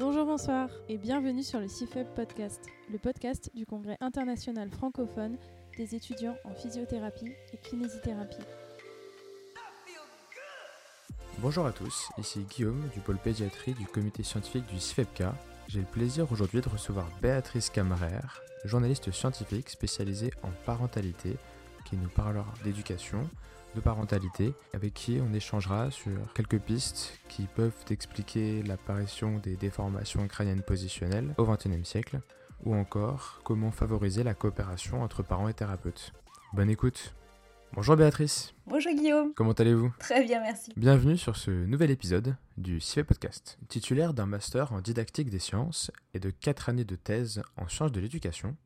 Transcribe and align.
Bonjour, 0.00 0.24
bonsoir 0.24 0.70
et 0.88 0.96
bienvenue 0.96 1.42
sur 1.42 1.60
le 1.60 1.68
CIFEB 1.68 2.06
Podcast, 2.16 2.64
le 2.90 2.96
podcast 2.96 3.50
du 3.54 3.66
Congrès 3.66 3.98
international 4.00 4.70
francophone 4.70 5.36
des 5.76 5.94
étudiants 5.94 6.36
en 6.46 6.54
physiothérapie 6.54 7.30
et 7.52 7.58
kinésithérapie. 7.58 8.38
Bonjour 11.40 11.66
à 11.66 11.72
tous, 11.72 12.08
ici 12.16 12.46
Guillaume 12.48 12.88
du 12.94 13.00
pôle 13.00 13.18
pédiatrie 13.18 13.74
du 13.74 13.84
comité 13.84 14.22
scientifique 14.22 14.64
du 14.68 14.80
CIFEPK. 14.80 15.24
J'ai 15.68 15.80
le 15.80 15.84
plaisir 15.84 16.32
aujourd'hui 16.32 16.62
de 16.62 16.68
recevoir 16.70 17.06
Béatrice 17.20 17.68
Camrère, 17.68 18.40
journaliste 18.64 19.10
scientifique 19.10 19.68
spécialisée 19.68 20.30
en 20.42 20.50
parentalité, 20.64 21.36
qui 21.84 21.98
nous 21.98 22.08
parlera 22.08 22.54
d'éducation, 22.64 23.28
de 23.74 23.80
parentalité, 23.80 24.52
avec 24.74 24.94
qui 24.94 25.20
on 25.20 25.32
échangera 25.32 25.90
sur 25.90 26.32
quelques 26.34 26.58
pistes 26.58 27.18
qui 27.28 27.46
peuvent 27.46 27.72
expliquer 27.90 28.62
l'apparition 28.62 29.38
des 29.38 29.56
déformations 29.56 30.26
crâniennes 30.26 30.62
positionnelles 30.62 31.34
au 31.38 31.44
XXIe 31.44 31.84
siècle, 31.84 32.20
ou 32.64 32.74
encore 32.74 33.40
comment 33.44 33.70
favoriser 33.70 34.22
la 34.22 34.34
coopération 34.34 35.02
entre 35.02 35.22
parents 35.22 35.48
et 35.48 35.54
thérapeutes. 35.54 36.12
Bonne 36.52 36.70
écoute 36.70 37.14
Bonjour 37.72 37.94
Béatrice 37.94 38.52
Bonjour 38.66 38.92
Guillaume 38.92 39.32
Comment 39.34 39.52
allez-vous? 39.52 39.92
Très 40.00 40.24
bien, 40.24 40.40
merci. 40.40 40.72
Bienvenue 40.76 41.16
sur 41.16 41.36
ce 41.36 41.52
nouvel 41.52 41.92
épisode 41.92 42.36
du 42.56 42.80
CIFE 42.80 43.04
Podcast. 43.04 43.58
Titulaire 43.68 44.12
d'un 44.12 44.26
master 44.26 44.72
en 44.72 44.80
didactique 44.80 45.30
des 45.30 45.38
sciences 45.38 45.92
et 46.12 46.18
de 46.18 46.30
4 46.30 46.70
années 46.70 46.84
de 46.84 46.96
thèse 46.96 47.42
en 47.56 47.68
sciences 47.68 47.92
de 47.92 48.00
l'éducation, 48.00 48.56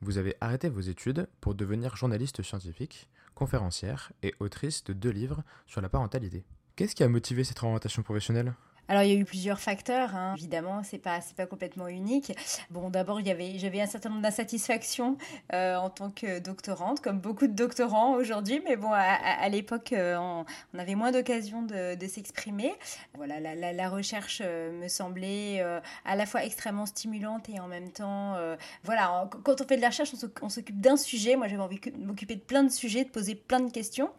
vous 0.00 0.18
avez 0.18 0.36
arrêté 0.40 0.68
vos 0.68 0.80
études 0.80 1.26
pour 1.40 1.54
devenir 1.54 1.96
journaliste 1.96 2.42
scientifique, 2.42 3.08
conférencière 3.34 4.12
et 4.22 4.34
autrice 4.40 4.84
de 4.84 4.92
deux 4.92 5.10
livres 5.10 5.42
sur 5.66 5.80
la 5.80 5.88
parentalité. 5.88 6.44
Qu'est-ce 6.76 6.94
qui 6.94 7.04
a 7.04 7.08
motivé 7.08 7.44
cette 7.44 7.62
orientation 7.62 8.02
professionnelle? 8.02 8.54
Alors 8.88 9.02
il 9.02 9.12
y 9.12 9.16
a 9.16 9.18
eu 9.18 9.24
plusieurs 9.24 9.60
facteurs, 9.60 10.14
hein. 10.14 10.34
évidemment, 10.36 10.82
c'est 10.82 10.98
pas 10.98 11.20
c'est 11.20 11.36
pas 11.36 11.46
complètement 11.46 11.88
unique. 11.88 12.32
Bon, 12.70 12.90
d'abord 12.90 13.20
il 13.20 13.26
y 13.26 13.30
avait 13.30 13.58
j'avais 13.58 13.80
un 13.80 13.86
certain 13.86 14.10
nombre 14.10 14.22
d'insatisfactions 14.22 15.16
euh, 15.54 15.76
en 15.76 15.88
tant 15.88 16.10
que 16.10 16.38
doctorante, 16.38 17.00
comme 17.00 17.18
beaucoup 17.18 17.46
de 17.46 17.54
doctorants 17.54 18.14
aujourd'hui, 18.14 18.60
mais 18.64 18.76
bon 18.76 18.90
à, 18.92 19.48
l'époque 19.48 19.92
euh, 19.92 20.16
on, 20.18 20.44
avait 20.78 20.96
moins 20.96 21.12
d'occasions 21.12 21.62
de, 21.62 22.06
s'exprimer. 22.06 22.74
Voilà, 23.14 23.40
la, 23.40 23.72
la, 23.72 23.88
recherche 23.88 24.42
euh, 24.44 24.70
me 24.72 24.88
semblait 24.88 25.64
à 26.04 26.16
la 26.16 26.26
fois 26.26 26.44
extrêmement 26.44 26.86
stimulante 26.86 27.48
et 27.48 27.60
en 27.60 27.68
même 27.68 27.90
temps, 27.90 28.36
voilà, 28.82 29.28
quand 29.44 29.60
on 29.60 29.66
fait 29.66 29.76
de 29.76 29.82
la 29.82 29.88
recherche, 29.88 30.12
on 30.42 30.48
s'occupe 30.48 30.80
d'un 30.80 30.96
sujet. 30.96 31.36
Moi 31.36 31.48
j'avais 31.48 31.62
envie 31.62 31.80
de 31.80 32.04
m'occuper 32.04 32.34
de 32.34 32.40
plein 32.40 32.62
de 32.62 32.70
sujets, 32.70 33.04
de 33.04 33.10
poser 33.10 33.34
plein 33.34 33.60
de 33.60 33.70
questions. 33.70 34.10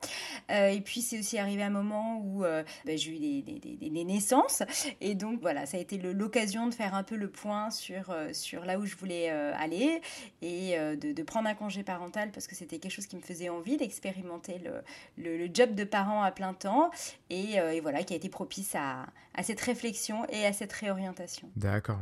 et 0.49 0.81
puis 0.81 1.01
c'est 1.01 1.19
aussi 1.19 1.37
arrivé 1.37 1.61
un 1.61 1.69
moment 1.69 2.17
où 2.23 2.41
ben, 2.41 2.97
j'ai 2.97 3.11
eu 3.11 3.19
des, 3.19 3.59
des, 3.59 3.89
des 3.89 4.03
naissances 4.03 4.54
et 5.01 5.15
donc 5.15 5.41
voilà, 5.41 5.65
ça 5.65 5.77
a 5.77 5.79
été 5.79 5.97
l'occasion 5.97 6.67
de 6.67 6.73
faire 6.73 6.95
un 6.95 7.03
peu 7.03 7.15
le 7.15 7.29
point 7.29 7.69
sur, 7.69 8.09
euh, 8.09 8.33
sur 8.33 8.65
là 8.65 8.79
où 8.79 8.85
je 8.85 8.95
voulais 8.95 9.31
euh, 9.31 9.53
aller 9.55 10.01
et 10.41 10.77
euh, 10.77 10.95
de, 10.95 11.23
prendre 11.23 11.49
un 11.49 11.55
congé 11.55 11.83
parental 11.83 12.31
parce 12.31 12.47
que 12.47 12.55
c'était 12.55 12.77
quelque 12.77 12.91
chose 12.91 13.07
qui 13.07 13.15
me 13.15 13.21
faisait 13.21 13.49
envie 13.49 13.77
d'expérimenter 13.77 14.59
le, 14.59 15.37
le, 15.37 15.49
job 15.53 15.73
de 15.73 15.83
parent 15.83 16.21
à 16.21 16.31
plein 16.31 16.53
temps 16.53 16.91
et, 17.29 17.59
voilà, 17.81 18.03
qui 18.03 18.13
a 18.13 18.17
été 18.17 18.29
propice 18.29 18.75
à, 18.75 19.07
à 19.33 19.43
cette 19.43 19.61
réflexion 19.61 20.25
et 20.29 20.45
à 20.45 20.53
cette 20.53 20.73
réorientation. 20.73 21.49
D'accord. 21.55 21.99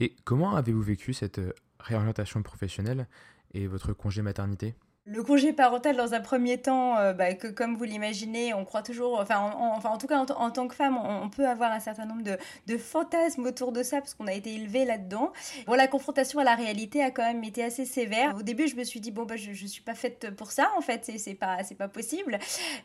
Et 0.00 0.16
comment 0.24 0.56
avez-vous 0.56 0.82
vécu 0.82 1.12
cette 1.12 1.40
réorientation 1.78 2.42
professionnelle 2.42 3.06
et 3.54 3.66
votre 3.66 3.92
congé 3.92 4.22
maternité? 4.22 4.74
Le 5.10 5.24
congé 5.24 5.52
parental, 5.52 5.96
dans 5.96 6.14
un 6.14 6.20
premier 6.20 6.58
temps, 6.58 6.96
euh, 6.96 7.12
bah, 7.12 7.34
que 7.34 7.48
comme 7.48 7.76
vous 7.76 7.82
l'imaginez, 7.82 8.54
on 8.54 8.64
croit 8.64 8.82
toujours, 8.82 9.18
enfin, 9.18 9.38
en, 9.40 9.98
tout 9.98 10.06
cas, 10.06 10.18
en, 10.18 10.50
tant 10.50 10.68
que 10.68 10.74
femme, 10.74 10.96
on, 10.96 11.28
peut 11.28 11.48
avoir 11.48 11.72
un 11.72 11.80
certain 11.80 12.06
nombre 12.06 12.22
de, 12.22 12.78
fantasmes 12.78 13.44
autour 13.44 13.72
de 13.72 13.82
ça, 13.82 13.98
parce 13.98 14.14
qu'on 14.14 14.28
a 14.28 14.32
été 14.32 14.54
élevé 14.54 14.84
là-dedans. 14.84 15.32
Bon, 15.66 15.74
la 15.74 15.88
confrontation 15.88 16.38
à 16.38 16.44
la 16.44 16.54
réalité 16.54 17.02
a 17.02 17.10
quand 17.10 17.24
même 17.24 17.42
été 17.42 17.64
assez 17.64 17.84
sévère. 17.84 18.36
Au 18.36 18.42
début, 18.42 18.68
je 18.68 18.76
me 18.76 18.84
suis 18.84 19.00
dit, 19.00 19.10
bon, 19.10 19.24
bah, 19.24 19.36
je, 19.36 19.52
je 19.52 19.66
suis 19.66 19.82
pas 19.82 19.94
faite 19.94 20.30
pour 20.36 20.52
ça, 20.52 20.70
en 20.78 20.80
fait, 20.80 21.10
c'est 21.18 21.34
pas, 21.34 21.58
pas 21.76 21.88
possible. 21.88 22.38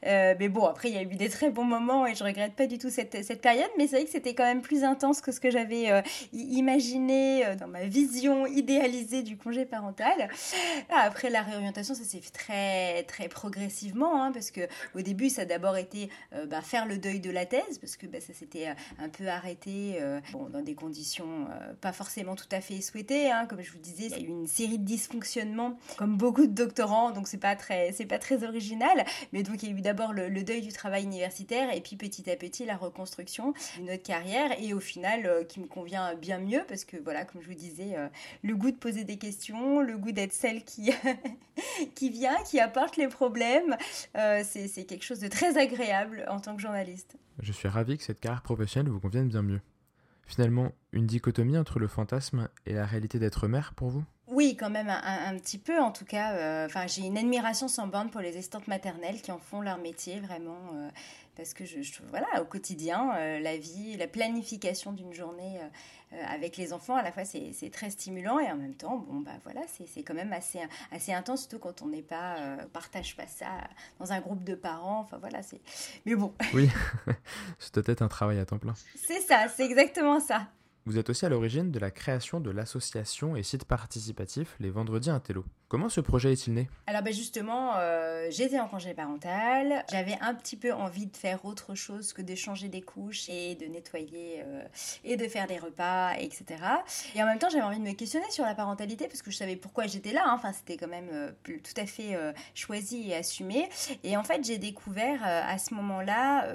Euh, 0.07 0.33
mais 0.39 0.50
bon, 0.50 0.66
après, 0.66 0.89
il 0.89 0.95
y 0.95 0.97
a 0.97 1.03
eu 1.03 1.16
des 1.16 1.29
très 1.29 1.51
bons 1.51 1.63
moments 1.63 2.07
et 2.07 2.16
je 2.16 2.23
regrette 2.23 2.53
pas 2.53 2.66
du 2.66 2.79
tout 2.79 2.89
cette, 2.89 3.23
cette 3.23 3.41
période, 3.41 3.69
mais 3.77 3.85
c'est 3.85 3.97
vrai 3.97 4.05
que 4.05 4.11
c'était 4.11 4.33
quand 4.33 4.45
même 4.45 4.61
plus 4.61 4.83
intense 4.83 5.21
que 5.21 5.31
ce 5.31 5.39
que 5.39 5.51
j'avais 5.51 5.91
euh, 5.91 6.01
imaginé 6.33 7.55
dans 7.59 7.67
ma 7.67 7.85
vision 7.85 8.47
idéalisée 8.47 9.21
du 9.21 9.38
congé 9.38 9.66
parental. 9.66 10.29
Après, 10.89 11.29
la 11.29 11.44
réorientation, 11.44 11.94
ça 11.94 12.03
s'est 12.03 12.14
très, 12.19 13.03
très 13.03 13.27
progressivement, 13.27 14.23
hein, 14.23 14.31
parce 14.31 14.51
que 14.51 14.61
au 14.93 15.01
début, 15.01 15.29
ça 15.29 15.43
a 15.43 15.45
d'abord 15.45 15.77
été 15.77 16.09
euh, 16.33 16.45
bah, 16.45 16.61
faire 16.61 16.85
le 16.85 16.97
deuil 16.97 17.19
de 17.19 17.31
la 17.31 17.45
thèse, 17.45 17.77
parce 17.79 17.97
que 17.97 18.07
bah, 18.07 18.19
ça 18.19 18.33
s'était 18.33 18.69
euh, 18.69 18.73
un 18.99 19.09
peu 19.09 19.27
arrêté 19.27 19.97
euh, 20.01 20.19
dans 20.51 20.61
des 20.61 20.75
conditions 20.75 21.47
pas 21.81 21.93
forcément 21.93 22.35
tout 22.35 22.47
à 22.51 22.61
fait 22.61 22.81
souhaitées. 22.81 23.31
Hein, 23.31 23.45
comme 23.47 23.61
je 23.61 23.71
vous 23.71 23.79
disais, 23.79 24.07
il 24.07 24.11
y 24.11 24.15
a 24.15 24.19
eu 24.19 24.29
une 24.29 24.47
série 24.47 24.77
de 24.77 24.83
dysfonctionnements, 24.83 25.77
comme 25.97 26.17
beaucoup 26.17 26.45
de 26.45 26.53
doctorants, 26.53 27.11
donc 27.11 27.27
c'est 27.27 27.37
pas 27.37 27.55
très, 27.55 27.91
c'est 27.91 28.05
pas 28.05 28.19
très 28.19 28.43
original. 28.43 29.05
Mais 29.33 29.43
donc 29.43 29.63
il 29.63 29.69
y 29.69 29.73
a 29.73 29.77
eu 29.77 29.81
d'abord 29.81 30.13
le, 30.13 30.29
deuil 30.43 30.61
du 30.61 30.71
travail 30.71 31.03
universitaire, 31.03 31.73
et 31.73 31.81
puis 31.81 31.95
petit 31.95 32.29
à 32.29 32.35
petit 32.35 32.65
la 32.65 32.77
reconstruction 32.77 33.53
d'une 33.77 33.91
autre 33.91 34.03
carrière, 34.03 34.51
et 34.59 34.73
au 34.73 34.79
final 34.79 35.45
qui 35.47 35.59
me 35.59 35.67
convient 35.67 36.13
bien 36.15 36.39
mieux, 36.39 36.63
parce 36.67 36.85
que 36.85 36.97
voilà, 36.97 37.25
comme 37.25 37.41
je 37.41 37.47
vous 37.47 37.53
disais, 37.53 37.95
le 38.43 38.55
goût 38.55 38.71
de 38.71 38.77
poser 38.77 39.03
des 39.03 39.17
questions, 39.17 39.81
le 39.81 39.97
goût 39.97 40.11
d'être 40.11 40.33
celle 40.33 40.63
qui 40.63 40.91
qui 41.95 42.09
vient, 42.09 42.35
qui 42.44 42.59
apporte 42.59 42.97
les 42.97 43.07
problèmes. 43.07 43.75
Euh, 44.16 44.44
c'est 44.45 44.85
quelque 44.85 45.03
chose 45.03 45.19
de 45.19 45.28
très 45.28 45.57
agréable 45.57 46.25
en 46.29 46.39
tant 46.39 46.56
que 46.56 46.61
journaliste. 46.61 47.17
Je 47.39 47.51
suis 47.51 47.67
ravi 47.67 47.97
que 47.97 48.03
cette 48.03 48.19
carrière 48.19 48.41
professionnelle 48.41 48.91
vous 48.91 49.00
convienne 49.00 49.28
bien 49.28 49.41
mieux. 49.41 49.61
Finalement, 50.28 50.72
une 50.91 51.06
dichotomie 51.06 51.57
entre 51.57 51.79
le 51.79 51.88
fantasme 51.88 52.50
et 52.66 52.73
la 52.73 52.85
réalité 52.85 53.19
d'être 53.19 53.47
mère 53.47 53.73
pour 53.75 53.89
vous? 53.89 54.03
Oui, 54.28 54.57
quand 54.57 54.72
même 54.72 54.89
un, 54.89 55.38
petit 55.38 55.59
peu 55.59 55.79
en 55.79 55.91
tout 55.91 56.06
cas. 56.06 56.33
Euh, 56.33 56.67
j'ai 56.88 57.03
une 57.03 57.17
admiration 57.17 57.67
sans 57.67 57.85
borne 57.85 58.09
pour 58.09 58.22
les 58.22 58.38
estantes 58.38 58.67
maternelles 58.67 59.22
qui 59.22 59.31
en 59.31 59.38
font 59.38 59.62
leur 59.62 59.77
métier 59.77 60.19
vraiment. 60.19 60.57
Euh, 60.73 60.89
parce 61.35 61.53
que 61.53 61.63
je, 61.66 61.77
voilà, 62.09 62.41
au 62.41 62.45
quotidien, 62.45 63.39
la 63.39 63.57
vie, 63.57 63.97
la 63.97 64.07
planification 64.07 64.94
d'une 64.94 65.13
journée 65.13 65.59
avec 66.27 66.57
les 66.57 66.73
enfants, 66.73 66.95
à 66.95 67.03
la 67.03 67.11
fois 67.11 67.25
c'est 67.25 67.69
très 67.71 67.89
stimulant 67.89 68.39
et 68.39 68.51
en 68.51 68.57
même 68.57 68.75
temps, 68.75 68.97
bon 68.97 69.19
bah 69.21 69.31
voilà, 69.43 69.61
c'est 69.67 70.03
quand 70.03 70.13
même 70.13 70.33
assez, 70.33 70.59
assez 70.91 71.13
intense, 71.13 71.41
surtout 71.41 71.59
quand 71.59 71.81
on 71.81 71.87
n'est 71.87 72.01
pas, 72.01 72.37
euh, 72.39 72.57
partage 72.73 73.15
pas 73.15 73.27
ça 73.27 73.47
dans 73.99 74.11
un 74.11 74.19
groupe 74.19 74.43
de 74.43 74.55
parents. 74.55 74.99
Enfin 74.99 75.17
voilà, 75.17 75.41
c'est. 75.41 75.61
Mais 76.05 76.15
bon. 76.15 76.33
Oui, 76.53 76.69
c'est 77.59 77.73
peut-être 77.73 78.01
un 78.01 78.07
travail 78.07 78.39
à 78.39 78.45
temps 78.45 78.57
plein. 78.57 78.73
C'est 78.95 79.21
ça, 79.21 79.47
c'est 79.47 79.65
exactement 79.65 80.19
ça. 80.19 80.47
Vous 80.87 80.99
êtes 80.99 81.09
aussi 81.09 81.25
à 81.25 81.29
l'origine 81.29 81.71
de 81.71 81.79
la 81.79 81.89
création 81.89 82.39
de 82.39 82.51
l'association 82.51 83.35
et 83.35 83.41
site 83.41 83.65
participatif 83.65 84.55
Les 84.59 84.69
Vendredis 84.69 85.09
Intello. 85.09 85.43
Comment 85.67 85.89
ce 85.89 85.99
projet 85.99 86.31
est-il 86.31 86.53
né? 86.53 86.69
Alors 86.85 87.01
ben 87.01 87.11
justement, 87.11 87.71
euh, 87.77 88.27
j'étais 88.29 88.59
en 88.59 88.67
congé 88.67 88.93
parental, 88.93 89.83
j'avais 89.89 90.15
un 90.21 90.35
petit 90.35 90.57
peu 90.57 90.71
envie 90.71 91.07
de 91.07 91.17
faire 91.17 91.43
autre 91.43 91.73
chose 91.73 92.13
que 92.13 92.21
de 92.21 92.35
changer 92.35 92.69
des 92.69 92.83
couches 92.83 93.29
et 93.29 93.55
de 93.55 93.65
nettoyer 93.65 94.43
euh, 94.45 94.63
et 95.03 95.17
de 95.17 95.27
faire 95.27 95.47
des 95.47 95.57
repas, 95.57 96.13
etc. 96.19 96.45
Et 97.15 97.23
en 97.23 97.25
même 97.25 97.39
temps, 97.39 97.49
j'avais 97.49 97.63
envie 97.63 97.79
de 97.79 97.83
me 97.83 97.93
questionner 97.93 98.29
sur 98.29 98.45
la 98.45 98.53
parentalité 98.53 99.07
parce 99.07 99.23
que 99.23 99.31
je 99.31 99.37
savais 99.37 99.55
pourquoi 99.55 99.87
j'étais 99.87 100.13
là, 100.13 100.21
hein. 100.27 100.33
enfin 100.35 100.53
c'était 100.53 100.77
quand 100.77 100.87
même 100.87 101.09
euh, 101.11 101.31
tout 101.43 101.81
à 101.81 101.87
fait 101.87 102.15
choisi 102.53 103.09
et 103.09 103.15
assumé. 103.15 103.67
Et 104.03 104.17
en 104.17 104.23
fait, 104.23 104.43
j'ai 104.43 104.59
découvert 104.59 105.23
à 105.23 105.57
ce 105.57 105.73
moment-là 105.73 106.47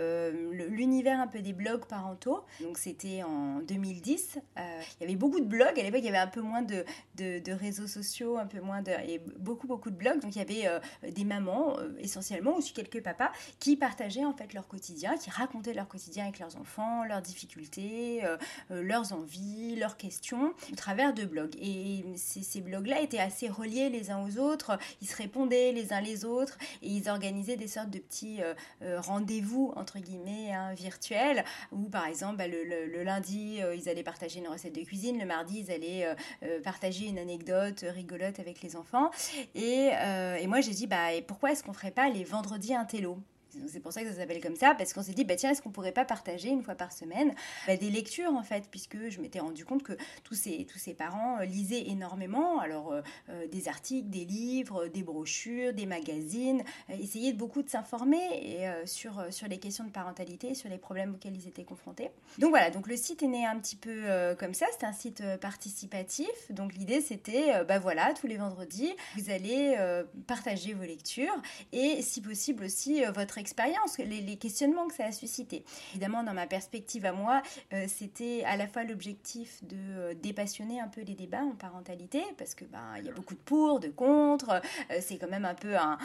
l'univers 0.51 1.19
un 1.21 1.27
peu 1.27 1.41
des 1.41 1.53
blogs 1.53 1.85
parentaux. 1.87 2.45
Donc 2.61 2.79
c'était 2.79 3.25
en 3.25 3.59
2010. 3.61 4.39
il 4.57 4.63
y 5.01 5.05
avait 5.05 5.17
beaucoup 5.17 5.41
de 5.41 5.47
blogs, 5.47 5.79
à 5.79 5.83
l'époque 5.83 6.01
il 6.01 6.07
y 6.07 6.09
avait 6.09 6.19
un 6.19 6.27
peu 6.27 6.41
moins 6.41 6.63
de, 6.63 6.85
de, 7.17 7.41
de 7.41 7.53
réseaux 7.53 7.87
sociaux, 7.87 8.39
un 8.39 8.47
peu 8.47 8.61
moins 8.61 8.83
de 8.83 8.93
et 9.07 9.21
beaucoup, 9.39 9.67
beaucoup 9.67 9.91
de 9.91 9.97
blogs. 9.97 10.21
Donc, 10.21 10.35
il 10.37 10.39
y 10.39 10.43
avait 10.43 10.67
euh, 10.67 10.79
des 11.11 11.25
mamans, 11.25 11.79
euh, 11.79 11.93
essentiellement, 11.99 12.57
aussi 12.57 12.73
quelques 12.73 13.03
papas, 13.03 13.31
qui 13.59 13.77
partageaient 13.77 14.25
en 14.25 14.33
fait 14.33 14.53
leur 14.55 14.69
quotidien, 14.69 15.17
qui 15.17 15.31
racontaient 15.31 15.75
leur 15.75 15.89
quotidien 15.89 16.25
avec 16.25 16.39
leurs 16.39 16.57
enfants, 16.57 17.05
leurs 17.05 17.23
difficultés, 17.23 18.25
euh, 18.25 18.37
leurs 18.71 19.13
envies, 19.13 19.77
leurs 19.77 19.97
questions, 19.97 20.53
au 20.73 20.77
travers 20.77 21.15
de 21.15 21.25
blogs. 21.25 21.57
Et 21.61 22.05
ces, 22.17 22.61
blogs-là 22.61 23.01
étaient 23.01 23.19
assez 23.19 23.49
reliés 23.49 23.89
les 23.89 24.11
uns 24.11 24.25
aux 24.25 24.39
autres. 24.39 24.79
Ils 25.01 25.09
se 25.09 25.17
répondaient 25.17 25.73
les 25.73 25.93
uns 25.93 26.01
les 26.01 26.25
autres 26.25 26.59
et 26.83 26.89
ils 26.89 27.09
organisaient 27.09 27.57
des 27.57 27.69
sortes 27.69 27.91
de 27.91 27.99
petits 27.99 28.41
rendez-vous, 28.83 29.73
entre 29.77 29.99
guillemets, 29.99 30.53
hein, 30.53 30.75
virtuels, 30.75 31.45
où, 31.73 31.89
par 31.89 32.07
exemple, 32.07 32.37
bah, 32.37 32.49
le, 32.49 33.03
lundi, 33.03 33.61
ils 33.75 33.89
allaient 33.89 34.03
partager 34.03 34.41
une 34.41 34.49
recette 34.49 34.75
de 34.75 34.83
cuisine, 34.83 35.19
le 35.19 35.25
mardi, 35.25 35.61
ils 35.61 35.71
allaient 35.71 36.15
partager 36.63 37.07
une 37.07 37.19
anecdote 37.19 37.85
rigolote 37.89 38.39
avec 38.39 38.63
les 38.63 38.77
enfants. 38.77 38.90
Et, 39.55 39.91
euh, 39.95 40.37
et 40.37 40.47
moi, 40.47 40.61
j'ai 40.61 40.73
dit, 40.73 40.87
bah, 40.87 41.13
et 41.13 41.23
pourquoi 41.23 41.53
est-ce 41.53 41.63
qu'on 41.63 41.73
ferait 41.73 41.91
pas 41.91 42.09
les 42.09 42.25
vendredis 42.25 42.75
intello? 42.75 43.19
C'est 43.69 43.81
pour 43.81 43.93
ça 43.93 44.03
que 44.03 44.11
ça 44.11 44.17
s'appelle 44.17 44.41
comme 44.41 44.57
ça, 44.57 44.75
parce 44.75 44.93
qu'on 44.93 45.03
s'est 45.03 45.13
dit, 45.13 45.25
bah, 45.25 45.37
tiens, 45.37 45.51
est-ce 45.51 45.63
qu'on 45.63 45.71
pourrait 45.71 45.93
pas 45.93 46.05
partager 46.05 46.49
une 46.49 46.63
fois 46.63 46.75
par 46.75 46.93
semaine 46.93 47.35
bah, 47.67 47.77
des 47.77 47.91
lectures, 47.91 48.33
en 48.35 48.43
fait, 48.43 48.65
puisque 48.71 49.09
je 49.09 49.21
m'étais 49.21 49.41
rendu 49.41 49.65
compte 49.65 49.83
que 49.83 49.93
tous 50.25 50.35
ces, 50.35 50.67
tous 50.67 50.79
ces 50.79 50.95
parents 50.95 51.39
euh, 51.41 51.45
lisaient 51.45 51.89
énormément, 51.89 52.61
alors 52.61 52.93
euh, 52.93 53.03
euh, 53.29 53.47
des 53.49 53.69
articles, 53.69 54.09
des 54.09 54.25
livres, 54.25 54.87
des 54.89 55.03
brochures, 55.03 55.73
des 55.73 55.87
magazines, 55.87 56.63
essayaient 56.89 57.33
beaucoup 57.33 57.63
de 57.63 57.69
s'informer 57.69 58.19
sur, 58.85 59.25
sur 59.31 59.49
les 59.49 59.59
questions 59.59 59.85
de 59.85 59.91
parentalité, 59.91 60.55
sur 60.55 60.69
les 60.69 60.79
problèmes 60.79 61.15
auxquels 61.15 61.37
ils 61.37 61.49
étaient 61.49 61.65
confrontés. 61.65 62.11
Donc 62.39 62.51
voilà, 62.51 62.71
donc 62.71 62.87
le 62.87 62.97
site 62.97 63.23
est 63.23 63.29
né 63.29 63.47
un 63.47 63.59
petit 63.59 63.77
peu 63.77 64.35
comme 64.39 64.55
ça, 64.55 64.67
c'est 64.73 64.87
un 64.87 64.93
site 64.93 65.23
participatif, 65.41 66.29
donc 66.51 66.75
l'idée 66.75 67.01
c'était, 67.01 67.65
bah 67.65 67.79
voilà, 67.79 68.13
tous 68.15 68.27
les 68.27 68.37
vendredis, 68.37 68.93
vous 69.17 69.31
allez 69.31 69.77
partager 70.27 70.75
vos 70.75 70.85
lectures 70.85 71.35
et 71.73 72.03
si 72.03 72.21
possible 72.21 72.65
aussi 72.65 73.03
votre 73.15 73.39
expérience, 73.41 73.99
les, 73.99 74.37
questionnements 74.37 74.87
que 74.87 74.95
ça 74.95 75.07
a 75.07 75.13
suscité. 75.13 75.65
Évidemment, 75.91 76.23
dans 76.23 76.35
ma 76.35 76.47
perspective 76.47 77.05
à 77.05 77.13
moi, 77.13 77.43
euh, 77.73 77.87
c'était 77.89 78.45
à 78.45 78.57
la 78.57 78.69
fois 78.69 78.85
l'objectif 78.85 79.65
de 79.65 79.77
euh, 79.77 80.15
dépassionner 80.15 80.81
un 80.81 80.89
peu 80.89 81.01
les 81.01 81.15
débats 81.15 81.43
en 81.43 81.57
parentalité, 81.57 82.23
parce 82.39 82.55
que 82.55 82.65
ben 82.65 82.97
il 82.99 83.07
y 83.07 83.09
a 83.09 83.13
beaucoup 83.13 83.35
de 83.35 83.41
pour, 83.41 83.81
de 83.81 83.89
contre, 83.89 84.51
euh, 84.91 84.99
c'est 85.01 85.19
quand 85.19 85.29
même 85.29 85.45
un 85.45 85.55
peu 85.55 85.77
un, 85.77 85.99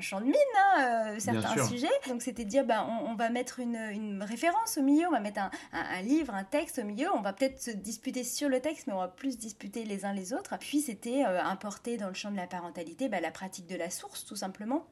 champ 0.00 0.20
de 0.20 0.26
mine, 0.26 0.34
hein, 0.76 1.16
certains 1.18 1.66
sujets. 1.66 1.88
Donc 2.08 2.22
c'était 2.22 2.44
dire, 2.44 2.64
ben, 2.64 2.86
on, 3.06 3.14
va 3.14 3.30
mettre 3.30 3.58
une, 3.58 4.22
référence 4.22 4.78
au 4.78 4.82
milieu, 4.82 5.06
on 5.08 5.12
va 5.12 5.20
mettre 5.20 5.40
un, 5.72 6.02
livre, 6.02 6.34
un 6.34 6.44
texte 6.44 6.78
au 6.78 6.84
milieu, 6.84 7.08
on 7.14 7.20
va 7.20 7.32
peut-être 7.32 7.60
se 7.60 7.70
disputer 7.70 8.22
sur 8.24 8.48
le 8.48 8.60
texte, 8.60 8.86
mais 8.86 8.92
on 8.92 8.98
va 8.98 9.08
plus 9.08 9.38
disputer 9.38 9.84
les 9.84 10.04
uns 10.04 10.12
les 10.12 10.32
autres. 10.32 10.56
Puis 10.58 10.80
c'était 10.80 11.22
importer 11.24 11.96
dans 11.96 12.08
le 12.08 12.14
champ 12.14 12.30
de 12.30 12.36
la 12.36 12.46
parentalité 12.46 13.08
ben, 13.08 13.20
la 13.20 13.30
pratique 13.30 13.66
de 13.66 13.76
la 13.76 13.90
source, 13.90 14.24
tout 14.24 14.36
simplement. 14.36 14.86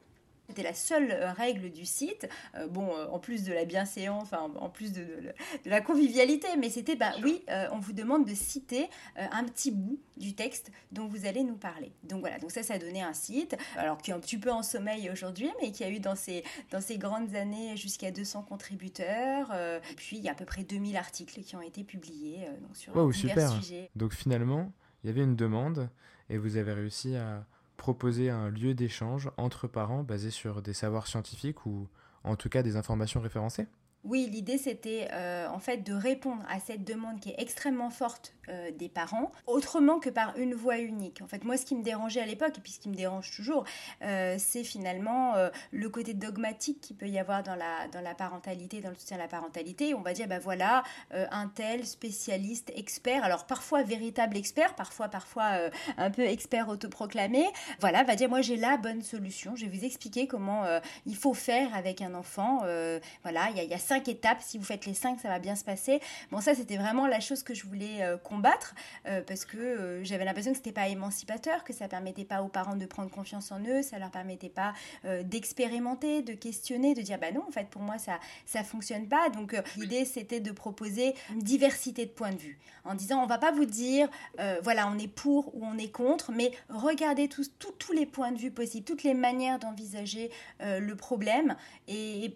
C'était 0.49 0.63
la 0.63 0.73
seule 0.73 1.11
euh, 1.11 1.31
règle 1.31 1.69
du 1.69 1.85
site, 1.85 2.27
euh, 2.55 2.65
bon, 2.65 2.89
euh, 2.95 3.05
en 3.11 3.19
plus 3.19 3.43
de 3.43 3.53
la 3.53 3.65
bienséance, 3.65 4.23
enfin, 4.23 4.51
en 4.55 4.69
plus 4.69 4.91
de, 4.91 5.05
la 5.65 5.79
convivialité, 5.79 6.47
mais 6.57 6.71
c'était, 6.71 6.95
bah 6.95 7.11
oui, 7.23 7.43
on 7.71 7.77
vous 7.77 7.93
demande 7.93 8.25
de 8.25 8.33
citer 8.33 8.89
un 9.15 9.43
petit 9.43 9.69
bout 9.71 9.99
du 10.17 10.33
texte 10.33 10.71
dont 10.91 11.07
vous 11.07 11.27
allez 11.27 11.43
nous 11.43 11.55
parler. 11.55 11.91
Donc 12.03 12.21
voilà, 12.21 12.39
donc 12.39 12.51
ça, 12.51 12.63
ça 12.63 12.73
a 12.73 12.77
donné 12.79 13.03
un 13.03 13.13
site, 13.13 13.55
alors 13.75 13.99
qui 13.99 14.09
est 14.09 14.13
un 14.13 14.19
petit 14.19 14.37
peu 14.37 14.51
en 14.51 14.63
sommeil 14.63 15.09
aujourd'hui, 15.11 15.49
mais 15.61 15.71
qui 15.71 15.83
a 15.83 15.89
eu 15.89 15.99
dans 15.99 16.15
ces, 16.15 16.43
dans 16.71 16.79
grandes 16.97 17.35
années 17.35 17.77
jusqu'à 17.77 18.09
200 18.09 18.43
contributeurs, 18.43 19.53
et 19.53 19.95
puis 19.95 20.17
il 20.17 20.23
y 20.23 20.29
a 20.29 20.31
à 20.31 20.35
peu 20.35 20.45
près 20.45 20.63
2000 20.63 20.97
articles 20.97 21.41
qui 21.41 21.55
ont 21.55 21.61
été 21.61 21.83
publiés 21.83 22.47
donc, 22.61 22.75
sur 22.75 22.95
wow, 22.95 23.11
divers 23.11 23.35
super. 23.35 23.51
sujets. 23.51 23.89
Donc 23.95 24.13
finalement, 24.13 24.71
il 25.03 25.07
y 25.07 25.09
avait 25.11 25.23
une 25.23 25.35
demande, 25.35 25.89
et 26.29 26.37
vous 26.37 26.57
avez 26.57 26.73
réussi 26.73 27.15
à 27.15 27.45
proposer 27.79 28.29
un 28.29 28.49
lieu 28.49 28.75
d'échange 28.75 29.31
entre 29.37 29.67
parents 29.67 30.03
basé 30.03 30.29
sur 30.29 30.61
des 30.61 30.73
savoirs 30.73 31.07
scientifiques 31.07 31.65
ou 31.65 31.87
en 32.23 32.35
tout 32.35 32.49
cas 32.49 32.61
des 32.61 32.75
informations 32.75 33.21
référencées? 33.21 33.67
Oui, 34.05 34.29
l'idée 34.31 34.57
c'était 34.57 35.09
euh, 35.11 35.47
en 35.49 35.59
fait 35.59 35.77
de 35.77 35.93
répondre 35.93 36.41
à 36.49 36.59
cette 36.59 36.85
demande 36.85 37.19
qui 37.19 37.29
est 37.31 37.35
extrêmement 37.37 37.89
forte 37.89 38.33
euh, 38.47 38.71
des 38.71 38.87
parents, 38.87 39.31
autrement 39.45 39.99
que 39.99 40.09
par 40.09 40.37
une 40.37 40.55
voie 40.55 40.77
unique. 40.77 41.21
En 41.21 41.27
fait, 41.27 41.43
moi, 41.43 41.57
ce 41.57 41.65
qui 41.65 41.75
me 41.75 41.83
dérangeait 41.83 42.21
à 42.21 42.25
l'époque 42.25 42.57
et 42.57 42.61
puis 42.61 42.71
ce 42.71 42.79
qui 42.79 42.87
me 42.87 42.95
dérange 42.95 43.29
toujours, 43.35 43.65
euh, 44.01 44.37
c'est 44.39 44.63
finalement 44.63 45.33
le 45.71 45.89
côté 45.89 46.13
dogmatique 46.13 46.81
qu'il 46.81 46.95
peut 46.95 47.07
y 47.07 47.19
avoir 47.19 47.43
dans 47.43 47.55
la 47.55 48.15
parentalité, 48.15 48.81
dans 48.81 48.89
le 48.89 48.95
soutien 48.95 49.17
à 49.17 49.19
la 49.19 49.27
parentalité. 49.27 49.93
On 49.93 50.01
va 50.01 50.13
dire, 50.13 50.27
bah 50.27 50.39
voilà, 50.39 50.83
un 51.11 51.47
tel 51.47 51.85
spécialiste, 51.85 52.71
expert, 52.75 53.23
alors 53.23 53.45
parfois 53.45 53.83
véritable 53.83 54.37
expert, 54.37 54.75
parfois 54.75 55.09
parfois 55.09 55.69
un 55.97 56.11
peu 56.11 56.23
expert 56.23 56.69
autoproclamé. 56.69 57.45
Voilà, 57.79 58.03
va 58.03 58.15
dire, 58.15 58.29
moi 58.29 58.41
j'ai 58.41 58.55
la 58.55 58.77
bonne 58.77 59.01
solution. 59.01 59.55
Je 59.55 59.65
vais 59.65 59.77
vous 59.77 59.85
expliquer 59.85 60.27
comment 60.27 60.63
il 61.05 61.15
faut 61.15 61.33
faire 61.33 61.75
avec 61.75 62.01
un 62.01 62.13
enfant. 62.13 62.59
voilà, 63.23 63.49
il 63.51 63.57
y 63.57 63.59
a, 63.59 63.63
y 63.63 63.73
a 63.73 63.79
cinq 63.89 64.07
étapes. 64.07 64.41
Si 64.41 64.59
vous 64.59 64.63
faites 64.63 64.85
les 64.85 64.93
cinq, 64.93 65.19
ça 65.19 65.29
va 65.29 65.39
bien 65.39 65.55
se 65.55 65.63
passer. 65.63 65.99
Bon, 66.31 66.41
ça, 66.41 66.53
c'était 66.53 66.77
vraiment 66.77 67.07
la 67.07 67.19
chose 67.19 67.41
que 67.41 67.55
je 67.55 67.65
voulais 67.65 68.03
euh, 68.03 68.17
combattre 68.17 68.75
euh, 69.07 69.21
parce 69.25 69.45
que 69.45 69.57
euh, 69.57 70.03
j'avais 70.03 70.25
l'impression 70.25 70.51
que 70.51 70.57
c'était 70.57 70.71
pas 70.71 70.89
émancipateur, 70.89 71.63
que 71.63 71.73
ça 71.73 71.87
permettait 71.87 72.23
pas 72.23 72.43
aux 72.43 72.49
parents 72.49 72.75
de 72.75 72.85
prendre 72.85 73.09
confiance 73.09 73.51
en 73.51 73.59
eux, 73.61 73.81
ça 73.81 73.97
leur 73.97 74.11
permettait 74.11 74.49
pas 74.49 74.73
d'expérimenter, 75.23 76.21
de 76.21 76.33
questionner, 76.33 76.93
de 76.93 77.01
dire 77.01 77.17
bah 77.17 77.31
non, 77.31 77.43
en 77.47 77.51
fait, 77.51 77.67
pour 77.69 77.81
moi, 77.81 77.97
ça 77.97 78.19
ça 78.45 78.63
fonctionne 78.63 79.07
pas. 79.07 79.29
Donc, 79.29 79.55
l'idée, 79.77 80.05
c'était 80.05 80.39
de 80.39 80.51
proposer 80.51 81.15
une 81.31 81.39
diversité 81.39 82.05
de 82.05 82.11
points 82.11 82.31
de 82.31 82.37
vue 82.37 82.59
en 82.85 82.93
disant 82.93 83.23
on 83.23 83.27
va 83.27 83.37
pas 83.37 83.51
vous 83.51 83.65
dire 83.65 84.07
voilà, 84.61 84.87
on 84.87 84.97
est 84.99 85.07
pour 85.07 85.55
ou 85.55 85.65
on 85.65 85.77
est 85.77 85.91
contre, 85.91 86.31
mais 86.31 86.51
regardez 86.69 87.27
tous, 87.27 87.51
tous 87.57 87.93
les 87.93 88.05
points 88.05 88.31
de 88.31 88.37
vue 88.37 88.51
possibles, 88.51 88.85
toutes 88.85 89.03
les 89.03 89.13
manières 89.13 89.59
d'envisager 89.59 90.29
le 90.59 90.93
problème 90.95 91.55
et 91.87 92.35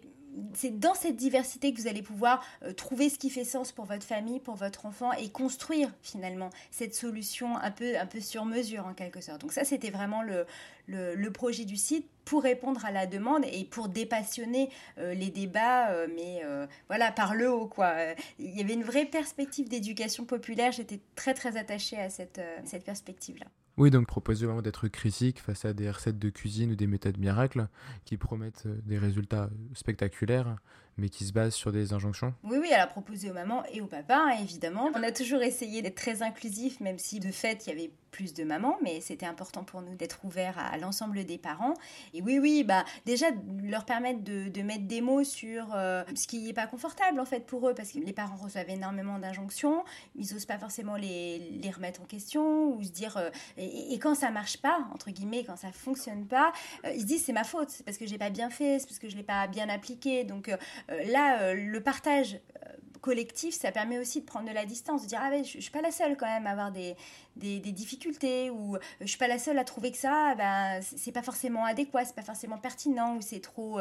c'est 0.54 0.78
dans 0.78 0.94
cette 0.94 1.16
diversité 1.16 1.72
que 1.72 1.80
vous 1.80 1.88
allez 1.88 2.02
pouvoir 2.02 2.44
euh, 2.62 2.72
trouver 2.72 3.08
ce 3.08 3.18
qui 3.18 3.30
fait 3.30 3.44
sens 3.44 3.72
pour 3.72 3.84
votre 3.84 4.04
famille, 4.04 4.40
pour 4.40 4.54
votre 4.54 4.86
enfant 4.86 5.12
et 5.12 5.28
construire 5.28 5.90
finalement 6.02 6.50
cette 6.70 6.94
solution 6.94 7.56
un 7.56 7.70
peu, 7.70 7.98
un 7.98 8.06
peu 8.06 8.20
sur 8.20 8.44
mesure 8.44 8.86
en 8.86 8.94
quelque 8.94 9.20
sorte. 9.20 9.40
Donc 9.40 9.52
ça, 9.52 9.64
c'était 9.64 9.90
vraiment 9.90 10.22
le, 10.22 10.46
le, 10.86 11.30
projet 11.30 11.64
du 11.64 11.76
site 11.76 12.06
pour 12.24 12.42
répondre 12.42 12.84
à 12.84 12.90
la 12.90 13.06
demande 13.06 13.44
et 13.50 13.64
pour 13.64 13.88
dépassionner 13.88 14.70
euh, 14.98 15.14
les 15.14 15.30
débats, 15.30 15.90
euh, 15.90 16.06
mais 16.14 16.42
voilà, 16.88 17.12
par 17.12 17.34
le 17.34 17.50
haut. 17.50 17.66
Quoi. 17.66 17.94
Il 18.38 18.56
y 18.56 18.60
avait 18.60 18.74
une 18.74 18.84
vraie 18.84 19.06
perspective 19.06 19.68
d'éducation 19.68 20.24
populaire. 20.24 20.72
J'étais 20.72 21.00
très 21.16 21.34
très 21.34 21.56
attachée 21.56 21.98
à 21.98 22.10
cette, 22.10 22.40
cette 22.64 22.84
perspective-là. 22.84 23.46
Oui, 23.76 23.90
donc 23.90 24.06
proposer 24.06 24.46
vraiment 24.46 24.62
d'être 24.62 24.86
critique 24.86 25.40
face 25.40 25.64
à 25.64 25.72
des 25.72 25.90
recettes 25.90 26.18
de 26.18 26.30
cuisine 26.30 26.72
ou 26.72 26.76
des 26.76 26.86
méthodes 26.86 27.18
miracles 27.18 27.68
qui 28.04 28.16
promettent 28.16 28.66
euh, 28.66 28.78
des 28.84 28.98
résultats 28.98 29.50
spectaculaires 29.74 30.56
mais 30.96 31.08
qui 31.08 31.24
se 31.24 31.32
base 31.32 31.54
sur 31.54 31.72
des 31.72 31.92
injonctions 31.92 32.34
Oui, 32.44 32.58
oui, 32.60 32.68
elle 32.70 32.80
a 32.80 32.86
proposé 32.86 33.30
aux 33.30 33.34
mamans 33.34 33.64
et 33.72 33.80
aux 33.80 33.86
papas, 33.86 34.16
hein, 34.16 34.36
évidemment. 34.40 34.90
On 34.94 35.02
a 35.02 35.12
toujours 35.12 35.42
essayé 35.42 35.82
d'être 35.82 35.96
très 35.96 36.22
inclusif, 36.22 36.80
même 36.80 36.98
si 36.98 37.20
de 37.20 37.30
fait, 37.30 37.66
il 37.66 37.70
y 37.70 37.72
avait 37.72 37.90
plus 38.14 38.32
de 38.32 38.44
mamans, 38.44 38.78
mais 38.80 39.00
c'était 39.00 39.26
important 39.26 39.64
pour 39.64 39.82
nous 39.82 39.96
d'être 39.96 40.24
ouverts 40.24 40.56
à, 40.56 40.78
l'ensemble 40.78 41.24
des 41.24 41.36
parents. 41.36 41.74
Et 42.14 42.22
oui, 42.22 42.38
oui, 42.38 42.62
bah 42.62 42.84
déjà 43.06 43.26
leur 43.64 43.84
permettre 43.84 44.22
de, 44.22 44.62
mettre 44.62 44.86
des 44.86 45.00
mots 45.00 45.24
sur 45.24 45.74
euh, 45.74 46.04
ce 46.14 46.28
qui 46.28 46.38
n'est 46.42 46.52
pas 46.52 46.68
confortable 46.68 47.18
en 47.18 47.24
fait 47.24 47.44
pour 47.44 47.68
eux, 47.68 47.74
parce 47.74 47.90
que 47.90 47.98
les 47.98 48.12
parents 48.12 48.36
reçoivent 48.36 48.70
énormément 48.70 49.18
d'injonctions, 49.18 49.84
ils 50.14 50.32
n'osent 50.32 50.46
pas 50.46 50.58
forcément 50.58 50.94
les, 50.94 51.60
remettre 51.74 52.02
en 52.02 52.04
question 52.04 52.76
ou 52.76 52.84
se 52.84 52.90
dire 52.90 53.16
euh, 53.16 53.30
et, 53.56 53.98
quand 53.98 54.14
ça 54.14 54.30
marche 54.30 54.58
pas 54.58 54.86
entre 54.92 55.10
guillemets, 55.10 55.42
quand 55.44 55.56
ça 55.56 55.72
fonctionne 55.72 56.26
pas, 56.26 56.52
euh, 56.84 56.92
ils 56.94 57.00
se 57.00 57.06
disent 57.06 57.24
c'est 57.24 57.32
ma 57.32 57.42
faute, 57.42 57.70
c'est 57.70 57.84
parce 57.84 57.98
que 57.98 58.06
j'ai 58.06 58.18
pas 58.18 58.30
bien 58.30 58.48
fait, 58.48 58.78
c'est 58.78 58.86
parce 58.86 59.00
que 59.00 59.08
je 59.08 59.16
l'ai 59.16 59.24
pas 59.24 59.48
bien 59.48 59.68
appliqué. 59.68 60.22
Donc 60.22 60.56
là, 60.88 61.40
euh, 61.40 61.54
le 61.54 61.80
partage 61.80 62.34
euh, 62.34 62.68
collectif, 63.00 63.54
ça 63.54 63.72
permet 63.72 63.98
aussi 63.98 64.20
de 64.20 64.26
prendre 64.26 64.48
de 64.48 64.54
la 64.54 64.64
distance, 64.64 65.02
de 65.02 65.08
dire 65.08 65.20
ah 65.22 65.30
ouais, 65.30 65.44
je, 65.44 65.58
ne 65.58 65.62
suis 65.62 65.70
pas 65.70 65.82
la 65.82 65.90
seule 65.90 66.16
quand 66.16 66.26
même 66.26 66.46
à 66.46 66.50
avoir 66.50 66.72
des, 66.72 66.96
des, 67.36 67.60
difficultés 67.60 68.50
ou 68.50 68.78
je 69.00 69.06
suis 69.06 69.18
pas 69.18 69.28
la 69.28 69.38
seule 69.38 69.58
à 69.58 69.64
trouver 69.64 69.90
que 69.90 69.98
ça, 69.98 70.34
ben 70.36 70.80
c'est 70.80 71.12
pas 71.12 71.22
forcément 71.22 71.66
adéquat, 71.66 72.06
c'est 72.06 72.14
pas 72.14 72.22
forcément 72.22 72.56
pertinent 72.56 73.16
ou 73.16 73.20
c'est 73.20 73.40
trop 73.40 73.78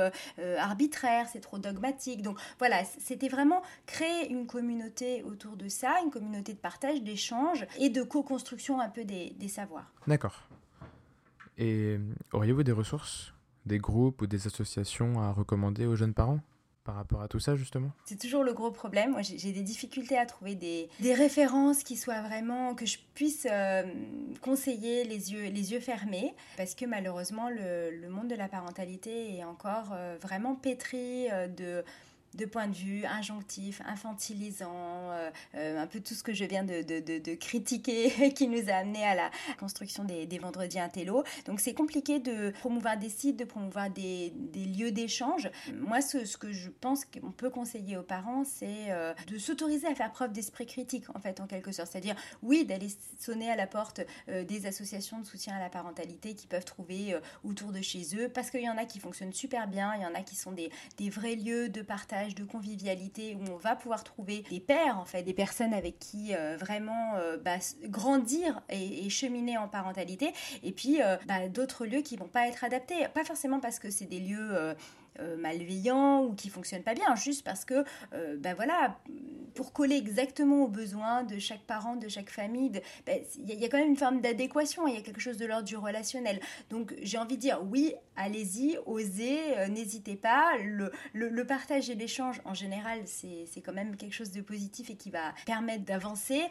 arbitraire, 0.57 1.29
c'est 1.31 1.39
trop 1.39 1.57
dogmatique. 1.57 2.21
Donc 2.21 2.38
voilà, 2.59 2.83
c'était 2.83 3.29
vraiment 3.29 3.62
créer 3.86 4.29
une 4.29 4.45
communauté 4.45 5.24
autour 5.24 5.55
de 5.55 5.69
ça, 5.69 6.01
une 6.03 6.12
communauté 6.12 6.53
de 6.53 6.60
partage, 6.60 7.01
d'échange 7.01 7.65
et 7.79 7.89
de 7.89 8.03
co-construction 8.03 8.81
un 8.81 8.89
peu 8.89 9.05
des, 9.05 9.29
des 9.38 9.48
savoirs. 9.48 9.89
D'accord. 10.05 10.50
Et 11.57 12.00
auriez-vous 12.31 12.63
des 12.63 12.72
ressources, 12.72 13.33
des 13.65 13.77
groupes 13.77 14.22
ou 14.22 14.27
des 14.27 14.48
associations 14.48 15.22
à 15.22 15.31
recommander 15.31 15.86
aux 15.86 15.95
jeunes 15.95 16.13
parents? 16.13 16.39
Par 16.83 16.95
rapport 16.95 17.21
à 17.21 17.27
tout 17.27 17.39
ça 17.39 17.55
justement 17.55 17.91
C'est 18.05 18.19
toujours 18.19 18.43
le 18.43 18.53
gros 18.53 18.71
problème. 18.71 19.11
Moi, 19.11 19.21
j'ai 19.21 19.51
des 19.51 19.61
difficultés 19.61 20.17
à 20.17 20.25
trouver 20.25 20.55
des, 20.55 20.89
des, 20.99 21.13
références 21.13 21.83
qui 21.83 21.95
soient 21.95 22.21
vraiment 22.21 22.75
que 22.75 22.85
je 22.85 22.97
puisse 23.15 23.47
euh, 23.49 23.83
conseiller 24.41 25.03
les 25.05 25.31
yeux 25.31 25.49
les 25.49 25.71
yeux 25.71 25.79
fermés, 25.79 26.33
parce 26.57 26.75
que 26.75 26.85
malheureusement 26.85 27.49
le, 27.49 27.91
le 27.91 28.09
monde 28.09 28.27
de 28.27 28.35
la 28.35 28.47
parentalité 28.47 29.37
est 29.37 29.43
encore 29.43 29.91
euh, 29.93 30.17
vraiment 30.21 30.55
pétri 30.55 31.27
euh, 31.31 31.47
de 31.47 31.83
de 32.35 32.45
point 32.45 32.67
de 32.67 32.75
vue 32.75 33.05
injonctif, 33.05 33.81
infantilisant, 33.85 34.71
euh, 34.73 35.29
euh, 35.55 35.81
un 35.81 35.87
peu 35.87 35.99
tout 35.99 36.13
ce 36.13 36.23
que 36.23 36.33
je 36.33 36.45
viens 36.45 36.63
de, 36.63 37.35
critiquer 37.35 38.33
qui 38.35 38.47
nous 38.47 38.69
a 38.69 38.73
amené 38.73 39.03
à 39.03 39.15
la 39.15 39.31
construction 39.59 40.03
des, 40.03 40.25
des 40.25 40.39
vendredis 40.39 40.79
intello. 40.79 41.23
Donc 41.45 41.59
c'est 41.59 41.73
compliqué 41.73 42.19
de 42.19 42.51
promouvoir 42.59 42.97
des 42.97 43.09
sites, 43.09 43.37
de 43.37 43.45
promouvoir 43.45 43.89
des, 43.89 44.33
lieux 44.55 44.91
d'échange. 44.91 45.49
Moi, 45.73 46.01
ce, 46.01 46.37
que 46.37 46.51
je 46.51 46.69
pense 46.69 47.05
qu'on 47.05 47.31
peut 47.31 47.49
conseiller 47.49 47.97
aux 47.97 48.03
parents, 48.03 48.43
c'est 48.43 48.91
euh, 48.91 49.13
de 49.27 49.37
s'autoriser 49.37 49.87
à 49.87 49.95
faire 49.95 50.11
preuve 50.11 50.31
d'esprit 50.31 50.65
critique, 50.65 51.05
en 51.13 51.19
fait, 51.19 51.39
en 51.39 51.47
quelque 51.47 51.71
sorte. 51.71 51.91
C'est-à-dire, 51.91 52.15
oui, 52.41 52.65
d'aller 52.65 52.87
sonner 53.19 53.51
à 53.51 53.55
la 53.55 53.67
porte 53.67 54.01
des 54.27 54.65
associations 54.65 55.19
de 55.19 55.25
soutien 55.25 55.55
à 55.55 55.59
la 55.59 55.69
parentalité 55.69 56.35
qui 56.35 56.47
peuvent 56.47 56.65
trouver 56.65 57.17
autour 57.43 57.71
de 57.71 57.81
chez 57.81 58.03
eux, 58.15 58.29
parce 58.29 58.49
qu'il 58.49 58.61
y 58.61 58.69
en 58.69 58.77
a 58.77 58.85
qui 58.85 58.99
fonctionnent 58.99 59.33
super 59.33 59.67
bien, 59.67 59.93
il 59.95 60.01
y 60.01 60.05
en 60.05 60.13
a 60.13 60.21
qui 60.21 60.35
sont 60.35 60.51
des 60.51 61.09
vrais 61.09 61.35
lieux 61.35 61.69
de 61.69 61.81
partage 61.81 62.23
de 62.30 62.44
convivialité 62.44 63.36
où 63.36 63.51
on 63.51 63.58
va 63.58 63.75
pouvoir 63.75 64.03
trouver 64.03 64.44
des 64.50 64.60
pères, 64.60 64.98
en 64.98 65.06
fait, 65.06 65.24
des 65.24 65.34
personnes 65.34 65.74
avec 65.74 66.00
qui 66.00 66.34
euh, 66.34 66.58
vraiment 66.58 67.15
euh, 67.15 67.38
bah, 67.38 67.58
grandir 67.84 68.62
et, 68.70 69.10
cheminer 69.10 69.58
en 69.58 69.68
parentalité. 69.68 70.32
Et 70.63 70.72
puis 70.72 71.01
euh, 71.01 71.18
bah, 71.27 71.48
d'autres 71.50 71.86
lieux 71.86 72.01
qui 72.01 72.15
vont 72.15 72.27
pas 72.27 72.48
être 72.48 72.63
adaptés, 72.63 73.08
pas 73.13 73.24
forcément 73.24 73.60
parce 73.60 73.80
que 73.80 73.92
c'est 73.92 74.06
des 74.06 74.20
lieux 74.20 74.75
malveillant 75.38 76.24
ou 76.24 76.34
qui 76.34 76.50
fonctionne 76.50 76.84
pas 76.84 76.93
bien, 76.93 77.15
juste 77.15 77.43
parce 77.43 77.65
que, 77.65 77.84
ben 78.38 78.53
voilà, 78.55 78.98
pour 79.55 79.74
coller 79.74 79.96
exactement 79.96 80.63
aux 80.63 80.67
besoins 80.67 81.24
de 81.24 81.39
chaque 81.39 81.62
parent, 81.62 81.96
de 81.96 82.08
chaque 82.08 82.29
famille, 82.29 82.72
ben, 83.05 83.20
il 83.38 83.53
y, 83.53 83.65
a 83.65 83.70
quand 83.70 83.77
même 83.77 83.89
une 83.89 83.98
forme 83.98 84.22
d'adéquation, 84.22 84.88
il 84.88 84.96
y 84.96 84.98
a 84.98 85.01
quelque 85.01 85.20
chose 85.22 85.38
de 85.38 85.46
l'ordre 85.46 85.65
du 85.65 85.77
relationnel. 85.77 86.39
Donc 86.70 86.93
j'ai 87.01 87.17
envie 87.17 87.36
de 87.36 87.41
dire 87.41 87.62
oui, 87.70 87.93
allez-y, 88.15 88.77
osez, 88.86 89.67
n'hésitez 89.70 90.15
pas. 90.15 90.53
Le, 90.63 91.43
partage 91.43 91.89
et 91.89 91.96
l'échange, 91.96 92.41
en 92.46 92.53
général, 92.53 93.01
c'est 93.05 93.62
quand 93.62 93.74
même 93.74 93.96
quelque 93.96 94.13
chose 94.13 94.32
de 94.32 94.41
positif 94.41 94.89
et 94.89 94.96
qui 94.96 95.12
va 95.12 95.34
permettre 95.46 95.84
d'avancer. 95.84 96.43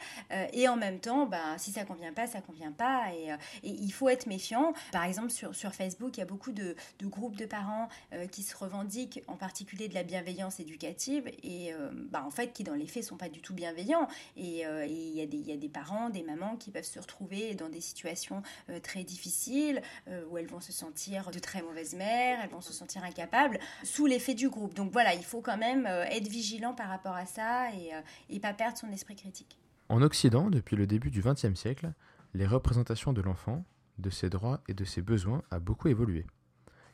et 0.52 0.69
en 0.69 0.76
même 0.76 1.00
temps, 1.00 1.26
ben, 1.26 1.57
si 1.59 1.73
ça 1.73 1.85
convient 1.85 2.12
pas, 2.12 2.26
ça 2.26 2.40
convient 2.40 2.73
pas. 2.73 3.07
Et, 3.14 3.33
il 3.62 3.92
faut 3.92 4.09
être 4.09 4.26
méfiant. 4.26 4.73
Par 4.92 5.04
exemple, 5.04 5.31
sur, 5.31 5.54
sur 5.54 5.75
Facebook, 5.75 6.16
il 6.16 6.21
y 6.21 6.23
a 6.23 6.26
beaucoup 6.26 6.52
de, 6.52 6.76
de 6.99 7.07
groupes 7.07 7.37
de 7.37 7.47
parents 7.47 7.88
euh, 8.12 8.26
qui 8.26 8.42
se 8.52 8.56
revendiquent 8.56 9.23
en 9.26 9.37
particulier 9.37 9.88
de 9.88 9.94
la 9.94 10.02
bienveillance 10.02 10.61
éducative 10.61 11.30
et 11.42 11.73
euh, 11.73 11.90
bah, 12.11 12.23
en 12.26 12.30
fait 12.30 12.52
qui 12.52 12.64
dans 12.64 12.75
les 12.75 12.87
faits 12.87 13.04
sont 13.04 13.16
pas 13.16 13.28
du 13.28 13.40
tout 13.40 13.54
bienveillants. 13.54 14.09
Et 14.37 14.66
euh, 14.66 14.87
il 14.87 14.92
y, 14.92 15.21
y, 15.21 15.52
a 15.52 15.56
des 15.56 15.68
parents, 15.68 16.11
des 16.11 16.23
mamans 16.23 16.56
qui 16.56 16.71
peuvent 16.71 16.85
se 16.85 16.99
retrouver 16.99 17.54
dans 17.54 17.68
des 17.68 17.80
situations 17.80 18.42
très 18.82 19.04
difficiles 19.04 19.82
où 20.30 20.38
elles 20.38 20.47
vont 20.47 20.61
se 20.61 20.73
sentir 20.73 21.30
de 21.30 21.38
très 21.38 21.62
mauvaises 21.62 21.94
mères, 21.94 22.38
elles 22.42 22.50
vont 22.50 22.61
se 22.61 22.73
sentir 22.73 23.04
incapables 23.04 23.59
sous 23.82 24.06
l'effet 24.06 24.35
du 24.35 24.49
groupe. 24.49 24.75
Donc 24.75 24.92
voilà, 24.92 25.14
il 25.14 25.25
faut 25.25 25.40
quand 25.40 25.56
même 25.56 25.87
être 25.87 26.28
vigilant 26.28 26.75
par 26.75 26.88
rapport 26.88 27.14
à 27.14 27.26
ça 27.26 27.73
et, 27.73 27.90
et 28.30 28.40
pas 28.40 28.52
perdre 28.52 28.78
son 28.78 28.90
esprit 28.92 29.16
critique. 29.16 29.59
En 29.88 30.02
Occident, 30.02 30.50
depuis 30.50 30.76
le 30.76 30.87
début 30.87 31.11
du 31.11 31.23
XXe 31.23 31.54
siècle, 31.54 31.92
les 32.35 32.47
représentations 32.47 33.12
de 33.12 33.21
l'enfant, 33.21 33.64
de 33.99 34.11
ses 34.11 34.30
droits 34.30 34.61
et 34.68 34.75
de 34.75 34.85
ses 34.85 35.02
besoins 35.02 35.42
a 35.50 35.59
beaucoup 35.59 35.88
évolué. 35.88 36.26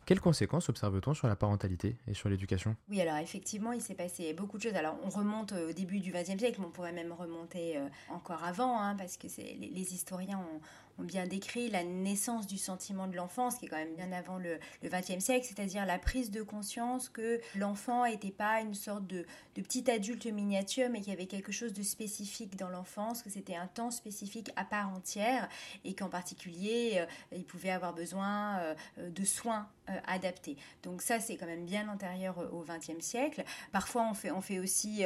Quelles 0.08 0.22
conséquences 0.22 0.70
observe-t-on 0.70 1.12
sur 1.12 1.28
la 1.28 1.36
parentalité 1.36 1.98
et 2.06 2.14
sur 2.14 2.30
l'éducation? 2.30 2.74
Oui, 2.88 2.98
alors 3.02 3.18
effectivement, 3.18 3.72
il 3.72 3.82
s'est 3.82 3.94
passé 3.94 4.32
beaucoup 4.32 4.56
de 4.56 4.62
choses. 4.62 4.74
Alors, 4.74 4.96
on 5.04 5.10
remonte 5.10 5.52
au 5.52 5.74
début 5.74 6.00
du 6.00 6.12
XXe 6.12 6.38
siècle, 6.38 6.60
mais 6.60 6.66
on 6.66 6.70
pourrait 6.70 6.92
même 6.92 7.12
remonter 7.12 7.76
euh, 7.76 7.86
encore 8.08 8.42
avant, 8.42 8.80
hein, 8.80 8.96
parce 8.96 9.18
que 9.18 9.26
les, 9.26 9.92
historiens 9.92 10.38
ont, 10.38 10.60
bien 11.04 11.26
décrit 11.26 11.70
la 11.70 11.84
naissance 11.84 12.46
du 12.46 12.58
sentiment 12.58 13.06
de 13.06 13.16
l'enfance, 13.16 13.56
qui 13.56 13.66
est 13.66 13.68
quand 13.68 13.76
même 13.76 13.94
bien 13.94 14.12
avant 14.12 14.38
le 14.38 14.58
XXe 14.84 15.22
siècle, 15.22 15.46
c'est-à-dire 15.46 15.86
la 15.86 15.98
prise 15.98 16.30
de 16.30 16.42
conscience 16.42 17.08
que 17.08 17.40
l'enfant 17.54 18.06
n'était 18.06 18.30
pas 18.30 18.60
une 18.60 18.74
sorte 18.74 19.06
de, 19.06 19.24
de, 19.54 19.62
petit 19.62 19.90
adulte 19.90 20.26
miniature, 20.26 20.88
mais 20.90 21.00
qu'il 21.00 21.12
y 21.12 21.16
avait 21.16 21.26
quelque 21.26 21.52
chose 21.52 21.72
de 21.72 21.82
spécifique 21.82 22.56
dans 22.56 22.68
l'enfance, 22.68 23.22
que 23.22 23.30
c'était 23.30 23.56
un 23.56 23.66
temps 23.66 23.90
spécifique 23.90 24.50
à 24.56 24.64
part 24.64 24.88
entière, 24.88 25.48
et 25.84 25.94
qu'en 25.94 26.08
particulier, 26.08 26.94
euh, 26.96 27.06
il 27.36 27.44
pouvait 27.44 27.70
avoir 27.70 27.94
besoin 27.94 28.58
euh, 28.58 28.74
de 29.10 29.24
soins 29.24 29.68
euh, 29.88 29.98
adaptés. 30.06 30.56
Donc 30.82 31.02
ça, 31.02 31.20
c'est 31.20 31.36
quand 31.36 31.46
même 31.46 31.64
bien 31.64 31.88
antérieur 31.88 32.38
au 32.52 32.64
XXe 32.64 33.04
siècle. 33.04 33.44
Parfois, 33.72 34.06
on 34.10 34.14
fait, 34.14 34.30
on 34.30 34.40
fait 34.40 34.58
aussi 34.58 35.04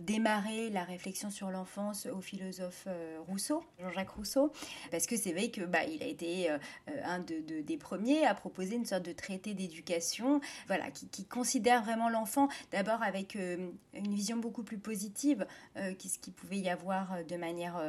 démarrer 0.00 0.70
la 0.70 0.84
réflexion 0.84 1.30
sur 1.30 1.50
l'enfance 1.50 2.06
au 2.06 2.20
philosophe 2.20 2.86
Rousseau, 3.26 3.64
Jean-Jacques 3.78 4.10
Rousseau, 4.10 4.52
parce 4.90 5.06
que 5.06 5.16
c'est 5.16 5.31
vrai 5.32 5.48
que 5.48 5.62
bah, 5.62 5.84
il 5.84 6.02
a 6.02 6.06
été 6.06 6.50
euh, 6.50 6.58
un 7.04 7.20
de, 7.20 7.60
des 7.60 7.76
premiers 7.76 8.26
à 8.26 8.34
proposer 8.34 8.76
une 8.76 8.86
sorte 8.86 9.04
de 9.04 9.12
traité 9.12 9.54
d'éducation, 9.54 10.40
voilà, 10.66 10.90
qui, 10.90 11.24
considère 11.24 11.82
vraiment 11.82 12.08
l'enfant 12.08 12.48
d'abord 12.72 13.02
avec 13.02 13.36
euh, 13.36 13.70
une 13.94 14.14
vision 14.14 14.36
beaucoup 14.36 14.62
plus 14.62 14.78
positive 14.78 15.46
euh, 15.76 15.94
qu'est-ce 15.98 16.18
qu'il 16.18 16.32
pouvait 16.32 16.58
y 16.58 16.68
avoir 16.68 17.24
de 17.24 17.36
manière 17.36 17.80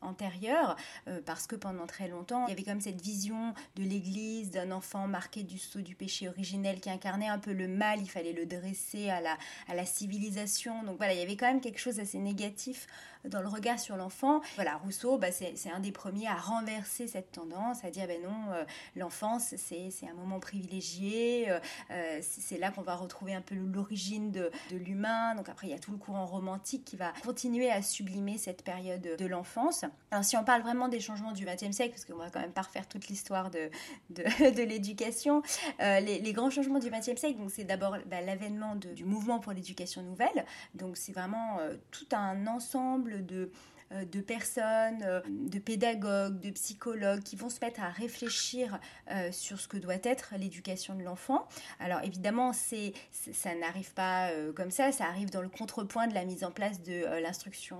antérieure, 0.00 0.76
parce 1.24 1.46
que 1.46 1.56
pendant 1.56 1.86
très 1.86 2.08
longtemps, 2.08 2.46
il 2.46 2.50
y 2.50 2.52
avait 2.52 2.62
comme 2.62 2.80
cette 2.80 3.00
vision 3.00 3.54
de 3.76 3.82
l'Église, 3.82 4.50
d'un 4.50 4.70
enfant 4.70 5.06
marqué 5.08 5.42
du 5.42 5.58
sceau 5.58 5.80
du 5.80 5.94
péché 5.94 6.28
originel 6.28 6.80
qui 6.80 6.90
incarnait 6.90 7.28
un 7.28 7.38
peu 7.38 7.52
le 7.52 7.68
mal, 7.68 8.00
il 8.00 8.10
fallait 8.10 8.32
le 8.32 8.46
dresser 8.46 9.08
à 9.10 9.20
la, 9.20 9.36
à 9.68 9.74
la 9.74 9.86
civilisation. 9.86 10.82
Donc 10.84 10.98
voilà, 10.98 11.14
il 11.14 11.20
y 11.20 11.22
avait 11.22 11.36
quand 11.36 11.46
même 11.46 11.60
quelque 11.60 11.80
chose 11.80 12.00
assez 12.00 12.18
négatif 12.18 12.86
dans 13.28 13.40
le 13.40 13.48
regard 13.48 13.78
sur 13.78 13.96
l'enfant. 13.96 14.40
Voilà, 14.56 14.76
Rousseau, 14.76 15.18
bah, 15.18 15.32
c'est 15.32 15.70
un 15.70 15.80
des 15.80 15.92
premiers 15.92 16.28
à 16.28 16.34
renverser 16.34 17.06
cette 17.06 17.32
tendance, 17.32 17.84
à 17.84 17.90
dire 17.90 18.06
ben 18.06 18.20
non, 18.22 18.52
euh, 18.52 18.64
l'enfance, 18.96 19.54
c'est 19.56 19.90
un 20.08 20.14
moment 20.14 20.40
privilégié, 20.40 21.50
euh, 21.50 21.58
euh, 21.90 22.18
c'est 22.22 22.58
là 22.58 22.70
qu'on 22.70 22.82
va 22.82 22.96
retrouver 22.96 23.34
un 23.34 23.40
peu 23.40 23.54
l'origine 23.54 24.30
de, 24.30 24.50
l'humain. 24.70 25.34
Donc 25.36 25.48
après, 25.48 25.68
il 25.68 25.70
y 25.70 25.74
a 25.74 25.78
tout 25.78 25.92
le 25.92 25.98
courant 25.98 26.26
romantique 26.26 26.84
qui 26.84 26.96
va 26.96 27.12
continuer 27.24 27.70
à 27.70 27.82
sublimer 27.82 28.38
cette 28.38 28.62
période 28.62 29.02
de 29.02 29.26
l'enfance. 29.26 29.84
Alors 30.10 30.24
si 30.24 30.36
on 30.36 30.44
parle 30.44 30.62
vraiment 30.62 30.88
des 30.88 31.00
changements 31.00 31.32
du 31.32 31.44
XXe 31.44 31.70
siècle, 31.70 31.92
parce 31.92 32.04
qu'on 32.04 32.16
va 32.16 32.30
quand 32.30 32.40
même 32.40 32.52
pas 32.52 32.62
refaire 32.62 32.88
toute 32.88 33.08
l'histoire 33.08 33.50
de, 33.50 33.70
l'éducation, 34.62 35.42
les, 35.78 36.32
grands 36.32 36.50
changements 36.50 36.78
du 36.78 36.90
XXe 36.90 37.18
siècle, 37.18 37.38
c'est 37.48 37.64
d'abord 37.64 37.96
bah, 38.06 38.20
l'avènement 38.20 38.74
du 38.74 39.04
mouvement 39.04 39.38
pour 39.38 39.52
l'éducation 39.52 40.02
nouvelle. 40.02 40.44
Donc 40.74 40.96
c'est 40.96 41.12
vraiment 41.12 41.58
tout 41.90 42.08
un 42.12 42.46
ensemble 42.46 43.13
de, 43.20 43.50
euh, 43.92 44.04
de 44.06 44.20
personnes, 44.20 45.02
euh, 45.02 45.20
de 45.28 45.58
pédagogues, 45.58 46.40
de 46.40 46.50
psychologues 46.50 47.22
qui 47.22 47.36
vont 47.36 47.50
se 47.50 47.60
mettre 47.60 47.82
à 47.82 47.90
réfléchir 47.90 48.80
euh, 49.10 49.30
sur 49.30 49.60
ce 49.60 49.68
que 49.68 49.76
doit 49.76 49.98
être 50.02 50.34
l'éducation 50.38 50.94
de 50.94 51.02
l'enfant. 51.02 51.46
Alors 51.80 52.00
évidemment, 52.02 52.52
c'est, 52.52 52.92
ça 53.10 53.54
n'arrive 53.54 53.92
pas 53.92 54.30
comme 54.56 54.70
ça, 54.70 54.90
ça 54.90 55.04
arrive 55.04 55.30
dans 55.30 55.42
le 55.42 55.48
contrepoint 55.48 56.06
de 56.06 56.14
la 56.14 56.24
mise 56.24 56.44
en 56.44 56.50
place 56.50 56.82
de 56.82 57.20
l'instruction 57.20 57.76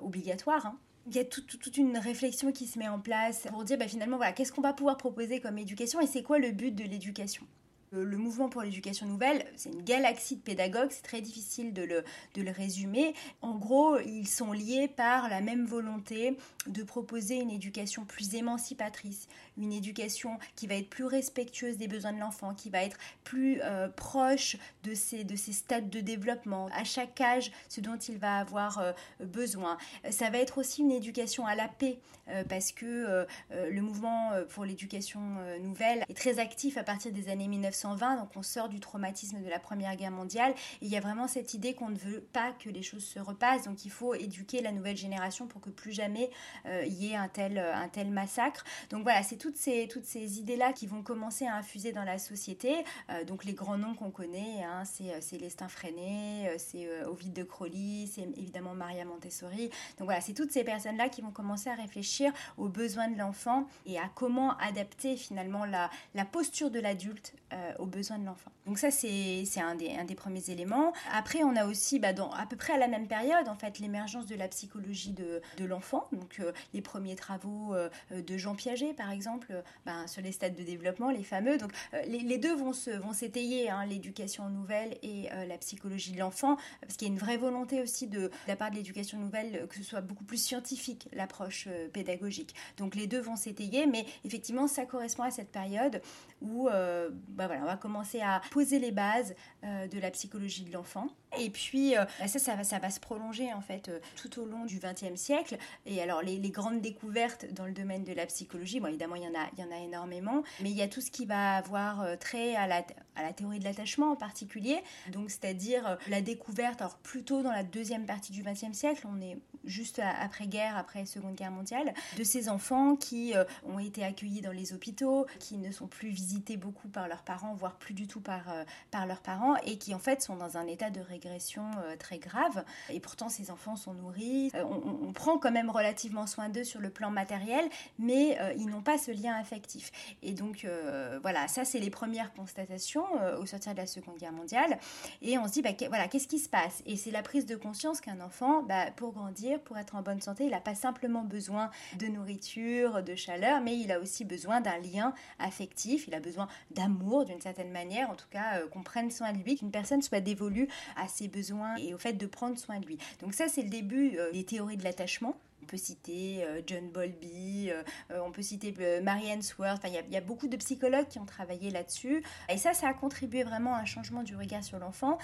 obligatoire. 0.00 0.66
Hein. 0.66 0.78
il 1.06 1.14
y 1.14 1.18
a 1.18 1.24
toute 1.24 1.76
une 1.76 1.96
réflexion 1.96 2.52
qui 2.52 2.66
se 2.66 2.78
met 2.78 2.88
en 2.88 2.98
place 2.98 3.46
pour 3.50 3.64
dire 3.64 3.78
bah, 3.78 3.88
finalement 3.88 4.16
voilà 4.16 4.32
qu'est-ce 4.32 4.52
qu'on 4.52 4.62
va 4.62 4.72
pouvoir 4.72 4.96
proposer 4.96 5.40
comme 5.40 5.58
éducation 5.58 6.00
et 6.00 6.06
c'est 6.06 6.22
quoi 6.22 6.38
le 6.38 6.50
but 6.50 6.74
de 6.74 6.84
l'éducation? 6.84 7.46
Le 7.92 8.16
mouvement 8.16 8.48
pour 8.48 8.62
l'éducation 8.62 9.06
nouvelle, 9.06 9.44
c'est 9.56 9.70
une 9.70 9.82
galaxie 9.82 10.36
de 10.36 10.40
pédagogues, 10.40 10.90
c'est 10.90 11.02
très 11.02 11.20
difficile 11.20 11.72
de 11.72 11.82
le, 11.82 12.04
de 12.34 12.42
le 12.42 12.50
résumer. 12.50 13.14
En 13.42 13.54
gros, 13.56 13.98
ils 13.98 14.28
sont 14.28 14.52
liés 14.52 14.88
par 14.88 15.28
la 15.28 15.40
même 15.40 15.66
volonté 15.66 16.36
de 16.66 16.82
proposer 16.82 17.36
une 17.36 17.50
éducation 17.50 18.04
plus 18.04 18.34
émancipatrice, 18.34 19.28
une 19.56 19.72
éducation 19.72 20.38
qui 20.54 20.66
va 20.66 20.74
être 20.74 20.90
plus 20.90 21.04
respectueuse 21.04 21.76
des 21.76 21.88
besoins 21.88 22.12
de 22.12 22.18
l'enfant, 22.18 22.54
qui 22.54 22.70
va 22.70 22.82
être 22.82 22.98
plus 23.24 23.60
euh, 23.62 23.88
proche 23.88 24.56
de 24.82 24.94
ses, 24.94 25.24
de 25.24 25.36
ses 25.36 25.52
stades 25.52 25.90
de 25.90 26.00
développement, 26.00 26.68
à 26.72 26.84
chaque 26.84 27.20
âge, 27.20 27.52
ce 27.68 27.80
dont 27.80 27.96
il 27.96 28.18
va 28.18 28.38
avoir 28.38 28.78
euh, 28.78 28.92
besoin. 29.20 29.78
Ça 30.10 30.30
va 30.30 30.38
être 30.38 30.58
aussi 30.58 30.82
une 30.82 30.92
éducation 30.92 31.46
à 31.46 31.54
la 31.54 31.68
paix, 31.68 31.98
euh, 32.28 32.44
parce 32.44 32.72
que 32.72 33.26
le 33.52 33.80
mouvement 33.80 34.32
pour 34.50 34.64
l'éducation 34.64 35.20
nouvelle 35.60 36.04
est 36.08 36.16
très 36.16 36.38
actif 36.38 36.76
à 36.76 36.82
partir 36.82 37.12
des 37.12 37.28
années 37.28 37.48
1920, 37.84 38.16
donc 38.16 38.30
on 38.36 38.42
sort 38.42 38.68
du 38.68 38.80
traumatisme 38.80 39.42
de 39.42 39.48
la 39.48 39.58
Première 39.58 39.96
Guerre 39.96 40.10
mondiale, 40.10 40.54
il 40.82 40.88
y 40.88 40.96
a 40.96 41.00
vraiment 41.00 41.28
cette 41.28 41.54
idée 41.54 41.74
qu'on 41.74 41.88
ne 41.88 41.96
veut 41.96 42.20
pas 42.32 42.52
que 42.52 42.68
les 42.68 42.82
choses 42.82 43.04
se 43.04 43.18
repassent, 43.18 43.64
donc 43.64 43.84
il 43.84 43.90
faut 43.90 44.14
éduquer 44.14 44.60
la 44.60 44.72
nouvelle 44.72 44.96
génération 44.96 45.46
pour 45.46 45.60
que 45.60 45.70
plus 45.70 45.92
jamais 45.92 46.30
il 46.66 46.92
y 46.92 47.12
ait 47.12 47.16
un 47.16 47.28
tel, 47.28 47.58
un 47.58 47.88
tel 47.88 48.10
massacre. 48.10 48.64
Donc 48.90 49.02
voilà, 49.02 49.22
c'est 49.22 49.36
tout 49.36 49.46
toutes 49.46 49.56
ces, 49.56 49.86
toutes 49.86 50.04
ces 50.04 50.40
idées-là 50.40 50.72
qui 50.72 50.88
vont 50.88 51.02
commencer 51.02 51.46
à 51.46 51.54
infuser 51.54 51.92
dans 51.92 52.02
la 52.02 52.18
société. 52.18 52.84
Euh, 53.10 53.22
donc 53.22 53.44
les 53.44 53.52
grands 53.52 53.78
noms 53.78 53.94
qu'on 53.94 54.10
connaît, 54.10 54.64
hein, 54.64 54.84
c'est 54.84 55.12
euh, 55.12 55.38
Lestin 55.38 55.68
Freinet, 55.68 56.48
euh, 56.48 56.56
c'est 56.58 57.04
Ovid 57.04 57.32
de 57.32 57.44
Crowley, 57.44 58.08
c'est 58.12 58.22
évidemment 58.36 58.74
Maria 58.74 59.04
Montessori. 59.04 59.70
Donc 59.98 60.06
voilà, 60.06 60.20
c'est 60.20 60.34
toutes 60.34 60.50
ces 60.50 60.64
personnes-là 60.64 61.08
qui 61.08 61.22
vont 61.22 61.30
commencer 61.30 61.70
à 61.70 61.74
réfléchir 61.74 62.32
aux 62.56 62.68
besoins 62.68 63.06
de 63.06 63.16
l'enfant 63.16 63.68
et 63.86 64.00
à 64.00 64.10
comment 64.16 64.56
adapter 64.58 65.16
finalement 65.16 65.64
la, 65.64 65.90
la 66.14 66.24
posture 66.24 66.72
de 66.72 66.80
l'adulte 66.80 67.34
aux 67.78 67.86
besoins 67.86 68.18
de 68.18 68.26
l'enfant. 68.26 68.52
Donc 68.66 68.78
ça, 68.78 68.90
c'est 68.90 69.44
un 69.60 69.74
des, 69.74 70.14
premiers 70.14 70.50
éléments. 70.50 70.92
Après, 71.12 71.42
on 71.42 71.56
a 71.56 71.66
aussi, 71.66 71.98
bah, 71.98 72.08
à 72.08 72.46
peu 72.46 72.56
près 72.56 72.74
à 72.74 72.78
la 72.78 72.88
même 72.88 73.06
période, 73.06 73.48
en 73.48 73.54
fait, 73.54 73.78
l'émergence 73.78 74.26
de 74.26 74.34
la 74.34 74.48
psychologie 74.48 75.12
de, 75.12 75.64
l'enfant. 75.64 76.08
Donc 76.12 76.40
les 76.74 76.80
premiers 76.80 77.16
travaux 77.16 77.74
de 78.10 78.36
Jean 78.36 78.54
Piaget, 78.54 78.94
par 78.94 79.10
exemple, 79.10 79.48
euh, 79.50 79.62
ben, 79.84 80.06
sur 80.06 80.22
les 80.22 80.32
stades 80.32 80.54
de 80.54 80.62
développement, 80.62 81.10
les 81.10 81.22
fameux. 81.22 81.58
Donc 81.58 81.72
euh, 81.94 82.02
les, 82.06 82.38
deux 82.38 82.54
vont 82.54 82.72
s'étayer, 83.12 83.70
hein, 83.70 83.84
l'éducation 83.86 84.48
nouvelle 84.48 84.96
et 85.02 85.28
euh, 85.32 85.46
la 85.46 85.58
psychologie 85.58 86.12
de 86.12 86.18
l'enfant, 86.18 86.56
parce 86.80 86.96
qu'il 86.96 87.08
y 87.08 87.10
a 87.10 87.12
une 87.12 87.18
vraie 87.18 87.36
volonté 87.36 87.80
aussi 87.80 88.06
de, 88.06 88.30
la 88.46 88.56
part 88.56 88.70
de 88.70 88.76
l'éducation 88.76 89.18
nouvelle 89.18 89.66
que 89.68 89.76
ce 89.76 89.82
soit 89.82 90.00
beaucoup 90.00 90.24
plus 90.24 90.42
scientifique 90.42 91.08
l'approche 91.12 91.68
pédagogique. 91.92 92.54
Donc 92.76 92.94
les 92.94 93.06
deux 93.06 93.20
vont 93.20 93.36
s'étayer, 93.36 93.86
mais 93.86 94.04
effectivement 94.24 94.66
ça 94.66 94.86
correspond 94.86 95.24
à 95.24 95.30
cette 95.30 95.50
période 95.50 96.00
où 96.40 96.68
ben, 96.68 97.46
voilà, 97.46 97.62
on 97.62 97.66
va 97.66 97.76
commencer 97.76 98.20
à 98.20 98.40
poser 98.56 98.78
les 98.78 98.92
bases 98.92 99.34
de 99.62 99.98
la 99.98 100.10
psychologie 100.10 100.64
de 100.64 100.72
l'enfant. 100.72 101.08
Et 101.38 101.50
puis, 101.50 101.94
ben, 101.94 102.26
ça, 102.26 102.38
ça 102.38 102.54
va, 102.54 102.64
ça 102.64 102.78
va 102.78 102.88
se 102.88 103.00
prolonger 103.00 103.52
en 103.52 103.60
fait 103.60 103.90
tout 104.16 104.40
au 104.40 104.46
long 104.46 104.64
du 104.64 104.78
XXe 104.78 105.20
siècle. 105.20 105.58
Et 105.84 106.00
alors, 106.00 106.22
les, 106.22 106.38
grandes 106.50 106.80
découvertes 106.80 107.52
dans 107.52 107.66
le 107.66 107.72
domaine 107.72 108.04
de 108.04 108.12
la 108.12 108.24
psychologie, 108.26 108.80
bon, 108.80 108.88
évidemment, 108.88 109.16
il 109.16 109.24
y 109.24 109.26
en 109.26 109.34
a, 109.34 109.46
il 109.56 109.60
y 109.60 109.66
en 109.66 109.70
a 109.70 109.78
énormément, 109.78 110.42
mais 110.60 110.70
il 110.70 110.76
y 110.76 110.82
a 110.82 110.88
tout 110.88 111.00
ce 111.00 111.10
qui 111.10 111.26
va 111.26 111.56
avoir 111.56 112.02
euh, 112.02 112.16
trait 112.16 112.54
à 112.54 112.66
la, 112.66 112.82
à 113.16 113.22
la 113.22 113.32
théorie 113.32 113.58
de 113.58 113.64
l'attachement 113.64 114.12
en 114.12 114.16
particulier, 114.16 114.82
donc 115.12 115.30
c'est-à-dire 115.30 115.98
la 116.08 116.20
découverte, 116.20 116.80
alors 116.80 116.96
plutôt 116.98 117.42
dans 117.42 117.50
la 117.50 117.62
deuxième 117.62 118.06
partie 118.06 118.32
du 118.32 118.42
XXe 118.42 118.72
siècle, 118.72 119.06
on 119.10 119.20
est 119.20 119.38
juste 119.64 119.98
après-guerre, 119.98 120.76
après 120.76 121.06
Seconde 121.06 121.34
Guerre 121.34 121.50
mondiale, 121.50 121.92
de 122.16 122.24
ces 122.24 122.48
enfants 122.48 122.96
qui 122.96 123.34
ont 123.64 123.78
été 123.78 124.04
accueillis 124.04 124.40
dans 124.40 124.52
les 124.52 124.72
hôpitaux, 124.72 125.26
qui 125.40 125.56
ne 125.58 125.72
sont 125.72 125.86
plus 125.86 126.08
visités 126.08 126.56
beaucoup 126.56 126.88
par 126.88 127.08
leurs 127.08 127.22
parents, 127.22 127.54
voire 127.54 127.76
plus 127.76 127.94
du 127.94 128.06
tout 128.06 128.20
par, 128.20 128.44
par 128.90 129.06
leurs 129.06 129.20
parents, 129.20 129.56
et 129.64 129.78
qui 129.78 129.94
en 129.94 129.98
fait 129.98 130.22
sont 130.22 130.36
dans 130.36 130.56
un 130.56 130.66
état 130.66 130.90
de 130.90 131.00
régression 131.00 131.64
très 131.98 132.18
grave. 132.18 132.64
Et 132.90 133.00
pourtant, 133.00 133.28
ces 133.28 133.50
enfants 133.50 133.76
sont 133.76 133.94
nourris, 133.94 134.52
on, 134.54 135.12
prend 135.12 135.38
quand 135.38 135.50
même 135.52 135.70
relativement 135.70 136.26
soin 136.26 136.48
d'eux 136.48 136.64
sur 136.64 136.80
le 136.80 136.90
plan 136.90 137.10
matériel, 137.10 137.68
mais 137.98 138.38
ils 138.56 138.66
n'ont 138.66 138.82
pas 138.82 138.98
ce 138.98 139.10
lien 139.10 139.34
affectif. 139.34 139.90
Et 140.22 140.32
donc, 140.32 140.64
euh, 140.64 141.18
voilà, 141.22 141.48
ça, 141.48 141.64
c'est 141.64 141.80
les 141.80 141.90
premières 141.90 142.32
constatations 142.32 143.05
euh, 143.20 143.38
au 143.38 143.46
sortir 143.46 143.72
de 143.72 143.78
la 143.78 143.86
Seconde 143.86 144.16
Guerre 144.18 144.32
mondiale. 144.32 144.78
Et 145.22 145.38
on 145.38 145.46
se 145.46 145.52
dit, 145.52 145.62
bah, 145.62 145.70
voilà, 145.88 146.08
qu'est-ce 146.08 146.28
qui 146.28 146.38
se 146.38 146.48
passe? 146.48 146.82
Et 146.86 146.96
c'est 146.96 147.10
la 147.10 147.22
prise 147.22 147.46
de 147.46 147.56
conscience 147.56 148.00
qu'un 148.00 148.20
enfant, 148.20 148.62
bah, 148.62 148.90
pour 148.96 149.12
grandir, 149.12 149.60
pour 149.60 149.78
être 149.78 149.94
en 149.94 150.02
bonne 150.02 150.20
santé, 150.20 150.44
il 150.44 150.50
n'a 150.50 150.60
pas 150.60 150.74
simplement 150.74 151.22
besoin 151.22 151.70
de 151.98 152.06
nourriture, 152.06 153.02
de 153.02 153.14
chaleur, 153.14 153.60
mais 153.60 153.76
il 153.76 153.92
a 153.92 154.00
aussi 154.00 154.24
besoin 154.24 154.60
d'un 154.60 154.78
lien 154.78 155.14
affectif, 155.38 156.06
il 156.08 156.14
a 156.14 156.20
besoin 156.20 156.48
d'amour 156.70 157.24
d'une 157.24 157.40
certaine 157.40 157.70
manière, 157.70 158.10
en 158.10 158.14
tout 158.14 158.28
cas, 158.30 158.60
euh, 158.60 158.68
qu'on 158.68 158.82
prenne 158.82 159.10
soin 159.10 159.32
de 159.32 159.38
lui, 159.38 159.56
qu'une 159.56 159.70
personne 159.70 160.02
soit 160.02 160.20
dévolue 160.20 160.68
à 160.96 161.08
ses 161.08 161.28
besoins 161.28 161.76
et 161.76 161.94
au 161.94 161.98
fait 161.98 162.14
de 162.14 162.26
prendre 162.26 162.58
soin 162.58 162.80
de 162.80 162.86
lui. 162.86 162.98
Donc 163.20 163.34
ça, 163.34 163.48
c'est 163.48 163.62
le 163.62 163.70
début 163.70 164.18
des 164.32 164.44
théories 164.44 164.76
de 164.76 164.84
l'attachement. 164.84 165.36
On 165.66 165.68
peut 165.68 165.76
citer 165.78 166.44
euh, 166.44 166.62
John 166.64 166.90
Bowlby, 166.90 167.70
euh, 167.72 167.82
euh, 168.12 168.20
on 168.24 168.30
peut 168.30 168.42
citer 168.42 168.72
Marianne 169.02 169.42
Sworth. 169.42 169.82
il 169.84 170.12
y, 170.12 170.16
a 170.16 170.20
beaucoup 170.20 170.46
de 170.46 170.56
psychologues 170.56 171.08
qui 171.08 171.18
ont 171.18 171.24
travaillé 171.24 171.70
là-dessus. 171.70 172.22
Et 172.48 172.56
ça, 172.56 172.72
ça 172.72 172.86
a 172.86 172.94
contribué 172.94 173.42
vraiment 173.42 173.74
à 173.74 173.80
un 173.80 173.84
changement 173.84 174.22
du 174.22 174.36
regard 174.36 174.62
sur 174.62 174.78
l'enfant 174.78 175.18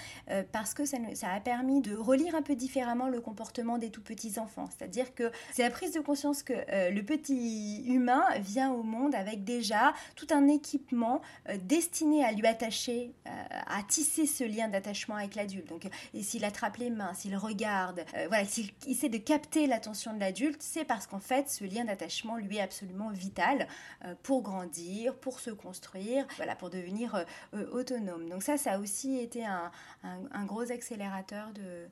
parce 0.51 0.73
que 0.73 0.83
ça, 0.83 0.97
ça, 1.13 1.31
a 1.31 1.39
permis 1.39 1.81
de 1.81 1.95
relire 1.95 2.35
un 2.35 2.41
peu 2.41 2.55
différemment 2.55 3.07
le 3.07 3.21
comportement 3.21 3.77
des 3.77 3.89
tout 3.89 4.01
petits 4.01 4.37
enfants. 4.37 4.67
C'est-à-dire 4.77 5.15
que 5.15 5.31
c'est 5.53 5.63
la 5.63 5.69
prise 5.69 5.93
de 5.93 6.01
conscience 6.01 6.43
que 6.43 6.53
le 6.53 7.01
petit 7.03 7.85
humain 7.85 8.23
vient 8.39 8.71
au 8.71 8.83
monde 8.83 9.15
avec 9.15 9.45
déjà 9.45 9.93
tout 10.15 10.27
un 10.31 10.49
équipement 10.49 11.21
destiné 11.61 12.25
à 12.25 12.31
lui 12.33 12.47
attacher, 12.47 13.13
à 13.25 13.81
tisser 13.87 14.25
ce 14.25 14.43
lien 14.43 14.67
d'attachement 14.67 15.15
avec 15.15 15.35
l'adulte. 15.35 15.69
Donc, 15.69 15.87
s'il 16.21 16.43
attrape 16.43 16.77
les 16.77 16.89
mains, 16.89 17.13
s'il 17.13 17.37
regarde, 17.37 18.03
voilà, 18.27 18.45
s'il 18.45 18.71
essaie 18.87 19.09
de 19.09 19.17
capter 19.17 19.67
l'attention 19.67 20.13
de 20.13 20.19
l'adulte, 20.19 20.32
c'est 20.59 20.85
parce 20.85 21.07
qu'en 21.07 21.19
fait, 21.19 21.49
ce 21.49 21.63
lien 21.63 21.85
d'attachement 21.85 22.37
lui 22.37 22.57
est 22.57 22.61
absolument 22.61 23.09
vital 23.11 23.67
euh, 24.05 24.15
pour 24.23 24.41
grandir, 24.41 25.15
pour 25.15 25.39
se 25.39 25.51
construire, 25.51 26.25
voilà, 26.37 26.55
pour 26.55 26.69
devenir 26.69 27.15
euh, 27.15 27.23
euh, 27.53 27.69
autonome. 27.71 28.29
Donc 28.29 28.43
ça, 28.43 28.57
ça 28.57 28.73
a 28.73 28.79
aussi 28.79 29.19
été 29.19 29.45
un 29.45 30.45
gros 30.45 30.71
accélérateur 30.71 31.51
de, 31.53 31.87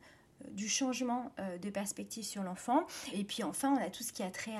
du 0.52 0.68
changement 0.68 1.32
euh, 1.40 1.58
de 1.58 1.70
perspective 1.70 2.24
sur 2.24 2.44
l'enfant. 2.44 2.86
Et 3.14 3.24
puis 3.24 3.44
enfin, 3.44 3.74
on 3.78 3.82
a 3.82 3.90
tout 3.90 4.04
ce 4.04 4.14
qui 4.14 4.24
a 4.24 4.30
trait 4.30 4.52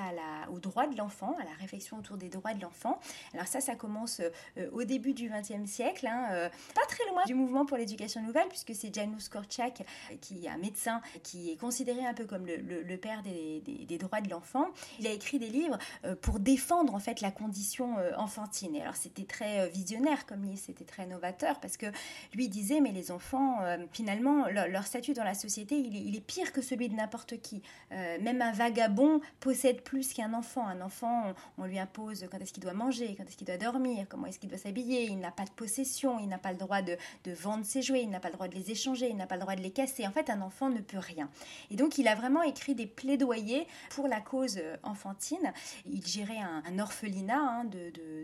aux 0.52 0.58
droits 0.58 0.86
de 0.86 0.96
l'enfant, 0.96 1.36
à 1.40 1.44
la 1.44 1.52
réflexion 1.60 1.98
autour 1.98 2.16
des 2.16 2.28
droits 2.28 2.54
de 2.54 2.62
l'enfant. 2.62 2.98
Alors 3.34 3.46
ça, 3.46 3.60
ça 3.60 3.74
commence 3.74 4.20
euh, 4.58 4.70
au 4.72 4.84
début 4.84 5.12
du 5.12 5.30
XXe 5.30 5.68
siècle, 5.70 6.06
hein, 6.06 6.28
euh, 6.32 6.48
pas 6.74 6.86
très 6.88 7.04
loin 7.10 7.22
du 7.26 7.34
mouvement 7.34 7.66
pour 7.66 7.76
l'éducation 7.76 8.22
nouvelle, 8.22 8.48
puisque 8.48 8.74
c'est 8.74 8.94
Janusz 8.94 9.28
Korczak, 9.28 9.82
qui 10.20 10.46
est 10.46 10.48
un 10.48 10.58
médecin, 10.58 11.00
qui 11.22 11.50
est 11.50 11.56
considéré 11.56 12.04
un 12.04 12.14
peu 12.14 12.24
comme 12.24 12.46
le, 12.46 12.96
père 12.96 13.22
des, 13.22 13.60
des, 13.60 13.98
droits 13.98 14.20
de 14.20 14.30
l'enfant. 14.30 14.66
Il 14.98 15.06
a 15.06 15.12
écrit 15.12 15.38
des 15.38 15.48
livres 15.48 15.78
pour 16.20 16.40
défendre 16.40 16.94
en 16.94 16.98
fait 16.98 17.20
la 17.20 17.30
condition 17.30 17.96
enfantine. 18.16 18.76
Et 18.76 18.82
alors 18.82 18.96
c'était 18.96 19.24
très 19.24 19.68
visionnaire 19.70 20.26
comme 20.26 20.44
livre, 20.44 20.60
c'était 20.64 20.84
très 20.84 21.06
novateur, 21.06 21.60
parce 21.60 21.76
que 21.76 21.86
lui 22.34 22.48
disait, 22.48 22.80
mais 22.80 22.92
les 22.92 23.10
enfants, 23.10 23.58
finalement, 23.92 24.46
leur 24.48 24.86
statut 24.86 25.14
dans 25.14 25.24
la 25.24 25.34
société, 25.34 25.71
il 25.78 26.16
est, 26.16 26.20
pire 26.20 26.52
que 26.52 26.62
celui 26.62 26.88
de 26.88 26.94
n'importe 26.94 27.40
qui. 27.40 27.62
Euh, 27.92 28.18
même 28.20 28.42
un 28.42 28.52
vagabond 28.52 29.20
possède 29.40 29.82
plus 29.82 30.12
qu'un 30.12 30.34
enfant. 30.34 30.66
Un 30.66 30.80
enfant, 30.80 31.34
on, 31.58 31.64
lui 31.64 31.78
impose 31.78 32.26
quand 32.30 32.38
est-ce 32.38 32.52
qu'il 32.52 32.62
doit 32.62 32.72
manger, 32.72 33.14
quand 33.16 33.24
est-ce 33.24 33.36
qu'il 33.36 33.46
doit 33.46 33.56
dormir, 33.56 34.06
comment 34.08 34.26
est-ce 34.26 34.38
qu'il 34.38 34.48
doit 34.48 34.58
s'habiller. 34.58 35.04
Il 35.04 35.18
n'a 35.18 35.30
pas 35.30 35.44
de 35.44 35.50
possession, 35.50 36.18
il 36.18 36.28
n'a 36.28 36.38
pas 36.38 36.52
le 36.52 36.58
droit 36.58 36.82
de, 36.82 36.96
vendre 37.26 37.64
ses 37.64 37.82
jouets, 37.82 38.02
il 38.02 38.10
n'a 38.10 38.20
pas 38.20 38.28
le 38.28 38.34
droit 38.34 38.48
de 38.48 38.54
les 38.54 38.70
échanger, 38.70 39.08
il 39.08 39.16
n'a 39.16 39.26
pas 39.26 39.36
le 39.36 39.40
droit 39.40 39.56
de 39.56 39.62
les 39.62 39.70
casser. 39.70 40.06
En 40.06 40.12
fait, 40.12 40.30
un 40.30 40.42
enfant 40.42 40.70
ne 40.70 40.80
peut 40.80 40.98
rien. 40.98 41.28
Et 41.70 41.76
donc, 41.76 41.98
il 41.98 42.08
a 42.08 42.14
vraiment 42.14 42.42
écrit 42.42 42.74
des 42.74 42.86
plaidoyers 42.86 43.66
pour 43.90 44.08
la 44.08 44.20
cause 44.20 44.58
euh, 44.58 44.76
enfantine. 44.82 45.52
Il 45.86 46.06
gérait 46.06 46.38
un, 46.38 46.78
orphelinat 46.78 47.38
hein, 47.38 47.70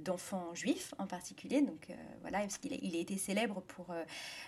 d'enfants 0.04 0.54
juifs 0.54 0.94
en 0.98 1.06
particulier. 1.06 1.62
Donc, 1.62 1.90
euh, 1.90 1.94
voilà, 2.22 2.40
parce 2.40 2.58
qu'il 2.58 2.72
a, 2.72 2.76
il 2.80 2.96
a 2.96 2.98
été 2.98 3.16
célèbre 3.16 3.62
pour 3.62 3.86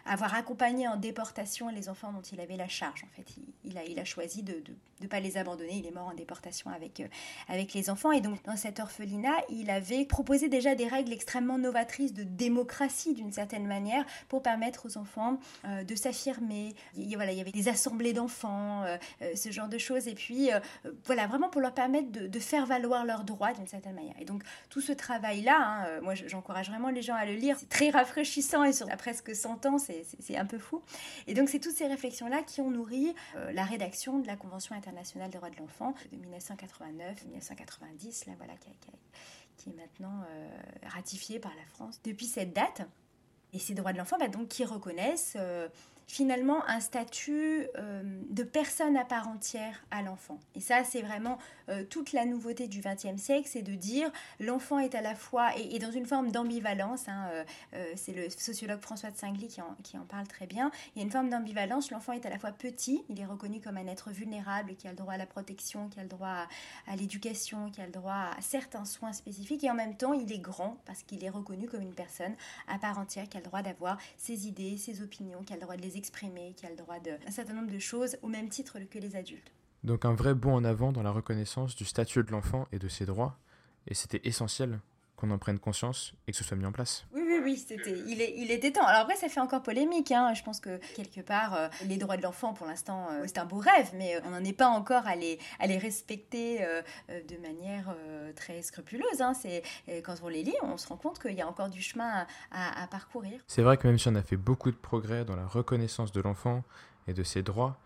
avoir 0.05 0.35
accompagné 0.35 0.89
en 0.89 0.97
déportation 0.97 1.69
les 1.69 1.89
enfants 1.89 2.13
dont 2.13 2.21
il 2.21 2.41
avait 2.41 2.57
la 2.57 2.69
charge 2.69 2.90
en 3.03 3.17
fait. 3.17 3.27
Il, 3.65 3.99
a, 3.99 4.05
choisi 4.05 4.43
de 4.43 4.63
ne 5.01 5.07
pas 5.07 5.21
les 5.21 5.37
abandonner. 5.37 5.77
Il 5.77 5.87
est 5.87 5.91
mort 5.91 6.09
en 6.09 6.15
déportation 6.15 6.71
avec, 6.71 7.01
euh, 7.01 7.07
avec 7.49 7.73
les 7.75 7.91
enfants. 7.91 8.13
Et 8.13 8.21
donc, 8.21 8.43
dans 8.45 8.57
cet 8.57 8.81
orphelinat, 8.81 9.37
il 9.49 9.71
avait 9.71 10.05
proposé 10.05 10.49
déjà 10.49 10.75
des 10.75 10.87
règles 10.87 11.13
extrêmement 11.13 11.59
novatrices 11.59 12.13
de 12.13 12.23
démocratie, 12.23 13.15
d'une 13.15 13.33
certaine 13.33 13.67
manière, 13.67 14.05
pour 14.29 14.43
permettre 14.43 14.87
aux 14.87 14.99
enfants 14.99 15.39
euh, 15.65 15.85
de 15.85 15.95
s'affirmer. 15.95 16.75
Il, 16.97 17.15
voilà, 17.17 17.33
il 17.33 17.39
y 17.39 17.41
avait 17.41 17.53
des 17.53 17.69
assemblées 17.69 18.13
d'enfants, 18.13 18.85
euh, 18.85 18.97
ce 19.35 19.51
genre 19.51 19.69
de 19.69 19.79
choses. 19.79 20.09
Et 20.09 20.15
puis, 20.15 20.51
voilà, 21.05 21.27
vraiment 21.27 21.49
pour 21.49 21.61
leur 21.61 21.75
permettre 21.75 22.11
de, 22.11 22.41
faire 22.41 22.67
valoir 22.67 23.05
leurs 23.05 23.25
droits, 23.25 23.53
d'une 23.53 23.67
certaine 23.67 23.95
manière. 23.95 24.15
Et 24.19 24.25
donc, 24.25 24.43
tout 24.71 24.81
ce 24.81 24.93
travail-là, 24.93 25.57
hein, 25.61 26.01
moi, 26.03 26.15
j'encourage 26.15 26.71
vraiment 26.71 26.89
les 26.89 27.03
gens 27.03 27.15
à 27.15 27.27
le 27.27 27.35
lire. 27.35 27.57
C'est 27.59 27.69
très 27.69 27.91
rafraîchissant 27.91 28.65
et 28.65 28.73
sur 28.73 28.87
presque 28.97 29.35
100 29.35 29.67
ans, 29.67 29.79
c'est 29.79 30.37
un 30.37 30.47
peu 30.47 30.59
fou. 30.59 30.83
Et 31.27 31.35
donc, 31.35 31.49
c'est 31.49 31.59
toutes 31.59 31.75
ces 31.75 31.87
réflexions-là 31.87 32.43
qui 32.43 32.61
ont 32.61 32.71
euh, 33.37 33.53
la 33.53 33.65
rédaction 33.65 34.19
de 34.19 34.27
la 34.27 34.37
Convention 34.37 34.75
internationale 34.75 35.31
des 35.31 35.39
droits 35.39 35.51
de 35.51 35.57
l'enfant 35.57 35.95
de 36.13 36.19
1989-1990, 36.19 38.29
là 38.29 38.35
voilà, 38.37 38.55
qui, 39.57 39.71
est 39.71 39.75
maintenant 39.75 40.25
euh, 40.31 40.49
ratifiée 40.87 41.39
par 41.39 41.55
la 41.55 41.65
France 41.67 42.01
depuis 42.05 42.27
cette 42.27 42.53
date. 42.53 42.83
Et 43.53 43.59
ces 43.59 43.75
droits 43.75 43.93
de 43.93 43.99
l'enfant, 43.99 44.17
bah, 44.19 44.29
donc, 44.29 44.49
qui 44.49 44.65
reconnaissent 44.65 45.35
euh, 45.37 45.69
finalement 46.11 46.69
un 46.69 46.81
statut 46.81 47.69
euh, 47.79 48.03
de 48.31 48.43
personne 48.43 48.97
à 48.97 49.05
part 49.05 49.29
entière 49.29 49.85
à 49.93 50.03
l'enfant. 50.03 50.41
Et 50.57 50.61
ça, 50.61 50.83
c'est 50.83 51.03
vraiment 51.03 51.39
euh, 51.69 51.85
toute 51.85 52.13
la 52.13 52.25
nouveauté 52.25 52.67
du 52.67 52.81
XXe 52.81 53.21
siècle, 53.21 53.49
c'est 53.49 53.63
de 53.63 53.75
dire 53.75 54.11
l'enfant 54.41 54.81
est 54.81 54.97
à 54.97 55.03
la 55.03 55.15
fois, 55.15 55.57
et, 55.57 55.79
dans 55.79 55.93
une 55.93 56.07
forme 56.07 56.33
d'ambivalence, 56.33 57.09
hein, 57.09 57.29
euh, 57.75 57.93
c'est 57.95 58.13
le 58.13 58.29
sociologue 58.29 58.81
François 58.81 59.13
de 59.13 59.17
Singly 59.17 59.47
qui 59.47 59.61
en, 59.61 59.77
qui 59.85 59.97
en, 59.97 60.05
parle 60.05 60.27
très 60.27 60.47
bien, 60.47 60.73
il 60.95 60.99
y 60.99 61.03
a 61.03 61.05
une 61.05 61.13
forme 61.13 61.31
d'ambivalence, 61.31 61.93
l'enfant 61.93 62.13
est 62.13 62.27
à 62.27 62.31
la 62.31 62.41
fois 62.41 62.51
petit, 62.51 63.05
il 63.09 63.21
est 63.21 63.27
reconnu 63.27 63.61
comme 63.61 63.77
un 63.77 63.87
être 63.87 64.11
vulnérable, 64.11 64.75
qui 64.75 64.89
a 64.89 64.91
le 64.91 64.97
droit 64.97 65.15
à 65.15 65.17
la 65.17 65.27
protection, 65.27 65.89
qui 65.89 66.01
a 66.01 66.03
le 66.03 66.09
droit 66.09 66.29
à, 66.29 66.49
à 66.89 66.97
l'éducation, 66.97 67.71
qui 67.71 67.81
a 67.81 67.87
le 67.87 67.93
droit 67.93 68.33
à 68.37 68.41
certains 68.41 68.85
soins 68.85 69.13
spécifiques, 69.13 69.63
et 69.63 69.71
en 69.71 69.75
même 69.75 69.97
temps, 69.97 70.13
il 70.13 70.33
est 70.33 70.41
grand, 70.41 70.77
parce 70.87 71.05
qu'il 71.05 71.25
est 71.25 71.31
reconnu 71.31 71.69
comme 71.69 71.83
une 71.83 71.95
personne 71.95 72.35
à 72.67 72.79
part 72.79 72.99
entière, 72.99 73.29
qui 73.29 73.37
a 73.37 73.41
le 73.41 73.47
droit 73.47 73.63
d'avoir 73.63 73.97
ses 74.17 74.49
idées, 74.49 74.77
ses 74.77 75.03
opinions, 75.03 75.45
qui 75.45 75.53
a 75.53 75.57
le 75.57 75.63
droit 75.63 75.77
de 75.77 75.83
les 75.83 76.00
exprimer, 76.01 76.55
qui 76.57 76.67
a 76.67 76.71
le 76.71 76.77
droit 76.77 76.99
d'un 76.99 77.31
certain 77.31 77.53
nombre 77.53 77.71
de 77.71 77.79
choses 77.79 78.17
au 78.23 78.29
même 78.29 78.49
titre 78.49 78.79
que 78.91 78.99
les 78.99 79.15
adultes. 79.15 79.53
Donc 79.85 80.05
un 80.05 80.15
vrai 80.15 80.35
bond 80.35 80.55
en 80.55 80.65
avant 80.65 80.93
dans 80.93 81.03
la 81.03 81.13
reconnaissance 81.13 81.77
du 81.77 81.85
statut 81.85 82.25
de 82.25 82.33
l'enfant 82.33 82.67
et 82.73 82.79
de 82.79 82.89
ses 82.89 83.07
droits, 83.07 83.39
et 83.87 83.95
c'était 83.95 84.21
essentiel 84.25 84.81
qu'on 85.21 85.31
en 85.31 85.39
prenne 85.39 85.59
conscience 85.59 86.15
et 86.27 86.33
que 86.33 86.39
ce 86.39 86.45
soit 86.45 86.57
mis 86.57 86.65
en 86.65 86.73
place. 86.73 87.05
Oui, 87.13 87.23
oui, 87.25 87.41
oui, 87.45 87.57
c'était, 87.57 87.97
il, 88.07 88.21
est, 88.21 88.35
il 88.37 88.51
était 88.51 88.73
temps. 88.73 88.85
Alors 88.85 89.03
après, 89.03 89.17
ça 89.17 89.29
fait 89.29 89.41
encore 89.41 89.63
polémique. 89.63 90.11
Hein. 90.13 90.35
Je 90.35 90.43
pense 90.43 90.61
que 90.61 90.81
quelque 90.95 91.21
part, 91.21 91.55
euh, 91.55 91.69
les 91.87 91.99
droits 91.99 92.17
de 92.17 92.23
l'enfant, 92.23 92.55
pour 92.55 92.67
l'instant, 92.67 93.09
euh, 93.11 93.25
c'est 93.27 93.39
un 93.39 93.45
beau 93.45 93.59
rêve, 93.59 93.91
mais 93.95 94.17
euh, 94.17 94.21
on 94.25 94.31
n'en 94.31 94.43
est 94.43 94.53
pas 94.53 94.69
encore 94.69 95.07
à 95.07 95.15
les, 95.15 95.39
à 95.59 95.67
les 95.67 95.79
respecter 95.79 96.67
de 97.09 97.37
manière 97.39 97.95
très 98.35 98.63
scrupuleuse. 98.63 99.21
Hein. 99.21 99.35
C'est, 99.35 99.63
quand 100.03 100.15
on 100.23 100.29
les 100.29 100.43
lit, 100.43 100.55
on 100.63 100.77
se 100.77 100.89
rend 100.89 100.97
compte 100.97 101.19
qu'il 101.19 101.35
y 101.35 101.43
a 101.43 101.47
encore 101.47 101.69
du 101.69 101.83
chemin 101.83 102.27
à, 102.51 102.83
à 102.83 102.87
parcourir. 102.87 103.41
C'est 103.47 103.63
vrai 103.63 103.77
que 103.77 103.87
même 103.87 103.99
si 103.99 104.09
on 104.09 104.15
a 104.15 104.23
fait 104.23 104.37
beaucoup 104.37 104.71
de 104.71 104.77
progrès 104.77 105.25
dans 105.25 105.37
la 105.37 105.47
reconnaissance 105.47 106.13
de 106.13 106.21
l'enfant 106.21 106.65
et 107.07 107.13
de 107.13 107.23
ses 107.23 107.43
droits, 107.43 107.79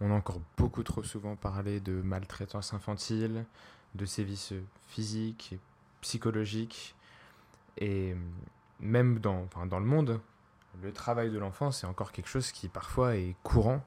on 0.00 0.10
a 0.10 0.14
encore 0.14 0.40
beaucoup 0.56 0.82
trop 0.82 1.02
souvent 1.02 1.36
parlé 1.36 1.80
de 1.80 1.92
maltraitance 1.92 2.74
infantile, 2.74 3.46
de 3.94 4.04
sévices 4.06 4.52
physiques 4.86 5.52
et 5.52 5.58
psychologiques. 6.04 6.94
Et 7.78 8.14
même 8.78 9.18
dans, 9.18 9.48
dans 9.66 9.80
le 9.80 9.86
monde, 9.86 10.20
le 10.82 10.92
travail 10.92 11.30
de 11.30 11.38
l'enfant, 11.38 11.70
c'est 11.70 11.86
encore 11.86 12.12
quelque 12.12 12.28
chose 12.28 12.52
qui 12.52 12.68
parfois 12.68 13.16
est 13.16 13.34
courant 13.42 13.82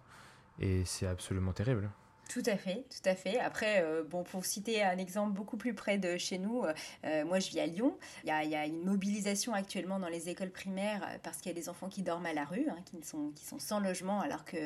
et 0.60 0.84
c'est 0.86 1.08
absolument 1.08 1.54
terrible. 1.54 1.90
Tout 2.30 2.44
à 2.46 2.58
fait, 2.58 2.86
tout 2.90 3.10
à 3.10 3.16
fait. 3.16 3.40
Après, 3.40 3.82
euh, 3.82 4.04
bon, 4.04 4.24
pour 4.24 4.46
citer 4.46 4.84
un 4.84 4.98
exemple 4.98 5.32
beaucoup 5.32 5.56
plus 5.56 5.74
près 5.74 5.98
de 5.98 6.18
chez 6.18 6.38
nous, 6.38 6.64
euh, 7.06 7.26
moi 7.26 7.40
je 7.40 7.50
vis 7.50 7.60
à 7.60 7.66
Lyon. 7.66 7.98
Il 8.24 8.30
y, 8.30 8.56
a, 8.56 8.66
une 8.66 8.84
mobilisation 8.84 9.54
actuellement 9.54 10.00
dans 10.00 10.10
les 10.10 10.30
écoles 10.30 10.50
primaires 10.50 11.02
euh, 11.04 11.18
parce 11.24 11.38
qu'il 11.38 11.52
y 11.52 11.56
a 11.56 11.60
des 11.60 11.70
enfants 11.70 11.88
qui 11.88 12.02
dorment 12.02 12.26
à 12.26 12.34
la 12.34 12.44
rue, 12.44 12.68
hein, 12.70 12.78
qui, 12.86 13.02
sont, 13.06 13.32
qui 13.36 13.46
sont 13.46 13.60
sans 13.60 13.80
logement, 13.80 14.20
alors 14.20 14.44
que 14.44 14.58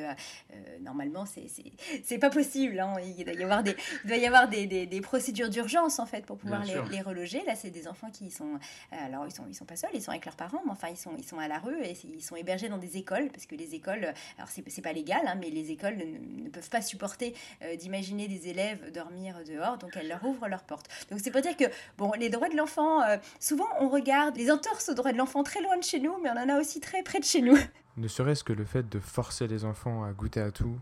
normalement 0.80 1.24
c'est 1.26 2.18
pas 2.18 2.30
possible. 2.30 2.80
Hein. 2.80 2.94
Il 3.18 3.24
doit 3.24 3.34
y 3.34 3.42
avoir 3.42 3.62
des, 3.62 3.76
il 4.04 4.08
doit 4.08 4.16
y 4.16 4.26
avoir 4.26 4.48
des, 4.48 4.66
des, 4.66 5.00
procédures 5.00 5.48
d'urgence 5.48 5.98
en 5.98 6.06
fait 6.06 6.26
pour 6.26 6.38
pouvoir 6.38 6.64
les, 6.64 6.74
les, 6.90 7.00
reloger. 7.00 7.42
Là, 7.44 7.54
c'est 7.54 7.70
des 7.70 7.86
enfants 7.88 8.10
qui 8.10 8.30
sont, 8.30 8.58
alors 8.90 9.26
ils 9.26 9.32
sont, 9.32 9.44
ils 9.48 9.54
sont 9.54 9.64
pas 9.64 9.76
seuls, 9.76 9.90
ils 9.94 10.02
sont 10.02 10.10
avec 10.10 10.24
leurs 10.24 10.36
parents, 10.36 10.62
mais 10.64 10.72
enfin 10.72 10.88
ils 10.90 10.96
sont, 10.96 11.12
ils 11.18 11.24
sont 11.24 11.38
à 11.38 11.48
la 11.48 11.58
rue 11.58 11.82
et 11.82 11.96
ils 12.04 12.22
sont 12.22 12.36
hébergés 12.36 12.68
dans 12.68 12.78
des 12.78 12.96
écoles 12.96 13.28
parce 13.32 13.46
que 13.46 13.54
les 13.54 13.74
écoles, 13.74 14.12
alors 14.36 14.48
c'est 14.48 14.82
pas 14.82 14.92
légal, 14.92 15.22
hein, 15.26 15.36
mais 15.40 15.50
les 15.50 15.70
écoles 15.70 15.96
ne, 15.96 16.44
ne 16.44 16.48
peuvent 16.48 16.70
pas 16.70 16.82
supporter 16.82 17.34
euh, 17.62 17.76
d'imaginer 17.76 18.28
des 18.28 18.48
élèves 18.48 18.92
dormir 18.92 19.36
dehors, 19.46 19.78
donc 19.78 19.96
elles 19.96 20.08
leur 20.08 20.24
ouvrent 20.24 20.48
leurs 20.48 20.64
portes. 20.64 20.88
Donc 21.10 21.20
c'est 21.22 21.30
pour 21.30 21.40
dire 21.40 21.56
que, 21.56 21.64
bon, 21.98 22.12
les 22.12 22.30
droits 22.30 22.48
de 22.48 22.56
l'enfant, 22.56 23.02
euh, 23.02 23.16
souvent 23.40 23.68
on 23.80 23.88
regarde 23.88 24.36
les 24.36 24.50
entorses 24.50 24.88
aux 24.88 24.94
droits 24.94 25.12
de 25.12 25.18
l'enfant 25.18 25.42
très 25.42 25.62
loin 25.62 25.76
de 25.76 25.82
chez 25.82 26.00
nous, 26.00 26.16
mais 26.22 26.30
on 26.30 26.38
en 26.38 26.48
a 26.48 26.58
aussi 26.58 26.80
très 26.80 27.02
près 27.02 27.20
de 27.20 27.24
chez 27.24 27.42
nous. 27.42 27.56
Ne 27.96 28.08
serait-ce 28.08 28.44
que 28.44 28.52
le 28.52 28.64
fait 28.64 28.88
de 28.88 28.98
forcer 28.98 29.46
les 29.46 29.64
enfants 29.64 30.04
à 30.04 30.12
goûter 30.12 30.40
à 30.40 30.50
tout, 30.50 30.78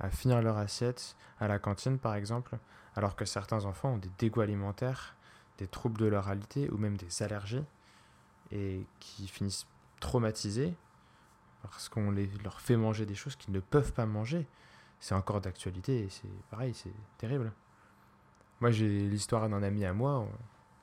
à 0.00 0.10
finir 0.10 0.42
leur 0.42 0.58
assiette, 0.58 1.16
à 1.40 1.48
la 1.48 1.58
cantine 1.58 1.98
par 1.98 2.14
exemple, 2.14 2.58
alors 2.94 3.16
que 3.16 3.24
certains 3.24 3.64
enfants 3.64 3.94
ont 3.94 3.98
des 3.98 4.10
dégoûts 4.18 4.42
alimentaires, 4.42 5.16
des 5.58 5.66
troubles 5.66 5.98
de 5.98 6.06
l'oralité 6.06 6.68
ou 6.70 6.76
même 6.76 6.96
des 6.96 7.22
allergies, 7.22 7.64
et 8.50 8.84
qui 9.00 9.28
finissent 9.28 9.66
traumatisés 10.00 10.74
parce 11.62 11.88
qu'on 11.88 12.10
leur 12.10 12.60
fait 12.60 12.76
manger 12.76 13.06
des 13.06 13.14
choses 13.14 13.36
qu'ils 13.36 13.54
ne 13.54 13.60
peuvent 13.60 13.92
pas 13.92 14.06
manger 14.06 14.46
c'est 15.02 15.16
encore 15.16 15.40
d'actualité 15.40 16.04
et 16.04 16.08
c'est 16.08 16.30
pareil, 16.48 16.72
c'est 16.74 16.92
terrible. 17.18 17.52
Moi, 18.60 18.70
j'ai 18.70 18.86
l'histoire 18.86 19.48
d'un 19.48 19.64
ami 19.64 19.84
à 19.84 19.92
moi 19.92 20.20
euh, 20.20 20.26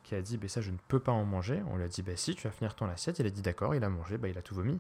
qui 0.03 0.13
a 0.13 0.21
dit 0.21 0.37
bah, 0.37 0.49
Ça, 0.49 0.59
je 0.59 0.71
ne 0.71 0.77
peux 0.89 0.99
pas 0.99 1.13
en 1.13 1.23
manger. 1.23 1.63
On 1.71 1.77
lui 1.77 1.85
a 1.85 1.87
dit 1.87 2.01
Bah, 2.01 2.17
si, 2.17 2.35
tu 2.35 2.45
vas 2.45 2.51
finir 2.51 2.75
ton 2.75 2.89
assiette. 2.89 3.19
Il 3.19 3.25
a 3.25 3.29
dit 3.29 3.41
D'accord, 3.41 3.75
il 3.75 3.83
a 3.83 3.89
mangé, 3.89 4.17
bah, 4.17 4.27
il 4.27 4.37
a 4.37 4.41
tout 4.41 4.53
vomi. 4.53 4.77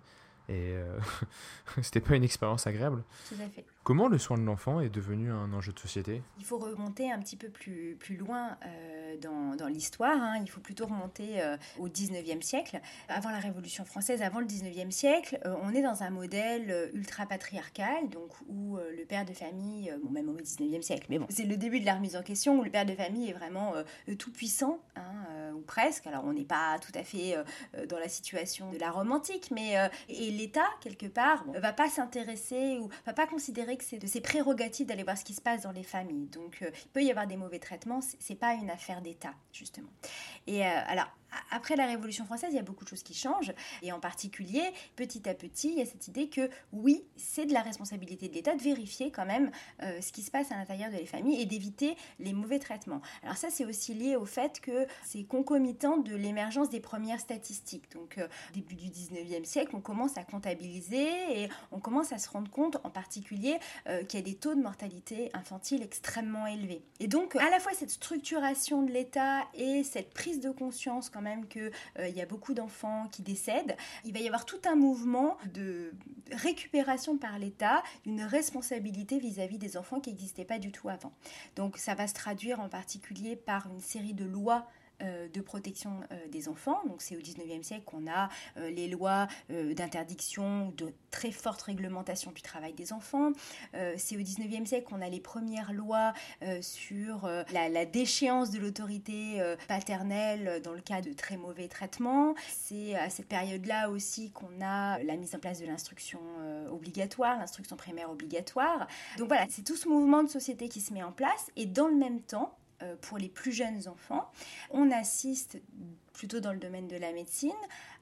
Et 0.49 0.73
euh, 0.73 0.99
c'était 1.81 2.01
pas 2.01 2.15
une 2.15 2.23
expérience 2.23 2.67
agréable. 2.67 3.03
Tout 3.29 3.35
à 3.41 3.49
fait. 3.49 3.65
Comment 3.89 4.07
le 4.07 4.19
soin 4.19 4.37
de 4.37 4.43
l'enfant 4.43 4.81
est 4.81 4.89
devenu 4.89 5.31
un 5.31 5.51
enjeu 5.51 5.71
de 5.71 5.79
société? 5.79 6.21
Il 6.37 6.45
faut 6.45 6.59
remonter 6.59 7.11
un 7.11 7.17
petit 7.17 7.35
peu 7.35 7.49
plus, 7.49 7.95
plus 7.99 8.17
loin 8.17 8.55
euh, 8.63 9.17
dans, 9.17 9.55
dans 9.55 9.67
l'histoire. 9.67 10.15
Hein. 10.15 10.37
Il 10.43 10.47
faut 10.47 10.59
plutôt 10.59 10.85
remonter 10.85 11.41
euh, 11.41 11.57
au 11.79 11.87
19e 11.87 12.43
siècle. 12.43 12.81
Avant 13.07 13.31
la 13.31 13.39
Révolution 13.39 13.85
française, 13.85 14.21
avant 14.21 14.41
le 14.41 14.45
19e 14.45 14.91
siècle, 14.91 15.39
euh, 15.47 15.55
on 15.63 15.73
est 15.73 15.81
dans 15.81 16.03
un 16.03 16.11
modèle 16.11 16.91
ultra-patriarcal, 16.93 18.09
donc 18.09 18.29
où 18.47 18.77
le 18.77 19.05
père 19.05 19.25
de 19.25 19.33
famille, 19.33 19.91
bon, 20.03 20.11
même 20.11 20.29
au 20.29 20.37
19e 20.37 20.83
siècle, 20.83 21.07
mais 21.09 21.17
bon, 21.17 21.25
c'est 21.29 21.45
le 21.45 21.57
début 21.57 21.79
de 21.79 21.85
la 21.87 21.95
remise 21.95 22.15
en 22.15 22.21
question, 22.21 22.59
où 22.59 22.63
le 22.63 22.69
père 22.69 22.85
de 22.85 22.93
famille 22.93 23.29
est 23.29 23.33
vraiment 23.33 23.73
tout 24.19 24.31
puissant, 24.31 24.79
hein, 24.95 25.53
ou 25.55 25.61
presque. 25.61 26.05
Alors 26.05 26.25
on 26.25 26.33
n'est 26.33 26.45
pas 26.45 26.77
tout 26.79 26.91
à 26.93 27.03
fait 27.03 27.35
dans 27.87 27.97
la 27.97 28.07
situation 28.07 28.71
de 28.71 28.77
la 28.77 28.91
romantique, 28.91 29.49
mais 29.51 29.75
et 30.09 30.31
l'État, 30.39 30.65
quelque 30.79 31.05
part, 31.05 31.45
ne 31.47 31.59
va 31.59 31.73
pas 31.73 31.89
s'intéresser 31.89 32.79
ou 32.79 32.89
va 33.05 33.13
pas 33.13 33.27
considérer 33.27 33.77
c'est 33.81 33.99
de 33.99 34.07
ses 34.07 34.21
prérogatives 34.21 34.87
d'aller 34.87 35.03
voir 35.03 35.17
ce 35.17 35.25
qui 35.25 35.33
se 35.33 35.41
passe 35.41 35.63
dans 35.63 35.71
les 35.71 35.83
familles. 35.83 36.27
Donc, 36.27 36.59
euh, 36.61 36.69
il 36.73 36.89
peut 36.91 37.03
y 37.03 37.11
avoir 37.11 37.27
des 37.27 37.37
mauvais 37.37 37.59
traitements, 37.59 37.99
c'est 38.01 38.35
pas 38.39 38.53
une 38.53 38.69
affaire 38.69 39.01
d'État, 39.01 39.33
justement. 39.51 39.89
Et 40.47 40.65
euh, 40.65 40.69
alors, 40.87 41.07
après 41.51 41.75
la 41.75 41.85
Révolution 41.85 42.25
française, 42.25 42.49
il 42.51 42.55
y 42.55 42.59
a 42.59 42.63
beaucoup 42.63 42.83
de 42.83 42.89
choses 42.89 43.03
qui 43.03 43.13
changent. 43.13 43.53
Et 43.81 43.91
en 43.91 43.99
particulier, 43.99 44.63
petit 44.95 45.27
à 45.27 45.33
petit, 45.33 45.69
il 45.69 45.79
y 45.79 45.81
a 45.81 45.85
cette 45.85 46.07
idée 46.07 46.29
que 46.29 46.49
oui, 46.73 47.03
c'est 47.17 47.45
de 47.45 47.53
la 47.53 47.61
responsabilité 47.61 48.27
de 48.27 48.33
l'État 48.33 48.55
de 48.55 48.61
vérifier 48.61 49.11
quand 49.11 49.25
même 49.25 49.51
euh, 49.83 50.01
ce 50.01 50.11
qui 50.11 50.21
se 50.21 50.31
passe 50.31 50.51
à 50.51 50.55
l'intérieur 50.57 50.91
de 50.91 50.97
les 50.97 51.05
familles 51.05 51.41
et 51.41 51.45
d'éviter 51.45 51.95
les 52.19 52.33
mauvais 52.33 52.59
traitements. 52.59 53.01
Alors 53.23 53.37
ça, 53.37 53.49
c'est 53.49 53.65
aussi 53.65 53.93
lié 53.93 54.15
au 54.15 54.25
fait 54.25 54.59
que 54.59 54.87
c'est 55.03 55.23
concomitant 55.23 55.97
de 55.97 56.15
l'émergence 56.15 56.69
des 56.69 56.79
premières 56.79 57.19
statistiques. 57.19 57.91
Donc, 57.91 58.17
euh, 58.17 58.27
début 58.53 58.75
du 58.75 58.87
19e 58.87 59.45
siècle, 59.45 59.75
on 59.75 59.81
commence 59.81 60.17
à 60.17 60.23
comptabiliser 60.23 61.43
et 61.43 61.49
on 61.71 61.79
commence 61.79 62.11
à 62.11 62.17
se 62.17 62.29
rendre 62.29 62.51
compte 62.51 62.77
en 62.83 62.89
particulier 62.89 63.57
euh, 63.87 64.03
qu'il 64.03 64.19
y 64.19 64.23
a 64.23 64.25
des 64.25 64.35
taux 64.35 64.55
de 64.55 64.61
mortalité 64.61 65.29
infantile 65.33 65.83
extrêmement 65.83 66.45
élevés. 66.45 66.81
Et 66.99 67.07
donc, 67.07 67.35
à 67.35 67.49
la 67.49 67.59
fois 67.59 67.73
cette 67.73 67.91
structuration 67.91 68.83
de 68.83 68.91
l'État 68.91 69.43
et 69.53 69.83
cette 69.83 70.13
prise 70.13 70.39
de 70.39 70.51
conscience 70.51 71.09
même 71.21 71.47
qu'il 71.47 71.71
euh, 71.99 72.07
y 72.07 72.21
a 72.21 72.25
beaucoup 72.25 72.53
d'enfants 72.53 73.07
qui 73.11 73.21
décèdent. 73.21 73.75
Il 74.05 74.13
va 74.13 74.19
y 74.19 74.27
avoir 74.27 74.45
tout 74.45 74.61
un 74.65 74.75
mouvement 74.75 75.37
de 75.53 75.93
récupération 76.31 77.17
par 77.17 77.39
l'État 77.39 77.83
d'une 78.03 78.21
responsabilité 78.23 79.19
vis-à-vis 79.19 79.57
des 79.57 79.77
enfants 79.77 79.99
qui 79.99 80.09
n'existait 80.09 80.45
pas 80.45 80.59
du 80.59 80.71
tout 80.71 80.89
avant. 80.89 81.11
Donc 81.55 81.77
ça 81.77 81.95
va 81.95 82.07
se 82.07 82.13
traduire 82.13 82.59
en 82.59 82.69
particulier 82.69 83.35
par 83.35 83.67
une 83.67 83.81
série 83.81 84.13
de 84.13 84.25
lois 84.25 84.67
de 85.01 85.41
protection 85.41 86.01
euh, 86.11 86.27
des 86.29 86.47
enfants. 86.49 86.79
Donc 86.87 87.01
c'est 87.01 87.15
au 87.15 87.19
19e 87.19 87.63
siècle 87.63 87.83
qu'on 87.85 88.07
a 88.09 88.29
euh, 88.57 88.69
les 88.69 88.87
lois 88.87 89.27
d'interdiction, 89.49 90.73
de 90.77 90.93
très 91.11 91.31
forte 91.31 91.61
réglementation 91.61 92.31
du 92.31 92.41
travail 92.41 92.73
des 92.73 92.93
enfants. 92.93 93.31
c'est 93.97 94.15
au 94.15 94.21
19e 94.21 94.65
siècle 94.65 94.87
qu'on 94.87 95.01
a 95.01 95.09
les 95.09 95.19
premières 95.19 95.73
lois 95.73 96.13
sur 96.61 97.29
la, 97.51 97.85
déchéance 97.85 98.51
de 98.51 98.59
l'autorité 98.59 99.41
paternelle 99.67 100.61
dans 100.63 100.73
le 100.73 100.81
cas 100.81 101.01
de 101.01 101.13
très 101.13 101.37
mauvais 101.37 101.67
traitements. 101.67 102.35
C'est 102.47 102.95
à 102.95 103.09
cette 103.09 103.27
période-là 103.27 103.89
aussi 103.89 104.31
qu'on 104.31 104.61
a 104.61 105.01
la 105.03 105.15
mise 105.15 105.35
en 105.35 105.39
place 105.39 105.59
de 105.59 105.65
l'instruction 105.65 106.19
obligatoire, 106.71 107.37
l'instruction 107.39 107.75
primaire 107.75 108.11
obligatoire. 108.11 108.87
Donc 109.17 109.27
voilà, 109.27 109.45
c'est 109.49 109.63
tout 109.63 109.75
ce 109.75 109.87
mouvement 109.87 110.23
de 110.23 110.29
société 110.29 110.69
qui 110.69 110.81
se 110.81 110.93
met 110.93 111.03
en 111.03 111.11
place 111.11 111.51
et 111.55 111.65
dans 111.65 111.87
le 111.87 111.95
même 111.95 112.21
temps, 112.21 112.39
euh, 112.39 112.58
pour 113.01 113.17
les 113.17 113.29
plus 113.29 113.51
jeunes 113.51 113.87
enfants. 113.87 114.31
On 114.71 114.91
assiste 114.91 115.59
plutôt 116.13 116.39
dans 116.39 116.51
le 116.51 116.59
domaine 116.59 116.87
de 116.87 116.97
la 116.97 117.11
médecine 117.11 117.51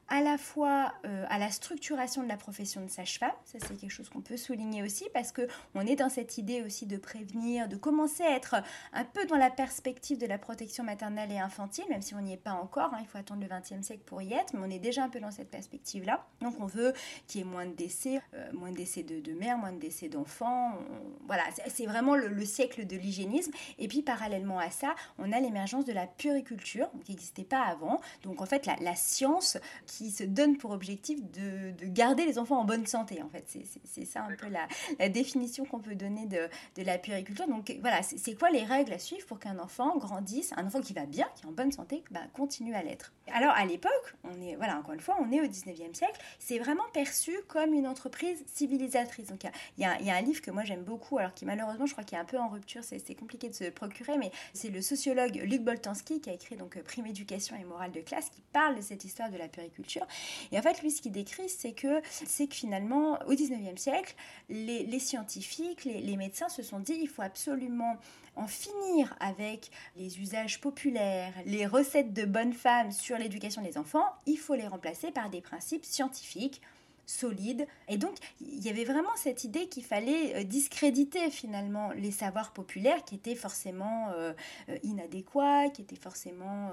à 0.08 0.22
la 0.22 0.38
fois 0.38 0.94
euh, 1.04 1.24
à 1.28 1.38
la 1.38 1.50
structuration 1.50 2.22
de 2.22 2.28
la 2.28 2.36
profession 2.36 2.80
de 2.80 2.88
sage-femme, 2.88 3.32
ça 3.44 3.58
c'est 3.60 3.76
quelque 3.76 3.90
chose 3.90 4.08
qu'on 4.08 4.22
peut 4.22 4.36
souligner 4.36 4.82
aussi 4.82 5.06
parce 5.12 5.32
que 5.32 5.46
on 5.74 5.86
est 5.86 5.96
dans 5.96 6.08
cette 6.08 6.38
idée 6.38 6.62
aussi 6.62 6.86
de 6.86 6.96
prévenir, 6.96 7.68
de 7.68 7.76
commencer 7.76 8.22
à 8.22 8.34
être 8.34 8.56
un 8.92 9.04
peu 9.04 9.26
dans 9.26 9.36
la 9.36 9.50
perspective 9.50 10.18
de 10.18 10.26
la 10.26 10.38
protection 10.38 10.82
maternelle 10.82 11.30
et 11.30 11.38
infantile, 11.38 11.84
même 11.90 12.00
si 12.00 12.14
on 12.14 12.20
n'y 12.20 12.32
est 12.32 12.38
pas 12.38 12.52
encore, 12.52 12.94
hein, 12.94 12.98
il 13.00 13.06
faut 13.06 13.18
attendre 13.18 13.42
le 13.42 13.48
XXe 13.48 13.86
siècle 13.86 14.02
pour 14.06 14.22
y 14.22 14.32
être, 14.32 14.54
mais 14.54 14.60
on 14.62 14.70
est 14.70 14.78
déjà 14.78 15.04
un 15.04 15.08
peu 15.08 15.20
dans 15.20 15.30
cette 15.30 15.50
perspective-là. 15.50 16.26
Donc 16.40 16.54
on 16.58 16.66
veut 16.66 16.94
qu'il 17.26 17.40
y 17.40 17.44
ait 17.44 17.46
moins 17.46 17.66
de 17.66 17.74
décès, 17.74 18.20
euh, 18.34 18.50
moins 18.54 18.70
de 18.70 18.76
décès 18.76 19.02
de, 19.02 19.20
de 19.20 19.32
mères, 19.32 19.58
moins 19.58 19.72
de 19.72 19.78
décès 19.78 20.08
d'enfants. 20.08 20.72
Voilà, 21.26 21.44
c'est 21.66 21.86
vraiment 21.86 22.14
le, 22.14 22.44
siècle 22.44 22.86
de 22.86 22.96
l'hygiénisme. 22.96 23.52
Et 23.78 23.88
puis 23.88 24.02
parallèlement 24.02 24.58
à 24.58 24.70
ça, 24.70 24.94
on 25.18 25.32
a 25.32 25.40
l'émergence 25.40 25.84
de 25.84 25.92
la 25.92 26.06
puriculture, 26.06 26.88
qui 27.04 27.12
n'existait 27.12 27.44
pas 27.44 27.62
avant. 27.62 28.00
Donc 28.22 28.40
en 28.40 28.46
fait, 28.46 28.64
la, 28.64 28.76
la 28.76 28.94
science 28.94 29.58
qui 29.86 29.97
qui 29.98 30.12
se 30.12 30.22
donne 30.22 30.56
pour 30.56 30.70
objectif 30.70 31.18
de, 31.32 31.74
garder 31.86 32.24
les 32.24 32.38
enfants 32.38 32.60
en 32.60 32.64
bonne 32.64 32.86
santé. 32.86 33.20
En 33.20 33.28
fait, 33.28 33.44
c'est 33.84 34.04
ça 34.04 34.22
un 34.22 34.36
peu 34.36 34.46
la, 34.48 35.08
définition 35.08 35.64
qu'on 35.64 35.80
peut 35.80 35.96
donner 35.96 36.26
de, 36.26 36.48
de, 36.76 36.82
la 36.84 36.98
puériculture. 36.98 37.48
Donc 37.48 37.76
voilà, 37.80 38.02
c'est 38.02 38.34
quoi 38.38 38.50
les 38.50 38.62
règles 38.62 38.92
à 38.92 39.00
suivre 39.00 39.26
pour 39.26 39.40
qu'un 39.40 39.58
enfant 39.58 39.96
grandisse, 39.98 40.52
un 40.56 40.66
enfant 40.66 40.80
qui 40.80 40.92
va 40.92 41.04
bien, 41.04 41.26
qui 41.34 41.44
est 41.44 41.48
en 41.48 41.52
bonne 41.52 41.72
santé, 41.72 42.04
bah, 42.12 42.20
continue 42.32 42.74
à 42.74 42.82
l'être? 42.82 43.12
Alors 43.32 43.52
à 43.52 43.66
l'époque, 43.66 44.14
on 44.24 44.40
est 44.40 44.54
voilà 44.54 44.78
encore 44.78 44.94
une 44.94 45.00
fois, 45.00 45.16
on 45.20 45.30
est 45.32 45.40
au 45.40 45.46
19e 45.46 45.94
siècle, 45.94 46.18
c'est 46.38 46.58
vraiment 46.58 46.84
perçu 46.92 47.32
comme 47.48 47.74
une 47.74 47.86
entreprise 47.86 48.42
civilisatrice. 48.46 49.26
Donc 49.26 49.44
il 49.76 49.84
y, 49.84 50.04
y, 50.04 50.10
a 50.10 50.14
un 50.16 50.20
livre 50.22 50.40
que 50.40 50.50
moi 50.50 50.64
j'aime 50.64 50.82
beaucoup, 50.82 51.18
alors 51.18 51.34
qui 51.34 51.44
malheureusement 51.44 51.86
je 51.86 51.92
crois 51.92 52.04
qu'il 52.04 52.16
est 52.16 52.20
un 52.20 52.24
peu 52.24 52.38
en 52.38 52.48
rupture, 52.48 52.82
c'est 52.84 53.14
compliqué 53.14 53.48
de 53.50 53.54
se 53.54 53.64
procurer, 53.64 54.16
mais 54.16 54.30
c'est 54.54 54.70
le 54.70 54.80
sociologue 54.80 55.34
Luc 55.44 55.62
Boltanski 55.62 56.20
qui 56.20 56.30
a 56.30 56.32
écrit 56.32 56.56
donc 56.56 56.80
Prime 56.82 57.06
éducation 57.06 57.56
et 57.56 57.64
morale 57.64 57.92
de 57.92 58.00
classe, 58.00 58.30
qui 58.30 58.40
parle 58.52 58.76
de 58.76 58.80
cette 58.80 59.04
histoire 59.04 59.30
de 59.30 59.36
la 59.36 59.48
puériculture 59.48 59.87
et 60.52 60.58
en 60.58 60.62
fait, 60.62 60.82
lui, 60.82 60.90
ce 60.90 61.00
qu'il 61.00 61.12
décrit, 61.12 61.48
c'est 61.48 61.72
que, 61.72 62.00
c'est 62.10 62.46
que 62.46 62.54
finalement, 62.54 63.18
au 63.26 63.32
19e 63.32 63.76
siècle, 63.76 64.14
les, 64.48 64.98
scientifiques, 64.98 65.84
les, 65.84 66.00
les 66.00 66.16
médecins 66.16 66.48
se 66.48 66.62
sont 66.62 66.80
dit, 66.80 66.98
il 67.00 67.08
faut 67.08 67.22
absolument 67.22 67.96
en 68.36 68.46
finir 68.46 69.16
avec 69.20 69.70
les 69.96 70.20
usages 70.20 70.60
populaires, 70.60 71.32
les 71.44 71.66
recettes 71.66 72.12
de 72.12 72.24
bonnes 72.24 72.52
femmes 72.52 72.92
sur 72.92 73.18
l'éducation 73.18 73.62
des 73.62 73.78
enfants, 73.78 74.06
il 74.26 74.36
faut 74.36 74.54
les 74.54 74.66
remplacer 74.66 75.10
par 75.10 75.28
des 75.30 75.40
principes 75.40 75.84
scientifiques 75.84 76.60
solide. 77.08 77.66
Et 77.88 77.96
donc, 77.96 78.16
il 78.40 78.64
y 78.64 78.68
avait 78.68 78.84
vraiment 78.84 79.14
cette 79.16 79.42
idée 79.42 79.68
qu'il 79.68 79.84
fallait 79.84 80.36
euh, 80.36 80.44
discréditer 80.44 81.30
finalement 81.30 81.90
les 81.92 82.10
savoirs 82.10 82.52
populaires 82.52 83.02
qui 83.04 83.14
étaient 83.14 83.34
forcément 83.34 84.10
euh, 84.10 84.32
euh, 84.68 84.78
inadéquats, 84.82 85.70
qui 85.70 85.82
étaient 85.82 85.96
forcément 85.96 86.70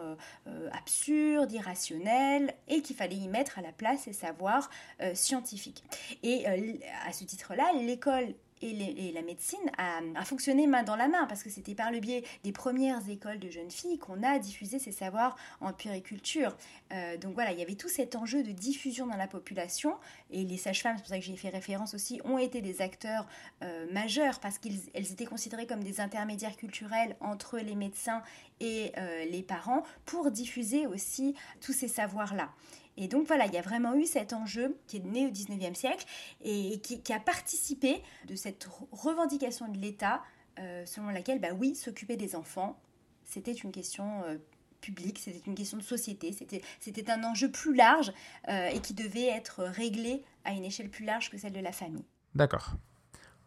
absurdes, 0.74 1.52
irrationnels, 1.52 2.54
et 2.68 2.82
qu'il 2.82 2.96
fallait 2.96 3.16
y 3.16 3.28
mettre 3.28 3.58
à 3.60 3.62
la 3.62 3.72
place 3.72 4.02
ces 4.02 4.14
savoirs 4.14 4.70
scientifiques. 5.14 5.84
Et 6.24 6.46
à 6.46 7.14
ce 7.14 7.24
titre-là, 7.24 7.72
l'école 7.74 8.34
et, 8.62 9.12
la 9.14 9.22
médecine 9.22 9.60
a, 9.78 10.26
fonctionné 10.26 10.68
main 10.68 10.84
dans 10.84 10.96
la 10.96 11.08
main 11.08 11.26
parce 11.28 11.44
que 11.44 11.50
c'était 11.50 11.76
par 11.76 11.92
le 11.92 12.00
biais 12.00 12.24
des 12.44 12.52
premières 12.52 13.08
écoles 13.10 13.40
de 13.40 13.50
jeunes 13.50 13.72
filles 13.72 13.98
qu'on 13.98 14.24
a 14.24 14.40
diffusé 14.40 14.80
ces 14.80 14.92
savoirs 14.92 15.36
en 15.62 15.74
puériculture. 15.74 16.56
Euh, 16.92 17.18
donc 17.18 17.34
voilà, 17.34 17.52
il 17.52 17.60
y 17.60 17.62
avait 17.62 17.76
tout 17.76 17.90
cet 17.90 18.16
enjeu 18.16 18.44
de 18.44 18.52
diffusion 18.52 19.08
dans 19.08 19.18
la 19.18 19.28
population 19.28 19.96
et 20.32 20.44
les 20.44 20.58
sages-femmes, 20.58 20.96
c'est 20.98 21.04
pour 21.04 21.10
ça 21.10 21.20
que 21.20 21.26
j'ai 21.26 21.36
fait 21.36 21.50
référence 21.50 21.94
aussi, 21.94 22.22
ont 22.24 22.38
été 22.38 22.62
des 22.62 22.82
acteurs 22.82 23.28
euh, 23.62 23.92
majeurs 23.92 24.40
parce 24.40 24.58
qu'elles 24.58 25.12
étaient 25.12 25.26
considérées 25.26 25.68
comme 25.68 25.84
des 25.84 26.00
intermédiaires 26.00 26.58
culturels 26.58 27.16
entre 27.20 27.60
les 27.60 27.76
médecins 27.76 28.22
et 28.60 28.92
euh, 28.98 29.26
les 29.26 29.44
parents 29.44 29.84
pour 30.06 30.32
diffuser 30.32 30.88
aussi 30.88 31.36
tous 31.62 31.74
ces 31.74 31.88
savoirs-là. 31.88 32.50
Et 32.98 33.08
donc 33.08 33.28
voilà, 33.28 33.46
il 33.46 33.54
y 33.54 33.58
a 33.58 33.62
vraiment 33.62 33.96
eu 33.96 34.06
cet 34.06 34.34
enjeu 34.34 34.78
qui 34.88 34.98
est 34.98 35.06
né 35.06 35.28
au 35.28 35.30
19e 35.30 35.76
siècle 35.76 36.06
et 36.44 36.80
qui, 36.80 37.14
a 37.14 37.20
participé 37.20 38.02
de 38.28 38.36
cette 38.36 38.68
revendication 38.92 39.68
de 39.68 39.78
l'État 39.78 40.22
euh, 40.60 40.86
selon 40.86 41.10
laquelle, 41.10 41.40
bah 41.42 41.50
oui, 41.58 41.76
s'occuper 41.76 42.16
des 42.16 42.36
enfants, 42.36 42.80
c'était 43.26 43.52
une 43.52 43.72
question 43.72 44.24
euh, 44.24 44.38
publique, 44.80 45.20
c'était 45.20 45.42
une 45.46 45.56
question 45.56 45.78
de 45.78 45.84
société, 45.84 46.34
c'était 46.80 47.12
un 47.12 47.24
enjeu 47.24 47.52
plus 47.52 47.76
large 47.76 48.14
euh, 48.48 48.68
et 48.68 48.80
qui 48.80 48.94
devait 48.94 49.28
être 49.28 49.64
réglé 49.64 50.24
à 50.46 50.54
une 50.54 50.64
échelle 50.64 50.90
plus 50.90 51.04
large 51.04 51.30
que 51.30 51.38
celle 51.38 51.54
de 51.54 51.60
la 51.60 51.74
famille. 51.74 52.06
D'accord. 52.36 52.76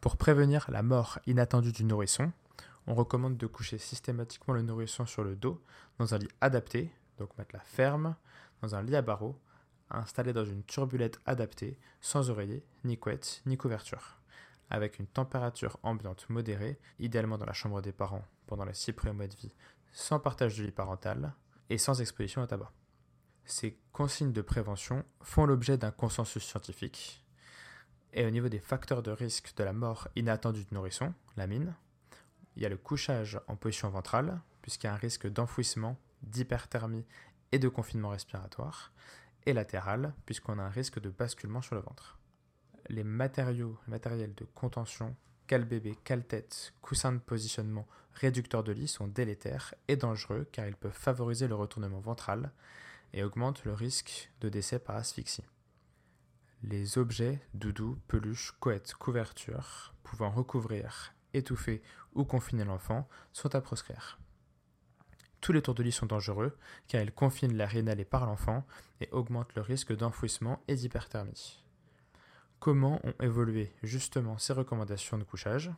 Pour 0.00 0.16
prévenir 0.16 0.66
la 0.70 0.82
mort 0.82 1.18
inattendue 1.26 1.72
du 1.72 1.84
nourrisson, 1.84 2.32
on 2.86 2.94
recommande 2.94 3.36
de 3.36 3.46
coucher 3.46 3.78
systématiquement 3.78 4.54
le 4.54 4.62
nourrisson 4.62 5.06
sur 5.06 5.24
le 5.24 5.36
dos 5.36 5.60
dans 5.98 6.14
un 6.14 6.18
lit 6.18 6.28
adapté, 6.40 6.90
donc 7.18 7.30
la 7.52 7.60
ferme, 7.60 8.16
dans 8.62 8.74
un 8.74 8.82
lit 8.82 8.96
à 8.96 9.02
barreaux, 9.02 9.38
installé 9.90 10.32
dans 10.32 10.44
une 10.44 10.64
turbulette 10.64 11.20
adaptée, 11.26 11.78
sans 12.00 12.30
oreiller, 12.30 12.64
ni 12.84 12.98
couette, 12.98 13.42
ni 13.46 13.56
couverture, 13.56 14.18
avec 14.70 14.98
une 14.98 15.06
température 15.06 15.78
ambiante 15.82 16.28
modérée, 16.28 16.78
idéalement 16.98 17.38
dans 17.38 17.46
la 17.46 17.52
chambre 17.52 17.80
des 17.80 17.92
parents 17.92 18.24
pendant 18.46 18.64
les 18.64 18.74
six 18.74 18.92
premiers 18.92 19.14
mois 19.14 19.26
de 19.26 19.36
vie, 19.36 19.54
sans 19.92 20.18
partage 20.18 20.54
du 20.54 20.64
lit 20.64 20.72
parental 20.72 21.34
et 21.70 21.78
sans 21.78 22.00
exposition 22.00 22.42
au 22.42 22.46
tabac. 22.46 22.72
Ces 23.44 23.78
consignes 23.92 24.32
de 24.32 24.42
prévention 24.42 25.04
font 25.22 25.46
l'objet 25.46 25.78
d'un 25.78 25.90
consensus 25.90 26.44
scientifique. 26.44 27.24
Et 28.12 28.26
au 28.26 28.30
niveau 28.30 28.48
des 28.48 28.58
facteurs 28.58 29.02
de 29.02 29.10
risque 29.10 29.54
de 29.56 29.64
la 29.64 29.72
mort 29.72 30.08
inattendue 30.16 30.64
du 30.64 30.74
nourrisson, 30.74 31.14
la 31.36 31.46
mine, 31.46 31.74
il 32.56 32.62
y 32.62 32.66
a 32.66 32.68
le 32.68 32.76
couchage 32.76 33.40
en 33.46 33.56
position 33.56 33.88
ventrale, 33.88 34.40
puisqu'il 34.62 34.86
y 34.86 34.90
a 34.90 34.94
un 34.94 34.96
risque 34.96 35.28
d'enfouissement, 35.28 35.98
d'hyperthermie 36.22 37.06
et 37.52 37.58
de 37.58 37.68
confinement 37.68 38.10
respiratoire, 38.10 38.92
et 39.46 39.52
latéral, 39.52 40.14
puisqu'on 40.26 40.58
a 40.58 40.62
un 40.62 40.68
risque 40.68 41.00
de 41.00 41.10
basculement 41.10 41.62
sur 41.62 41.74
le 41.74 41.80
ventre. 41.80 42.18
Les 42.88 43.04
matériaux, 43.04 43.78
matériels 43.86 44.34
de 44.34 44.44
contention, 44.54 45.16
cale-bébé, 45.46 45.96
cale-tête, 46.04 46.74
coussin 46.82 47.12
de 47.12 47.18
positionnement, 47.18 47.86
réducteur 48.12 48.62
de 48.62 48.72
lit 48.72 48.88
sont 48.88 49.08
délétères 49.08 49.74
et 49.88 49.96
dangereux 49.96 50.46
car 50.52 50.66
ils 50.66 50.76
peuvent 50.76 50.92
favoriser 50.92 51.48
le 51.48 51.54
retournement 51.54 52.00
ventral 52.00 52.52
et 53.12 53.24
augmentent 53.24 53.64
le 53.64 53.72
risque 53.72 54.30
de 54.40 54.48
décès 54.48 54.78
par 54.78 54.96
asphyxie. 54.96 55.44
Les 56.62 56.98
objets, 56.98 57.40
doudou, 57.54 57.98
peluche, 58.08 58.52
couette, 58.60 58.94
couverture, 58.94 59.94
pouvant 60.02 60.30
recouvrir, 60.30 61.14
étouffer 61.32 61.82
ou 62.14 62.24
confiner 62.24 62.64
l'enfant, 62.64 63.08
sont 63.32 63.54
à 63.54 63.60
proscrire. 63.60 64.18
Tous 65.40 65.52
les 65.52 65.62
tours 65.62 65.74
de 65.74 65.82
lit 65.82 65.92
sont 65.92 66.06
dangereux 66.06 66.56
car 66.88 67.00
ils 67.02 67.12
confinent 67.12 67.56
l'air 67.56 67.74
inhalé 67.74 68.04
par 68.04 68.26
l'enfant 68.26 68.64
et 69.00 69.08
augmentent 69.12 69.54
le 69.54 69.62
risque 69.62 69.94
d'enfouissement 69.96 70.60
et 70.68 70.74
d'hyperthermie. 70.74 71.64
Comment 72.58 73.00
ont 73.04 73.14
évolué 73.22 73.72
justement 73.82 74.36
ces 74.38 74.52
recommandations 74.52 75.16
de 75.16 75.24
couchage? 75.24 75.70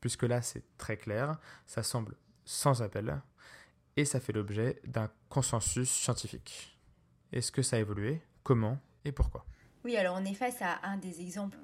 Puisque 0.00 0.24
là 0.24 0.42
c'est 0.42 0.64
très 0.76 0.96
clair, 0.96 1.38
ça 1.66 1.82
semble 1.82 2.16
sans 2.44 2.82
appel 2.82 3.20
et 3.96 4.04
ça 4.04 4.20
fait 4.20 4.32
l'objet 4.32 4.80
d'un 4.84 5.10
consensus 5.28 5.90
scientifique. 5.90 6.78
Est-ce 7.32 7.50
que 7.50 7.62
ça 7.62 7.76
a 7.76 7.80
évolué? 7.80 8.22
Comment? 8.42 8.78
Et 9.04 9.12
pourquoi? 9.12 9.44
Oui, 9.84 9.96
alors 9.96 10.16
on 10.20 10.24
est 10.24 10.34
face 10.34 10.60
à 10.60 10.80
un 10.82 10.98
des 10.98 11.20
exemples 11.20 11.58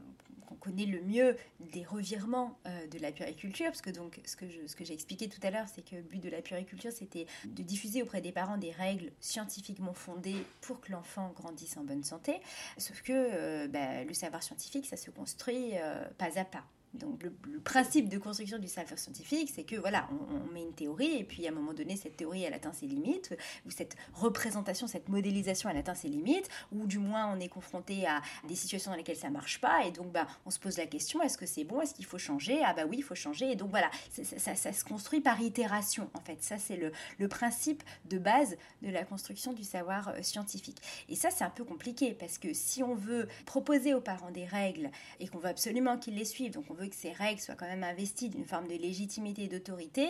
qu'on 0.54 0.70
connaît 0.70 0.86
le 0.86 1.00
mieux 1.02 1.36
des 1.60 1.84
revirements 1.84 2.58
euh, 2.66 2.86
de 2.88 2.98
la 2.98 3.12
puriculture, 3.12 3.66
parce 3.66 3.82
que 3.82 3.90
donc 3.90 4.20
ce 4.24 4.36
que, 4.36 4.46
ce 4.66 4.76
que 4.76 4.84
j'ai 4.84 4.94
expliqué 4.94 5.28
tout 5.28 5.40
à 5.42 5.50
l'heure, 5.50 5.66
c'est 5.72 5.84
que 5.84 5.96
le 5.96 6.02
but 6.02 6.22
de 6.22 6.28
la 6.28 6.42
puriculture, 6.42 6.92
c'était 6.92 7.26
de 7.44 7.62
diffuser 7.62 8.02
auprès 8.02 8.20
des 8.20 8.32
parents 8.32 8.58
des 8.58 8.70
règles 8.70 9.10
scientifiquement 9.20 9.94
fondées 9.94 10.44
pour 10.60 10.80
que 10.80 10.92
l'enfant 10.92 11.32
grandisse 11.34 11.76
en 11.76 11.84
bonne 11.84 12.04
santé. 12.04 12.40
Sauf 12.78 13.02
que 13.02 13.12
euh, 13.12 13.68
bah, 13.68 14.04
le 14.04 14.14
savoir 14.14 14.42
scientifique, 14.42 14.86
ça 14.86 14.96
se 14.96 15.10
construit 15.10 15.72
euh, 15.74 16.04
pas 16.18 16.38
à 16.38 16.44
pas. 16.44 16.64
Donc 16.94 17.22
le, 17.22 17.33
principe 17.64 18.09
de 18.09 18.18
construction 18.18 18.59
du 18.59 18.68
savoir 18.68 18.98
scientifique, 18.98 19.50
c'est 19.54 19.64
que 19.64 19.76
voilà, 19.76 20.07
on, 20.30 20.52
met 20.52 20.62
une 20.62 20.74
théorie 20.74 21.16
et 21.16 21.24
puis 21.24 21.46
à 21.46 21.50
un 21.50 21.54
moment 21.54 21.72
donné, 21.72 21.96
cette 21.96 22.16
théorie 22.16 22.44
elle 22.44 22.52
atteint 22.52 22.72
ses 22.72 22.87
limites, 22.87 23.35
ou 23.66 23.70
cette 23.70 23.96
représentation, 24.12 24.87
cette 24.87 25.09
modélisation 25.09 25.70
elle 25.70 25.78
atteint 25.78 25.94
ses 25.94 26.09
limites, 26.09 26.48
ou 26.72 26.87
du 26.87 26.98
moins 26.98 27.35
on 27.35 27.40
est 27.40 27.48
confronté 27.48 28.07
à 28.07 28.20
des 28.46 28.54
situations 28.54 28.90
dans 28.90 28.96
lesquelles 28.96 29.16
ça 29.16 29.30
marche 29.30 29.61
pas 29.61 29.87
et 29.87 29.90
donc 29.90 30.12
bah 30.12 30.26
on 30.44 30.50
se 30.50 30.59
pose 30.59 30.76
la 30.76 30.87
question 30.87 31.22
est-ce 31.22 31.38
que 31.38 31.46
c'est 31.46 31.64
bon, 31.64 31.80
est-ce 31.80 31.94
qu'il 31.94 32.04
faut 32.04 32.18
changer? 32.18 32.62
Ah 32.64 32.74
bah 32.74 32.85
oui, 32.87 32.96
il 32.98 33.02
faut 33.02 33.14
changer 33.14 33.50
et 33.50 33.57
donc 33.57 33.70
voilà, 33.70 33.90
ça, 34.11 34.54
se 34.54 34.85
construit 34.85 35.20
par 35.20 35.40
itération 35.40 36.11
en 36.14 36.20
fait. 36.20 36.42
Ça 36.42 36.59
c'est 36.59 36.76
le, 36.76 36.92
le 37.18 37.28
principe 37.28 37.83
de 38.04 38.18
base 38.18 38.57
de 38.83 38.90
la 38.90 39.04
construction 39.04 39.52
du 39.52 39.64
savoir 39.64 40.09
euh, 40.09 40.22
scientifique. 40.22 40.78
Et 41.09 41.16
ça 41.16 41.30
c'est 41.30 41.44
un 41.44 41.50
peu 41.50 41.64
compliqué 41.64 42.12
parce 42.12 42.38
que 42.38 42.52
si 42.52 42.83
on 42.83 42.94
veut 42.94 43.26
proposer 43.46 43.94
aux 43.94 44.00
parents 44.00 44.30
des 44.30 44.44
règles 44.44 44.90
et 45.18 45.28
qu'on 45.28 45.38
veut 45.38 45.48
absolument 45.48 45.98
qu'ils 45.98 46.16
les 46.16 46.24
suivent, 46.24 46.52
donc 46.52 46.66
on 46.70 46.74
veut 46.74 46.84
que 46.88 46.97
ces 46.97 47.12
règles 47.12 47.40
soient 47.40 47.55
quand 47.55 47.66
même 47.66 47.85
investies 47.85 48.29
d'une 48.29 48.44
forme 48.44 48.68
de 48.68 48.75
légitimité 48.75 49.44
et 49.44 49.49
d'autorité, 49.49 50.09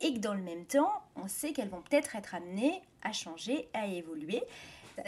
et 0.00 0.14
que 0.14 0.18
dans 0.18 0.34
le 0.34 0.42
même 0.42 0.64
temps, 0.64 1.02
on 1.16 1.28
sait 1.28 1.52
qu'elles 1.52 1.68
vont 1.68 1.82
peut-être 1.82 2.16
être 2.16 2.34
amenées 2.34 2.80
à 3.02 3.12
changer, 3.12 3.68
à 3.74 3.86
évoluer. 3.86 4.42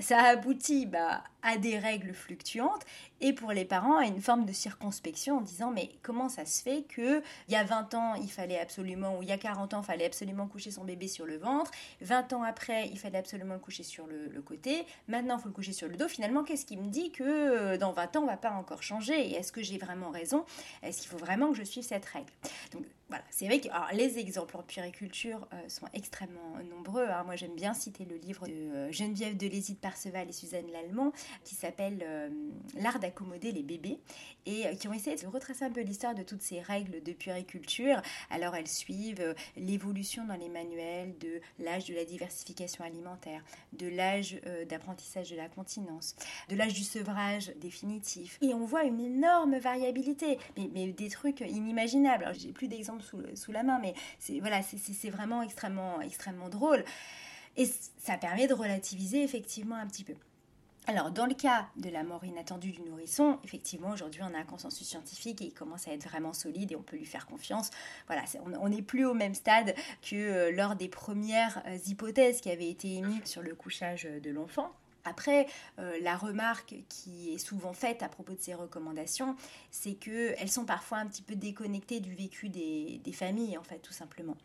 Ça 0.00 0.22
aboutit 0.22 0.86
bah, 0.86 1.24
à 1.42 1.58
des 1.58 1.78
règles 1.78 2.14
fluctuantes 2.14 2.84
et 3.22 3.32
pour 3.32 3.52
les 3.52 3.64
parents 3.64 4.00
une 4.00 4.20
forme 4.20 4.44
de 4.44 4.52
circonspection 4.52 5.38
en 5.38 5.40
disant 5.40 5.70
mais 5.70 5.90
comment 6.02 6.28
ça 6.28 6.44
se 6.44 6.62
fait 6.62 6.82
que 6.82 7.22
il 7.48 7.54
y 7.54 7.56
a 7.56 7.64
20 7.64 7.94
ans 7.94 8.14
il 8.16 8.30
fallait 8.30 8.58
absolument 8.58 9.16
ou 9.16 9.22
il 9.22 9.28
y 9.28 9.32
a 9.32 9.38
40 9.38 9.74
ans 9.74 9.80
il 9.82 9.86
fallait 9.86 10.06
absolument 10.06 10.46
coucher 10.46 10.70
son 10.70 10.84
bébé 10.84 11.08
sur 11.08 11.24
le 11.24 11.38
ventre 11.38 11.70
20 12.02 12.34
ans 12.34 12.42
après 12.42 12.88
il 12.88 12.98
fallait 12.98 13.18
absolument 13.18 13.54
le 13.54 13.60
coucher 13.60 13.82
sur 13.82 14.06
le, 14.06 14.42
côté 14.42 14.84
maintenant 15.06 15.36
il 15.38 15.40
faut 15.40 15.48
le 15.48 15.54
coucher 15.54 15.72
sur 15.72 15.88
le 15.88 15.96
dos 15.96 16.08
finalement 16.08 16.42
qu'est-ce 16.42 16.66
qui 16.66 16.76
me 16.76 16.88
dit 16.88 17.12
que 17.12 17.22
euh, 17.22 17.78
dans 17.78 17.92
20 17.92 18.16
ans 18.16 18.22
on 18.24 18.26
va 18.26 18.36
pas 18.36 18.50
encore 18.50 18.82
changer? 18.82 19.30
Et 19.30 19.34
est-ce 19.34 19.52
que 19.52 19.62
j'ai 19.62 19.78
vraiment 19.78 20.10
raison? 20.10 20.44
Est-ce 20.82 21.00
qu'il 21.00 21.10
faut 21.10 21.18
vraiment 21.18 21.50
que 21.50 21.56
je 21.56 21.62
suive 21.62 21.84
cette 21.84 22.04
règle? 22.04 22.32
Donc 22.72 22.84
voilà, 23.08 23.24
c'est 23.28 23.46
vrai 23.46 23.60
que 23.60 23.68
les 23.94 24.18
exemples 24.18 24.56
en 24.56 24.62
puriculture 24.62 25.46
euh, 25.52 25.68
sont 25.68 25.86
extrêmement 25.92 26.56
nombreux. 26.70 27.06
Hein. 27.06 27.24
Moi, 27.24 27.36
j'aime 27.36 27.54
bien 27.54 27.74
citer 27.74 28.06
le 28.06 28.16
livre 28.16 28.46
de 28.46 28.52
euh, 28.52 28.90
Geneviève 28.90 29.36
de 29.36 29.46
Lézy 29.46 29.74
Perceval 29.74 30.30
et 30.30 30.32
Suzanne 30.32 30.70
Lallemand 30.72 31.12
qui 31.44 31.54
s'appelle 31.54 32.02
euh, 32.02 32.30
L'art 32.80 33.00
les 33.42 33.62
bébés 33.62 33.98
et 34.46 34.76
qui 34.76 34.88
ont 34.88 34.92
essayé 34.92 35.16
de 35.16 35.26
retracer 35.26 35.64
un 35.64 35.70
peu 35.70 35.82
l'histoire 35.82 36.14
de 36.14 36.22
toutes 36.22 36.42
ces 36.42 36.60
règles 36.60 37.02
de 37.02 37.12
puriculture. 37.12 38.00
Alors, 38.30 38.54
elles 38.54 38.68
suivent 38.68 39.34
l'évolution 39.56 40.24
dans 40.24 40.34
les 40.34 40.48
manuels 40.48 41.16
de 41.18 41.40
l'âge 41.58 41.86
de 41.86 41.94
la 41.94 42.04
diversification 42.04 42.84
alimentaire, 42.84 43.42
de 43.72 43.88
l'âge 43.88 44.40
d'apprentissage 44.68 45.30
de 45.30 45.36
la 45.36 45.48
continence, 45.48 46.16
de 46.48 46.56
l'âge 46.56 46.74
du 46.74 46.82
sevrage 46.82 47.52
définitif. 47.56 48.38
Et 48.42 48.54
on 48.54 48.64
voit 48.64 48.84
une 48.84 49.00
énorme 49.00 49.58
variabilité, 49.58 50.38
mais, 50.56 50.92
des 50.92 51.08
trucs 51.08 51.40
inimaginables. 51.40 52.24
Alors, 52.24 52.36
j'ai 52.38 52.52
plus 52.52 52.68
d'exemples 52.68 53.04
sous, 53.34 53.52
la 53.52 53.62
main, 53.62 53.78
mais 53.80 53.94
c'est 54.18 54.40
voilà, 54.40 54.62
c'est 54.62 55.10
vraiment 55.10 55.42
extrêmement, 55.42 56.00
extrêmement 56.00 56.48
drôle. 56.48 56.84
Et 57.56 57.66
ça 57.98 58.16
permet 58.16 58.46
de 58.46 58.54
relativiser 58.54 59.22
effectivement 59.22 59.76
un 59.76 59.86
petit 59.86 60.04
peu. 60.04 60.14
Alors, 60.88 61.12
dans 61.12 61.26
le 61.26 61.34
cas 61.34 61.68
de 61.76 61.88
la 61.88 62.02
mort 62.02 62.24
inattendue 62.24 62.72
du 62.72 62.82
nourrisson, 62.82 63.38
effectivement, 63.44 63.90
aujourd'hui, 63.90 64.20
on 64.24 64.34
a 64.34 64.38
un 64.38 64.44
consensus 64.44 64.86
scientifique 64.86 65.40
et 65.40 65.46
il 65.46 65.54
commence 65.54 65.86
à 65.86 65.92
être 65.92 66.08
vraiment 66.08 66.32
solide 66.32 66.72
et 66.72 66.76
on 66.76 66.82
peut 66.82 66.96
lui 66.96 67.06
faire 67.06 67.26
confiance. 67.26 67.70
Voilà, 68.08 68.24
on 68.60 68.68
n'est 68.68 68.82
plus 68.82 69.04
au 69.04 69.14
même 69.14 69.34
stade 69.34 69.76
que 70.02 70.16
euh, 70.16 70.50
lors 70.50 70.74
des 70.74 70.88
premières 70.88 71.62
euh, 71.66 71.78
hypothèses 71.86 72.40
qui 72.40 72.50
avaient 72.50 72.68
été 72.68 72.94
émises 72.94 73.24
sur 73.26 73.42
le 73.42 73.54
couchage 73.54 74.04
de 74.04 74.30
l'enfant. 74.30 74.72
Après, 75.04 75.46
euh, 75.78 75.98
la 76.00 76.16
remarque 76.16 76.74
qui 76.88 77.32
est 77.34 77.38
souvent 77.38 77.72
faite 77.72 78.02
à 78.02 78.08
propos 78.08 78.34
de 78.34 78.40
ces 78.40 78.54
recommandations, 78.54 79.36
c'est 79.70 79.94
qu'elles 79.94 80.50
sont 80.50 80.64
parfois 80.64 80.98
un 80.98 81.06
petit 81.06 81.22
peu 81.22 81.34
déconnectées 81.34 82.00
du 82.00 82.14
vécu 82.14 82.48
des, 82.48 83.00
familles, 83.12 83.58
en 83.58 83.62
fait, 83.62 83.78
tout 83.78 83.92
simplement. 83.92 84.36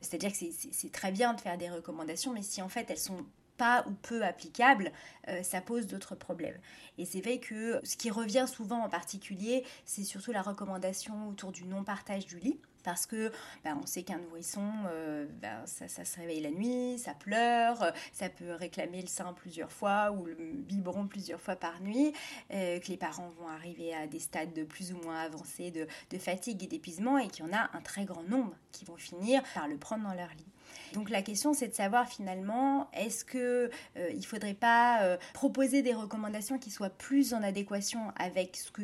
C'est-à-dire 0.00 0.32
que 0.32 0.38
c'est 0.70 0.92
très 0.92 1.12
bien 1.12 1.34
de 1.34 1.40
faire 1.40 1.56
des 1.56 1.70
recommandations, 1.70 2.32
mais 2.32 2.42
si 2.42 2.62
en 2.62 2.68
fait 2.68 2.90
elles 2.90 2.98
sont 2.98 3.24
pas 3.62 3.84
ou 3.86 3.92
peu 3.92 4.24
applicables, 4.24 4.90
euh, 5.28 5.44
ça 5.44 5.60
pose 5.60 5.86
d'autres 5.86 6.16
problèmes. 6.16 6.58
Et 6.98 7.04
c'est 7.04 7.20
vrai 7.20 7.38
que 7.38 7.80
ce 7.84 7.96
qui 7.96 8.10
revient 8.10 8.46
souvent 8.52 8.82
en 8.82 8.88
particulier, 8.88 9.64
c'est 9.84 10.02
surtout 10.02 10.32
la 10.32 10.42
recommandation 10.42 11.28
autour 11.28 11.52
du 11.52 11.64
non-partage 11.64 12.26
du 12.26 12.40
lit. 12.40 12.58
parce 12.82 13.06
que 13.06 13.30
ben, 13.62 13.78
on 13.80 13.86
sait 13.86 14.02
qu'un 14.02 14.18
nourrisson, 14.18 14.68
euh, 14.88 15.26
ben, 15.40 15.64
ça, 15.66 15.86
se 15.86 16.16
réveille 16.16 16.40
la 16.40 16.50
nuit, 16.50 16.98
ça 16.98 17.14
pleure, 17.14 17.92
ça 18.12 18.28
peut 18.28 18.50
réclamer 18.54 19.00
le 19.00 19.06
sein 19.06 19.32
plusieurs 19.32 19.70
fois 19.70 20.10
ou 20.10 20.26
le 20.26 20.34
biberon 20.34 21.06
plusieurs 21.06 21.40
fois 21.40 21.54
par 21.54 21.80
nuit, 21.80 22.12
euh, 22.52 22.80
que 22.80 22.88
les 22.88 22.96
parents 22.96 23.30
vont 23.38 23.46
arriver 23.46 23.94
à 23.94 24.08
des 24.08 24.18
stades 24.18 24.52
de 24.52 24.64
plus 24.64 24.92
ou 24.92 24.96
moins 24.96 25.20
avancés 25.20 25.70
de, 25.70 25.86
de 26.10 26.18
fatigue 26.18 26.64
et 26.64 26.66
d'épuisement 26.66 27.18
et 27.18 27.28
qu'il 27.28 27.44
y 27.46 27.48
en 27.48 27.52
a 27.52 27.70
un 27.72 27.80
très 27.82 28.04
grand 28.04 28.24
nombre 28.24 28.56
qui 28.72 28.84
vont 28.84 28.96
finir 28.96 29.40
par 29.54 29.68
le 29.68 29.76
prendre 29.76 30.02
dans 30.02 30.14
leur 30.14 30.30
lit. 30.30 30.51
Donc 30.92 31.10
la 31.10 31.22
question 31.22 31.52
c'est 31.54 31.68
de 31.68 31.74
savoir 31.74 32.08
finalement 32.08 32.88
est-ce 32.92 33.24
que 33.24 33.70
euh, 33.96 34.20
faudrait 34.22 34.54
pas 34.54 35.18
proposer 35.34 35.82
des 35.82 35.94
recommandations 35.94 36.58
qui 36.58 36.70
soient 36.70 36.90
plus 36.90 37.34
en 37.34 37.42
adéquation 37.42 38.12
avec 38.16 38.56
ce 38.56 38.70
que 38.70 38.82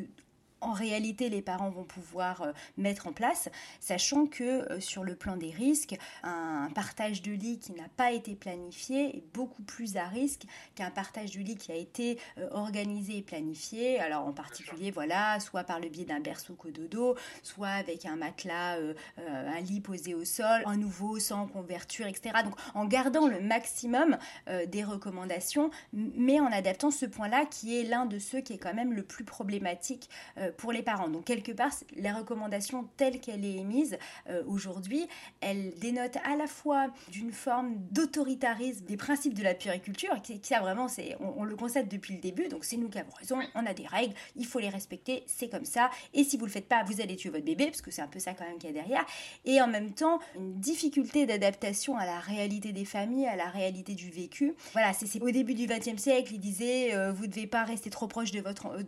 en 0.61 0.73
réalité 0.73 1.29
les 1.29 1.43
parents 1.43 1.71
vont 1.71 1.85
pouvoir 1.85 2.43
euh, 2.43 2.53
mettre 2.77 3.07
en 3.07 3.13
place, 3.13 3.49
sachant 3.81 4.27
que 4.27 4.45
euh, 4.45 4.81
sur 4.81 5.05
le 5.05 5.15
plan 5.15 5.37
des 5.37 5.51
risques, 5.51 5.97
un 6.23 6.71
partage 6.75 7.23
de 7.23 7.33
lit 7.33 7.59
qui 7.59 7.73
n'a 7.73 7.89
pas 7.97 8.13
été 8.13 8.35
planifié 8.35 9.17
est 9.17 9.25
beaucoup 9.35 9.63
plus 9.63 9.97
à 9.97 10.07
risque 10.07 10.43
qu'un 10.75 10.91
partage 10.91 11.33
de 11.33 11.41
lit 11.41 11.57
qui 11.57 11.73
a 11.73 11.77
été 11.77 12.19
euh, 12.39 12.49
organisé 12.53 13.19
et 13.19 13.23
planifié. 13.23 14.01
Alors 14.01 14.27
en 14.27 14.33
particulier, 14.33 14.91
voilà, 14.91 15.41
soit 15.41 15.65
par 15.65 15.81
le 15.81 15.89
biais 15.89 16.05
d'un 16.05 16.21
berceau 16.21 16.55
cododo, 16.55 17.17
soit 17.43 17.69
avec 17.69 18.07
un 18.07 18.17
matelas, 18.17 18.79
un 19.17 19.61
lit 19.61 19.81
posé 19.81 20.15
au 20.15 20.25
sol, 20.25 20.63
un 20.67 20.77
nouveau 20.77 21.19
sans 21.19 21.47
couverture, 21.47 22.07
etc. 22.07 22.37
Donc 22.45 22.55
en 22.75 22.85
gardant 22.85 23.27
le 23.27 23.41
maximum 23.41 24.19
des 24.67 24.85
recommandations, 24.85 25.71
mais 25.93 26.41
en 26.41 26.47
adaptant 26.47 26.91
ce 26.91 27.07
point-là 27.07 27.47
qui 27.47 27.79
est 27.79 27.85
l'un 27.85 28.07
de 28.07 28.19
ceux 28.19 28.41
qui 28.41 28.55
est 28.55 28.59
quand 28.59 28.75
même 28.75 28.93
le 28.93 29.03
plus 29.03 29.25
problématique 29.25 30.09
pour 30.57 30.73
les 30.73 30.83
parents. 30.83 31.09
Donc 31.09 31.25
quelque 31.25 31.53
part, 31.53 31.71
les 31.97 32.11
recommandations 32.11 32.89
telles 32.97 33.21
qu'elle 33.21 33.45
est 33.45 33.57
émise 33.57 33.99
euh, 34.29 34.43
aujourd'hui, 34.47 35.07
elle 35.41 35.73
dénote 35.79 36.17
à 36.25 36.37
la 36.37 36.47
fois 36.47 36.89
d'une 37.11 37.33
forme 37.33 37.77
d'autoritarisme 37.91 38.85
des 38.85 38.97
principes 38.97 39.35
de 39.35 39.43
la 39.43 39.55
puriculture, 39.55 40.21
qui, 40.23 40.41
qui 40.41 40.55
vraiment, 40.55 40.89
c'est, 40.89 41.17
on, 41.21 41.45
le 41.45 41.57
constate 41.57 41.89
depuis 41.89 42.15
le 42.15 42.21
début, 42.21 42.49
donc 42.49 42.65
c'est 42.65 42.77
nous 42.77 42.89
qui 42.89 42.99
avons 42.99 43.13
raison, 43.13 43.39
on 43.55 43.67
a 43.67 43.75
des 43.75 43.87
règles, 43.87 44.15
il 44.37 44.47
faut 44.47 44.59
les 44.59 44.69
respecter, 44.69 45.25
c'est 45.27 45.49
comme 45.49 45.65
ça, 45.65 45.91
et 46.15 46.25
si 46.25 46.37
vous 46.37 46.47
le 46.47 46.51
faites 46.51 46.69
pas, 46.69 46.83
vous 46.85 47.01
allez 47.01 47.17
tuer 47.17 47.31
votre 47.31 47.45
bébé, 47.45 47.67
parce 47.67 47.83
que 47.83 47.91
c'est 47.91 48.03
un 48.03 48.09
peu 48.09 48.19
ça 48.19 48.35
quand 48.35 48.45
même 48.45 48.59
qu'il 48.59 48.71
y 48.71 48.79
a 48.79 48.83
derrière, 48.83 49.05
et 49.45 49.61
en 49.61 49.69
même 49.69 49.93
temps, 49.93 50.19
une 50.37 50.59
difficulté 50.59 51.27
d'adaptation 51.27 51.97
à 51.97 52.07
la 52.07 52.19
réalité 52.19 52.73
des 52.73 52.85
familles, 52.85 53.27
à 53.27 53.37
la 53.37 53.49
réalité 53.49 53.95
du 53.95 54.11
vécu. 54.11 54.55
Voilà, 54.73 54.93
c'est, 54.93 55.21
au 55.21 55.31
début 55.31 55.55
du 55.55 55.67
XXe 55.67 56.01
siècle, 56.01 56.33
il 56.35 56.41
disait, 56.41 56.95
euh, 56.95 57.13
vous 57.13 57.27
ne 57.27 57.31
devez 57.31 57.47
pas 57.47 57.65
rester 57.65 57.91
trop 57.91 58.09
proche 58.09 58.33
de 58.33 58.41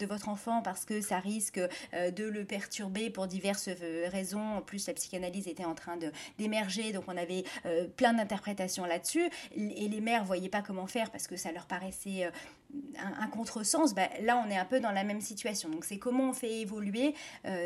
votre 0.06 0.28
enfant 0.28 0.62
parce 0.62 0.84
que 0.84 1.00
ça 1.00 1.18
risque 1.18 1.49
euh, 1.58 2.10
de 2.10 2.24
le 2.24 2.44
perturber 2.44 3.10
pour 3.10 3.26
diverses 3.26 3.68
euh, 3.68 4.08
raisons. 4.10 4.56
En 4.56 4.62
plus, 4.62 4.86
la 4.86 4.94
psychanalyse 4.94 5.48
était 5.48 5.64
en 5.64 5.74
train 5.74 5.98
d'émerger, 6.38 6.92
donc 6.92 7.04
on 7.08 7.16
avait 7.16 7.44
euh, 7.66 7.86
plein 7.88 8.12
d'interprétations 8.12 8.84
là-dessus. 8.84 9.30
Et 9.56 9.88
les 9.88 10.00
mères 10.00 10.24
voyaient 10.24 10.48
pas 10.48 10.62
comment 10.62 10.86
faire 10.86 11.10
parce 11.10 11.26
que 11.26 11.36
ça 11.36 11.52
leur 11.52 11.66
paraissait 11.66 12.30
un, 12.98 13.26
contresens. 13.28 13.94
Bah, 13.94 14.08
là, 14.22 14.42
on 14.44 14.50
est 14.50 14.56
un 14.56 14.64
peu 14.64 14.80
dans 14.80 14.92
la 14.92 15.04
même 15.04 15.20
situation. 15.20 15.68
Donc, 15.68 15.84
c'est 15.84 15.98
comment 15.98 16.30
on 16.30 16.32
fait 16.32 16.60
évoluer 16.60 17.14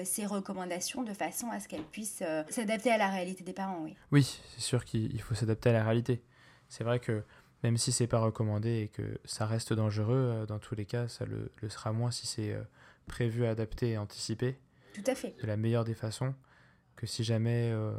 ces 0.04 0.26
recommandations 0.26 1.02
de 1.02 1.12
façon 1.12 1.50
à 1.50 1.60
ce 1.60 1.68
qu'elles 1.68 1.82
puissent 1.82 2.22
s'adapter 2.48 2.90
à 2.90 2.98
la 2.98 3.08
réalité 3.08 3.44
des 3.44 3.52
parents. 3.52 3.86
Oui, 4.12 4.40
c'est 4.54 4.62
sûr 4.62 4.84
qu'il 4.84 5.20
faut 5.20 5.34
s'adapter 5.34 5.70
à 5.70 5.72
la 5.74 5.84
réalité. 5.84 6.22
C'est 6.68 6.84
vrai 6.84 7.00
que 7.00 7.22
même 7.62 7.76
si 7.76 7.92
c'est 7.92 8.06
pas 8.06 8.20
recommandé 8.20 8.82
et 8.82 8.88
que 8.88 9.18
ça 9.24 9.46
reste 9.46 9.72
dangereux, 9.72 10.44
dans 10.48 10.58
tous 10.58 10.74
les 10.74 10.86
cas, 10.86 11.08
ça 11.08 11.24
le 11.26 11.68
sera 11.68 11.92
moins 11.92 12.10
si 12.10 12.26
c'est 12.26 12.56
prévu, 13.06 13.46
adapté 13.46 13.90
et 13.90 13.98
anticipé. 13.98 14.58
Tout 14.94 15.04
à 15.06 15.14
fait. 15.14 15.34
De 15.40 15.46
la 15.46 15.56
meilleure 15.56 15.84
des 15.84 15.94
façons. 15.94 16.34
Que 16.96 17.06
si 17.06 17.24
jamais 17.24 17.70
euh, 17.72 17.92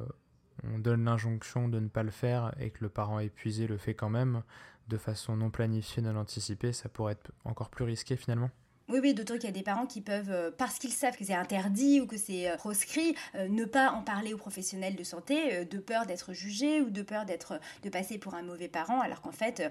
on 0.64 0.80
donne 0.80 1.06
l'injonction 1.06 1.68
de 1.68 1.80
ne 1.80 1.90
pas 1.90 2.04
le 2.04 2.12
faire 2.12 2.54
et 2.60 2.70
que 2.70 2.84
le 2.84 2.90
parent 2.90 3.20
épuisé 3.20 3.68
le 3.68 3.78
fait 3.78 3.94
quand 3.94 4.10
même, 4.10 4.42
de 4.88 4.98
façon 4.98 5.36
non 5.36 5.50
planifiée, 5.50 6.02
non 6.02 6.16
anticipée, 6.16 6.74
ça 6.74 6.90
pourrait 6.90 7.14
être 7.14 7.32
encore 7.44 7.70
plus 7.70 7.84
risqué 7.84 8.16
finalement. 8.16 8.52
Oui, 8.88 9.00
oui, 9.02 9.14
d'autant 9.16 9.34
qu'il 9.36 9.46
y 9.46 9.48
a 9.48 9.52
des 9.52 9.64
parents 9.64 9.88
qui 9.88 10.02
peuvent, 10.02 10.30
euh, 10.30 10.52
parce 10.56 10.78
qu'ils 10.78 10.92
savent 10.92 11.18
que 11.18 11.26
c'est 11.26 11.34
interdit 11.34 12.02
ou 12.02 12.06
que 12.06 12.18
c'est 12.18 12.50
euh, 12.50 12.56
proscrit, 12.56 13.16
euh, 13.34 13.48
ne 13.48 13.66
pas 13.66 13.92
en 13.92 14.04
parler 14.04 14.34
aux 14.34 14.38
professionnels 14.38 14.96
de 14.96 15.04
santé, 15.04 15.66
de 15.66 15.80
peur 15.80 16.06
d'être 16.06 16.34
jugé 16.34 16.82
ou 16.82 16.92
de 16.92 17.02
peur 17.02 17.26
d'être, 17.26 17.60
de 17.84 17.90
passer 17.90 18.20
pour 18.20 18.36
un 18.36 18.44
mauvais 18.44 18.68
parent, 18.68 19.02
alors 19.02 19.22
qu'en 19.22 19.32
fait, 19.32 19.64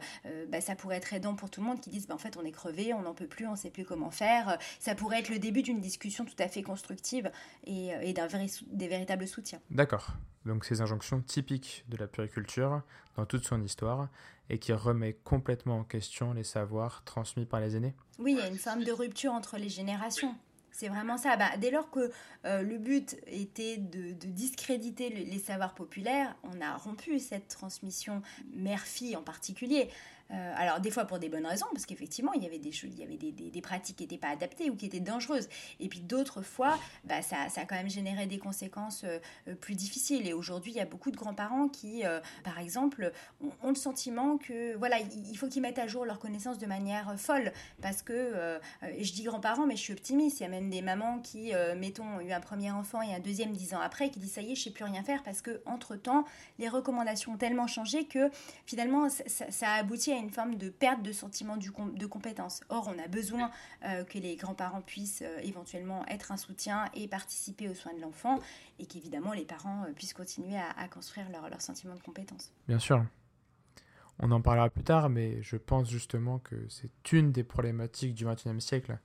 bah, 0.49 0.61
ça 0.61 0.75
pourrait 0.75 0.97
être 0.97 1.13
aidant 1.13 1.35
pour 1.35 1.51
tout 1.51 1.61
le 1.61 1.67
monde 1.67 1.81
qui 1.81 1.91
disent, 1.91 2.07
bah, 2.07 2.15
en 2.15 2.19
fait, 2.19 2.37
on 2.37 2.45
est 2.45 2.51
crevé, 2.51 2.93
on 2.93 3.03
n'en 3.03 3.15
peut 3.15 3.27
plus, 3.27 3.47
on 3.47 3.53
ne 3.53 3.57
sait 3.57 3.71
plus 3.71 3.85
comment 3.85 4.11
faire. 4.11 4.59
Ça 4.81 4.95
pourrait 4.95 5.21
être 5.21 5.29
le 5.29 5.39
début 5.39 5.63
d'une 5.63 5.81
discussion 5.81 6.25
tout 6.25 6.35
à 6.39 6.49
fait 6.49 6.63
constructive 6.63 7.31
et, 7.65 7.91
et 8.03 8.13
d'un 8.13 8.27
des 8.73 8.89
véritables 8.89 9.29
soutiens. 9.29 9.61
D'accord. 9.71 10.15
Donc 10.45 10.65
ces 10.65 10.81
injonctions 10.81 11.21
typiques 11.21 11.85
de 11.89 11.97
la 11.97 12.07
puriculture 12.07 12.83
dans 13.17 13.27
toute 13.27 13.45
son 13.45 13.63
histoire 13.63 14.09
et 14.51 14.59
qui 14.59 14.73
remet 14.73 15.15
complètement 15.25 15.79
en 15.79 15.85
question 15.85 16.33
les 16.33 16.45
savoirs 16.45 17.03
transmis 17.05 17.47
par 17.47 17.61
les 17.61 17.77
aînés 17.77 17.95
Oui, 18.19 18.33
il 18.33 18.39
y 18.39 18.43
a 18.43 18.49
une 18.49 18.59
forme 18.59 18.85
de 18.85 18.93
rupture 18.93 19.33
entre 19.33 19.57
les 19.57 19.69
générations. 19.69 20.35
C'est 20.75 20.89
vraiment 20.89 21.17
ça. 21.17 21.37
Bah, 21.37 21.57
dès 21.57 21.71
lors 21.71 21.89
que 21.89 22.11
euh, 22.45 22.63
le 22.63 22.79
but 22.79 23.17
était 23.29 23.77
de, 23.77 24.13
discréditer 24.13 25.09
les 25.09 25.39
savoirs 25.39 25.73
populaires, 25.73 26.35
on 26.43 26.61
a 26.61 26.77
rompu 26.77 27.21
cette 27.21 27.47
transmission 27.47 28.23
mère-fille 28.53 29.15
en 29.15 29.23
particulier. 29.23 29.89
Euh, 30.31 30.55
alors 30.57 30.81
des 30.81 30.91
fois 30.91 31.05
pour 31.05 31.19
des 31.19 31.29
bonnes 31.29 31.47
raisons, 31.47 31.67
parce 31.73 31.87
qu'effectivement 31.87 32.33
il 32.33 32.43
y 32.43 32.47
avait 32.47 32.59
des 32.59 32.71
il 32.85 32.99
y 32.99 33.03
avait 33.03 33.17
des, 33.17 33.61
pratiques 33.61 33.97
qui 33.97 34.03
n'étaient 34.05 34.19
pas 34.19 34.29
adaptées 34.29 34.71
ou 34.71 34.77
qui 34.77 34.87
étaient 34.87 35.01
dangereuses. 35.01 35.49
Et 35.81 35.89
puis 35.89 36.01
d'autres 36.01 36.43
fois, 36.43 36.79
bah, 37.05 37.23
ça, 37.23 37.37
a 37.55 37.65
quand 37.65 37.77
même 37.77 37.89
généré 37.89 38.27
des 38.27 38.39
conséquences 38.39 39.05
euh, 39.05 39.19
euh, 39.49 39.55
plus 39.55 39.75
difficiles. 39.75 40.27
Et 40.27 40.33
aujourd'hui, 40.33 40.73
il 40.73 40.77
y 40.77 40.81
a 40.81 40.87
beaucoup 40.87 41.11
de 41.11 41.17
grands-parents 41.17 41.69
qui, 41.69 42.03
par 42.43 42.59
exemple, 42.59 43.13
ont, 43.63 43.69
le 43.69 43.75
sentiment 43.75 44.39
que 44.39 44.77
voilà, 44.77 44.99
il 44.99 45.37
faut 45.37 45.49
qu'ils 45.49 45.63
mettent 45.63 45.79
à 45.79 45.87
jour 45.87 46.05
leurs 46.05 46.19
connaissances 46.19 46.59
de 46.59 46.67
manière 46.67 47.19
folle, 47.19 47.53
parce 47.81 48.03
que 48.03 48.59
je 48.83 49.13
dis 49.13 49.23
grands-parents, 49.23 49.67
mais 49.67 49.77
je 49.77 49.81
suis 49.81 49.93
optimiste. 49.93 50.41
Il 50.41 50.45
y 50.45 50.47
a 50.47 50.49
même 50.49 50.71
des 50.71 50.83
mamans 50.83 51.19
qui, 51.21 51.53
mettons, 51.77 52.05
ont 52.05 52.21
eu 52.21 52.33
un 52.33 52.41
premier 52.41 52.71
enfant 52.71 53.03
et 53.03 53.15
un 53.15 53.21
deuxième 53.21 53.53
dix 53.53 53.75
ans 53.75 53.81
après, 53.81 54.11
qui 54.11 54.19
disent 54.19 54.33
ça 54.33 54.43
y 54.43 54.53
est, 54.53 54.55
je 54.55 54.65
sais 54.65 54.71
plus 54.71 54.85
rien 54.85 55.03
faire 55.03 55.23
parce 55.23 55.43
que 55.43 55.61
entre 55.67 55.97
temps, 55.97 56.25
les 56.59 56.69
recommandations 56.69 57.33
ont 57.33 57.37
tellement 57.37 57.67
changé 57.67 58.05
que 58.05 58.31
finalement 58.67 59.09
ça, 59.09 59.51
ça 59.51 59.69
a 59.71 59.75
abouti 59.81 60.13
à 60.15 60.19
une 60.19 60.31
forme 60.31 60.57
de 60.57 60.69
perte 60.69 61.03
de 61.03 61.13
sentiment 61.13 61.57
de 61.57 62.07
compétence. 62.07 62.61
Or, 62.69 62.93
on 62.95 62.99
a 63.03 63.09
besoin 63.09 63.51
euh, 63.85 64.05
que 64.05 64.19
les 64.19 64.37
grands-parents 64.37 64.83
puissent 64.83 65.23
euh, 65.23 65.39
éventuellement 65.43 66.07
être 66.07 66.33
un 66.33 66.37
soutien 66.37 66.87
et 66.95 67.09
participer 67.09 67.69
aux 67.69 67.75
soins 67.75 67.95
de 67.95 68.01
l'enfant, 68.01 68.39
et 68.79 68.87
qu'évidemment 68.87 69.33
les 69.33 69.45
parents 69.45 69.85
euh, 69.85 69.93
puissent 69.93 70.15
continuer 70.15 70.57
à, 70.57 70.89
construire 70.89 71.27
leur, 71.31 71.61
sentiment 71.61 71.95
de 71.95 72.03
compétence. 72.03 72.53
Bien 72.69 72.79
sûr. 72.79 73.05
On 74.19 74.31
en 74.31 74.41
parlera 74.41 74.71
plus 74.71 74.85
tard, 74.85 75.09
mais 75.09 75.43
je 75.43 75.57
pense 75.57 75.91
justement 75.91 76.39
que 76.39 76.57
c'est 76.69 77.13
une 77.13 77.33
des 77.33 77.45
problématiques 77.45 78.15
du 78.15 78.25
XXIe 78.25 78.61
siècle. 78.61 78.99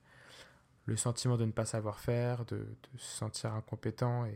Le 0.85 0.95
sentiment 0.97 1.37
de 1.37 1.45
ne 1.45 1.51
pas 1.51 1.65
savoir 1.65 1.99
faire, 1.99 2.45
de 2.45 2.67
se 2.97 3.17
sentir 3.17 3.53
incompétent 3.53 4.25
et 4.25 4.35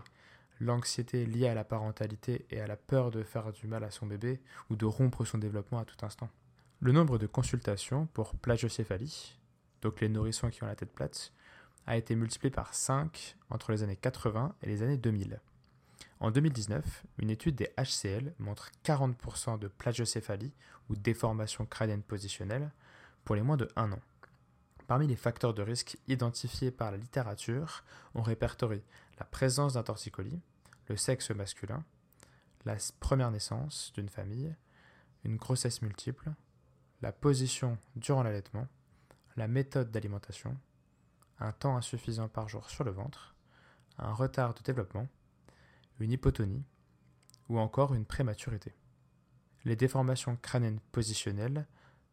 l'anxiété 0.59 1.25
liée 1.25 1.47
à 1.47 1.53
la 1.53 1.63
parentalité 1.63 2.45
et 2.49 2.59
à 2.59 2.67
la 2.67 2.77
peur 2.77 3.12
de 3.12 3.23
faire 3.23 3.51
du 3.51 3.67
mal 3.67 3.83
à 3.83 3.91
son 3.91 4.05
bébé 4.05 4.39
ou 4.69 4.75
de 4.75 4.86
rompre 4.86 5.25
son 5.25 5.38
développement 5.38 5.79
à 5.79 5.86
tout 5.86 6.03
instant. 6.05 6.29
Le 6.84 6.91
nombre 6.91 7.17
de 7.17 7.28
consultations 7.28 8.08
pour 8.08 8.36
plagiocéphalie, 8.36 9.39
donc 9.82 10.02
les 10.02 10.10
nourrissons 10.10 10.50
qui 10.50 10.63
ont 10.63 10.67
la 10.67 10.76
tête 10.76 10.91
plate, 10.91 11.32
a 11.88 11.96
été 11.96 12.13
multiplié 12.13 12.52
par 12.52 12.74
5 12.74 13.38
entre 13.50 13.72
les 13.72 13.84
années 13.84 13.96
80 13.96 14.54
et 14.62 14.65
les 14.67 14.84
années 14.84 14.98
2000. 14.98 15.39
En 16.19 16.30
2019, 16.30 17.06
une 17.19 17.30
étude 17.30 17.56
des 17.56 17.72
HCL 17.78 18.34
montre 18.38 18.69
40% 18.84 19.60
de 19.60 19.69
plagiocéphalie 19.69 20.52
ou 20.89 20.98
déformation 20.98 21.65
crânienne 21.65 22.04
positionnelle 22.04 22.69
pour 23.24 23.36
les 23.36 23.43
moins 23.43 23.56
de 23.56 23.69
1 23.78 23.93
an. 23.93 24.02
Parmi 24.86 25.08
les 25.08 25.15
facteurs 25.15 25.54
de 25.54 25.62
risque 25.62 25.98
identifiés 26.10 26.72
par 26.72 26.91
la 26.91 26.98
littérature, 26.98 27.86
on 28.13 28.22
répertorie 28.22 28.84
la 29.19 29.26
présence 29.26 29.76
d'un 29.76 29.84
torticolis, 29.84 30.41
le 30.89 30.98
sexe 30.98 31.32
masculin, 31.32 31.86
la 32.65 32.76
première 33.00 33.32
naissance 33.32 33.93
d'une 33.96 34.10
famille, 34.10 34.54
une 35.24 35.38
grossesse 35.38 35.82
multiple, 35.82 36.34
la 37.04 37.12
position 37.12 37.78
durant 37.98 38.24
l'allaitement, 38.24 38.66
la 39.36 39.50
méthode 39.50 39.92
d'alimentation, 39.92 40.58
un 41.38 41.52
temps 41.52 41.76
insuffisant 41.76 42.30
par 42.30 42.48
jour 42.48 42.70
sur 42.70 42.86
le 42.86 42.92
ventre, 42.92 43.36
un 43.98 44.13
retard 44.13 44.54
de 44.54 44.62
développement, 44.62 45.10
une 46.00 46.13
hypotonie 46.13 46.63
ou 47.50 47.60
encore 47.60 47.94
une 47.94 48.06
prématurité. 48.06 48.74
Les 49.66 49.76
déformations 49.76 50.38
crâniennes 50.38 50.80
positionnelles 50.94 51.68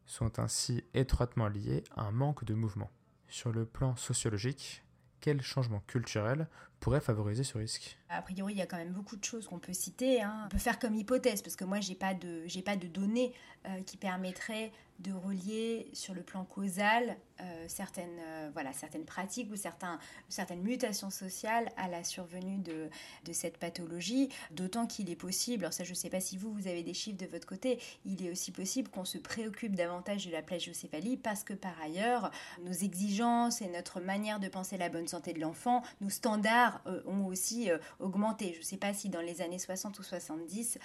sont 0.07 0.41
ainsi 0.41 0.83
étroitement 0.93 1.47
liées 1.47 1.85
à 1.95 2.03
un 2.03 2.11
manque 2.11 2.43
de 2.43 2.55
mouvement. 2.55 2.91
Sur 3.29 3.53
le 3.53 3.67
plan 3.67 3.95
sociologique, 3.95 4.85
quel 5.21 5.41
changement 5.41 5.85
culturel 5.87 6.49
pourrait 6.81 7.01
favoriser 7.01 7.45
ce 7.45 7.59
risque 7.59 7.99
A 8.09 8.23
priori, 8.23 8.55
il 8.55 8.59
y 8.59 8.63
a 8.63 8.67
quand 8.67 8.79
même 8.79 8.93
beaucoup 8.93 9.17
de 9.17 9.25
choses 9.25 9.47
qu'on 9.47 9.59
peut 9.59 9.75
citer. 9.75 10.23
Hein. 10.23 10.43
On 10.47 10.49
peut 10.49 10.59
faire 10.59 10.79
comme 10.79 10.95
hypothèse, 10.95 11.43
parce 11.43 11.55
que 11.55 11.65
moi, 11.65 11.81
j'ai 11.81 11.95
pas 11.95 12.15
de, 12.15 12.45
pas 12.63 12.77
de 12.77 12.87
données 12.87 13.33
euh, 13.67 13.83
qui 13.83 13.99
permettraient 13.99 14.73
de 15.01 15.13
relier 15.13 15.89
sur 15.93 16.15
le 16.15 16.23
plan 16.23 16.45
causal 16.45 17.17
euh, 17.41 17.65
certaines, 17.69 18.19
euh, 18.21 18.51
voilà, 18.53 18.73
certaines 18.73 19.07
pratiques 19.07 19.51
ou 19.51 19.57
certains, 19.57 19.99
certaines 20.29 20.61
mutations 20.61 21.09
sociales 21.09 21.71
à 21.79 21.89
la 21.89 22.05
survenue 22.05 22.59
de, 22.59 22.91
de 23.25 23.33
cette 23.33 23.57
pathologie, 23.57 24.29
d'autant 24.51 24.87
qu'il 24.87 25.09
est 25.09 25.17
possible, 25.17 25.65
alors 25.65 25.73
ça 25.73 25.85
je 25.85 25.91
ne 25.91 25.95
sais 25.95 26.11
pas 26.11 26.21
si 26.21 26.37
vous, 26.37 26.53
vous 26.53 26.69
avez 26.69 26.83
des 26.83 26.93
chiffres 26.93 27.17
de 27.17 27.27
votre 27.27 27.47
côté, 27.47 27.79
il 28.05 28.25
est 28.25 28.31
aussi 28.31 28.53
possible 28.53 28.91
qu'on 28.91 29.07
se 29.07 29.17
préoccupe 29.17 29.75
davantage 29.75 30.27
de 30.27 30.33
la 30.33 30.43
plagiocéphalie 30.43 31.17
parce 31.17 31.45
que 31.45 31.55
par 31.55 31.81
ailleurs, 31.83 32.31
nos 32.63 32.73
exigences 32.73 33.63
et 33.63 33.69
notre 33.69 34.01
manière 34.01 34.39
de 34.39 34.49
penser 34.49 34.77
la 34.77 34.91
bonne 34.91 35.09
santé 35.09 35.33
de 35.33 35.41
l'enfant, 35.41 35.83
nos 36.03 36.11
standards 36.11 36.70
euh, 36.87 37.03
ont 37.07 37.27
aussi 37.27 37.71
augmenté. 37.99 38.53
Je 38.55 38.59
ne 38.59 38.65
sais 38.65 38.77
pas 38.77 38.93
si 38.93 39.09
dans 39.09 39.21
les 39.21 39.41
années 39.41 39.59
60 39.59 39.99
ou 39.99 40.03
70, 40.03 40.79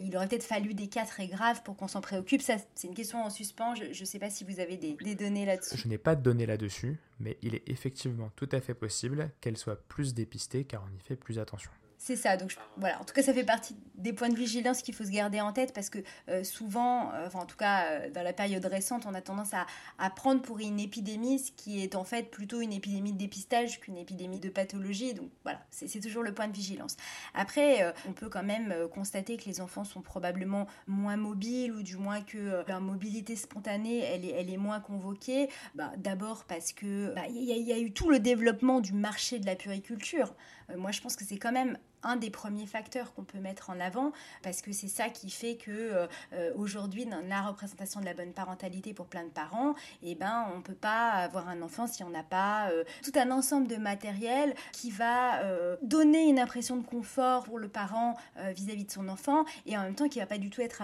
il 0.00 0.16
aurait 0.16 0.28
peut-être 0.28 0.44
fallu 0.44 0.74
des 0.74 0.88
cas 0.88 1.04
très 1.04 1.26
graves 1.26 1.62
pour 1.62 1.76
qu'on 1.76 1.88
s'en 1.88 2.00
préoccupe. 2.00 2.42
Ça, 2.42 2.56
c'est 2.74 2.88
une 2.88 2.94
question 2.94 3.22
en 3.24 3.30
suspens. 3.30 3.74
Je 3.74 3.88
ne 3.88 4.06
sais 4.06 4.18
pas 4.18 4.30
si 4.30 4.44
vous 4.44 4.60
avez 4.60 4.76
des, 4.76 4.94
des 4.94 5.14
données 5.14 5.44
là-dessus 5.44 5.88
n'ai 5.88 5.98
pas 5.98 6.14
de 6.14 6.22
données 6.22 6.46
là-dessus, 6.46 7.00
mais 7.18 7.38
il 7.42 7.54
est 7.54 7.68
effectivement 7.68 8.30
tout 8.36 8.48
à 8.52 8.60
fait 8.60 8.74
possible 8.74 9.30
qu'elle 9.40 9.56
soit 9.56 9.80
plus 9.88 10.14
dépistée 10.14 10.64
car 10.64 10.84
on 10.84 10.96
y 10.96 11.00
fait 11.00 11.16
plus 11.16 11.38
attention. 11.38 11.70
C'est 11.98 12.16
ça. 12.16 12.36
Donc 12.36 12.56
voilà. 12.76 13.00
En 13.00 13.04
tout 13.04 13.12
cas, 13.12 13.22
ça 13.22 13.34
fait 13.34 13.44
partie 13.44 13.76
des 13.96 14.12
points 14.12 14.28
de 14.28 14.36
vigilance 14.36 14.82
qu'il 14.82 14.94
faut 14.94 15.04
se 15.04 15.10
garder 15.10 15.40
en 15.40 15.52
tête 15.52 15.74
parce 15.74 15.90
que 15.90 15.98
euh, 16.28 16.44
souvent, 16.44 17.12
euh, 17.12 17.26
enfin 17.26 17.40
en 17.40 17.46
tout 17.46 17.56
cas 17.56 17.86
euh, 17.86 18.10
dans 18.10 18.22
la 18.22 18.32
période 18.32 18.64
récente, 18.64 19.04
on 19.06 19.14
a 19.14 19.20
tendance 19.20 19.52
à, 19.52 19.66
à, 19.98 20.08
prendre 20.08 20.40
pour 20.40 20.60
une 20.60 20.78
épidémie 20.78 21.40
ce 21.40 21.50
qui 21.50 21.82
est 21.82 21.96
en 21.96 22.04
fait 22.04 22.30
plutôt 22.30 22.60
une 22.60 22.72
épidémie 22.72 23.12
de 23.12 23.18
dépistage 23.18 23.80
qu'une 23.80 23.96
épidémie 23.96 24.38
de 24.38 24.48
pathologie. 24.48 25.14
Donc 25.14 25.28
voilà, 25.42 25.60
c'est 25.70 26.00
toujours 26.00 26.22
le 26.22 26.32
point 26.32 26.46
de 26.46 26.52
vigilance. 26.52 26.96
Après, 27.34 27.92
on 28.08 28.12
peut 28.12 28.28
quand 28.28 28.44
même 28.44 28.74
constater 28.94 29.36
que 29.36 29.46
les 29.46 29.60
enfants 29.60 29.84
sont 29.84 30.00
probablement 30.00 30.66
moins 30.86 31.16
mobiles 31.16 31.72
ou 31.72 31.82
du 31.82 31.96
moins 31.96 32.20
que 32.20 32.64
leur 32.68 32.80
mobilité 32.80 33.34
spontanée, 33.34 33.98
elle 33.98 34.24
est, 34.24 34.32
elle 34.32 34.50
est 34.50 34.56
moins 34.56 34.80
convoquée. 34.80 35.48
Bah, 35.74 35.92
D'abord 35.96 36.44
parce 36.44 36.72
que 36.72 37.12
bah, 37.14 37.22
il 37.28 37.42
y, 37.42 37.62
y, 37.62 37.72
a 37.72 37.78
eu 37.78 37.92
tout 37.92 38.10
le 38.10 38.20
développement 38.20 38.80
du 38.80 38.92
marché 38.92 39.38
de 39.40 39.46
la 39.46 39.56
puriculture. 39.56 40.34
moi, 40.76 40.92
je 40.92 41.00
pense 41.00 41.16
que 41.16 41.24
c'est 41.24 41.38
quand 41.38 41.52
même 41.52 41.76
un 42.02 42.16
des 42.16 42.30
premiers 42.30 42.66
facteurs 42.66 43.12
qu'on 43.14 43.24
peut 43.24 43.38
mettre 43.38 43.70
en 43.70 43.80
avant 43.80 44.12
parce 44.42 44.62
que 44.62 44.72
c'est 44.72 44.88
ça 44.88 45.08
qui 45.08 45.30
fait 45.30 45.56
que 45.56 45.70
euh, 45.70 46.06
euh, 46.32 46.52
aujourd'hui 46.56 47.06
dans 47.06 47.20
la 47.28 47.42
représentation 47.42 48.00
de 48.00 48.04
la 48.04 48.14
bonne 48.14 48.32
parentalité 48.32 48.94
pour 48.94 49.06
plein 49.06 49.24
de 49.24 49.30
parents 49.30 49.74
et 50.02 50.12
eh 50.12 50.14
ben 50.14 50.46
on 50.54 50.60
peut 50.60 50.74
pas 50.74 51.10
avoir 51.10 51.48
un 51.48 51.62
enfant 51.62 51.86
si 51.86 52.02
on 52.04 52.10
n'a 52.10 52.22
pas 52.22 52.70
euh, 52.70 52.84
tout 53.02 53.12
un 53.16 53.30
ensemble 53.30 53.66
de 53.68 53.76
matériel 53.76 54.54
qui 54.72 54.90
va 54.90 55.40
donner 55.82 56.28
une 56.28 56.38
impression 56.38 56.76
de 56.76 56.84
confort 56.84 57.44
pour 57.44 57.58
le 57.58 57.68
parent 57.68 58.16
vis-à-vis 58.36 58.84
de 58.84 58.90
son 58.90 59.08
enfant 59.08 59.44
et 59.66 59.76
en 59.76 59.82
même 59.82 59.94
temps 59.94 60.08
qui 60.08 60.18
va 60.18 60.26
pas 60.26 60.38
du 60.38 60.50
tout 60.50 60.60
être 60.60 60.82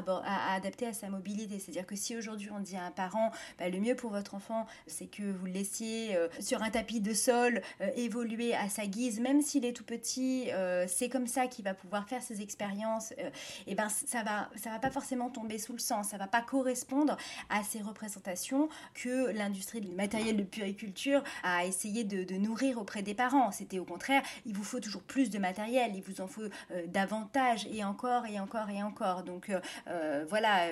adapté 0.54 0.86
à 0.86 0.92
sa 0.92 1.08
mobilité. 1.08 1.58
C'est 1.58 1.70
à 1.70 1.72
dire 1.72 1.86
que 1.86 1.96
si 1.96 2.16
aujourd'hui 2.16 2.50
on 2.54 2.60
dit 2.60 2.76
à 2.76 2.84
un 2.84 2.90
parent 2.90 3.30
bah, 3.58 3.68
le 3.68 3.78
mieux 3.78 3.94
pour 3.94 4.10
votre 4.10 4.34
enfant 4.34 4.66
c'est 4.86 5.06
que 5.06 5.22
vous 5.22 5.46
le 5.46 5.52
laissiez 5.52 6.16
sur 6.40 6.62
un 6.62 6.70
tapis 6.70 7.00
de 7.00 7.14
sol 7.14 7.62
évoluer 7.96 8.54
à 8.54 8.68
sa 8.68 8.86
guise 8.86 9.20
même 9.20 9.42
s'il 9.42 9.64
est 9.64 9.72
tout 9.72 9.84
petit 9.84 10.50
c'est 11.04 11.10
comme 11.10 11.26
ça 11.26 11.48
qu'il 11.48 11.66
va 11.66 11.74
pouvoir 11.74 12.08
faire 12.08 12.22
ses 12.22 12.40
expériences, 12.40 13.12
et 13.12 13.24
euh, 13.24 13.30
eh 13.66 13.74
ben 13.74 13.90
ça 13.90 14.22
va, 14.22 14.48
ça 14.56 14.70
va 14.70 14.78
pas 14.78 14.90
forcément 14.90 15.28
tomber 15.28 15.58
sous 15.58 15.74
le 15.74 15.78
sens, 15.78 16.08
ça 16.08 16.16
va 16.16 16.26
pas 16.26 16.40
correspondre 16.40 17.18
à 17.50 17.62
ces 17.62 17.82
représentations 17.82 18.70
que 18.94 19.30
l'industrie 19.32 19.82
du 19.82 19.92
matériel 19.92 20.38
de 20.38 20.42
puriculture 20.44 21.22
a 21.42 21.66
essayé 21.66 22.04
de, 22.04 22.34
nourrir 22.36 22.78
auprès 22.78 23.02
des 23.02 23.12
parents. 23.12 23.52
C'était 23.52 23.78
au 23.78 23.84
contraire, 23.84 24.22
il 24.46 24.54
vous 24.54 24.64
faut 24.64 24.80
toujours 24.80 25.02
plus 25.02 25.28
de 25.28 25.38
matériel, 25.38 25.92
il 25.94 26.00
vous 26.00 26.22
en 26.22 26.26
faut 26.26 26.42
euh, 26.42 26.86
davantage 26.86 27.66
et 27.70 27.84
encore 27.84 28.24
et 28.24 28.40
encore 28.40 28.70
et 28.70 28.82
encore. 28.82 29.24
Donc 29.24 29.50
euh, 29.86 30.24
voilà, 30.30 30.68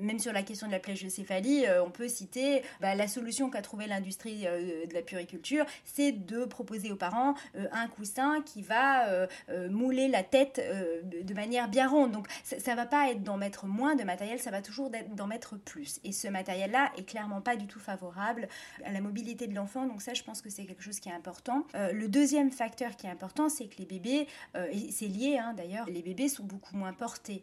même 0.00 0.18
sur 0.18 0.32
la 0.32 0.42
question 0.42 0.66
de 0.66 0.72
la 0.72 0.80
plagiocéphalie, 0.80 1.66
on 1.84 1.90
peut 1.90 2.08
citer 2.08 2.62
bah, 2.80 2.94
la 2.94 3.06
solution 3.06 3.50
qu'a 3.50 3.60
trouvé 3.60 3.86
l'industrie 3.86 4.44
de 4.44 4.94
la 4.94 5.02
puriculture, 5.02 5.66
c'est 5.84 6.12
de 6.12 6.46
proposer 6.46 6.90
aux 6.90 6.96
parents 6.96 7.34
un 7.72 7.88
coussin 7.88 8.40
qui 8.40 8.62
va 8.62 9.28
mouler 9.74 10.08
la 10.08 10.22
tête 10.22 10.60
euh, 10.62 11.02
de, 11.02 11.34
manière 11.34 11.68
bien 11.68 11.88
ronde. 11.88 12.12
Donc 12.12 12.28
ça, 12.44 12.70
ne 12.70 12.76
va 12.76 12.86
pas 12.86 13.10
être 13.10 13.22
d'en 13.22 13.36
mettre 13.36 13.66
moins 13.66 13.96
de 13.96 14.04
matériel, 14.04 14.38
ça 14.38 14.50
va 14.50 14.62
toujours 14.62 14.90
d'en 15.14 15.26
mettre 15.26 15.56
plus. 15.58 16.00
Et 16.04 16.12
ce 16.12 16.28
matériel-là 16.28 16.92
est 16.96 17.04
clairement 17.04 17.40
pas 17.40 17.56
du 17.56 17.66
tout 17.66 17.80
favorable 17.80 18.48
à 18.84 18.92
la 18.92 19.00
mobilité 19.00 19.46
de 19.46 19.54
l'enfant. 19.54 19.86
Donc 19.86 20.00
ça, 20.00 20.14
je 20.14 20.22
pense 20.22 20.40
que 20.40 20.48
c'est 20.48 20.64
quelque 20.64 20.82
chose 20.82 21.00
qui 21.00 21.08
est 21.08 21.12
important. 21.12 21.66
Euh, 21.74 21.92
le 21.92 22.08
deuxième 22.08 22.50
facteur 22.50 22.96
qui 22.96 23.06
est 23.06 23.10
important, 23.10 23.48
c'est 23.48 23.66
que 23.66 23.78
les 23.78 23.86
bébés, 23.86 24.26
euh, 24.56 24.66
et 24.70 24.90
c'est 24.90 25.08
lié 25.08 25.38
hein, 25.38 25.54
d'ailleurs, 25.54 25.86
les 25.86 26.02
bébés 26.02 26.28
sont 26.28 26.44
beaucoup 26.44 26.76
moins 26.76 26.92
portés. 26.92 27.42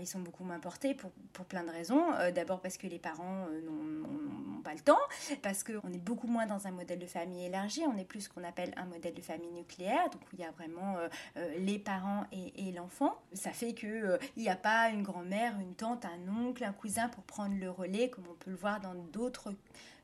ils 0.00 0.06
sont 0.06 0.20
beaucoup 0.20 0.44
moins 0.44 0.60
portés 0.60 0.94
pour, 0.94 1.10
pour 1.32 1.44
plein 1.44 1.64
de 1.64 1.70
raisons. 1.70 2.04
D'abord 2.34 2.60
parce 2.60 2.76
que 2.76 2.86
les 2.86 3.00
parents 3.00 3.46
n'ont 3.66 4.62
pas 4.62 4.74
le 4.74 4.80
temps, 4.80 5.04
parce 5.42 5.64
qu'on 5.64 5.92
est 5.92 6.04
beaucoup 6.04 6.28
moins 6.28 6.46
dans 6.46 6.66
un 6.68 6.70
modèle 6.70 7.00
de 7.00 7.06
famille 7.06 7.46
élargi, 7.46 7.82
on 7.86 7.96
est 7.96 8.04
plus 8.04 8.22
ce 8.22 8.28
qu'on 8.28 8.44
appelle 8.44 8.72
un 8.76 8.84
modèle 8.84 9.14
de 9.14 9.20
famille 9.20 9.50
nucléaire, 9.50 10.08
donc 10.10 10.22
il 10.32 10.38
y 10.38 10.44
a 10.44 10.52
vraiment 10.52 10.98
les 11.58 11.71
parents 11.78 12.24
et, 12.32 12.72
l'enfant. 12.72 13.20
Ça 13.32 13.50
fait 13.50 13.74
qu'il 13.74 13.88
euh, 13.90 14.18
n'y 14.36 14.48
a 14.48 14.56
pas 14.56 14.88
une 14.88 15.02
grand-mère, 15.02 15.58
une 15.60 15.74
tante, 15.74 16.04
un 16.04 16.46
oncle, 16.46 16.64
un 16.64 16.72
cousin 16.72 17.08
pour 17.08 17.24
prendre 17.24 17.54
le 17.58 17.70
relais, 17.70 18.08
comme 18.10 18.24
on 18.30 18.34
peut 18.34 18.50
le 18.50 18.56
voir 18.56 18.80
dans 18.80 18.94
d'autres 18.94 19.52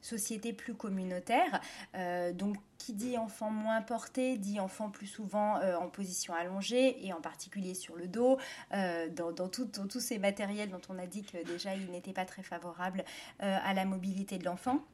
sociétés 0.01 0.53
plus 0.53 0.75
communautaires. 0.75 1.61
Euh, 1.95 2.33
donc, 2.33 2.57
qui 2.79 2.93
dit 2.93 3.19
enfant 3.19 3.51
moins 3.51 3.83
porté, 3.83 4.39
dit 4.39 4.61
enfant 4.61 4.91
plus 4.91 5.09
souvent 5.09 5.59
euh, 5.59 5.77
en 5.77 5.89
position 5.89 6.35
allongée 6.35 7.05
et 7.05 7.13
en 7.13 7.21
particulier 7.21 7.75
sur 7.75 7.97
le 7.97 8.07
dos, 8.07 8.39
dans, 8.71 9.33
dans, 9.33 9.49
tous 9.49 10.01
ces 10.01 10.19
matériels 10.19 10.71
dont 10.71 10.81
on 10.89 10.99
a 10.99 11.07
dit 11.07 11.25
que 11.25 11.45
déjà 11.45 11.75
ils 11.75 11.91
n'étaient 11.91 12.13
pas 12.13 12.25
très 12.25 12.43
favorables 12.43 13.05
à 13.41 13.75
la 13.75 13.85
mobilité 13.85 14.39
de 14.39 14.45
l'enfant. 14.45 14.85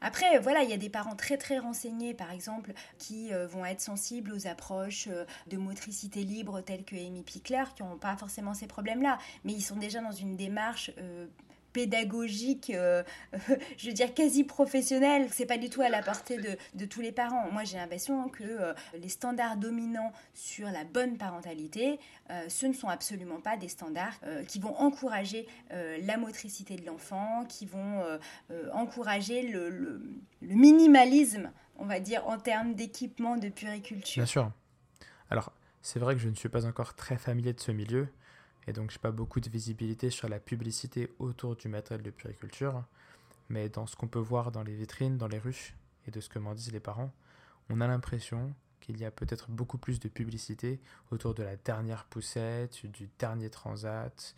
Après, 0.00 0.38
voilà, 0.38 0.62
il 0.62 0.70
y 0.70 0.72
a 0.72 0.78
des 0.78 0.88
parents 0.88 1.14
très 1.14 1.36
très 1.36 1.58
renseignés, 1.58 2.14
par 2.14 2.30
exemple, 2.30 2.72
qui 2.98 3.34
euh, 3.34 3.46
vont 3.46 3.64
être 3.64 3.82
sensibles 3.82 4.32
aux 4.32 4.46
approches 4.46 5.08
euh, 5.10 5.26
de 5.48 5.58
motricité 5.58 6.24
libre 6.24 6.62
telles 6.62 6.84
que 6.84 6.96
Amy 6.96 7.22
Pickler, 7.22 7.64
qui 7.76 7.82
n'ont 7.82 7.98
pas 7.98 8.16
forcément 8.16 8.54
ces 8.54 8.66
problèmes-là, 8.66 9.18
mais 9.44 9.52
ils 9.52 9.62
sont 9.62 9.76
déjà 9.76 10.00
dans 10.00 10.12
une 10.12 10.36
démarche 10.36 10.90
euh, 10.98 11.26
pédagogique, 11.72 12.70
euh, 12.74 13.02
je 13.76 13.88
veux 13.88 13.92
dire 13.92 14.14
quasi 14.14 14.44
professionnel. 14.44 15.28
C'est 15.30 15.46
pas 15.46 15.58
du 15.58 15.70
tout 15.70 15.80
à 15.82 15.88
la 15.88 16.02
portée 16.02 16.38
de, 16.74 16.84
tous 16.84 17.00
les 17.00 17.12
parents. 17.12 17.50
Moi, 17.50 17.64
j'ai 17.64 17.76
l'impression 17.76 18.28
que 18.28 18.44
euh, 18.44 18.74
les 18.94 19.08
standards 19.08 19.56
dominants 19.56 20.12
sur 20.34 20.68
la 20.68 20.84
bonne 20.84 21.16
parentalité, 21.16 21.98
euh, 22.30 22.48
ce 22.48 22.66
ne 22.66 22.72
sont 22.72 22.88
absolument 22.88 23.40
pas 23.40 23.56
des 23.56 23.68
standards 23.68 24.18
qui 24.48 24.58
vont 24.58 24.76
encourager 24.76 25.46
la 25.70 26.16
motricité 26.16 26.76
de 26.76 26.86
l'enfant, 26.86 27.44
qui 27.48 27.66
vont 27.66 28.02
encourager 28.72 29.42
le, 29.42 29.68
le, 29.68 30.02
minimalisme, 30.40 31.50
on 31.78 31.86
va 31.86 32.00
dire, 32.00 32.26
en 32.26 32.38
termes 32.38 32.74
d'équipement 32.74 33.36
de 33.36 33.48
puriculture. 33.48 34.22
Bien 34.22 34.26
sûr. 34.26 34.50
Alors, 35.30 35.52
c'est 35.82 35.98
vrai 35.98 36.14
que 36.14 36.20
je 36.20 36.28
ne 36.28 36.34
suis 36.34 36.48
pas 36.48 36.66
encore 36.66 36.94
très 36.94 37.16
familier 37.16 37.52
de 37.52 37.60
ce 37.60 37.72
milieu, 37.72 38.08
et 38.70 38.72
donc 38.72 38.92
j'ai 38.92 39.00
pas 39.00 39.10
beaucoup 39.10 39.40
de 39.40 39.50
visibilité 39.50 40.10
sur 40.10 40.28
la 40.28 40.38
publicité 40.38 41.12
autour 41.18 41.56
du 41.56 41.66
matériel 41.66 42.04
de 42.04 42.10
puriculture, 42.10 42.84
mais 43.48 43.68
dans 43.68 43.88
ce 43.88 43.96
qu'on 43.96 44.06
peut 44.06 44.20
voir 44.20 44.52
dans 44.52 44.62
les 44.62 44.76
vitrines, 44.76 45.18
dans 45.18 45.26
les 45.26 45.40
rues, 45.40 45.74
et 46.06 46.12
de 46.12 46.20
ce 46.20 46.28
que 46.28 46.38
m'en 46.38 46.54
disent 46.54 46.72
les 46.72 46.78
parents, 46.78 47.12
on 47.68 47.80
a 47.80 47.88
l'impression 47.88 48.54
qu'il 48.80 49.00
y 49.00 49.04
a 49.04 49.10
peut-être 49.10 49.50
beaucoup 49.50 49.76
plus 49.76 49.98
de 49.98 50.08
publicité 50.08 50.78
autour 51.10 51.34
de 51.34 51.42
la 51.42 51.56
dernière 51.56 52.04
poussette, 52.04 52.86
du 52.86 53.10
dernier 53.18 53.50
transat, 53.50 54.36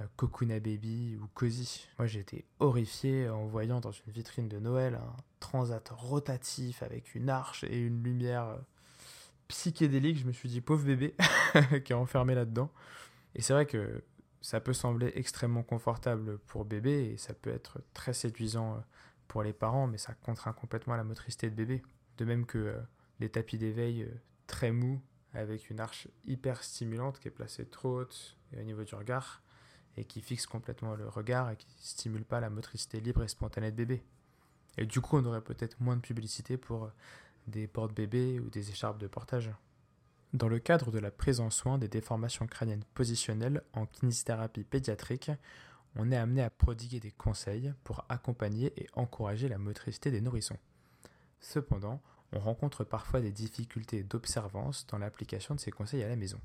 euh, 0.00 0.60
Baby 0.60 1.18
ou 1.20 1.26
Cozy. 1.34 1.86
Moi 1.98 2.06
j'ai 2.06 2.20
été 2.20 2.46
horrifié 2.60 3.28
en 3.28 3.44
voyant 3.44 3.80
dans 3.80 3.92
une 3.92 4.12
vitrine 4.14 4.48
de 4.48 4.60
Noël 4.60 4.94
un 4.94 5.14
transat 5.40 5.86
rotatif 5.90 6.82
avec 6.82 7.14
une 7.14 7.28
arche 7.28 7.64
et 7.64 7.76
une 7.76 8.02
lumière 8.02 8.46
euh, 8.46 8.56
psychédélique. 9.48 10.20
Je 10.20 10.24
me 10.24 10.32
suis 10.32 10.48
dit 10.48 10.62
pauvre 10.62 10.86
bébé 10.86 11.14
qui 11.84 11.92
est 11.92 11.96
enfermé 11.96 12.34
là-dedans. 12.34 12.70
Et 13.34 13.42
c'est 13.42 13.52
vrai 13.52 13.66
que 13.66 14.02
ça 14.40 14.60
peut 14.60 14.72
sembler 14.74 15.10
extrêmement 15.14 15.62
confortable 15.62 16.38
pour 16.38 16.64
bébé 16.64 17.12
et 17.12 17.16
ça 17.16 17.32
peut 17.32 17.50
être 17.50 17.80
très 17.94 18.12
séduisant 18.12 18.74
euh, 18.74 18.80
pour 19.26 19.42
les 19.42 19.52
parents, 19.52 19.86
mais 19.86 19.98
ça 19.98 20.12
contraint 20.14 20.52
complètement 20.52 20.96
la 20.96 21.04
motricité 21.04 21.48
de 21.48 21.54
bébé. 21.54 21.82
De 22.18 22.24
même 22.24 22.44
que 22.46 22.58
euh, 22.58 22.80
les 23.20 23.30
tapis 23.30 23.58
d'éveil 23.58 24.02
euh, 24.02 24.14
très 24.46 24.70
mous 24.70 25.00
avec 25.32 25.70
une 25.70 25.80
arche 25.80 26.08
hyper 26.26 26.62
stimulante 26.62 27.18
qui 27.18 27.28
est 27.28 27.30
placée 27.30 27.64
trop 27.66 28.00
haute 28.00 28.36
au 28.56 28.62
niveau 28.62 28.84
du 28.84 28.94
regard 28.94 29.42
et 29.96 30.04
qui 30.04 30.20
fixe 30.20 30.46
complètement 30.46 30.94
le 30.94 31.08
regard 31.08 31.50
et 31.50 31.56
qui 31.56 31.66
stimule 31.78 32.24
pas 32.24 32.40
la 32.40 32.50
motricité 32.50 33.00
libre 33.00 33.24
et 33.24 33.28
spontanée 33.28 33.70
de 33.70 33.76
bébé. 33.76 34.04
Et 34.76 34.86
du 34.86 35.00
coup, 35.00 35.16
on 35.16 35.24
aurait 35.24 35.40
peut-être 35.40 35.80
moins 35.80 35.96
de 35.96 36.02
publicité 36.02 36.56
pour 36.56 36.90
des 37.46 37.66
portes-bébés 37.66 38.40
ou 38.40 38.50
des 38.50 38.70
écharpes 38.70 38.98
de 38.98 39.06
portage. 39.06 39.50
Dans 40.34 40.48
le 40.48 40.58
cadre 40.58 40.90
de 40.90 40.98
la 40.98 41.12
prise 41.12 41.38
en 41.38 41.48
soin 41.48 41.78
des 41.78 41.86
déformations 41.86 42.48
crâniennes 42.48 42.82
positionnelles 42.94 43.62
en 43.72 43.86
kinésithérapie 43.86 44.64
pédiatrique, 44.64 45.30
on 45.94 46.10
est 46.10 46.16
amené 46.16 46.42
à 46.42 46.50
prodiguer 46.50 46.98
des 46.98 47.12
conseils 47.12 47.72
pour 47.84 48.04
accompagner 48.08 48.72
et 48.76 48.88
encourager 48.94 49.48
la 49.48 49.58
motricité 49.58 50.10
des 50.10 50.20
nourrissons. 50.20 50.58
Cependant, 51.38 52.02
on 52.32 52.40
rencontre 52.40 52.82
parfois 52.82 53.20
des 53.20 53.30
difficultés 53.30 54.02
d'observance 54.02 54.88
dans 54.88 54.98
l'application 54.98 55.54
de 55.54 55.60
ces 55.60 55.70
conseils 55.70 56.02
à 56.02 56.08
la 56.08 56.16
maison. 56.16 56.40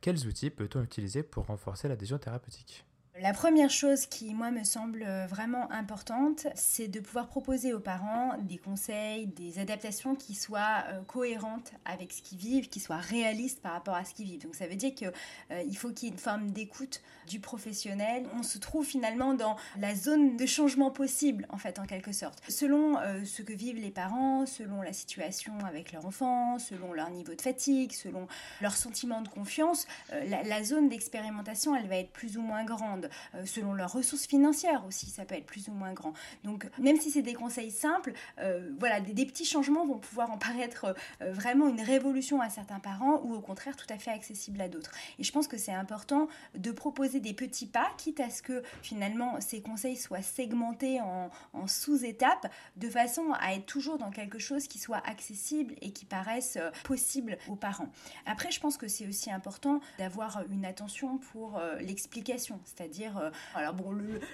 Quels 0.00 0.28
outils 0.28 0.50
peut-on 0.50 0.84
utiliser 0.84 1.24
pour 1.24 1.46
renforcer 1.46 1.88
l'adhésion 1.88 2.18
thérapeutique? 2.18 2.84
La 3.20 3.32
première 3.32 3.70
chose 3.70 4.06
qui, 4.06 4.32
moi, 4.32 4.52
me 4.52 4.62
semble 4.62 5.04
vraiment 5.28 5.68
importante, 5.72 6.46
c'est 6.54 6.86
de 6.86 7.00
pouvoir 7.00 7.26
proposer 7.26 7.72
aux 7.72 7.80
parents 7.80 8.36
des 8.42 8.58
conseils, 8.58 9.26
des 9.26 9.58
adaptations 9.58 10.14
qui 10.14 10.34
soient 10.34 10.84
euh, 10.88 11.00
cohérentes 11.02 11.72
avec 11.84 12.12
ce 12.12 12.22
qu'ils 12.22 12.38
vivent, 12.38 12.68
qui 12.68 12.78
soient 12.78 12.98
réalistes 12.98 13.60
par 13.60 13.72
rapport 13.72 13.94
à 13.94 14.04
ce 14.04 14.14
qu'ils 14.14 14.26
vivent. 14.26 14.42
Donc 14.42 14.54
ça 14.54 14.68
veut 14.68 14.76
dire 14.76 14.94
qu'il 14.94 15.10
euh, 15.50 15.72
faut 15.74 15.90
qu'il 15.90 16.08
y 16.08 16.10
ait 16.10 16.14
une 16.14 16.20
forme 16.20 16.52
d'écoute 16.52 17.02
du 17.26 17.40
professionnel. 17.40 18.24
On 18.38 18.44
se 18.44 18.58
trouve 18.58 18.86
finalement 18.86 19.34
dans 19.34 19.56
la 19.78 19.96
zone 19.96 20.36
de 20.36 20.46
changement 20.46 20.92
possible, 20.92 21.46
en 21.50 21.58
fait, 21.58 21.80
en 21.80 21.86
quelque 21.86 22.12
sorte. 22.12 22.40
Selon 22.48 22.98
euh, 22.98 23.24
ce 23.24 23.42
que 23.42 23.52
vivent 23.52 23.80
les 23.80 23.90
parents, 23.90 24.46
selon 24.46 24.80
la 24.80 24.92
situation 24.92 25.54
avec 25.66 25.90
leur 25.90 26.06
enfant, 26.06 26.60
selon 26.60 26.92
leur 26.92 27.10
niveau 27.10 27.34
de 27.34 27.42
fatigue, 27.42 27.92
selon 27.92 28.28
leur 28.60 28.76
sentiment 28.76 29.22
de 29.22 29.28
confiance, 29.28 29.88
la 30.28 30.62
zone 30.62 30.88
d'expérimentation, 30.88 31.74
elle 31.74 31.88
va 31.88 31.96
être 31.96 32.12
plus 32.12 32.36
ou 32.36 32.42
moins 32.42 32.64
grande. 32.64 33.07
Euh, 33.34 33.44
selon 33.46 33.72
leurs 33.72 33.92
ressources 33.92 34.26
financières 34.26 34.84
aussi, 34.86 35.06
ça 35.06 35.24
peut 35.24 35.34
être 35.34 35.46
plus 35.46 35.68
ou 35.68 35.72
moins 35.72 35.92
grand. 35.92 36.12
Donc 36.44 36.66
même 36.78 36.98
si 37.00 37.10
c'est 37.10 37.22
des 37.22 37.34
conseils 37.34 37.70
simples, 37.70 38.12
euh, 38.40 38.70
voilà, 38.78 39.00
des, 39.00 39.26
petits 39.26 39.44
changements 39.44 39.86
vont 39.86 39.98
pouvoir 39.98 40.30
en 40.30 40.38
paraître 40.38 40.94
euh, 41.22 41.32
vraiment 41.32 41.68
une 41.68 41.80
révolution 41.80 42.40
à 42.40 42.48
certains 42.48 42.78
parents 42.78 43.20
ou 43.24 43.34
au 43.34 43.40
contraire 43.40 43.76
tout 43.76 43.86
à 43.90 43.98
fait 43.98 44.10
accessible 44.10 44.60
à 44.60 44.68
d'autres. 44.68 44.92
Et 45.18 45.24
je 45.24 45.32
pense 45.32 45.48
que 45.48 45.58
c'est 45.58 45.72
important 45.72 46.28
de 46.54 46.70
proposer 46.70 47.20
des 47.20 47.34
petits 47.34 47.66
pas, 47.66 47.90
quitte 47.98 48.20
à 48.20 48.30
ce 48.30 48.42
que 48.42 48.62
finalement 48.82 49.40
ces 49.40 49.60
conseils 49.60 49.96
soient 49.96 50.22
segmentés 50.22 51.00
en, 51.00 51.30
en 51.52 51.66
sous-étapes, 51.66 52.50
de 52.76 52.88
façon 52.88 53.32
à 53.40 53.54
être 53.54 53.66
toujours 53.66 53.98
dans 53.98 54.10
quelque 54.10 54.38
chose 54.38 54.66
qui 54.66 54.78
soit 54.78 55.02
accessible 55.06 55.74
et 55.82 55.92
qui 55.92 56.04
paraisse 56.04 56.58
possible 56.84 57.38
aux 57.48 57.56
parents. 57.56 57.90
Après, 58.26 58.50
je 58.50 58.60
pense 58.60 58.76
que 58.76 58.88
c'est 58.88 59.06
aussi 59.06 59.30
important 59.30 59.80
d'avoir 59.98 60.42
une 60.50 60.64
attention 60.64 61.18
pour 61.18 61.60
l'explication, 61.80 62.60
c'est-à-dire 62.64 62.97
euh, 63.02 63.30
alors 63.54 63.74
bon, 63.74 63.90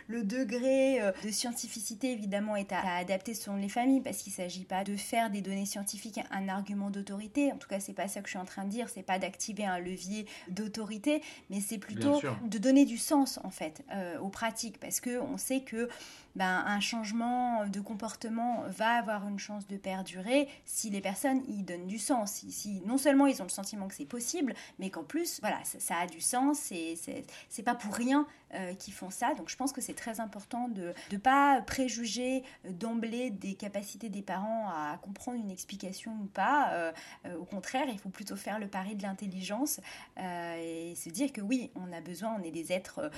le, 0.08 0.24
degré 0.24 1.00
euh, 1.00 1.12
de 1.22 1.30
scientificité 1.30 2.12
évidemment 2.12 2.56
est 2.56 2.72
à, 2.72 2.96
adapter 2.96 3.34
selon 3.34 3.56
les 3.56 3.68
familles 3.68 4.00
parce 4.00 4.18
qu'il 4.18 4.32
ne 4.32 4.36
s'agit 4.36 4.64
pas 4.64 4.84
de 4.84 4.96
faire 4.96 5.30
des 5.30 5.40
données 5.40 5.66
scientifiques 5.66 6.20
un 6.30 6.48
argument 6.48 6.90
d'autorité. 6.90 7.52
En 7.52 7.56
tout 7.56 7.68
cas, 7.68 7.80
c'est 7.80 7.92
pas 7.92 8.08
ça 8.08 8.20
que 8.20 8.26
je 8.26 8.32
suis 8.32 8.38
en 8.38 8.44
train 8.44 8.64
de 8.64 8.70
dire. 8.70 8.88
C'est 8.88 9.02
pas 9.02 9.18
d'activer 9.18 9.64
un 9.64 9.78
levier 9.78 10.26
d'autorité, 10.48 11.22
mais 11.50 11.60
c'est 11.60 11.78
plutôt 11.78 12.20
de 12.44 12.58
donner 12.58 12.84
du 12.84 12.98
sens 12.98 13.38
en 13.44 13.50
fait 13.50 13.84
euh, 13.92 14.18
aux 14.18 14.28
pratiques 14.28 14.78
parce 14.80 15.00
que 15.00 15.20
on 15.20 15.36
sait 15.36 15.60
que 15.60 15.88
ben, 16.36 16.64
un 16.66 16.80
changement 16.80 17.66
de 17.66 17.80
comportement 17.80 18.64
va 18.68 18.90
avoir 18.94 19.28
une 19.28 19.38
chance 19.38 19.68
de 19.68 19.76
perdurer 19.76 20.48
si 20.64 20.90
les 20.90 21.00
personnes 21.00 21.42
y 21.48 21.62
donnent 21.62 21.86
du 21.86 21.98
sens. 21.98 22.44
Si, 22.48 22.82
non 22.86 22.98
seulement 22.98 23.26
ils 23.26 23.40
ont 23.40 23.44
le 23.44 23.50
sentiment 23.50 23.86
que 23.86 23.94
c'est 23.94 24.04
possible, 24.04 24.54
mais 24.78 24.90
qu'en 24.90 25.04
plus, 25.04 25.38
voilà, 25.40 25.58
ça, 25.64 25.96
a 25.96 26.06
du 26.06 26.20
sens 26.20 26.72
et 26.72 26.98
c'est 27.48 27.62
pas 27.62 27.74
pour 27.74 27.94
rien 27.94 28.26
euh, 28.54 28.74
qu'ils 28.74 28.94
font 28.94 29.10
ça. 29.10 29.34
Donc 29.34 29.48
je 29.48 29.56
pense 29.56 29.72
que 29.72 29.80
c'est 29.80 29.94
très 29.94 30.20
important 30.20 30.68
de 30.68 30.92
ne 31.12 31.18
pas 31.18 31.62
préjuger 31.62 32.42
d'emblée 32.68 33.30
des 33.30 33.54
capacités 33.54 34.08
des 34.08 34.22
parents 34.22 34.68
à 34.68 34.98
comprendre 35.02 35.38
une 35.38 35.50
explication 35.50 36.12
ou 36.22 36.26
pas. 36.26 36.70
Euh, 36.72 36.92
euh, 37.26 37.36
au 37.36 37.44
contraire, 37.44 37.86
il 37.88 37.98
faut 37.98 38.08
plutôt 38.08 38.36
faire 38.36 38.58
le 38.58 38.66
pari 38.66 38.94
de 38.96 39.02
l'intelligence 39.02 39.80
et 40.16 40.94
se 40.96 41.08
dire 41.08 41.32
que 41.32 41.40
oui, 41.40 41.70
on 41.74 41.92
a 41.92 42.00
besoin, 42.00 42.36
on 42.38 42.42
est 42.42 42.50
des 42.50 42.72
êtres 42.72 43.10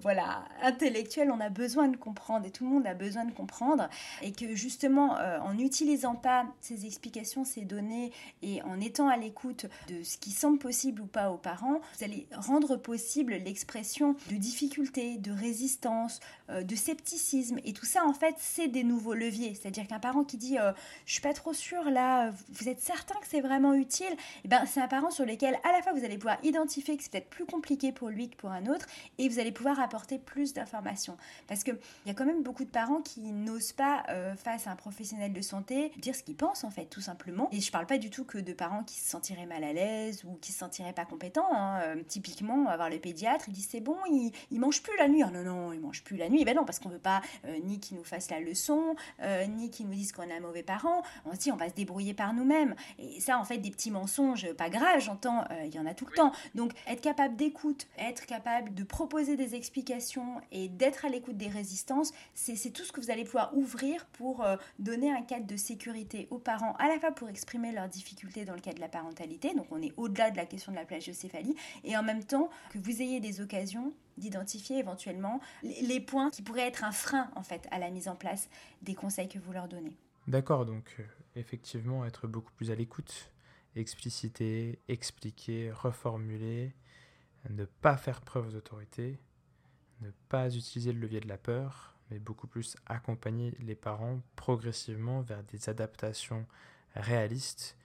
voilà, 0.00 0.44
intellectuels, 0.62 1.30
on 1.30 1.40
a 1.40 1.48
besoin 1.50 1.88
de 1.88 1.96
comprendre 1.96 2.46
et 2.46 2.50
tout 2.50 2.64
le 2.64 2.70
monde 2.70 2.86
a 2.86 2.94
besoin 2.94 3.24
de 3.24 3.32
comprendre 3.32 3.88
et 4.22 4.32
que 4.32 4.54
justement 4.54 5.18
euh, 5.18 5.38
en 5.40 5.54
n'utilisant 5.54 6.14
pas 6.14 6.46
ces 6.60 6.86
explications, 6.86 7.44
ces 7.44 7.62
données 7.62 8.12
et 8.42 8.62
en 8.62 8.80
étant 8.80 9.08
à 9.08 9.16
l'écoute 9.16 9.66
de 9.88 10.02
ce 10.02 10.18
qui 10.18 10.30
semble 10.30 10.58
possible 10.58 11.02
ou 11.02 11.06
pas 11.06 11.30
aux 11.30 11.38
parents, 11.38 11.80
vous 11.96 12.04
allez 12.04 12.26
rendre 12.32 12.76
possible 12.76 13.34
l'expression 13.34 14.14
de 14.30 14.36
difficulté, 14.62 15.18
de 15.18 15.32
résistance, 15.32 16.20
euh, 16.50 16.62
de 16.62 16.76
scepticisme 16.76 17.58
et 17.64 17.72
tout 17.72 17.86
ça 17.86 18.04
en 18.04 18.12
fait 18.12 18.34
c'est 18.38 18.68
des 18.68 18.84
nouveaux 18.84 19.14
leviers. 19.14 19.54
C'est-à-dire 19.54 19.86
qu'un 19.86 19.98
parent 19.98 20.24
qui 20.24 20.36
dit 20.36 20.58
euh, 20.58 20.72
je 21.06 21.14
suis 21.14 21.22
pas 21.22 21.34
trop 21.34 21.52
sûr 21.52 21.90
là, 21.90 22.30
vous 22.50 22.68
êtes 22.68 22.80
certain 22.80 23.14
que 23.16 23.26
c'est 23.28 23.40
vraiment 23.40 23.74
utile, 23.74 24.14
eh 24.44 24.48
ben 24.48 24.64
c'est 24.66 24.80
un 24.80 24.88
parent 24.88 25.10
sur 25.10 25.26
lequel 25.26 25.58
à 25.64 25.72
la 25.72 25.82
fois 25.82 25.92
vous 25.92 26.04
allez 26.04 26.16
pouvoir 26.16 26.38
identifier 26.44 26.96
que 26.96 27.02
c'est 27.02 27.10
peut-être 27.10 27.30
plus 27.30 27.46
compliqué 27.46 27.92
pour 27.92 28.08
lui 28.08 28.30
que 28.30 28.36
pour 28.36 28.50
un 28.50 28.66
autre 28.66 28.86
et 29.18 29.28
vous 29.28 29.38
allez 29.38 29.52
pouvoir 29.52 29.80
apporter 29.80 30.18
plus 30.18 30.52
d'informations 30.52 31.16
parce 31.48 31.64
que 31.64 31.72
il 32.04 32.08
y 32.08 32.10
a 32.10 32.14
quand 32.14 32.24
même 32.24 32.42
beaucoup 32.42 32.64
de 32.64 32.70
parents 32.70 33.00
qui 33.00 33.20
n'osent 33.20 33.72
pas, 33.72 34.04
euh, 34.08 34.34
face 34.36 34.66
à 34.66 34.70
un 34.70 34.76
professionnel 34.76 35.32
de 35.32 35.40
santé, 35.40 35.92
dire 35.98 36.14
ce 36.14 36.22
qu'ils 36.22 36.36
pensent 36.36 36.64
en 36.64 36.70
fait, 36.70 36.86
tout 36.86 37.00
simplement. 37.00 37.48
Et 37.52 37.60
je 37.60 37.70
parle 37.70 37.86
pas 37.86 37.98
du 37.98 38.10
tout 38.10 38.24
que 38.24 38.38
de 38.38 38.52
parents 38.52 38.84
qui 38.84 38.98
se 38.98 39.08
sentiraient 39.08 39.46
mal 39.46 39.64
à 39.64 39.72
l'aise 39.72 40.24
ou 40.24 40.38
qui 40.40 40.52
se 40.52 40.58
sentiraient 40.58 40.92
pas 40.92 41.04
compétents. 41.04 41.52
Hein. 41.52 41.80
Euh, 41.82 42.02
typiquement, 42.06 42.68
avoir 42.68 42.90
le 42.90 42.98
pédiatre, 42.98 43.46
il 43.48 43.52
dit 43.52 43.62
c'est 43.62 43.80
bon, 43.80 43.96
il, 44.10 44.51
il 44.52 44.60
mange 44.60 44.82
plus 44.82 44.96
la 44.98 45.08
nuit. 45.08 45.22
Ah 45.24 45.30
non, 45.30 45.42
non, 45.42 45.72
il 45.72 45.80
mange 45.80 46.02
plus 46.04 46.16
la 46.16 46.28
nuit. 46.28 46.44
Ben 46.44 46.54
non, 46.54 46.64
parce 46.64 46.78
qu'on 46.78 46.88
veut 46.88 46.98
pas 46.98 47.22
euh, 47.44 47.58
ni 47.64 47.80
qu'il 47.80 47.96
nous 47.96 48.04
fasse 48.04 48.30
la 48.30 48.40
leçon, 48.40 48.94
ni 49.48 49.70
qu'il 49.70 49.86
nous 49.86 49.94
dise 49.94 50.12
qu'on 50.12 50.22
est 50.22 50.36
un 50.36 50.40
mauvais 50.40 50.62
parent. 50.62 51.02
On 51.24 51.32
se 51.32 51.38
dit 51.38 51.52
on 51.52 51.56
va 51.56 51.68
se 51.68 51.74
débrouiller 51.74 52.14
par 52.14 52.34
nous-mêmes. 52.34 52.74
Et 52.98 53.20
ça, 53.20 53.38
en 53.38 53.44
fait, 53.44 53.58
des 53.58 53.70
petits 53.70 53.90
mensonges, 53.90 54.52
pas 54.54 54.70
graves, 54.70 55.00
j'entends, 55.00 55.44
il 55.64 55.74
y 55.74 55.78
en 55.78 55.86
a 55.86 55.94
tout 55.94 56.06
le 56.06 56.12
temps. 56.12 56.32
Donc, 56.54 56.72
être 56.86 57.00
capable 57.00 57.36
d'écoute, 57.36 57.86
être 57.98 58.26
capable 58.26 58.74
de 58.74 58.84
proposer 58.84 59.36
des 59.36 59.54
explications 59.54 60.40
et 60.50 60.68
d'être 60.68 61.04
à 61.04 61.08
l'écoute 61.08 61.36
des 61.36 61.48
résistances, 61.48 62.12
c'est 62.34 62.70
tout 62.70 62.84
ce 62.84 62.92
que 62.92 63.00
vous 63.00 63.10
allez 63.10 63.24
pouvoir 63.24 63.56
ouvrir 63.56 64.06
pour 64.06 64.44
euh, 64.44 64.56
donner 64.78 65.12
un 65.12 65.22
cadre 65.22 65.46
de 65.46 65.56
sécurité 65.56 66.28
aux 66.30 66.38
parents, 66.38 66.74
à 66.78 66.88
la 66.88 66.98
fois 66.98 67.12
pour 67.12 67.28
exprimer 67.28 67.72
leurs 67.72 67.88
difficultés 67.88 68.44
dans 68.44 68.54
le 68.54 68.60
cadre 68.60 68.76
de 68.76 68.80
la 68.80 68.88
parentalité, 68.88 69.54
donc 69.54 69.66
on 69.70 69.80
est 69.82 69.92
au-delà 69.96 70.30
de 70.30 70.36
la 70.36 70.46
question 70.46 70.72
de 70.72 70.76
la 70.76 70.84
plagiocéphalie, 70.84 71.54
et 71.84 71.96
en 71.96 72.02
même 72.02 72.24
temps 72.24 72.50
que 72.70 72.78
vous 72.78 73.02
ayez 73.02 73.20
des 73.20 73.40
occasions 73.40 73.92
d'identifier 74.16 74.78
éventuellement 74.78 75.40
les 75.62 76.00
points 76.00 76.30
qui 76.30 76.42
pourraient 76.42 76.68
être 76.68 76.84
un 76.84 76.92
frein 76.92 77.30
en 77.36 77.42
fait 77.42 77.66
à 77.70 77.78
la 77.78 77.90
mise 77.90 78.08
en 78.08 78.16
place 78.16 78.48
des 78.82 78.94
conseils 78.94 79.28
que 79.28 79.38
vous 79.38 79.52
leur 79.52 79.68
donnez. 79.68 79.96
D'accord, 80.28 80.66
donc 80.66 80.96
euh, 80.98 81.04
effectivement 81.36 82.04
être 82.04 82.26
beaucoup 82.28 82.52
plus 82.52 82.70
à 82.70 82.74
l'écoute, 82.74 83.30
expliciter, 83.74 84.78
expliquer, 84.88 85.72
reformuler, 85.72 86.74
ne 87.50 87.64
pas 87.64 87.96
faire 87.96 88.20
preuve 88.20 88.52
d'autorité, 88.52 89.18
ne 90.00 90.10
pas 90.28 90.54
utiliser 90.54 90.92
le 90.92 91.00
levier 91.00 91.20
de 91.20 91.28
la 91.28 91.38
peur, 91.38 91.96
mais 92.10 92.18
beaucoup 92.18 92.46
plus 92.46 92.76
accompagner 92.86 93.56
les 93.60 93.74
parents 93.74 94.20
progressivement 94.36 95.22
vers 95.22 95.42
des 95.44 95.68
adaptations 95.68 96.46
réalistes 96.94 97.76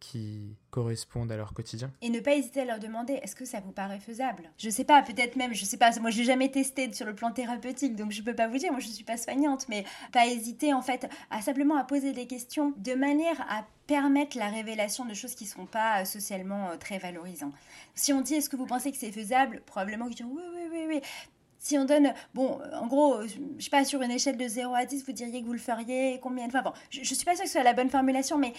qui 0.00 0.56
correspondent 0.70 1.32
à 1.32 1.36
leur 1.36 1.54
quotidien. 1.54 1.90
Et 2.02 2.10
ne 2.10 2.20
pas 2.20 2.34
hésiter 2.34 2.60
à 2.60 2.64
leur 2.64 2.78
demander 2.78 3.14
est-ce 3.14 3.34
que 3.34 3.44
ça 3.44 3.60
vous 3.60 3.72
paraît 3.72 4.00
faisable? 4.00 4.50
Je 4.58 4.70
sais 4.70 4.84
pas, 4.84 5.02
peut-être 5.02 5.36
même, 5.36 5.54
je 5.54 5.64
sais 5.64 5.76
pas, 5.76 5.90
moi 6.00 6.10
je 6.10 6.18
n'ai 6.18 6.24
jamais 6.24 6.50
testé 6.50 6.92
sur 6.92 7.06
le 7.06 7.14
plan 7.14 7.32
thérapeutique 7.32 7.96
donc 7.96 8.12
je 8.12 8.22
peux 8.22 8.34
pas 8.34 8.48
vous 8.48 8.58
dire, 8.58 8.72
moi 8.72 8.80
je 8.80 8.88
suis 8.88 9.04
pas 9.04 9.16
soignante, 9.16 9.68
mais 9.68 9.84
pas 10.12 10.26
hésiter 10.26 10.72
en 10.72 10.82
fait 10.82 11.08
à 11.30 11.40
simplement 11.40 11.76
à 11.76 11.84
poser 11.84 12.12
des 12.12 12.26
questions 12.26 12.74
de 12.76 12.94
manière 12.94 13.40
à 13.50 13.66
permettre 13.86 14.36
la 14.36 14.48
révélation 14.48 15.04
de 15.04 15.14
choses 15.14 15.34
qui 15.34 15.46
sont 15.46 15.66
pas 15.66 16.02
euh, 16.02 16.04
socialement 16.04 16.70
euh, 16.70 16.76
très 16.76 16.98
valorisantes. 16.98 17.54
Si 17.94 18.12
on 18.12 18.20
dit 18.20 18.34
est-ce 18.34 18.48
que 18.48 18.56
vous 18.56 18.66
pensez 18.66 18.90
que 18.90 18.98
c'est 18.98 19.12
faisable? 19.12 19.62
Probablement 19.64 20.06
qu'ils 20.06 20.16
diront 20.16 20.34
oui, 20.34 20.42
oui, 20.54 20.68
oui, 20.70 20.84
oui. 20.88 21.00
Si 21.58 21.76
on 21.78 21.84
donne, 21.84 22.12
bon, 22.34 22.60
en 22.80 22.86
gros, 22.86 23.22
je 23.22 23.64
sais 23.64 23.70
pas, 23.70 23.84
sur 23.84 24.00
une 24.02 24.10
échelle 24.10 24.36
de 24.36 24.46
0 24.46 24.72
à 24.74 24.84
10, 24.84 25.04
vous 25.04 25.12
diriez 25.12 25.40
que 25.40 25.46
vous 25.46 25.52
le 25.52 25.58
feriez 25.58 26.20
combien 26.22 26.46
de 26.46 26.52
fois? 26.52 26.62
Bon, 26.62 26.72
je, 26.90 27.00
ne 27.00 27.04
suis 27.04 27.24
pas 27.24 27.34
sûre 27.34 27.42
que 27.42 27.48
ce 27.48 27.54
soit 27.54 27.64
la 27.64 27.72
bonne 27.72 27.90
formulation, 27.90 28.38
mais 28.38 28.52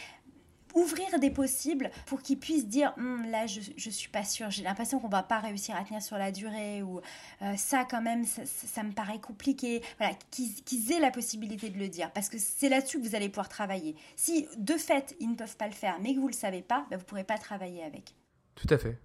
ouvrir 0.74 1.20
des 1.20 1.30
possibles 1.30 1.90
pour 2.06 2.22
qu'ils 2.22 2.40
puissent 2.40 2.68
dire 2.68 2.94
hum, 2.98 3.30
là 3.30 3.48
je, 3.48 3.62
je 3.76 3.90
suis 3.90 4.10
pas 4.10 4.24
sûre 4.24 4.50
j'ai 4.50 4.64
l'impression 4.64 5.00
qu'on 5.00 5.08
va 5.08 5.24
pas 5.24 5.40
réussir 5.40 5.76
à 5.76 5.84
tenir 5.84 6.02
sur 6.02 6.18
la 6.18 6.32
durée 6.32 6.82
ou 6.82 7.02
euh, 7.42 7.56
ça 7.56 7.86
quand 7.90 8.02
même 8.02 8.26
ça, 8.26 8.84
me 8.84 8.92
paraît 8.92 9.20
compliqué. 9.20 9.82
Voilà 9.98 10.14
qu'ils 10.32 10.92
aient 10.92 11.00
la 11.00 11.12
possibilité 11.12 11.70
de 11.70 11.78
le 11.78 11.88
dire. 11.88 12.12
Parce 12.12 12.30
que 12.30 12.38
c'est 12.38 12.70
là-dessus 12.70 13.00
que 13.00 13.08
vous 13.08 13.16
allez 13.16 13.30
pouvoir 13.30 13.50
travailler. 13.50 13.96
Si 14.16 14.48
de 14.58 14.74
fait 14.74 15.16
ils 15.20 15.30
ne 15.30 15.36
peuvent 15.36 15.58
pas 15.58 15.68
le 15.68 15.74
faire 15.74 15.98
mais 16.02 16.14
que 16.14 16.20
vous 16.20 16.28
le 16.28 16.34
savez 16.34 16.62
pas 16.62 16.86
ben, 16.90 16.98
vous 16.98 17.06
pourrez 17.06 17.24
pas 17.24 17.38
travailler 17.38 17.84
avec. 17.84 18.16
Tout 18.56 18.68
à 18.70 18.78
fait. 18.78 19.00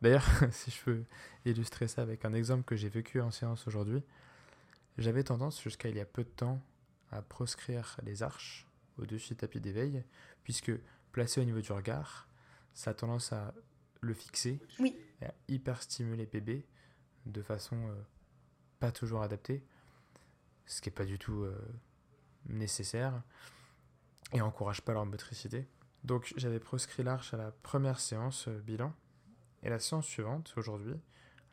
D'ailleurs, 0.00 0.28
si 0.50 0.70
je 0.70 0.82
peux 0.82 1.04
illustrer 1.44 1.88
ça 1.88 2.02
avec 2.02 2.24
un 2.24 2.34
exemple 2.34 2.64
que 2.64 2.76
j'ai 2.76 2.88
vécu 2.88 3.20
en 3.20 3.30
séance 3.30 3.66
aujourd'hui, 3.66 4.02
j'avais 4.98 5.22
tendance 5.22 5.62
jusqu'à 5.62 5.88
il 5.88 5.96
y 5.96 6.00
a 6.00 6.04
peu 6.04 6.24
de 6.24 6.28
temps 6.28 6.60
à 7.10 7.22
proscrire 7.22 7.96
les 8.02 8.22
arches 8.22 8.66
au-dessus 9.02 9.34
du 9.34 9.36
tapis 9.36 9.60
d'éveil, 9.60 10.04
puisque 10.44 10.72
placé 11.12 11.40
au 11.40 11.44
niveau 11.44 11.60
du 11.60 11.72
regard, 11.72 12.28
ça 12.74 12.90
a 12.90 12.94
tendance 12.94 13.32
à 13.32 13.54
le 14.00 14.14
fixer 14.14 14.60
oui. 14.80 14.96
et 15.20 15.26
à 15.26 15.34
hyper 15.48 15.82
stimuler 15.82 16.26
bébé 16.26 16.66
de 17.26 17.42
façon 17.42 17.76
euh, 17.76 17.94
pas 18.80 18.90
toujours 18.90 19.22
adaptée, 19.22 19.64
ce 20.66 20.80
qui 20.80 20.88
n'est 20.88 20.94
pas 20.94 21.04
du 21.04 21.18
tout 21.18 21.42
euh, 21.42 21.56
nécessaire 22.48 23.22
et 24.32 24.40
encourage 24.40 24.82
pas 24.82 24.92
leur 24.92 25.06
motricité. 25.06 25.68
Donc 26.02 26.32
j'avais 26.36 26.58
proscrit 26.58 27.04
l'arche 27.04 27.32
à 27.32 27.36
la 27.36 27.52
première 27.52 28.00
séance 28.00 28.48
euh, 28.48 28.58
bilan 28.58 28.92
et 29.62 29.70
la 29.70 29.78
séance 29.78 30.06
suivante, 30.06 30.52
aujourd'hui, 30.56 30.96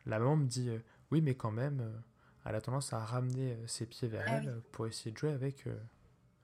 la 0.06 0.18
maman 0.18 0.36
me 0.36 0.46
dit 0.46 0.68
Oui, 1.12 1.20
mais 1.20 1.36
quand 1.36 1.52
même, 1.52 2.02
elle 2.44 2.56
a 2.56 2.60
tendance 2.60 2.92
à 2.92 2.98
ramener 3.04 3.56
ses 3.68 3.86
pieds 3.86 4.08
vers 4.08 4.24
ah 4.26 4.36
elle 4.38 4.60
pour 4.72 4.88
essayer 4.88 5.12
de 5.12 5.18
jouer 5.18 5.30
avec, 5.30 5.68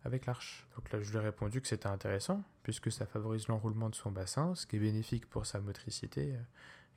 avec 0.07 0.27
l'arche. 0.27 0.67
Donc 0.77 0.91
là, 0.93 1.01
je 1.01 1.11
lui 1.11 1.19
ai 1.19 1.21
répondu 1.21 1.61
que 1.61 1.69
c'était 1.69 1.89
intéressant, 1.89 2.43
puisque 2.63 2.91
ça 2.91 3.05
favorise 3.05 3.49
l'enroulement 3.49 3.91
de 3.91 3.95
son 3.95 4.11
bassin, 4.11 4.55
ce 4.55 4.67
qui 4.67 4.77
est 4.77 4.79
bénéfique 4.79 5.29
pour 5.29 5.45
sa 5.45 5.61
motricité, 5.61 6.35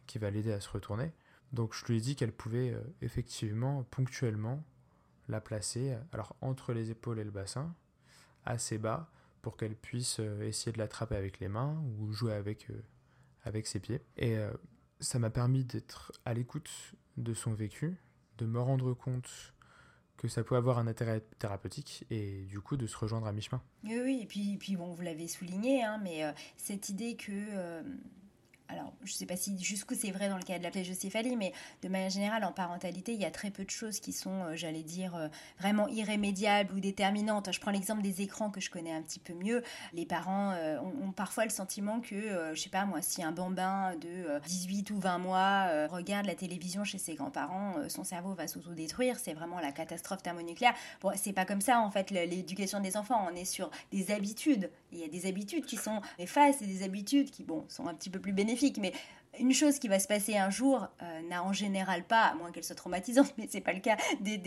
qui 0.08 0.20
va 0.20 0.30
l'aider 0.30 0.54
à 0.54 0.62
se 0.62 0.70
retourner. 0.70 1.12
Donc 1.52 1.74
je 1.74 1.86
lui 1.86 1.98
ai 1.98 2.02
dit 2.02 2.16
qu'elle 2.16 2.32
pouvait 2.32 2.78
effectivement, 3.02 3.84
ponctuellement, 3.84 4.64
la 5.28 5.42
placer 5.42 5.96
alors 6.12 6.36
entre 6.42 6.74
les 6.74 6.92
épaules 6.92 7.20
et 7.20 7.24
le 7.24 7.32
bassin, 7.32 7.76
assez 8.46 8.78
bas, 8.78 9.12
pour 9.42 9.58
qu'elle 9.58 9.76
puisse 9.76 10.20
essayer 10.42 10.72
de 10.72 10.78
l'attraper 10.78 11.16
avec 11.16 11.40
les 11.40 11.48
mains 11.48 11.82
ou 12.00 12.12
jouer 12.12 12.34
avec, 12.34 12.68
avec 13.44 13.68
ses 13.68 13.80
pieds. 13.80 14.02
Et 14.18 14.38
ça 15.00 15.18
m'a 15.18 15.30
permis 15.30 15.64
d'être 15.64 16.12
à 16.26 16.34
l'écoute 16.34 16.70
de 17.18 17.34
son 17.34 17.54
vécu, 17.54 17.98
de 18.38 18.46
me 18.46 18.60
rendre 18.60 18.94
compte 18.94 19.54
que 20.20 20.28
ça 20.28 20.44
peut 20.44 20.58
avoir 20.58 20.80
un 20.80 20.88
intérêt 20.88 21.24
thérapeutique 21.40 22.06
et 22.12 22.44
du 22.50 22.60
coup 22.60 22.76
de 22.76 22.86
se 22.88 22.98
rejoindre 22.98 23.26
à 23.26 23.32
mi-chemin. 23.32 23.62
Oui, 23.86 24.00
oui, 24.04 24.20
et 24.22 24.26
puis, 24.26 24.58
puis 24.58 24.76
bon, 24.76 24.92
vous 24.92 25.02
l'avez 25.02 25.30
souligné, 25.30 25.82
hein, 25.82 25.98
mais 26.04 26.26
euh, 26.26 26.32
cette 26.58 26.90
idée 26.90 27.16
que 27.16 27.32
euh, 27.32 27.82
alors 28.70 28.94
je 29.04 29.12
ne 29.12 29.18
sais 29.18 29.26
pas 29.26 29.36
si 29.36 29.58
jusqu'où 29.62 29.96
c'est 29.96 30.12
vrai 30.12 30.30
dans 30.30 30.38
le 30.38 30.44
cas 30.44 30.58
de 30.58 30.64
la 30.64 30.72
plégocéphalie, 30.72 31.36
mais 31.36 31.54
de 31.82 31.90
manière 31.90 32.10
générale, 32.10 32.44
en 32.44 32.52
parentalité, 32.52 33.14
il 33.14 33.20
y 33.20 33.26
a 33.26 33.32
très 33.32 33.50
peu 33.50 33.64
de 33.64 33.70
choses 33.70 34.00
qui 34.00 34.14
sont, 34.14 34.44
euh, 34.44 34.56
j'allais 34.56 34.84
dire, 34.84 35.16
euh, 35.16 35.28
vraiment 35.60 35.88
irrémédiables 35.88 36.74
ou 36.74 36.80
déterminantes. 36.80 37.52
Je 37.52 37.60
prends 37.60 37.72
l'exemple 37.72 38.02
des 38.02 38.22
écrans 38.22 38.50
que 38.52 38.62
je 38.62 38.70
connais 38.70 38.94
un 38.94 39.02
petit 39.02 39.20
peu 39.20 39.34
mieux. 39.34 39.64
Les 39.94 40.06
parents 40.06 40.52
euh, 40.52 40.80
ont, 40.80 41.12
parfois 41.12 41.46
le 41.46 41.50
sentiment 41.50 42.00
que, 42.00 42.54
je 42.54 42.60
sais 42.60 42.70
pas 42.70 42.86
moi, 42.86 43.02
si 43.02 43.24
un 43.24 43.32
bambin 43.32 43.96
de 43.96 44.40
18 44.46 44.92
ou 44.92 45.00
20 45.00 45.18
mois 45.18 45.88
regarde 45.88 46.26
la 46.26 46.36
télévision 46.36 46.84
chez 46.84 46.98
ses 46.98 47.16
grands-parents, 47.16 47.76
son 47.90 48.04
cerveau 48.04 48.34
va 48.34 48.48
s'autodétruire, 48.48 49.18
c'est 49.20 49.34
vraiment 49.34 49.60
la 49.60 49.72
catastrophe 49.72 50.22
thermonucléaire. 50.22 50.74
Bon, 51.02 51.12
c'est 51.16 51.34
pas 51.34 51.46
comme 51.46 51.62
ça 51.62 51.80
en 51.80 51.92
fait 51.92 52.12
l'éducation 52.12 52.80
des 52.80 52.96
enfants, 52.96 53.28
on 53.30 53.36
est 53.36 53.46
sur 53.46 53.70
des 53.92 54.12
habitudes. 54.12 54.70
Il 54.92 55.00
y 55.00 55.04
a 55.04 55.08
des 55.08 55.26
habitudes 55.26 55.66
qui 55.66 55.78
sont 55.78 56.02
néfastes 56.18 56.62
et 56.62 56.68
des 56.68 56.84
habitudes 56.84 57.32
qui, 57.32 57.44
bon, 57.44 57.66
sont 57.68 57.88
un 57.88 57.94
petit 57.94 58.10
peu 58.10 58.20
plus 58.20 58.34
bénéfiques 58.34 58.59
mais 58.80 58.94
une 59.40 59.54
chose 59.54 59.80
qui 59.80 59.88
va 59.88 60.00
se 60.00 60.08
passer 60.08 60.38
un 60.38 60.50
jour 60.50 60.88
euh, 61.02 61.22
n'a 61.30 61.44
en 61.44 61.54
général 61.54 62.04
pas, 62.04 62.24
à 62.24 62.36
moins 62.36 62.52
qu'elle 62.52 62.64
soit 62.64 62.76
traumatisante, 62.76 63.34
mais 63.38 63.48
c'est 63.50 63.62
pas 63.62 63.74
le 63.74 63.80
cas 63.80 63.98
des, 64.20 64.40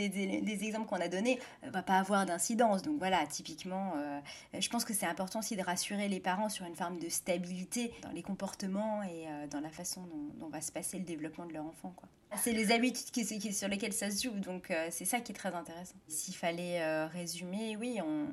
exemples 0.64 0.86
qu'on 0.86 1.00
a 1.00 1.08
donnés, 1.08 1.38
euh, 1.64 1.70
va 1.70 1.82
pas 1.82 1.98
avoir 1.98 2.26
d'incidence. 2.26 2.82
Donc 2.82 2.98
voilà, 2.98 3.24
typiquement, 3.26 3.94
euh, 3.96 4.20
je 4.58 4.68
pense 4.68 4.84
que 4.84 4.92
c'est 4.92 5.06
important 5.06 5.38
aussi 5.38 5.56
de 5.56 5.62
rassurer 5.62 6.08
les 6.08 6.20
parents 6.20 6.48
sur 6.48 6.66
une 6.66 6.74
forme 6.74 6.98
de 6.98 7.08
stabilité 7.08 7.92
dans 8.02 8.10
les 8.10 8.22
comportements 8.22 9.02
et 9.02 9.26
dans 9.50 9.60
la 9.60 9.70
façon 9.70 10.02
dont, 10.38 10.48
va 10.48 10.60
se 10.60 10.70
passer 10.70 10.98
le 10.98 11.04
développement 11.04 11.46
de 11.46 11.54
leur 11.54 11.64
enfant. 11.64 11.94
C'est 12.36 12.52
les 12.52 12.72
habitudes 12.72 13.52
sur 13.52 13.68
lesquelles 13.68 13.94
ça 13.94 14.10
se 14.10 14.22
joue, 14.24 14.38
donc 14.38 14.70
c'est 14.90 15.06
ça 15.06 15.20
qui 15.20 15.32
est 15.32 15.34
très 15.34 15.54
intéressant. 15.54 15.94
S'il 16.08 16.34
fallait 16.34 17.06
résumer, 17.06 17.76
oui, 17.76 18.00
on, 18.04 18.26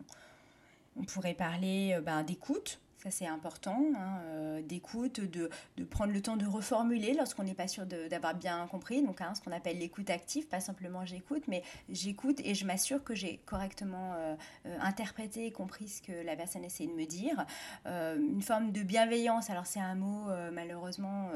on 0.99 1.03
pourrait 1.05 1.33
parler 1.33 1.97
ben, 2.03 2.23
d'écoute 2.23 2.81
ça, 3.01 3.11
c'est 3.11 3.27
important, 3.27 3.81
hein, 3.95 4.19
euh, 4.25 4.61
d'écoute, 4.61 5.21
de, 5.21 5.49
de, 5.77 5.83
prendre 5.85 6.11
le 6.11 6.21
temps 6.21 6.35
de 6.35 6.45
reformuler 6.45 7.13
lorsqu'on 7.13 7.43
n'est 7.43 7.53
pas 7.53 7.69
sûr 7.69 7.85
d'avoir 7.85 8.35
bien 8.35 8.67
compris. 8.67 9.01
Donc, 9.01 9.21
hein, 9.21 9.33
ce 9.35 9.41
qu'on 9.41 9.53
appelle 9.53 9.79
l'écoute 9.79 10.09
active, 10.09 10.47
pas 10.47 10.59
simplement 10.59 11.05
j'écoute, 11.05 11.43
mais 11.47 11.63
j'écoute 11.87 12.41
et 12.43 12.55
je 12.55 12.65
m'assure 12.65 13.01
que 13.01 13.15
j'ai 13.15 13.39
correctement 13.45 14.13
euh, 14.17 14.35
euh, 14.65 14.77
interprété 14.81 15.45
et 15.45 15.51
compris 15.51 15.87
ce 15.87 16.01
que 16.01 16.11
la 16.11 16.35
personne 16.35 16.65
essaie 16.65 16.87
de 16.87 16.91
me 16.91 17.05
dire. 17.05 17.45
une 17.85 18.41
forme 18.41 18.73
de 18.73 18.83
bienveillance, 18.83 19.49
alors 19.49 19.65
c'est 19.65 19.79
un 19.79 19.95
mot 19.95 20.27
malheureusement 20.51 21.29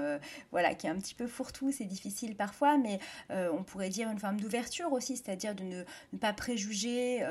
voilà, 0.52 0.76
qui 0.76 0.88
est 0.88 0.90
un 0.90 0.98
petit 0.98 1.16
peu 1.16 1.28
fourre-tout, 1.28 1.72
c'est 1.72 1.86
difficile 1.86 2.36
parfois, 2.36 2.78
mais 2.78 3.00
on 3.30 3.64
pourrait 3.64 3.90
dire 3.90 4.10
une 4.10 4.20
forme 4.20 4.40
d'ouverture 4.40 4.92
aussi, 4.92 5.18
c'est-à-dire 5.18 5.56
de 5.56 5.64
ne, 5.64 6.18
pas 6.18 6.34
préjuger, 6.34 7.22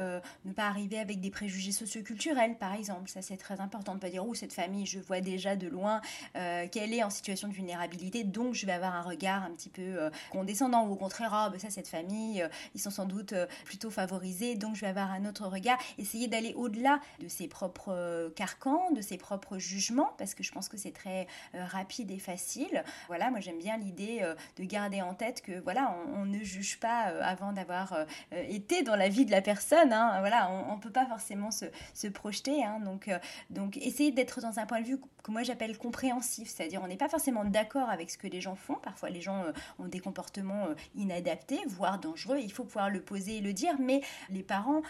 ne 0.45 0.53
pas 0.53 0.67
arriver 0.67 0.99
avec 0.99 1.21
des 1.21 1.31
préjugés 1.31 1.73
socioculturels, 1.73 2.57
par 2.57 2.73
exemple. 2.73 3.11
Ça, 3.11 3.23
c'est 3.23 3.37
très 3.37 3.61
important 3.61 3.93
ne 3.95 3.99
pas 3.99 4.11
dire 4.11 4.22
cette 4.35 4.53
famille, 4.53 4.87
je 4.87 4.99
vois 4.99 5.21
déjà 5.21 5.57
de 5.57 5.69
loin 5.69 6.01
euh, 6.37 6.67
qu'elle 6.69 6.93
est 6.95 7.03
en 7.03 7.11
situation 7.11 7.49
de 7.49 7.53
vulnérabilité, 7.53 8.25
donc 8.25 8.55
je 8.55 8.67
vais 8.67 8.73
avoir 8.73 8.95
un 8.95 9.03
regard 9.03 9.43
un 9.43 9.51
petit 9.51 9.69
peu 9.69 9.83
euh, 9.83 10.11
condescendant, 10.31 10.87
ou 10.87 10.93
au 10.93 10.97
contraire, 10.97 11.51
ben 11.51 11.59
ça, 11.59 11.71
cette 11.71 11.89
famille, 11.89 12.43
euh, 12.43 12.49
ils 12.75 12.81
sont 12.81 12.91
sans 12.91 13.07
doute 13.07 13.35
plutôt 13.65 13.91
favorisés, 13.91 14.55
donc 14.55 14.77
je 14.77 14.83
vais 14.83 14.87
avoir 14.87 15.11
un 15.11 15.25
autre 15.25 15.47
regard. 15.47 15.79
Essayer 15.99 16.29
d'aller 16.29 16.55
au-delà 16.55 17.01
de 17.21 17.29
ses 17.29 17.49
propres 17.49 18.33
carcans, 18.37 18.91
de 18.93 19.01
ses 19.01 19.17
propres 19.17 19.59
jugements, 19.59 20.15
parce 20.19 20.35
que 20.35 20.43
je 20.43 20.53
pense 20.53 20.69
que 20.69 20.77
c'est 20.77 20.93
très 20.93 21.27
rapide 21.55 22.11
et 22.11 22.19
facile. 22.19 22.85
Voilà, 23.09 23.31
moi 23.31 23.41
j'aime 23.41 23.59
bien 23.59 23.77
l'idée 23.77 24.23
de 24.57 24.65
garder 24.65 25.03
en 25.03 25.15
tête 25.15 25.43
que 25.43 25.61
voilà, 25.61 25.97
on, 26.15 26.25
ne 26.25 26.43
juge 26.43 26.79
pas 26.79 27.13
avant 27.23 27.53
d'avoir 27.53 28.07
été 28.31 28.83
dans 28.83 28.97
la 28.97 29.09
vie 29.09 29.25
de 29.25 29.31
la 29.31 29.43
personne. 29.43 29.93
Hein. 29.93 30.21
voilà, 30.21 30.51
on, 30.51 30.77
ne 30.77 30.81
peut 30.81 30.91
pas 30.93 31.07
forcément 31.07 31.51
se, 31.51 31.67
se 31.95 32.07
projeter. 32.07 32.65
Hein. 32.65 32.81
donc, 32.81 33.11
donc 33.51 33.77
essayer 33.77 34.12
d'être 34.13 34.41
dans 34.41 34.59
un 34.59 34.67
point 34.67 34.81
de 34.81 34.87
vue 34.87 34.99
que 35.23 35.31
moi 35.31 35.43
j'appelle 35.43 35.79
compréhensif, 35.79 36.49
c'est-à-dire 36.49 36.81
on 36.83 36.89
n'est 36.89 36.97
pas 36.97 37.09
forcément 37.09 37.45
d'accord 37.45 37.89
avec 37.91 38.11
ce 38.11 38.19
que 38.19 38.27
les 38.27 38.41
gens 38.41 38.57
font. 38.57 38.75
Parfois 38.75 39.11
les 39.11 39.21
gens 39.21 39.45
euh, 39.45 39.53
ont 39.79 39.87
des 39.87 40.01
comportements 40.01 40.67
euh, 40.67 40.75
inadaptés, 40.95 41.61
voire 41.67 41.99
dangereux. 41.99 42.39
Il 42.41 42.53
faut 42.53 42.65
pouvoir 42.65 42.91
le 42.91 43.01
poser 43.01 43.39
et 43.39 43.41
le 43.41 43.53
dire, 43.53 43.75
mais 43.79 44.03
les 44.31 44.43
parents 44.43 44.83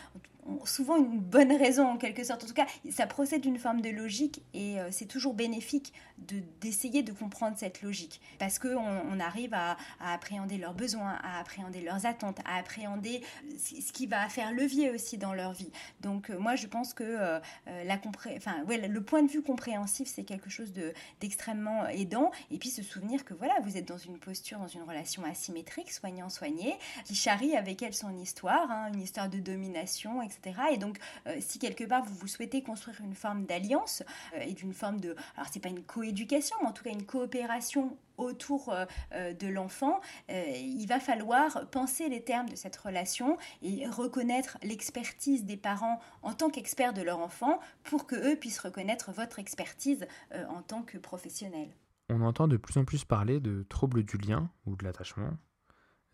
souvent 0.64 0.96
une 0.96 1.20
bonne 1.20 1.52
raison 1.52 1.86
en 1.86 1.96
quelque 1.96 2.24
sorte. 2.24 2.44
En 2.44 2.46
tout 2.46 2.54
cas, 2.54 2.66
ça 2.90 3.06
procède 3.06 3.42
d'une 3.42 3.58
forme 3.58 3.80
de 3.80 3.90
logique 3.90 4.42
et 4.54 4.80
euh, 4.80 4.88
c'est 4.90 5.06
toujours 5.06 5.34
bénéfique 5.34 5.92
de 6.18 6.42
d'essayer 6.60 7.02
de 7.02 7.12
comprendre 7.12 7.56
cette 7.58 7.82
logique 7.82 8.20
parce 8.38 8.58
que 8.58 8.68
on, 8.68 9.20
arrive 9.20 9.54
à, 9.54 9.76
appréhender 10.00 10.58
leurs 10.58 10.74
besoins, 10.74 11.18
à 11.22 11.40
appréhender 11.40 11.80
leurs 11.80 12.06
attentes, 12.06 12.38
à 12.44 12.56
appréhender 12.56 13.22
ce 13.58 13.92
qui 13.92 14.06
va 14.06 14.28
faire 14.28 14.52
levier 14.52 14.90
aussi 14.90 15.18
dans 15.18 15.34
leur 15.34 15.52
vie. 15.52 15.70
Donc 16.00 16.30
moi 16.30 16.54
je 16.56 16.66
pense 16.66 16.94
que 16.94 17.40
la 17.66 18.00
enfin 18.36 18.62
ouais, 18.66 18.88
le 18.88 19.02
point 19.02 19.22
de 19.22 19.30
vue 19.30 19.42
compréhensif, 19.42 20.08
c'est 20.08 20.24
quelque 20.24 20.50
chose 20.50 20.72
de, 20.72 20.92
d'extrêmement 21.20 21.86
aidant. 21.88 22.30
Et 22.50 22.58
puis 22.58 22.70
se 22.70 22.82
souvenir 22.82 23.24
que 23.24 23.34
voilà, 23.34 23.54
vous 23.62 23.76
êtes 23.76 23.86
dans 23.86 23.98
une 23.98 24.18
posture, 24.18 24.58
dans 24.58 24.68
une 24.68 24.82
relation 24.82 25.24
asymétrique, 25.24 25.92
soignant-soigné, 25.92 26.76
qui 27.04 27.14
charrie 27.14 27.56
avec 27.56 27.82
elle 27.82 27.94
son 27.94 28.16
histoire, 28.18 28.70
hein, 28.70 28.90
une 28.92 29.00
histoire 29.00 29.28
de 29.28 29.38
domination, 29.38 30.22
etc. 30.22 30.31
Et 30.72 30.78
donc, 30.78 30.98
euh, 31.26 31.36
si 31.40 31.58
quelque 31.58 31.84
part 31.84 32.04
vous, 32.04 32.14
vous 32.14 32.26
souhaitez 32.26 32.62
construire 32.62 33.00
une 33.00 33.14
forme 33.14 33.44
d'alliance 33.44 34.02
euh, 34.34 34.40
et 34.40 34.52
d'une 34.52 34.72
forme 34.72 35.00
de, 35.00 35.14
alors 35.36 35.48
c'est 35.52 35.60
pas 35.60 35.68
une 35.68 35.82
coéducation, 35.82 36.56
mais 36.60 36.68
en 36.68 36.72
tout 36.72 36.84
cas 36.84 36.90
une 36.90 37.04
coopération 37.04 37.96
autour 38.18 38.72
euh, 38.72 39.32
de 39.32 39.48
l'enfant, 39.48 40.00
il 40.28 40.86
va 40.86 41.00
falloir 41.00 41.68
penser 41.70 42.08
les 42.08 42.22
termes 42.22 42.48
de 42.48 42.54
cette 42.54 42.76
relation 42.76 43.38
et 43.62 43.86
reconnaître 43.88 44.58
l'expertise 44.62 45.44
des 45.44 45.56
parents 45.56 45.98
en 46.22 46.34
tant 46.34 46.50
qu'experts 46.50 46.92
de 46.92 47.02
leur 47.02 47.18
enfant 47.18 47.58
pour 47.82 48.06
que 48.06 48.14
eux 48.14 48.36
puissent 48.36 48.60
reconnaître 48.60 49.12
votre 49.12 49.38
expertise 49.38 50.06
en 50.50 50.62
tant 50.62 50.82
que 50.82 50.98
professionnel. 50.98 51.68
On 52.10 52.20
entend 52.20 52.48
de 52.48 52.58
plus 52.58 52.78
en 52.78 52.84
plus 52.84 53.04
parler 53.04 53.40
de 53.40 53.64
troubles 53.68 54.04
du 54.04 54.18
lien 54.18 54.50
ou 54.66 54.76
de 54.76 54.84
l'attachement, 54.84 55.30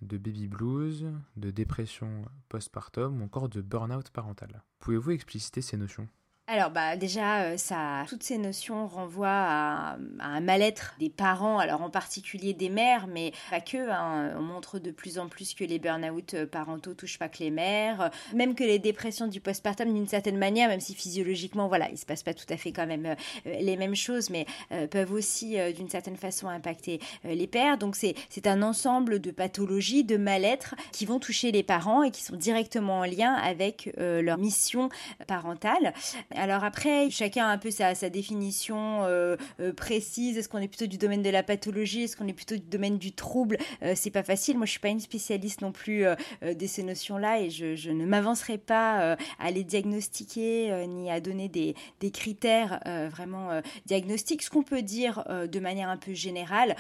de 0.01 0.19
baby 0.19 0.49
blues, 0.49 1.07
de 1.37 1.51
dépression 1.51 2.25
postpartum 2.49 3.21
ou 3.21 3.25
encore 3.25 3.49
de 3.49 3.61
burn-out 3.61 4.11
parental. 4.11 4.63
Pouvez-vous 4.79 5.13
expliciter 5.13 5.63
ces 5.63 5.77
notions? 5.77 6.09
Alors 6.51 6.71
bah 6.71 6.97
déjà 6.97 7.43
euh, 7.43 7.57
ça 7.59 8.07
toutes 8.09 8.23
ces 8.23 8.39
notions 8.39 8.89
renvoient 8.89 9.29
à, 9.29 9.99
un 10.19 10.41
mal-être 10.41 10.95
des 10.99 11.11
parents 11.11 11.59
alors 11.59 11.83
en 11.83 11.91
particulier 11.91 12.55
des 12.55 12.71
mères 12.71 13.07
mais 13.07 13.33
pas 13.51 13.61
que 13.61 13.91
hein. 13.91 14.35
on 14.35 14.41
montre 14.41 14.79
de 14.79 14.91
plus 14.91 15.19
en 15.19 15.29
plus 15.29 15.53
que 15.53 15.63
les 15.65 15.79
burn-out 15.79 16.33
euh, 16.33 16.47
parentaux 16.47 16.95
touchent 16.95 17.19
pas 17.19 17.29
que 17.29 17.41
les 17.41 17.51
mères. 17.51 18.11
Même 18.35 18.55
que 18.55 18.65
les 18.65 18.79
dépressions 18.79 19.27
du 19.27 19.41
postpartum 19.41 19.93
d'une 19.93 20.09
certaine 20.09 20.39
manière 20.39 20.69
même 20.69 20.81
si 20.81 20.95
physiologiquement 20.95 21.69
voilà 21.69 21.91
il 21.91 21.99
se 21.99 22.07
passe 22.07 22.23
pas 22.23 22.33
tout 22.33 22.47
à 22.49 22.57
fait 22.57 22.73
quand 22.73 22.87
même 22.87 23.05
euh, 23.05 23.15
les 23.45 23.77
mêmes 23.77 23.95
choses 23.95 24.31
mais 24.31 24.47
peuvent 24.91 25.13
aussi 25.13 25.57
d'une 25.75 25.91
certaine 25.91 26.17
façon 26.17 26.49
impacter 26.49 27.01
les 27.25 27.47
pères. 27.47 27.77
Donc 27.77 27.95
c'est 27.95 28.15
c'est 28.31 28.47
un 28.47 28.63
ensemble 28.63 29.21
de 29.21 29.31
pathologies 29.31 30.05
de 30.05 30.17
mal-être 30.17 30.75
qui 30.93 31.05
vont 31.05 31.19
toucher 31.19 31.53
les 31.53 31.63
parents 31.63 32.03
et 32.03 32.11
qui 32.11 32.23
sont 32.23 32.37
directement 32.37 33.01
en 33.01 33.05
lien 33.05 33.35
avec 33.35 33.93
leur 33.99 34.39
mission 34.39 34.89
parentale 35.27 35.93
alors 36.39 36.63
après, 36.65 37.11
chacun 37.11 37.47
a 37.47 37.49
un 37.49 37.59
peu 37.59 37.71
sa, 37.71 37.95
définition 38.09 39.05
euh, 39.05 39.37
euh, 39.61 39.73
précise. 39.73 40.39
Est-ce 40.39 40.49
qu'on 40.49 40.59
est 40.59 40.69
plutôt 40.69 40.87
du 40.87 40.99
domaine 40.99 41.23
de 41.23 41.31
la 41.31 41.43
pathologie? 41.43 42.05
Est-ce 42.05 42.17
qu'on 42.17 42.29
est 42.29 42.33
plutôt 42.33 42.55
du 42.55 42.69
domaine 42.69 42.99
du 42.99 43.13
trouble? 43.13 43.59
Euh, 43.83 43.95
C'est 43.97 44.11
pas 44.11 44.23
facile. 44.23 44.57
Moi, 44.57 44.67
je 44.67 44.71
suis 44.71 44.81
pas 44.81 44.89
une 44.89 45.01
spécialiste 45.01 45.61
non 45.61 45.73
plus 45.73 46.05
de 46.43 46.67
ces 46.67 46.83
notions-là 46.83 47.41
et 47.41 47.51
je, 47.51 47.91
ne 47.91 48.07
m'avancerai 48.07 48.59
pas 48.59 49.17
à 49.39 49.51
les 49.51 49.65
diagnostiquer 49.65 50.87
ni 50.87 51.11
à 51.11 51.21
donner 51.21 51.49
des, 51.49 51.75
critères 52.11 52.81
vraiment 53.11 53.61
diagnostiques. 53.87 54.43
Ce 54.43 54.51
qu'on 54.51 54.63
peut 54.63 54.83
dire 54.83 55.25
de 55.29 55.61
manière 55.61 55.89
un 55.89 55.97
peu 55.97 56.13
générale, 56.13 56.77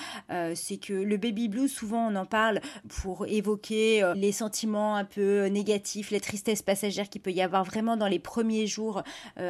c'est 0.54 0.78
que 0.78 0.92
le 0.92 1.16
baby 1.16 1.48
blues, 1.48 1.70
souvent 1.70 2.11
on 2.11 2.14
en 2.14 2.26
parle 2.26 2.61
pour 2.88 3.26
évoquer 3.26 4.12
les 4.14 4.32
sentiments 4.32 4.96
un 4.96 5.04
peu 5.04 5.46
négatifs, 5.46 6.11
les 6.11 6.20
tristesses 6.20 6.62
passagères 6.62 7.09
qu'il 7.09 7.20
peut 7.20 7.32
y 7.32 7.42
avoir 7.42 7.64
vraiment 7.64 7.96
dans 7.96 8.09
les 8.09 8.18
premiers 8.18 8.66
jours 8.66 9.02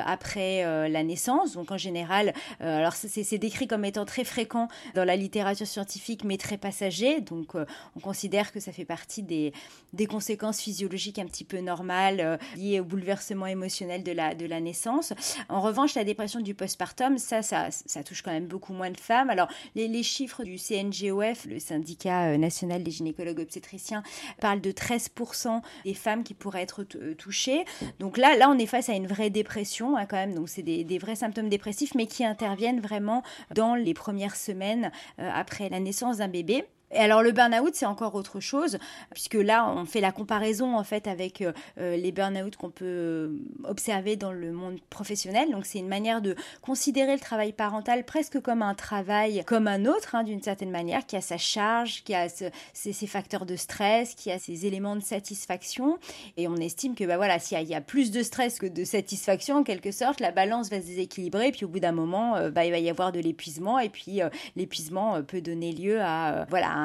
après 0.07 0.89
la 0.89 1.03
naissance. 1.03 1.53
Donc 1.53 1.71
en 1.71 1.79
général, 1.79 2.33
alors 2.61 2.95
c'est 2.95 3.39
décrit 3.39 3.67
comme 3.67 3.85
étant 3.85 4.05
très 4.05 4.25
fréquent 4.25 4.69
dans 4.95 5.05
la 5.05 5.17
littérature 5.17 5.67
scientifique, 5.67 6.25
mais 6.25 6.37
très 6.37 6.59
passager. 6.59 7.21
Donc 7.21 7.55
on 7.55 8.01
considère 8.01 8.53
que 8.53 8.61
ça 8.61 8.73
fait 8.73 8.85
partie 8.85 9.23
des, 9.23 9.53
des 9.93 10.07
conséquences 10.07 10.61
physiologiques 10.61 11.19
un 11.19 11.27
petit 11.27 11.45
peu 11.45 11.59
normales 11.61 12.39
liées 12.57 12.81
au 12.81 12.85
bouleversement 12.85 13.47
émotionnel 13.47 14.03
de 14.03 14.13
la, 14.13 14.35
de 14.35 14.47
la 14.47 14.61
naissance. 14.61 15.13
En 15.49 15.61
revanche, 15.61 15.95
la 15.95 16.05
dépression 16.05 16.41
du 16.41 16.55
postpartum, 16.55 17.19
ça, 17.19 17.43
ça, 17.43 17.69
ça 17.71 18.03
touche 18.03 18.23
quand 18.23 18.33
même 18.33 18.47
beaucoup 18.47 18.73
moins 18.73 18.91
de 18.91 19.01
femmes. 19.01 19.31
Alors 19.31 19.49
les, 19.75 19.89
les 19.89 20.03
chiffres 20.03 20.45
du 20.45 20.59
CNGOF, 20.59 21.47
le 21.47 21.59
syndicat 21.59 22.37
national 22.39 22.83
des 22.83 22.91
gynécologues 22.91 23.41
obstétriciens, 23.41 24.03
parlent 24.41 24.61
de 24.61 24.73
13% 24.73 25.61
des 25.85 25.95
femmes 25.95 26.25
qui 26.25 26.35
pourraient 26.35 26.63
être 26.63 26.85
touchées. 27.17 27.65
Donc 27.99 28.17
là, 28.17 28.37
là, 28.37 28.51
on 28.51 28.59
est 28.59 28.67
face 28.67 28.89
à 28.89 28.95
une 28.95 29.07
vraie 29.07 29.31
dépression 29.31 29.88
hein, 29.97 30.07
quand 30.07 30.17
même. 30.17 30.35
Donc 30.35 30.49
c'est 30.49 30.63
des, 30.63 30.99
vrais 30.99 31.17
symptômes 31.17 31.49
dépressifs, 31.49 31.95
mais 31.95 32.07
qui 32.07 32.25
interviennent 32.25 32.81
vraiment 32.81 33.23
dans 33.55 33.75
les 33.75 33.95
premières 33.95 34.37
semaines 34.37 34.91
euh, 35.19 35.31
après 35.33 35.69
la 35.69 35.81
naissance 35.81 36.19
d'un 36.19 36.29
bébé. 36.29 36.65
Et 36.91 36.99
alors 36.99 37.23
le 37.23 37.33
burn-out, 37.33 37.75
c'est 37.75 37.87
encore 37.87 38.15
autre 38.15 38.41
chose, 38.41 38.79
puisque 39.13 39.35
là, 39.35 39.69
on 39.69 39.85
fait 39.85 40.01
la 40.01 40.11
comparaison 40.11 40.77
en 40.77 40.85
fait 40.85 41.07
avec 41.07 41.43
euh, 41.43 41.53
euh, 41.79 41.97
les 41.97 42.13
burn-out 42.13 42.57
qu'on 42.57 42.71
peut 42.71 42.85
euh, 42.87 43.39
observer 43.65 44.17
dans 44.17 44.33
le 44.33 44.53
monde 44.53 44.79
professionnel. 44.89 45.51
Donc 45.51 45.67
c'est 45.67 45.79
une 45.79 45.89
manière 45.89 46.23
de 46.23 46.35
considérer 46.63 47.13
le 47.13 47.21
travail 47.21 47.53
parental 47.53 48.05
presque 48.05 48.41
comme 48.41 48.63
un 48.63 48.75
travail 48.75 49.45
comme 49.45 49.69
un 49.69 49.85
autre, 49.85 50.15
hein, 50.15 50.25
d'une 50.25 50.43
certaine 50.43 50.71
manière, 50.71 51.05
qui 51.05 51.17
a 51.17 51.21
sa 51.21 51.37
charge, 51.37 52.03
qui 52.05 52.15
a 52.15 52.29
ses, 52.29 53.07
facteurs 53.07 53.45
de 53.45 53.57
stress, 53.57 54.15
qui 54.15 54.31
a 54.31 54.39
ses 54.39 54.67
éléments 54.67 54.97
de 54.97 55.03
satisfaction. 55.03 55.99
Et 56.37 56.49
on 56.49 56.57
estime 56.57 56.95
que 56.95 57.05
bah 57.05 57.17
voilà, 57.17 57.39
s'il 57.39 57.61
y, 57.61 57.65
y, 57.65 57.75
a 57.75 57.81
plus 57.81 58.11
de 58.11 58.23
stress 58.23 58.59
que 58.59 58.67
de 58.67 58.85
satisfaction, 58.85 59.57
en 59.57 59.63
quelque 59.63 59.93
sorte, 59.93 60.21
la 60.21 60.33
balance 60.33 60.71
va 60.71 60.81
se 60.81 60.87
déséquilibrer. 60.87 61.49
Et 61.49 61.53
puis 61.53 61.67
au 61.67 61.69
bout 61.69 61.81
d'un 61.81 61.93
moment, 61.93 62.51
bah, 62.51 62.65
il 62.65 62.71
va 62.71 62.79
y 62.79 62.89
avoir 62.89 63.13
de 63.13 63.21
l'épuisement. 63.21 63.79
Et 63.79 63.91
puis 63.91 64.21
l'épuisement 64.57 65.23
peut 65.23 65.43
donner 65.43 65.73
lieu 65.73 66.01
à 66.01 66.47
voilà 66.49 66.78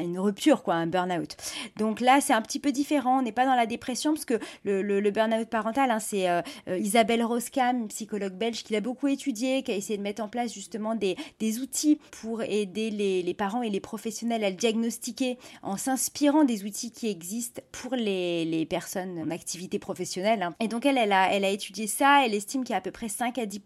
une 0.00 0.18
rupture, 0.18 0.62
quoi, 0.62 0.74
un 0.74 0.86
burn-out. 0.86 1.36
Donc 1.76 2.00
là, 2.00 2.20
c'est 2.20 2.32
un 2.32 2.42
petit 2.42 2.58
peu 2.58 2.72
différent. 2.72 3.18
On 3.18 3.22
n'est 3.22 3.32
pas 3.32 3.46
dans 3.46 3.54
la 3.54 3.66
dépression 3.66 4.12
parce 4.12 4.24
que 4.24 4.38
le, 4.64 4.82
le, 4.82 5.10
burn-out 5.10 5.48
parental, 5.48 5.90
hein, 5.90 5.98
c'est 5.98 6.28
euh, 6.28 6.42
euh, 6.68 6.78
Isabelle 6.78 7.24
Roskam, 7.24 7.88
psychologue 7.88 8.34
belge, 8.34 8.62
qui 8.62 8.72
l'a 8.72 8.80
beaucoup 8.80 9.08
étudié, 9.08 9.62
qui 9.62 9.72
a 9.72 9.74
essayé 9.74 9.96
de 9.96 10.02
mettre 10.02 10.22
en 10.22 10.28
place 10.28 10.52
justement 10.52 10.94
des, 10.94 11.16
des 11.38 11.60
outils 11.60 11.98
pour 12.10 12.42
aider 12.42 12.90
les, 12.90 13.22
les, 13.22 13.34
parents 13.34 13.62
et 13.62 13.70
les 13.70 13.80
professionnels 13.80 14.44
à 14.44 14.50
le 14.50 14.56
diagnostiquer 14.56 15.38
en 15.62 15.76
s'inspirant 15.76 16.44
des 16.44 16.64
outils 16.64 16.90
qui 16.90 17.08
existent 17.08 17.62
pour 17.72 17.94
les, 17.94 18.44
les 18.44 18.66
personnes 18.66 19.18
en 19.18 19.30
activité 19.30 19.78
professionnelle. 19.78 20.42
Hein. 20.42 20.54
Et 20.60 20.68
donc 20.68 20.86
elle, 20.86 20.98
elle 20.98 21.12
a, 21.12 21.32
elle 21.32 21.44
a 21.44 21.50
étudié 21.50 21.86
ça. 21.86 22.24
Elle 22.24 22.34
estime 22.34 22.64
qu'il 22.64 22.72
y 22.72 22.74
a 22.74 22.78
à 22.78 22.82
peu 22.82 22.90
près 22.90 23.08
5 23.08 23.38
à 23.38 23.46
10 23.46 23.60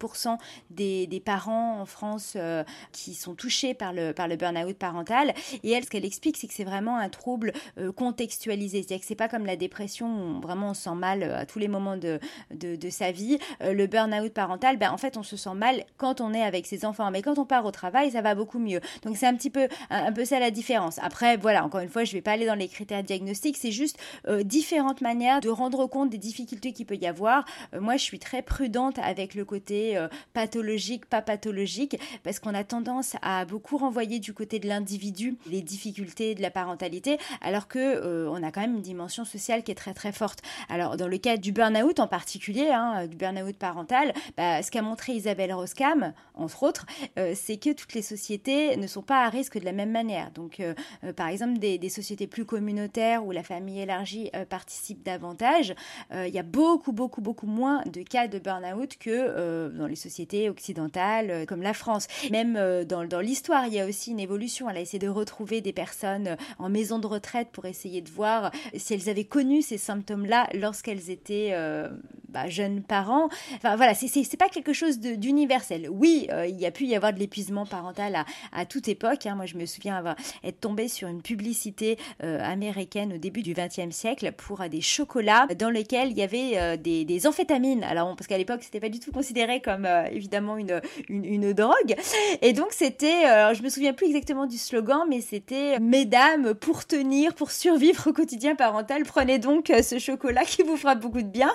des, 0.69 1.07
des 1.07 1.19
parents 1.19 1.79
en 1.79 1.85
France 1.85 2.33
euh, 2.35 2.63
qui 2.91 3.13
sont 3.13 3.35
touchés 3.35 3.73
par 3.73 3.93
le, 3.93 4.13
par 4.13 4.27
le 4.27 4.35
burn-out 4.35 4.77
parental. 4.77 5.33
Et 5.63 5.72
ce 5.81 5.89
qu'elle 5.89 6.05
explique, 6.05 6.37
c'est 6.37 6.47
que 6.47 6.53
c'est 6.53 6.63
vraiment 6.63 6.97
un 6.97 7.09
trouble 7.09 7.53
euh, 7.77 7.91
contextualisé. 7.91 8.79
C'est-à-dire 8.79 8.99
que 8.99 9.05
c'est 9.05 9.15
pas 9.15 9.29
comme 9.29 9.45
la 9.45 9.55
dépression, 9.55 10.37
où 10.37 10.41
vraiment 10.41 10.69
on 10.69 10.73
se 10.73 10.83
sent 10.83 10.95
mal 10.95 11.23
euh, 11.23 11.39
à 11.39 11.45
tous 11.45 11.59
les 11.59 11.67
moments 11.67 11.97
de, 11.97 12.19
de, 12.51 12.89
sa 12.89 13.11
vie. 13.11 13.39
Euh, 13.61 13.73
le 13.73 13.87
burn-out 13.87 14.33
parental, 14.33 14.77
ben, 14.77 14.91
en 14.91 14.97
fait, 14.97 15.17
on 15.17 15.23
se 15.23 15.37
sent 15.37 15.53
mal 15.55 15.83
quand 15.97 16.21
on 16.21 16.33
est 16.33 16.43
avec 16.43 16.67
ses 16.67 16.85
enfants. 16.85 17.09
Mais 17.11 17.21
quand 17.21 17.39
on 17.39 17.45
part 17.45 17.65
au 17.65 17.71
travail, 17.71 18.11
ça 18.11 18.21
va 18.21 18.35
beaucoup 18.35 18.59
mieux. 18.59 18.81
Donc 19.03 19.17
c'est 19.17 19.25
un 19.25 19.35
petit 19.35 19.49
peu, 19.49 19.67
un, 19.89 20.11
peu 20.11 20.25
ça 20.25 20.39
la 20.39 20.51
différence. 20.51 20.99
Après, 20.99 21.37
voilà, 21.37 21.65
encore 21.65 21.81
une 21.81 21.89
fois, 21.89 22.03
je 22.03 22.13
vais 22.13 22.21
pas 22.21 22.31
aller 22.31 22.45
dans 22.45 22.55
les 22.55 22.67
critères 22.67 23.03
diagnostiques. 23.03 23.57
C'est 23.57 23.71
juste 23.71 23.97
différentes 24.43 25.01
manières 25.01 25.41
de 25.41 25.49
rendre 25.49 25.87
compte 25.87 26.09
des 26.09 26.17
difficultés 26.17 26.73
qu'il 26.73 26.85
peut 26.85 26.95
y 26.95 27.07
avoir. 27.07 27.45
moi, 27.79 27.97
je 27.97 28.03
suis 28.03 28.19
très 28.19 28.41
prudente 28.41 28.99
avec 28.99 29.35
le 29.35 29.45
côté 29.45 29.99
pathologique, 30.33 31.05
pas 31.05 31.21
pathologique, 31.21 31.97
parce 32.23 32.39
qu'on 32.39 32.53
a 32.53 32.63
tendance 32.63 33.15
à 33.21 33.45
beaucoup 33.45 33.77
renvoyer 33.77 34.19
du 34.19 34.33
côté 34.33 34.59
de 34.59 34.67
l'individu 34.67 35.37
les 35.49 35.61
difficultés 35.63 36.35
de 36.35 36.41
la 36.41 36.51
parentalité, 36.51 37.17
alors 37.41 37.67
que 37.67 37.79
euh, 37.79 38.29
on 38.29 38.43
a 38.43 38.51
quand 38.51 38.61
même 38.61 38.75
une 38.75 38.81
dimension 38.81 39.25
sociale 39.25 39.63
qui 39.63 39.71
est 39.71 39.75
très 39.75 39.93
très 39.93 40.11
forte. 40.11 40.39
Alors 40.69 40.97
dans 40.97 41.07
le 41.07 41.17
cas 41.17 41.37
du 41.37 41.51
burn-out 41.51 41.99
en 41.99 42.07
particulier, 42.07 42.69
hein, 42.69 43.07
du 43.07 43.15
burn-out 43.15 43.55
parental, 43.57 44.13
bah, 44.37 44.61
ce 44.61 44.71
qu'a 44.71 44.81
montré 44.81 45.13
Isabelle 45.13 45.53
Roskam, 45.53 46.13
entre 46.35 46.63
autres, 46.63 46.85
euh, 47.17 47.33
c'est 47.35 47.57
que 47.57 47.71
toutes 47.73 47.93
les 47.93 48.01
sociétés 48.01 48.77
ne 48.77 48.87
sont 48.87 49.01
pas 49.01 49.25
à 49.25 49.29
risque 49.29 49.59
de 49.59 49.65
la 49.65 49.71
même 49.71 49.91
manière. 49.91 50.31
Donc 50.31 50.59
euh, 50.59 50.73
par 51.15 51.27
exemple 51.27 51.59
des, 51.59 51.89
sociétés 51.89 52.27
plus 52.27 52.45
communautaires 52.45 53.25
où 53.25 53.31
la 53.31 53.43
famille 53.43 53.79
élargie 53.79 54.31
participe 54.49 55.03
davantage, 55.03 55.75
il 56.11 56.33
y 56.33 56.39
a 56.39 56.43
beaucoup 56.43 56.91
beaucoup 56.91 57.21
beaucoup 57.21 57.45
moins 57.45 57.83
de 57.85 58.01
cas 58.01 58.27
de 58.27 58.39
burn-out 58.39 58.97
que 58.97 59.69
dans 59.69 59.85
les 59.85 59.95
sociétés 59.95 60.49
occidentales 60.49 61.45
comme 61.45 61.61
la 61.61 61.73
France. 61.73 62.07
Même 62.31 62.57
dans 62.85 63.19
l'histoire, 63.19 63.67
il 63.67 63.73
y 63.73 63.79
a 63.79 63.85
aussi 63.85 64.11
une 64.11 64.19
évolution. 64.19 64.69
Elle 64.69 64.77
a 64.77 64.81
essayé 64.81 64.99
de 64.99 65.09
retrouver 65.09 65.52
des 65.61 65.73
personnes 65.73 66.27
euh, 66.27 66.35
en 66.59 66.69
maison 66.69 66.99
de 66.99 67.07
retraite 67.07 67.49
pour 67.51 67.65
essayer 67.65 68.01
de 68.01 68.09
voir 68.09 68.51
si 68.75 68.93
elles 68.93 69.09
avaient 69.09 69.25
connu 69.25 69.61
ces 69.61 69.77
symptômes-là 69.77 70.47
lorsqu'elles 70.53 71.09
étaient 71.09 71.51
euh, 71.53 71.89
bah, 72.33 72.49
jeunes 72.49 72.81
parents. 72.81 73.29
Enfin 73.55 73.75
voilà, 73.75 73.93
c'est 73.93 74.37
pas 74.37 74.49
quelque 74.49 74.73
chose 74.73 74.99
d'universel. 74.99 75.87
Oui, 75.89 76.27
euh, 76.31 76.47
il 76.47 76.59
y 76.59 76.65
a 76.65 76.71
pu 76.71 76.85
y 76.85 76.95
avoir 76.95 77.13
de 77.13 77.19
l'épuisement 77.19 77.65
parental 77.65 78.25
à, 78.51 78.65
toute 78.65 78.87
époque. 78.87 79.25
Hein. 79.25 79.35
Moi, 79.35 79.45
je 79.45 79.55
me 79.55 79.65
souviens 79.65 79.95
avoir 79.95 80.15
être 80.43 80.59
tombée 80.59 80.87
sur 80.87 81.07
une 81.07 81.21
publicité 81.21 81.97
américaine 82.19 83.13
au 83.13 83.17
début 83.17 83.41
du 83.41 83.53
XXe 83.53 83.95
siècle 83.95 84.31
pour 84.31 84.59
des 84.69 84.81
chocolats 84.81 85.47
dans 85.57 85.69
lesquels 85.69 86.11
il 86.11 86.17
y 86.17 86.21
avait 86.21 86.77
des, 86.77 87.27
amphétamines. 87.27 87.83
Alors, 87.83 88.15
parce 88.15 88.27
qu'à 88.27 88.37
l'époque, 88.37 88.61
c'était 88.63 88.79
pas 88.79 88.89
du 88.89 88.99
tout 88.99 89.11
considéré 89.11 89.61
comme 89.61 89.87
évidemment 90.11 90.57
une, 90.57 90.81
une, 91.09 91.53
drogue. 91.53 91.95
Et 92.41 92.53
donc, 92.53 92.67
c'était, 92.71 93.53
je 93.53 93.61
me 93.61 93.69
souviens 93.69 93.93
plus 93.93 94.07
exactement 94.07 94.45
du 94.45 94.57
slogan, 94.57 95.01
mais 95.09 95.21
c'était 95.21 95.79
Mesdames, 95.79 96.53
pour 96.55 96.85
tenir, 96.85 97.33
pour 97.35 97.51
survivre 97.51 98.07
au 98.07 98.13
quotidien 98.13 98.55
parental, 98.55 99.03
prenez 99.03 99.37
donc 99.39 99.69
euh, 99.69 99.81
ce 99.81 99.99
chocolat 99.99 100.43
qui 100.43 100.63
vous 100.63 100.77
fera 100.77 100.95
beaucoup 100.95 101.21
de 101.21 101.27
bien. 101.27 101.53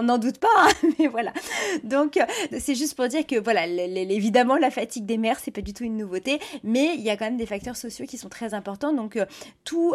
N'en 0.00 0.18
doute 0.18 0.38
pas, 0.38 0.48
hein, 0.58 0.70
mais 0.98 1.08
voilà. 1.08 1.32
Donc, 1.82 2.16
euh, 2.16 2.24
c'est 2.58 2.74
juste 2.74 2.94
pour 2.94 3.08
dire 3.08 3.26
que, 3.26 3.38
voilà, 3.38 3.66
évidemment, 3.66 4.56
la 4.56 4.70
fatigue 4.70 5.06
des 5.06 5.18
mères, 5.18 5.38
c'est 5.40 5.50
pas 5.50 5.60
du 5.60 5.74
tout 5.74 5.84
une 5.84 5.96
nouveauté, 5.96 6.38
mais 6.62 6.94
il 6.94 7.02
y 7.02 7.10
a 7.10 7.16
quand 7.16 7.24
même 7.24 7.36
des 7.36 7.46
facteurs 7.46 7.76
sociaux 7.76 8.06
qui 8.06 8.16
sont 8.16 8.28
très 8.28 8.54
importants. 8.54 8.92
Donc, 8.92 9.16
euh, 9.16 9.26
tout 9.64 9.94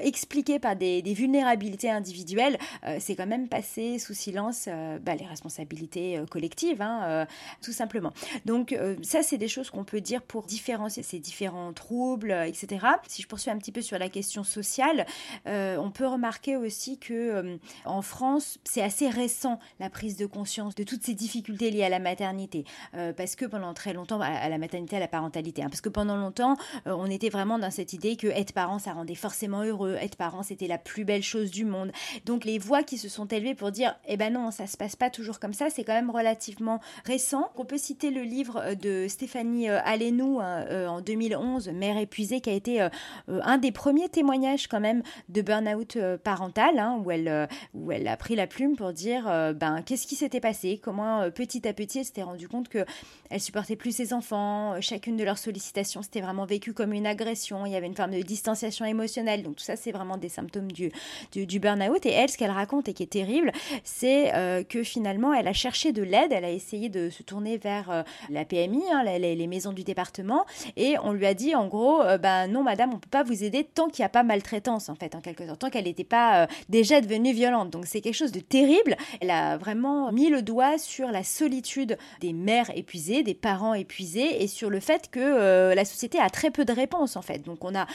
expliqué 0.00 0.58
par 0.58 0.76
des, 0.76 1.02
vulnérabilités 1.12 1.90
individuelles, 1.90 2.58
c'est 2.98 3.16
quand 3.16 3.26
même 3.26 3.48
passé 3.48 3.98
sous 3.98 4.14
silence 4.14 4.68
bah, 5.02 5.14
les 5.14 5.26
responsabilités 5.26 6.20
collectives, 6.30 6.80
hein, 6.80 7.26
tout 7.62 7.72
simplement. 7.72 8.12
Donc, 8.44 8.76
ça, 9.02 9.22
c'est 9.22 9.38
des 9.38 9.48
choses 9.48 9.70
qu'on 9.70 9.84
peut 9.84 10.00
dire 10.00 10.22
pour 10.22 10.44
différencier 10.44 11.02
ces 11.02 11.18
différents 11.18 11.72
troubles 11.72 12.42
euh, 12.42 12.44
etc. 12.44 12.86
Si 13.06 13.22
je 13.22 13.28
poursuis 13.28 13.50
un 13.50 13.58
petit 13.58 13.72
peu 13.72 13.82
sur 13.82 13.98
la 13.98 14.08
question 14.08 14.44
sociale, 14.44 15.06
euh, 15.46 15.76
on 15.78 15.90
peut 15.90 16.06
remarquer 16.06 16.56
aussi 16.56 16.98
que 16.98 17.12
euh, 17.12 17.56
en 17.84 18.02
France, 18.02 18.58
c'est 18.64 18.82
assez 18.82 19.08
récent 19.08 19.31
la 19.80 19.90
prise 19.90 20.16
de 20.16 20.26
conscience 20.26 20.74
de 20.74 20.84
toutes 20.84 21.02
ces 21.02 21.14
difficultés 21.14 21.70
liées 21.70 21.84
à 21.84 21.88
la 21.88 21.98
maternité, 21.98 22.64
parce 23.16 23.36
que 23.36 23.44
pendant 23.44 23.74
très 23.74 23.92
longtemps, 23.92 24.20
à, 24.20 24.48
la 24.48 24.58
maternité, 24.58 24.96
à 24.96 25.00
la 25.00 25.08
parentalité, 25.08 25.62
hein, 25.62 25.68
parce 25.68 25.80
que 25.80 25.88
pendant 25.88 26.16
longtemps, 26.16 26.56
on 26.86 27.06
était 27.06 27.28
vraiment 27.28 27.58
dans 27.58 27.70
cette 27.70 27.92
idée 27.92 28.16
que 28.16 28.26
être 28.26 28.52
parent, 28.52 28.78
ça 28.78 28.92
rendait 28.92 29.14
forcément 29.14 29.62
heureux, 29.62 29.96
être 30.00 30.16
parent, 30.16 30.42
c'était 30.42 30.66
la 30.66 30.78
plus 30.78 31.04
belle 31.04 31.22
chose 31.22 31.50
du 31.50 31.64
monde. 31.64 31.92
Donc 32.26 32.44
les 32.44 32.58
voix 32.58 32.82
qui 32.82 32.98
se 32.98 33.08
sont 33.08 33.26
élevées 33.26 33.54
pour 33.54 33.70
dire, 33.70 33.96
eh 34.06 34.16
ben 34.16 34.32
non, 34.32 34.50
ça 34.50 34.66
se 34.66 34.76
passe 34.76 34.96
pas 34.96 35.10
toujours 35.10 35.40
comme 35.40 35.54
ça, 35.54 35.70
c'est 35.70 35.84
quand 35.84 35.94
même 35.94 36.10
relativement 36.10 36.80
récent. 37.04 37.50
On 37.56 37.64
peut 37.64 37.78
citer 37.78 38.10
le 38.10 38.22
livre 38.22 38.74
de 38.74 39.06
Stéphanie 39.08 39.68
Allénou 39.68 40.40
hein, 40.40 40.88
en 40.88 41.00
2011, 41.00 41.68
Mère 41.68 41.98
épuisée, 41.98 42.40
qui 42.40 42.50
a 42.50 42.52
été 42.52 42.82
euh, 42.82 42.88
euh, 43.28 43.40
un 43.44 43.58
des 43.58 43.72
premiers 43.72 44.08
témoignages 44.08 44.66
quand 44.66 44.80
même 44.80 45.02
de 45.28 45.42
burn-out 45.42 45.96
euh, 45.96 46.18
parental, 46.18 46.78
hein, 46.78 47.00
où, 47.04 47.10
elle, 47.10 47.48
où 47.74 47.92
elle 47.92 48.08
a 48.08 48.16
pris 48.16 48.36
la 48.36 48.46
plume 48.46 48.76
pour 48.76 48.92
dire 48.92 49.21
ben, 49.24 49.82
qu'est-ce 49.84 50.06
qui 50.06 50.16
s'était 50.16 50.40
passé, 50.40 50.80
comment 50.82 51.30
petit 51.30 51.66
à 51.66 51.72
petit 51.72 52.00
elle 52.00 52.04
s'était 52.04 52.22
rendue 52.22 52.48
compte 52.48 52.68
que 52.68 52.84
elle 53.30 53.40
supportait 53.40 53.76
plus 53.76 53.94
ses 53.94 54.12
enfants, 54.12 54.80
chacune 54.80 55.16
de 55.16 55.24
leurs 55.24 55.38
sollicitations 55.38 56.02
c'était 56.02 56.20
vraiment 56.20 56.44
vécu 56.44 56.72
comme 56.72 56.92
une 56.92 57.06
agression, 57.06 57.66
il 57.66 57.72
y 57.72 57.76
avait 57.76 57.86
une 57.86 57.96
forme 57.96 58.12
de 58.12 58.22
distanciation 58.22 58.84
émotionnelle, 58.84 59.42
donc 59.42 59.56
tout 59.56 59.64
ça 59.64 59.76
c'est 59.76 59.92
vraiment 59.92 60.16
des 60.16 60.28
symptômes 60.28 60.70
du, 60.70 60.92
du, 61.32 61.60
burn-out. 61.60 62.04
Et 62.06 62.10
elle, 62.10 62.28
ce 62.28 62.38
qu'elle 62.38 62.50
raconte 62.50 62.88
et 62.88 62.92
qui 62.94 63.02
est 63.02 63.06
terrible, 63.06 63.52
c'est 63.84 64.32
que 64.68 64.82
finalement 64.82 65.32
elle 65.32 65.48
a 65.48 65.52
cherché 65.52 65.92
de 65.92 66.02
l'aide, 66.02 66.32
elle 66.32 66.44
a 66.44 66.50
essayé 66.50 66.88
de 66.88 67.10
se 67.10 67.22
tourner 67.22 67.58
vers 67.58 68.04
la 68.30 68.44
PMI, 68.44 68.82
hein, 68.92 69.02
les, 69.04 69.34
les 69.34 69.46
maisons 69.46 69.72
du 69.72 69.84
département, 69.84 70.44
et 70.76 70.96
on 71.02 71.12
lui 71.12 71.26
a 71.26 71.34
dit 71.34 71.54
en 71.54 71.66
gros 71.66 72.02
euh, 72.02 72.18
ben 72.18 72.46
non 72.46 72.62
madame, 72.62 72.90
on 72.94 72.98
peut 72.98 73.08
pas 73.10 73.22
vous 73.22 73.44
aider 73.44 73.64
tant 73.64 73.88
qu'il 73.88 74.02
n'y 74.02 74.06
a 74.06 74.10
pas 74.10 74.22
maltraitance 74.22 74.88
en 74.88 74.94
fait, 74.94 75.14
en 75.14 75.20
quelque 75.20 75.46
sorte, 75.46 75.60
tant 75.60 75.70
qu'elle 75.70 75.84
n'était 75.84 76.04
pas 76.04 76.42
euh, 76.42 76.46
déjà 76.68 77.00
devenue 77.00 77.32
violente. 77.32 77.70
Donc 77.70 77.86
c'est 77.86 78.00
quelque 78.00 78.14
chose 78.14 78.32
de 78.32 78.40
terrible 78.40 78.96
elle 79.20 79.30
a 79.30 79.56
vraiment 79.56 80.12
mis 80.12 80.28
le 80.28 80.42
doigt 80.42 80.78
sur 80.78 81.10
la 81.10 81.24
solitude 81.24 81.98
des 82.20 82.32
mères 82.32 82.70
épuisées, 82.76 83.22
des 83.22 83.34
parents 83.34 83.74
épuisés, 83.74 84.42
et 84.42 84.46
sur 84.46 84.70
le 84.70 84.80
fait 84.80 85.10
que 85.10 85.20
euh, 85.20 85.74
la 85.74 85.84
société 85.84 86.18
a 86.18 86.30
très 86.30 86.50
peu 86.50 86.64
de 86.64 86.72
réponses 86.72 87.16
en 87.16 87.22
fait. 87.22 87.40
Donc 87.40 87.64
on 87.64 87.74
a 87.74 87.86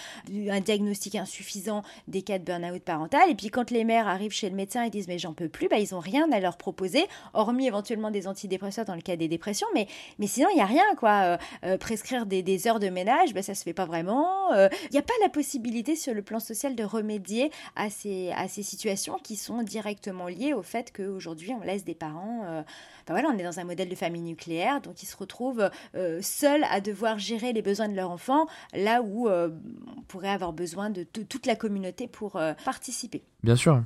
un 0.50 0.60
diagnostic 0.60 1.16
insuffisant 1.16 1.84
des 2.08 2.22
cas 2.22 2.40
de 2.40 2.44
burn-out 2.44 2.82
parental, 2.84 3.30
et 3.30 3.36
puis 3.36 3.50
quand 3.50 3.72
les 3.72 3.84
mères 3.84 4.08
arrivent 4.08 4.32
chez 4.32 4.50
le 4.50 4.56
médecin 4.56 4.84
et 4.84 4.90
disent 4.90 5.08
mais 5.08 5.20
j'en 5.20 5.34
peux 5.34 5.50
plus, 5.50 5.68
bah, 5.68 5.80
ils 5.80 5.96
ont 5.96 6.00
rien 6.00 6.32
à 6.32 6.40
leur 6.40 6.58
proposer, 6.58 7.06
hormis 7.34 7.68
éventuellement 7.68 8.12
des 8.12 8.28
antidépresseurs 8.28 8.86
dans 8.86 8.96
le 8.96 9.02
cas 9.02 9.16
des 9.16 9.28
dépressions, 9.28 9.68
mais, 9.74 9.88
sinon 10.28 10.50
il 10.52 10.56
n'y 10.56 10.62
a 10.62 10.66
rien 10.66 10.84
quoi. 10.98 11.22
Euh, 11.24 11.38
euh, 11.64 11.78
prescrire 11.78 12.26
des, 12.26 12.68
heures 12.68 12.80
de 12.80 12.90
ménage, 12.90 13.34
bah, 13.34 13.42
ça 13.42 13.56
se 13.56 13.64
fait 13.64 13.74
pas 13.74 13.86
vraiment. 13.86 14.52
Il 14.54 14.92
n'y 14.92 15.00
a 15.00 15.04
pas 15.04 15.14
la 15.22 15.30
possibilité 15.30 15.96
sur 15.96 16.14
le 16.14 16.22
plan 16.22 16.40
social 16.40 16.76
de 16.76 16.84
remédier 16.84 17.52
à 17.76 17.90
ces, 17.90 18.32
à 18.32 18.48
ces 18.48 18.64
situations 18.64 19.18
qui 19.24 19.36
sont 19.36 19.64
directement 19.64 20.28
liées 20.28 20.54
au 20.54 20.64
fait 20.64 20.92
qu'aujourd'hui 21.08 21.54
on 21.54 21.62
laisse 21.62 21.84
des 21.84 21.96
parents, 21.96 22.44
euh, 22.46 22.64
voilà, 23.08 23.30
on 23.30 23.38
est 23.38 23.44
dans 23.44 23.60
un 23.60 23.64
modèle 23.64 23.90
de 23.90 23.96
famille 23.96 24.22
nucléaire, 24.22 24.82
donc 24.82 25.02
ils 25.04 25.06
se 25.06 25.16
retrouvent 25.16 25.70
euh, 25.96 26.20
seuls 26.22 26.64
à 26.70 26.82
devoir 26.82 27.20
gérer 27.20 27.54
les 27.54 27.62
besoins 27.62 27.90
de 27.90 27.96
leur 27.96 28.12
enfant, 28.12 28.48
là 28.74 29.02
où 29.02 29.28
euh, 29.28 29.50
on 29.96 30.02
pourrait 30.02 30.30
avoir 30.30 30.54
besoin 30.54 30.90
de 30.90 31.04
toute 31.04 31.46
la 31.46 31.56
communauté 31.56 32.08
pour 32.08 32.40
participer. 32.64 33.24
Bien 33.44 33.56
sûr. 33.56 33.84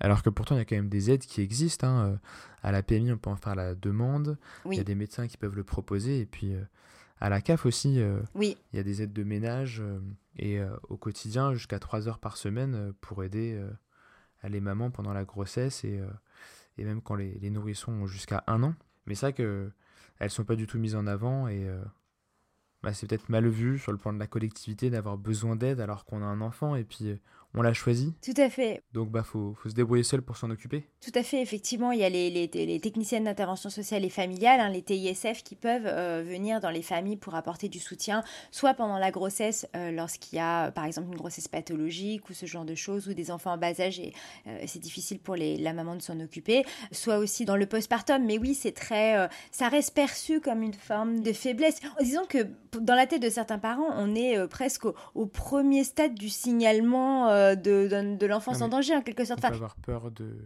Alors 0.00 0.22
que 0.22 0.30
pourtant, 0.30 0.56
il 0.56 0.58
y 0.58 0.60
a 0.62 0.64
quand 0.64 0.76
même 0.76 0.88
des 0.88 1.10
aides 1.10 1.24
qui 1.24 1.40
existent. 1.40 1.86
Hein. 1.86 2.18
À 2.62 2.72
la 2.72 2.82
PMI, 2.82 3.12
on 3.12 3.18
peut 3.18 3.30
en 3.30 3.36
faire 3.36 3.54
la 3.54 3.74
demande. 3.74 4.36
Il 4.66 4.74
y 4.74 4.80
a 4.80 4.84
des 4.84 4.94
médecins 4.94 5.28
qui 5.28 5.36
peuvent 5.36 5.54
le 5.54 5.62
proposer. 5.62 6.20
Et 6.20 6.26
puis, 6.26 6.54
à 7.20 7.28
la 7.28 7.40
CAF 7.40 7.66
aussi, 7.66 8.00
oui. 8.34 8.56
il 8.72 8.76
y 8.76 8.80
a 8.80 8.82
des 8.82 9.02
aides 9.02 9.12
de 9.12 9.22
ménage 9.22 9.82
et 10.38 10.60
au 10.88 10.96
quotidien 10.96 11.54
jusqu'à 11.54 11.78
3 11.78 12.08
heures 12.08 12.18
par 12.18 12.36
semaine 12.36 12.92
pour 13.00 13.22
aider 13.22 13.60
les 14.48 14.60
mamans 14.60 14.90
pendant 14.90 15.12
la 15.12 15.24
grossesse 15.24 15.84
et, 15.84 15.98
euh, 15.98 16.06
et 16.78 16.84
même 16.84 17.02
quand 17.02 17.14
les, 17.14 17.38
les 17.38 17.50
nourrissons 17.50 17.92
ont 17.92 18.06
jusqu'à 18.06 18.44
un 18.46 18.62
an. 18.62 18.74
Mais 19.06 19.14
ça 19.14 19.32
que 19.32 19.70
elles 20.18 20.30
sont 20.30 20.44
pas 20.44 20.56
du 20.56 20.66
tout 20.66 20.78
mises 20.78 20.94
en 20.94 21.06
avant 21.06 21.48
et 21.48 21.68
euh, 21.68 21.82
bah, 22.82 22.92
c'est 22.92 23.08
peut-être 23.08 23.28
mal 23.28 23.48
vu 23.48 23.78
sur 23.78 23.92
le 23.92 23.98
plan 23.98 24.12
de 24.12 24.18
la 24.18 24.26
collectivité 24.26 24.90
d'avoir 24.90 25.18
besoin 25.18 25.56
d'aide 25.56 25.80
alors 25.80 26.04
qu'on 26.04 26.22
a 26.22 26.26
un 26.26 26.40
enfant 26.40 26.76
et 26.76 26.84
puis 26.84 27.10
euh, 27.10 27.16
on 27.54 27.62
l'a 27.62 27.72
choisi. 27.72 28.14
Tout 28.22 28.40
à 28.40 28.48
fait. 28.48 28.82
Donc 28.92 29.10
bah 29.10 29.22
faut, 29.22 29.54
faut 29.54 29.68
se 29.68 29.74
débrouiller 29.74 30.02
seul 30.02 30.22
pour 30.22 30.36
s'en 30.36 30.50
occuper. 30.50 30.88
Tout 31.00 31.12
à 31.14 31.22
fait, 31.22 31.42
effectivement, 31.42 31.92
il 31.92 32.00
y 32.00 32.04
a 32.04 32.08
les, 32.08 32.30
les, 32.30 32.46
les 32.46 32.80
techniciennes 32.80 33.24
d'intervention 33.24 33.70
sociale 33.70 34.04
et 34.04 34.10
familiale, 34.10 34.60
hein, 34.60 34.70
les 34.70 34.82
TISF, 34.82 35.42
qui 35.42 35.54
peuvent 35.54 35.86
euh, 35.86 36.22
venir 36.26 36.60
dans 36.60 36.70
les 36.70 36.82
familles 36.82 37.16
pour 37.16 37.34
apporter 37.34 37.68
du 37.68 37.78
soutien, 37.78 38.22
soit 38.50 38.74
pendant 38.74 38.98
la 38.98 39.10
grossesse, 39.10 39.66
euh, 39.76 39.90
lorsqu'il 39.90 40.36
y 40.36 40.40
a 40.40 40.70
par 40.70 40.84
exemple 40.84 41.08
une 41.08 41.18
grossesse 41.18 41.48
pathologique 41.48 42.28
ou 42.30 42.32
ce 42.32 42.46
genre 42.46 42.64
de 42.64 42.74
choses, 42.74 43.08
ou 43.08 43.14
des 43.14 43.30
enfants 43.30 43.52
en 43.52 43.58
bas 43.58 43.80
âge 43.80 44.00
et 44.00 44.12
c'est 44.66 44.80
difficile 44.80 45.18
pour 45.18 45.34
les, 45.34 45.56
la 45.56 45.72
maman 45.72 45.96
de 45.96 46.02
s'en 46.02 46.18
occuper, 46.20 46.64
soit 46.90 47.18
aussi 47.18 47.44
dans 47.44 47.56
le 47.56 47.66
postpartum. 47.66 48.24
Mais 48.24 48.38
oui, 48.38 48.54
c'est 48.54 48.72
très, 48.72 49.28
ça 49.50 49.68
reste 49.68 49.94
perçu 49.94 50.40
comme 50.40 50.62
une 50.62 50.74
forme 50.74 51.20
de 51.20 51.32
faiblesse. 51.32 51.80
Disons 52.00 52.24
que 52.26 52.46
dans 52.80 52.94
la 52.94 53.06
tête 53.06 53.22
de 53.22 53.28
certains 53.28 53.58
parents, 53.58 53.90
on 53.96 54.14
est 54.14 54.38
euh, 54.38 54.46
presque 54.46 54.84
au, 54.86 55.26
premier 55.26 55.84
stade 55.84 56.14
du 56.14 56.28
signalement 56.28 57.28
euh, 57.42 57.54
de, 57.54 58.16
de, 58.16 58.26
l'enfance 58.26 58.62
en 58.62 58.68
danger, 58.68 58.96
en 58.96 59.02
quelque 59.02 59.24
sorte. 59.24 59.40
On 59.44 59.48
peut 59.48 59.54
avoir 59.54 59.76
peur 59.76 60.10
de 60.10 60.36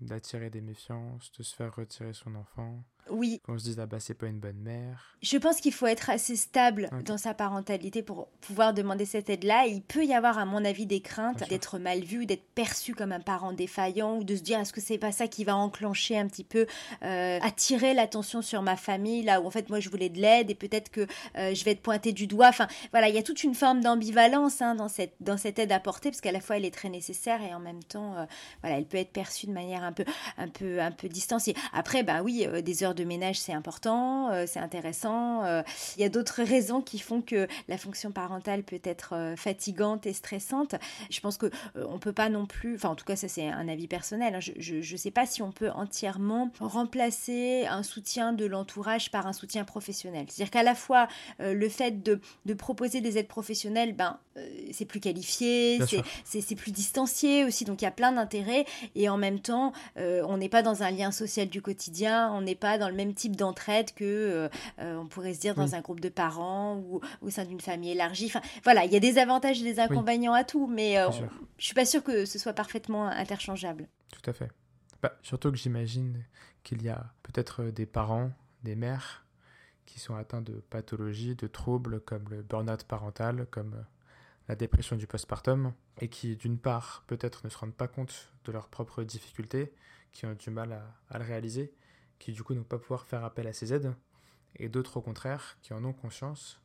d'attirer 0.00 0.48
des 0.48 0.62
méfiances, 0.62 1.30
de 1.38 1.42
se 1.42 1.54
faire 1.54 1.74
retirer 1.74 2.14
son 2.14 2.34
enfant. 2.34 2.82
Oui. 3.10 3.40
Qu'on 3.44 3.58
se 3.58 3.64
dise, 3.64 3.78
ah 3.80 3.86
bah, 3.86 3.98
c'est 4.00 4.14
pas 4.14 4.26
une 4.26 4.38
bonne 4.38 4.60
mère. 4.60 5.16
Je 5.22 5.36
pense 5.36 5.60
qu'il 5.60 5.72
faut 5.72 5.86
être 5.86 6.10
assez 6.10 6.36
stable 6.36 6.88
dans 7.04 7.18
sa 7.18 7.34
parentalité 7.34 8.02
pour 8.02 8.28
pouvoir 8.40 8.72
demander 8.72 9.04
cette 9.04 9.28
aide-là. 9.28 9.66
Il 9.66 9.82
peut 9.82 10.04
y 10.04 10.14
avoir, 10.14 10.38
à 10.38 10.44
mon 10.44 10.64
avis, 10.64 10.86
des 10.86 11.00
craintes 11.00 11.48
d'être 11.48 11.78
mal 11.78 12.00
vu, 12.00 12.26
d'être 12.26 12.48
perçu 12.54 12.94
comme 12.94 13.12
un 13.12 13.20
parent 13.20 13.52
défaillant 13.52 14.16
ou 14.16 14.24
de 14.24 14.36
se 14.36 14.42
dire, 14.42 14.58
est-ce 14.58 14.72
que 14.72 14.80
c'est 14.80 14.98
pas 14.98 15.12
ça 15.12 15.28
qui 15.28 15.44
va 15.44 15.56
enclencher 15.56 16.18
un 16.18 16.26
petit 16.26 16.44
peu, 16.44 16.66
euh, 17.02 17.38
attirer 17.42 17.92
l'attention 17.92 18.40
sur 18.42 18.62
ma 18.62 18.76
famille, 18.76 19.22
là 19.22 19.40
où 19.40 19.46
en 19.46 19.50
fait, 19.50 19.68
moi, 19.68 19.80
je 19.80 19.90
voulais 19.90 20.08
de 20.08 20.20
l'aide 20.20 20.50
et 20.50 20.54
peut-être 20.54 20.90
que 20.90 21.06
euh, 21.36 21.54
je 21.54 21.64
vais 21.64 21.72
être 21.72 21.82
pointé 21.82 22.12
du 22.12 22.26
doigt. 22.26 22.48
Enfin, 22.48 22.68
voilà, 22.92 23.08
il 23.08 23.14
y 23.14 23.18
a 23.18 23.22
toute 23.22 23.44
une 23.44 23.54
forme 23.54 23.80
d'ambivalence 23.80 24.62
hein, 24.62 24.74
dans, 24.74 24.88
cette, 24.88 25.14
dans 25.20 25.36
cette 25.36 25.58
aide 25.58 25.72
apportée, 25.72 26.10
parce 26.10 26.20
qu'à 26.20 26.32
la 26.32 26.40
fois, 26.40 26.56
elle 26.56 26.64
est 26.64 26.74
très 26.74 26.88
nécessaire 26.88 27.42
et 27.42 27.54
en 27.54 27.60
même 27.60 27.82
temps, 27.82 28.16
euh, 28.16 28.24
voilà, 28.62 28.78
elle 28.78 28.86
peut 28.86 28.98
être 28.98 29.12
perçue 29.12 29.46
de 29.46 29.52
manière 29.52 29.82
un 29.82 29.92
peu, 29.92 30.04
un 30.38 30.48
peu, 30.48 30.80
un 30.80 30.92
peu 30.92 31.08
distanciée. 31.08 31.54
Après, 31.72 32.02
bah 32.02 32.22
oui, 32.22 32.46
des 32.62 32.84
heures 32.84 32.89
de 32.94 33.04
ménage, 33.04 33.38
c'est 33.38 33.52
important, 33.52 34.30
euh, 34.30 34.44
c'est 34.46 34.58
intéressant. 34.58 35.44
Euh, 35.44 35.62
il 35.96 36.02
y 36.02 36.04
a 36.04 36.08
d'autres 36.08 36.42
raisons 36.42 36.80
qui 36.80 36.98
font 36.98 37.20
que 37.22 37.46
la 37.68 37.78
fonction 37.78 38.10
parentale 38.10 38.62
peut 38.62 38.80
être 38.84 39.14
euh, 39.14 39.36
fatigante 39.36 40.06
et 40.06 40.12
stressante. 40.12 40.74
Je 41.10 41.20
pense 41.20 41.36
que 41.36 41.50
on 41.74 41.98
peut 41.98 42.12
pas 42.12 42.28
non 42.28 42.46
plus, 42.46 42.76
enfin 42.76 42.90
en 42.90 42.94
tout 42.94 43.04
cas 43.04 43.16
ça 43.16 43.28
c'est 43.28 43.48
un 43.48 43.68
avis 43.68 43.88
personnel. 43.88 44.34
Hein, 44.34 44.40
je 44.40 44.92
ne 44.92 44.96
sais 44.96 45.10
pas 45.10 45.26
si 45.26 45.42
on 45.42 45.52
peut 45.52 45.70
entièrement 45.70 46.50
remplacer 46.60 47.66
un 47.68 47.82
soutien 47.82 48.32
de 48.32 48.46
l'entourage 48.46 49.10
par 49.10 49.26
un 49.26 49.32
soutien 49.32 49.64
professionnel. 49.64 50.26
C'est-à-dire 50.28 50.50
qu'à 50.50 50.62
la 50.62 50.74
fois 50.74 51.08
le 51.38 51.68
fait 51.68 52.02
de, 52.02 52.20
de, 52.46 52.54
proposer 52.54 53.00
des 53.00 53.18
aides 53.18 53.28
professionnelles, 53.28 53.94
ben 53.94 54.18
c'est 54.72 54.84
plus 54.84 55.00
qualifié, 55.00 55.78
c'est 56.24 56.54
plus 56.54 56.72
distancié 56.72 57.44
aussi, 57.44 57.64
donc 57.64 57.82
il 57.82 57.84
y 57.84 57.88
a 57.88 57.92
plein 57.92 58.12
d'intérêts 58.12 58.64
et 58.94 59.08
en 59.08 59.16
même 59.16 59.40
temps 59.40 59.72
on 59.96 60.36
n'est 60.36 60.48
pas 60.48 60.62
dans 60.62 60.82
un 60.82 60.90
lien 60.90 61.10
social 61.10 61.48
du 61.48 61.62
quotidien, 61.62 62.30
on 62.32 62.42
n'est 62.42 62.54
pas 62.54 62.78
dans 62.80 62.88
le 62.88 62.96
même 62.96 63.14
type 63.14 63.36
d'entraide 63.36 63.94
que 63.94 64.04
euh, 64.04 64.48
euh, 64.80 64.96
on 64.96 65.06
pourrait 65.06 65.34
se 65.34 65.40
dire 65.40 65.54
dans 65.54 65.74
un 65.74 65.80
groupe 65.80 66.00
de 66.00 66.08
parents 66.08 66.76
ou 66.78 67.00
au 67.20 67.30
sein 67.30 67.44
d'une 67.44 67.60
famille 67.60 67.92
élargie. 67.92 68.26
Enfin, 68.26 68.40
voilà, 68.64 68.84
il 68.84 68.92
y 68.92 68.96
a 68.96 69.00
des 69.00 69.18
avantages 69.18 69.60
et 69.60 69.64
des 69.64 69.78
inconvénients 69.78 70.32
à 70.32 70.42
tout, 70.42 70.66
mais 70.66 70.98
euh, 70.98 71.10
je 71.58 71.64
suis 71.64 71.74
pas 71.74 71.84
sûre 71.84 72.02
que 72.02 72.24
ce 72.24 72.38
soit 72.38 72.52
parfaitement 72.52 73.06
interchangeable. 73.06 73.88
Tout 74.10 74.28
à 74.28 74.32
fait. 74.32 74.50
Bah, 75.02 75.12
surtout 75.22 75.50
que 75.52 75.56
j'imagine 75.56 76.24
qu'il 76.64 76.82
y 76.82 76.88
a 76.88 77.12
peut-être 77.22 77.64
des 77.64 77.86
parents, 77.86 78.32
des 78.64 78.74
mères 78.74 79.24
qui 79.86 80.00
sont 80.00 80.14
atteints 80.14 80.42
de 80.42 80.62
pathologies, 80.70 81.34
de 81.36 81.46
troubles 81.46 82.00
comme 82.00 82.24
le 82.30 82.42
burn-out 82.42 82.84
parental, 82.84 83.46
comme 83.50 83.84
la 84.48 84.56
dépression 84.56 84.96
du 84.96 85.06
postpartum, 85.06 85.72
et 86.00 86.08
qui 86.08 86.36
d'une 86.36 86.58
part 86.58 87.04
peut-être 87.06 87.44
ne 87.44 87.50
se 87.50 87.58
rendent 87.58 87.74
pas 87.74 87.88
compte 87.88 88.32
de 88.44 88.52
leurs 88.52 88.68
propres 88.68 89.02
difficultés, 89.04 89.72
qui 90.12 90.26
ont 90.26 90.34
du 90.34 90.50
mal 90.50 90.72
à, 90.72 90.82
à 91.08 91.18
le 91.18 91.24
réaliser, 91.24 91.72
qui 92.20 92.32
du 92.32 92.44
coup 92.44 92.54
ne 92.54 92.60
vont 92.60 92.64
pas 92.64 92.78
pouvoir 92.78 93.04
faire 93.06 93.24
appel 93.24 93.48
à 93.48 93.52
ces 93.52 93.72
aides, 93.72 93.92
et 94.56 94.68
d'autres 94.68 94.98
au 94.98 95.00
contraire 95.00 95.58
qui 95.62 95.72
en 95.74 95.84
ont 95.84 95.92
conscience, 95.92 96.60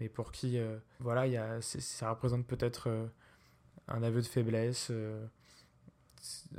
mais 0.00 0.08
pour 0.08 0.32
qui 0.32 0.58
euh, 0.58 0.78
voilà, 1.00 1.26
y 1.26 1.36
a, 1.36 1.60
ça 1.60 2.08
représente 2.08 2.46
peut-être 2.46 2.88
euh, 2.88 3.06
un 3.88 4.02
aveu 4.02 4.22
de 4.22 4.26
faiblesse, 4.26 4.88
euh, 4.90 5.26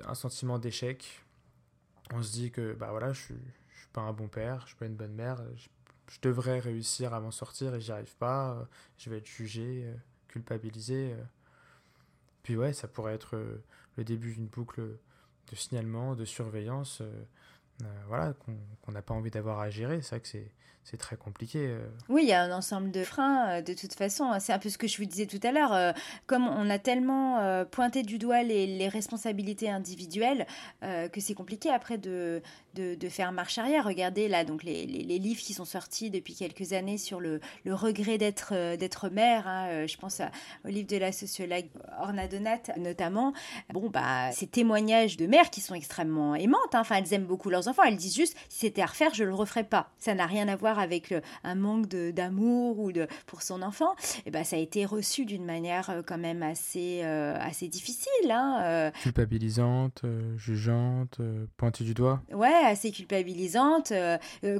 un 0.05 0.13
sentiment 0.13 0.59
d'échec. 0.59 1.23
On 2.11 2.21
se 2.21 2.31
dit 2.31 2.51
que 2.51 2.73
bah 2.73 2.91
voilà, 2.91 3.13
je 3.13 3.21
suis, 3.21 3.41
je 3.73 3.79
suis 3.79 3.89
pas 3.93 4.01
un 4.01 4.13
bon 4.13 4.27
père, 4.27 4.61
je 4.61 4.67
suis 4.67 4.75
pas 4.75 4.85
une 4.85 4.95
bonne 4.95 5.15
mère, 5.15 5.41
je, 5.55 5.69
je 6.09 6.19
devrais 6.21 6.59
réussir 6.59 7.15
à 7.15 7.19
m'en 7.19 7.31
sortir 7.31 7.73
et 7.73 7.81
j'y 7.81 7.91
arrive 7.91 8.15
pas, 8.17 8.67
je 8.97 9.09
vais 9.09 9.17
être 9.17 9.27
jugé, 9.27 9.91
culpabilisé. 10.27 11.15
Puis 12.43 12.57
ouais, 12.57 12.73
ça 12.73 12.89
pourrait 12.89 13.13
être 13.13 13.41
le 13.95 14.03
début 14.03 14.33
d'une 14.33 14.47
boucle 14.47 14.97
de 15.49 15.55
signalement, 15.55 16.15
de 16.15 16.25
surveillance 16.25 17.01
euh, 17.01 17.23
voilà, 18.07 18.33
qu'on 18.33 18.91
n'a 18.91 19.01
pas 19.01 19.13
envie 19.13 19.31
d'avoir 19.31 19.59
à 19.59 19.69
gérer. 19.69 20.01
C'est 20.01 20.09
vrai 20.09 20.19
que 20.21 20.27
c'est 20.27 20.51
c'est 20.83 20.97
très 20.97 21.15
compliqué. 21.15 21.59
Euh. 21.59 21.87
Oui, 22.09 22.23
il 22.23 22.29
y 22.29 22.33
a 22.33 22.41
un 22.41 22.51
ensemble 22.51 22.91
de 22.91 23.03
freins 23.03 23.47
euh, 23.47 23.61
de 23.61 23.73
toute 23.73 23.93
façon. 23.93 24.31
C'est 24.39 24.51
un 24.51 24.59
peu 24.59 24.69
ce 24.69 24.77
que 24.77 24.87
je 24.87 24.97
vous 24.97 25.05
disais 25.05 25.27
tout 25.27 25.39
à 25.43 25.51
l'heure. 25.51 25.73
Euh, 25.73 25.93
comme 26.27 26.45
on 26.45 26.69
a 26.69 26.77
tellement 26.77 27.63
pointé 27.71 28.03
du 28.03 28.17
doigt 28.17 28.43
les, 28.43 28.87
responsabilités 28.89 29.69
individuelles 29.69 30.45
que 30.81 31.21
c'est 31.21 31.33
compliqué 31.33 31.69
après 31.69 31.97
de, 31.97 32.41
de, 32.75 33.09
faire 33.09 33.31
marche 33.31 33.57
arrière. 33.57 33.85
Regardez 33.85 34.27
là, 34.27 34.43
donc 34.43 34.63
les, 34.63 34.85
les, 34.85 35.19
livres 35.19 35.41
qui 35.41 35.53
sont 35.53 35.65
sortis 35.65 36.09
depuis 36.09 36.35
quelques 36.35 36.73
années 36.73 36.97
sur 36.97 37.19
le, 37.19 37.39
le 37.63 37.73
regret 37.73 38.17
d'être 38.17 38.75
d'être 38.75 39.09
mère. 39.09 39.47
Hein. 39.47 39.87
Je 39.87 39.95
pense 39.97 40.21
au 40.65 40.67
livre 40.67 40.87
de 40.87 40.97
la 40.97 41.11
sociologue 41.11 41.67
Orna 41.99 42.27
Donat 42.27 42.75
notamment. 42.77 43.33
Bon, 43.71 43.89
bah, 43.89 44.31
ces 44.31 44.47
témoignages 44.47 45.17
de 45.17 45.27
mères 45.27 45.49
qui 45.49 45.61
sont 45.61 45.75
extrêmement 45.75 46.35
aimantes. 46.35 46.73
Hein. 46.73 46.81
Enfin, 46.81 46.97
elles 46.97 47.13
aiment 47.13 47.25
beaucoup 47.25 47.49
leurs 47.49 47.67
enfants. 47.67 47.83
Elles 47.83 47.97
disent 47.97 48.15
juste 48.15 48.35
si 48.49 48.59
c'était 48.59 48.81
à 48.81 48.87
refaire, 48.87 49.13
je 49.13 49.23
le 49.23 49.33
referais 49.33 49.63
pas. 49.63 49.89
Ça 49.97 50.13
n'a 50.13 50.25
rien 50.25 50.47
à 50.47 50.55
voir 50.55 50.72
avec 50.79 51.13
un 51.43 51.55
manque 51.55 51.87
d'amour 51.87 52.79
ou 52.79 52.91
de 52.91 53.07
pour 53.25 53.41
son 53.41 53.61
enfant, 53.61 53.93
et 53.93 54.23
eh 54.27 54.31
ben 54.31 54.43
ça 54.43 54.55
a 54.55 54.59
été 54.59 54.85
reçu 54.85 55.25
d'une 55.25 55.45
manière 55.45 55.89
euh, 55.89 56.01
quand 56.05 56.17
même 56.17 56.43
assez 56.43 57.01
euh, 57.03 57.35
assez 57.39 57.67
difficile. 57.67 58.09
Hein, 58.29 58.59
euh. 58.63 58.91
Culpabilisante, 59.01 60.03
jugeante, 60.37 61.19
pointée 61.57 61.83
du 61.83 61.93
doigt? 61.93 62.21
Ouais, 62.31 62.53
assez 62.65 62.91
culpabilisante. 62.91 63.93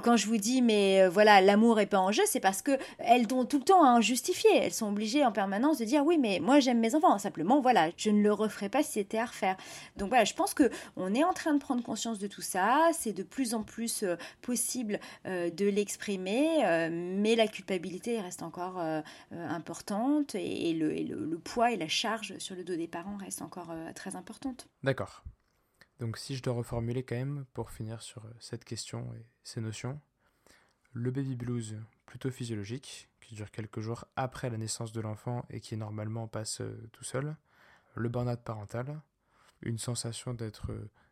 quand 0.04 0.18
je 0.18 0.28
vous 0.28 0.38
dis 0.38 0.62
mais 0.62 1.08
voilà 1.08 1.42
l'amour 1.42 1.80
est 1.80 1.86
pas 1.86 2.00
en 2.00 2.12
jeu, 2.12 2.24
c'est 2.26 2.40
parce 2.40 2.62
que 2.62 2.72
elles 3.00 3.26
ont 3.34 3.46
tout 3.46 3.60
le 3.60 3.64
temps 3.64 3.84
à 3.84 3.90
en 3.90 4.02
justifier. 4.02 4.52
Elles 4.56 4.74
sont 4.74 4.90
obligées 4.90 5.26
en 5.26 5.32
permanence 5.32 5.78
de 5.78 5.86
dire 5.86 6.06
oui 6.06 6.18
mais 6.18 6.40
moi 6.40 6.60
j'aime 6.60 6.80
mes 6.80 6.96
enfants. 6.96 7.18
Simplement 7.18 7.62
voilà 7.62 7.90
je 7.98 8.10
ne 8.10 8.22
le 8.22 8.34
referai 8.34 8.70
pas 8.70 8.84
si 8.84 8.94
c'était 8.94 9.20
à 9.20 9.26
refaire. 9.26 9.58
Donc 9.98 10.10
voilà 10.10 10.26
je 10.26 10.34
pense 10.34 10.54
que 10.54 10.70
on 10.96 11.14
est 11.14 11.24
en 11.24 11.34
train 11.34 11.54
de 11.54 11.60
prendre 11.60 11.84
conscience 11.84 12.20
de 12.20 12.28
tout 12.28 12.42
ça. 12.42 12.90
C'est 12.94 13.14
de 13.14 13.24
plus 13.24 13.54
en 13.54 13.64
plus 13.64 14.06
possible 14.42 15.00
de 15.26 15.66
l'exprimer 15.66 16.03
euh, 16.10 16.90
mais 16.92 17.36
la 17.36 17.48
culpabilité 17.48 18.20
reste 18.22 18.44
encore 18.44 18.80
euh, 18.80 19.02
euh, 19.32 19.48
importante 19.48 20.36
et, 20.36 20.74
le, 20.74 21.38
poids 21.38 21.72
et 21.72 21.78
la 21.78 21.88
charge 21.88 22.38
sur 22.38 22.56
le 22.56 22.64
dos 22.64 22.76
des 22.76 22.88
parents 22.88 23.18
reste 23.18 23.42
encore 23.42 23.74
très 23.96 24.16
importante. 24.16 24.68
D'accord. 24.84 25.24
Donc 26.00 26.18
si 26.18 26.36
je 26.36 26.44
dois 26.44 26.54
reformuler 26.54 27.04
quand 27.04 27.16
même 27.16 27.46
pour 27.54 27.72
finir 27.72 28.02
sur 28.02 28.24
cette 28.40 28.66
question 28.66 29.14
et 29.14 29.26
ces 29.44 29.62
notions, 29.62 30.00
le 30.92 31.12
baby 31.12 31.36
blues 31.36 31.78
plutôt 32.06 32.32
physiologique, 32.32 33.10
qui 33.22 33.36
dure 33.36 33.52
quelques 33.52 33.80
jours 33.80 34.06
après 34.16 34.50
la 34.50 34.58
naissance 34.58 34.92
de 34.92 35.00
l'enfant 35.00 35.46
et 35.50 35.60
qui 35.60 35.78
normalement 35.78 36.28
passe 36.28 36.62
tout 36.92 37.04
seul, 37.04 37.36
le 37.96 38.10
burn-out 38.10 38.42
parental, 38.42 39.02
une 39.62 39.78
sensation 39.78 40.34
d'être 40.34 40.72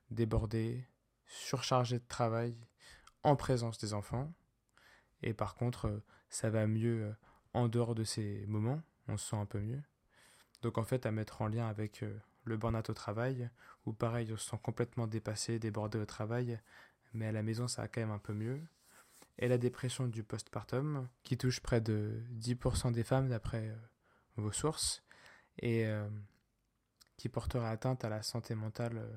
débordé, 0.10 0.86
surchargé 1.26 2.00
de 2.00 2.08
travail 2.08 2.56
en 3.24 3.36
présence 3.36 3.78
des 3.78 3.94
enfants, 3.94 4.34
et 5.24 5.34
par 5.34 5.56
contre 5.56 6.02
ça 6.30 6.50
va 6.50 6.68
mieux 6.68 7.14
en 7.54 7.68
dehors 7.68 7.96
de 7.96 8.04
ces 8.04 8.46
moments, 8.48 8.82
on 9.08 9.18
se 9.18 9.30
sent 9.30 9.36
un 9.36 9.46
peu 9.46 9.60
mieux. 9.60 9.82
Donc 10.62 10.78
en 10.78 10.84
fait 10.84 11.06
à 11.06 11.12
mettre 11.12 11.42
en 11.42 11.48
lien 11.48 11.68
avec 11.68 12.04
le 12.46 12.58
burn-out 12.58 12.90
au 12.90 12.94
travail, 12.94 13.50
où 13.86 13.94
pareil, 13.94 14.32
on 14.32 14.38
se 14.38 14.50
sent 14.50 14.60
complètement 14.62 15.08
dépassé, 15.08 15.60
débordé 15.60 15.98
au 15.98 16.06
travail, 16.06 16.60
mais 17.14 17.28
à 17.28 17.32
la 17.32 17.44
maison, 17.44 17.68
ça 17.68 17.84
va 17.84 17.88
quand 17.88 18.02
même 18.02 18.12
un 18.12 18.20
peu 18.20 18.34
mieux. 18.34 18.62
Et 19.38 19.48
la 19.48 19.58
dépression 19.58 20.08
du 20.08 20.24
postpartum, 20.24 21.08
qui 21.24 21.38
touche 21.38 21.60
près 21.62 21.82
de 21.82 22.24
10% 22.34 22.92
des 22.92 23.04
femmes 23.04 23.30
d'après 23.30 23.70
euh, 23.70 23.76
vos 24.38 24.52
sources, 24.52 25.04
et 25.60 25.86
euh, 25.86 26.08
qui 27.18 27.30
portera 27.30 27.70
atteinte 27.70 28.06
à 28.06 28.10
la 28.10 28.22
santé 28.24 28.56
mentale 28.56 28.98
euh, 28.98 29.16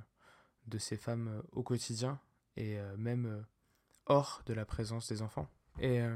de 0.66 0.78
ces 0.78 0.96
femmes 0.96 1.42
au 1.52 1.62
quotidien, 1.62 2.20
et 2.56 2.78
même 2.96 3.44
hors 4.06 4.42
de 4.46 4.54
la 4.54 4.64
présence 4.64 5.08
des 5.08 5.22
enfants. 5.22 5.48
Et 5.80 6.00
euh, 6.00 6.14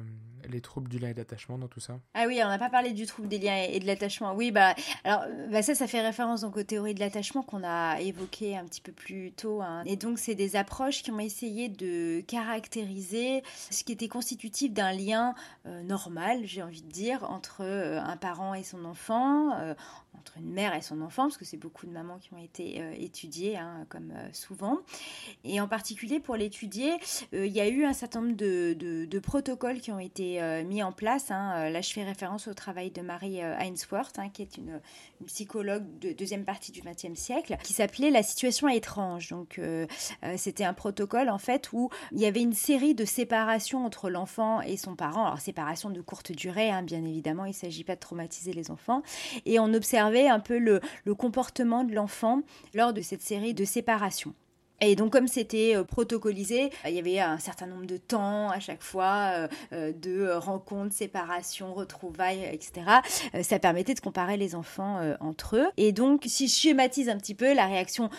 les 0.49 0.61
troubles 0.61 0.89
du 0.89 0.99
lien 0.99 1.09
et 1.09 1.15
de 1.15 1.19
l'attachement 1.19 1.59
dans 1.59 1.69
tout 1.69 1.81
ça 1.81 1.99
Ah 2.15 2.25
oui, 2.27 2.41
on 2.43 2.49
n'a 2.49 2.59
pas 2.59 2.71
parlé 2.71 2.93
du 2.93 3.07
trouble 3.07 3.29
des 3.29 3.39
liens 3.39 3.67
et 3.69 3.79
de 3.81 3.87
l'attachement. 3.87 4.35
Oui, 4.35 4.51
bah, 4.51 4.75
alors 5.05 5.25
bah 5.51 5.63
ça, 5.63 5.75
ça 5.75 5.87
fait 5.87 6.01
référence 6.01 6.43
donc 6.43 6.57
aux 6.57 6.63
théories 6.63 6.95
de 6.95 7.01
l'attachement 7.01 7.43
qu'on 7.43 7.63
a 7.65 8.01
évoquées 8.01 8.57
un 8.57 8.65
petit 8.65 8.81
peu 8.81 8.93
plus 8.93 9.33
tôt. 9.33 9.63
Hein. 9.63 9.83
Et 9.87 9.97
donc, 9.97 10.19
c'est 10.19 10.35
des 10.35 10.57
approches 10.57 11.03
qui 11.03 11.11
ont 11.11 11.19
essayé 11.19 11.69
de 11.69 12.21
caractériser 12.21 13.43
ce 13.71 13.85
qui 13.85 13.93
était 13.93 14.09
constitutif 14.09 14.73
d'un 14.73 14.93
lien 14.93 15.35
euh, 15.67 15.83
normal, 15.83 16.43
j'ai 16.45 16.63
envie 16.63 16.83
de 16.83 16.91
dire, 16.91 17.25
entre 17.31 17.63
euh, 17.63 18.01
un 18.01 18.17
parent 18.17 18.55
et 18.55 18.63
son 18.63 18.85
enfant, 18.85 19.57
entre 20.19 20.39
une 20.39 20.51
mère 20.51 20.75
et 20.75 20.81
son 20.81 21.01
enfant, 21.01 21.25
parce 21.25 21.37
que 21.37 21.45
c'est 21.45 21.57
beaucoup 21.57 21.87
de 21.87 21.93
mamans 21.93 22.19
qui 22.19 22.33
ont 22.35 22.39
été 22.39 22.83
étudiées, 23.03 23.57
hein, 23.57 23.87
comme 23.89 24.13
souvent. 24.33 24.79
Et 25.45 25.61
en 25.61 25.69
particulier 25.69 26.21
pour 26.21 26.37
l'étudier, 26.37 26.95
il 27.33 27.47
y 27.47 27.61
a 27.61 27.69
eu 27.69 27.85
un 27.85 27.93
certain 27.93 28.21
nombre 28.21 28.37
de, 28.37 28.75
de, 28.75 29.05
de 29.05 29.19
qui 29.81 29.93
ont 29.93 29.99
été 29.99 30.43
euh, 30.43 30.65
mis 30.65 30.83
en 30.83 30.93
place. 30.93 31.31
Hein. 31.31 31.55
Euh, 31.57 31.71
là, 31.71 31.81
je 31.81 31.93
fais 31.93 32.05
référence 32.05 32.49
au 32.49 32.55
travail 32.55 32.91
de 32.91 33.03
Marie 33.03 33.43
euh, 33.43 33.57
Ainsworth, 33.59 34.19
hein, 34.19 34.29
qui 34.31 34.43
est 34.43 34.57
une, 34.57 34.81
psychologue 35.27 35.85
de 36.01 36.13
deuxième 36.13 36.45
partie 36.45 36.71
du 36.71 36.81
XXe 36.81 37.19
siècle, 37.19 37.57
qui 37.65 37.73
s'appelait 37.73 38.11
La 38.11 38.23
situation 38.23 38.69
étrange. 38.69 39.31
Donc, 39.31 39.61
c'était 40.37 40.63
un 40.63 40.75
protocole 40.75 41.29
en 41.29 41.39
fait 41.39 41.73
où 41.73 41.91
il 42.13 42.21
y 42.21 42.27
avait 42.27 42.41
une 42.41 42.53
série 42.53 42.95
de 42.95 43.05
séparations 43.05 43.85
entre 43.85 44.11
l'enfant 44.11 44.61
et 44.61 44.77
son 44.77 44.95
parent. 44.95 45.27
Alors, 45.27 45.41
séparation 45.41 45.91
de 45.91 46.01
courte 46.01 46.31
durée, 46.31 46.71
bien 46.85 47.05
évidemment, 47.05 47.47
il 47.47 47.49
ne 47.49 47.55
s'agit 47.55 47.83
pas 47.83 47.97
de 47.97 48.01
traumatiser 48.01 48.53
les 48.53 48.71
enfants. 48.71 49.03
Et 49.45 49.59
on 49.59 49.75
observait 50.09 50.29
un 50.29 50.41
peu 50.41 50.59
le 50.59 51.15
comportement 51.15 51.85
de 51.85 51.95
l'enfant 51.95 52.43
lors 52.75 52.93
de 52.93 53.01
cette 53.01 53.23
série 53.23 53.55
de 53.55 53.65
séparations. 53.65 54.35
Et 54.81 54.95
donc 54.95 55.13
comme 55.13 55.27
c'était 55.27 55.75
euh, 55.77 55.85
protocolisé, 55.85 56.71
il 56.87 56.95
y 56.95 56.99
avait 56.99 57.19
un 57.19 57.39
certain 57.39 57.67
nombre 57.67 57.87
de 57.87 57.97
temps 57.97 58.51
à 58.51 58.61
chaque 58.61 58.83
fois, 58.83 59.33
euh, 59.35 59.49
euh, 59.73 59.93
de 59.93 60.31
rencontres, 60.31 60.95
séparations, 60.95 61.75
retrouvailles, 61.75 62.49
etc. 62.53 62.87
ça 63.43 63.59
permettait 63.59 63.95
de 63.95 64.01
comparer 64.01 64.37
les 64.37 64.55
enfants 64.55 65.01
entre 65.21 65.57
eux. 65.57 65.67
Et 65.77 65.93
donc 65.93 66.25
si 66.27 66.49
je 66.49 66.55
schématise 66.55 67.09
un 67.09 67.17
petit 67.17 67.35
peu, 67.35 67.55
la 67.55 67.67
réaction 67.67 68.11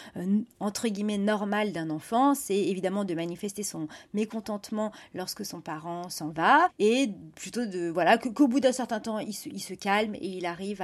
entre 0.60 0.88
guillemets 0.88 1.18
normale 1.18 1.72
d'un 1.72 1.90
enfant, 1.90 2.36
c'est 2.36 2.58
évidemment 2.58 3.06
de 3.06 3.14
manifester 3.14 3.64
son 3.64 3.88
mécontentement 4.14 4.92
lorsque 5.14 5.46
son 5.46 5.62
parent 5.62 6.10
s'en 6.10 6.30
va, 6.30 6.70
et 6.80 7.10
plutôt 7.36 7.66
de 7.66 7.90
voilà 7.90 8.18
qu'au 8.18 8.48
bout 8.48 8.60
d'un 8.60 8.72
certain 8.72 9.00
temps, 9.00 9.20
il 9.20 9.34
se, 9.34 9.74
calme 9.74 10.16
et 10.16 10.28
il 10.28 10.46
arrive 10.46 10.82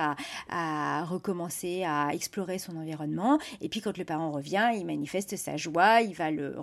à 0.50 1.04
recommencer 1.04 1.84
à 1.84 2.10
explorer 2.14 2.60
son 2.60 2.78
environnement. 2.78 3.40
Et 3.62 3.70
puis 3.70 3.82
quand 3.82 3.98
le 3.98 4.06
parent 4.06 4.32
revient, 4.32 4.72
il 4.76 4.86
manifeste 4.86 5.36
sa 5.36 5.58
joie, 5.58 5.65
il 6.02 6.14
va 6.14 6.32
le, 6.32 6.56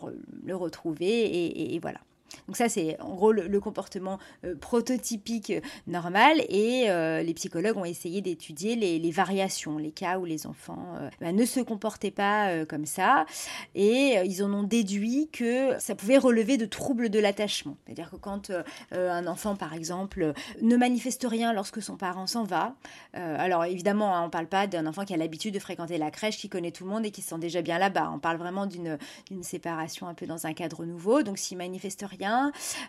retrouver 0.54 1.06
et, 1.06 1.74
et 1.74 1.78
voilà. 1.78 2.00
Donc 2.46 2.56
ça, 2.56 2.68
c'est 2.68 3.00
en 3.00 3.14
gros 3.14 3.32
le, 3.32 3.60
comportement 3.60 4.18
euh, 4.44 4.54
prototypique 4.56 5.50
euh, 5.50 5.60
normal. 5.86 6.40
Et 6.48 6.90
euh, 6.90 7.22
les 7.22 7.34
psychologues 7.34 7.76
ont 7.76 7.84
essayé 7.84 8.20
d'étudier 8.20 8.76
les, 8.76 9.10
variations, 9.10 9.78
les 9.78 9.92
cas 9.92 10.18
où 10.18 10.24
les 10.24 10.46
enfants 10.46 10.94
bah, 11.20 11.32
ne 11.32 11.44
se 11.44 11.60
comportaient 11.60 12.10
pas 12.10 12.64
comme 12.66 12.86
ça. 12.86 13.26
Et 13.74 14.16
ils 14.24 14.42
en 14.42 14.52
ont 14.52 14.62
déduit 14.62 15.28
que 15.32 15.78
ça 15.78 15.94
pouvait 15.94 16.18
relever 16.18 16.56
de 16.56 16.64
troubles 16.64 17.10
de 17.10 17.18
l'attachement. 17.18 17.76
C'est-à-dire 17.84 18.10
que 18.10 18.16
quand 18.16 18.50
un 18.92 19.26
enfant, 19.26 19.54
par 19.54 19.74
exemple, 19.74 20.32
ne 20.62 20.76
manifeste 20.76 21.26
rien 21.28 21.52
lorsque 21.52 21.82
son 21.82 21.96
parent 21.96 22.26
s'en 22.26 22.44
va, 22.44 22.74
alors 23.12 23.64
évidemment, 23.64 24.16
hein, 24.16 24.22
on 24.22 24.26
ne 24.26 24.30
parle 24.30 24.46
pas 24.46 24.66
d'un 24.66 24.86
enfant 24.86 25.04
qui 25.04 25.12
a 25.12 25.16
l'habitude 25.16 25.52
de 25.52 25.58
fréquenter 25.58 25.98
la 25.98 26.10
crèche, 26.10 26.38
qui 26.38 26.48
connaît 26.48 26.72
tout 26.72 26.84
le 26.84 26.90
monde 26.90 27.04
et 27.04 27.10
qui 27.10 27.20
se 27.20 27.28
sent 27.28 27.38
déjà 27.38 27.60
bien 27.60 27.78
là-bas. 27.78 28.10
On 28.14 28.18
parle 28.18 28.38
vraiment 28.38 28.66
d'une 28.66 28.98
séparation 29.42 30.08
un 30.08 30.14
peu 30.14 30.26
dans 30.26 30.46
un 30.46 30.54
cadre 30.54 30.84
nouveau. 30.84 31.22
Donc 31.22 31.38
s'il 31.38 31.58
manifeste 31.58 32.04
rien, 32.08 32.21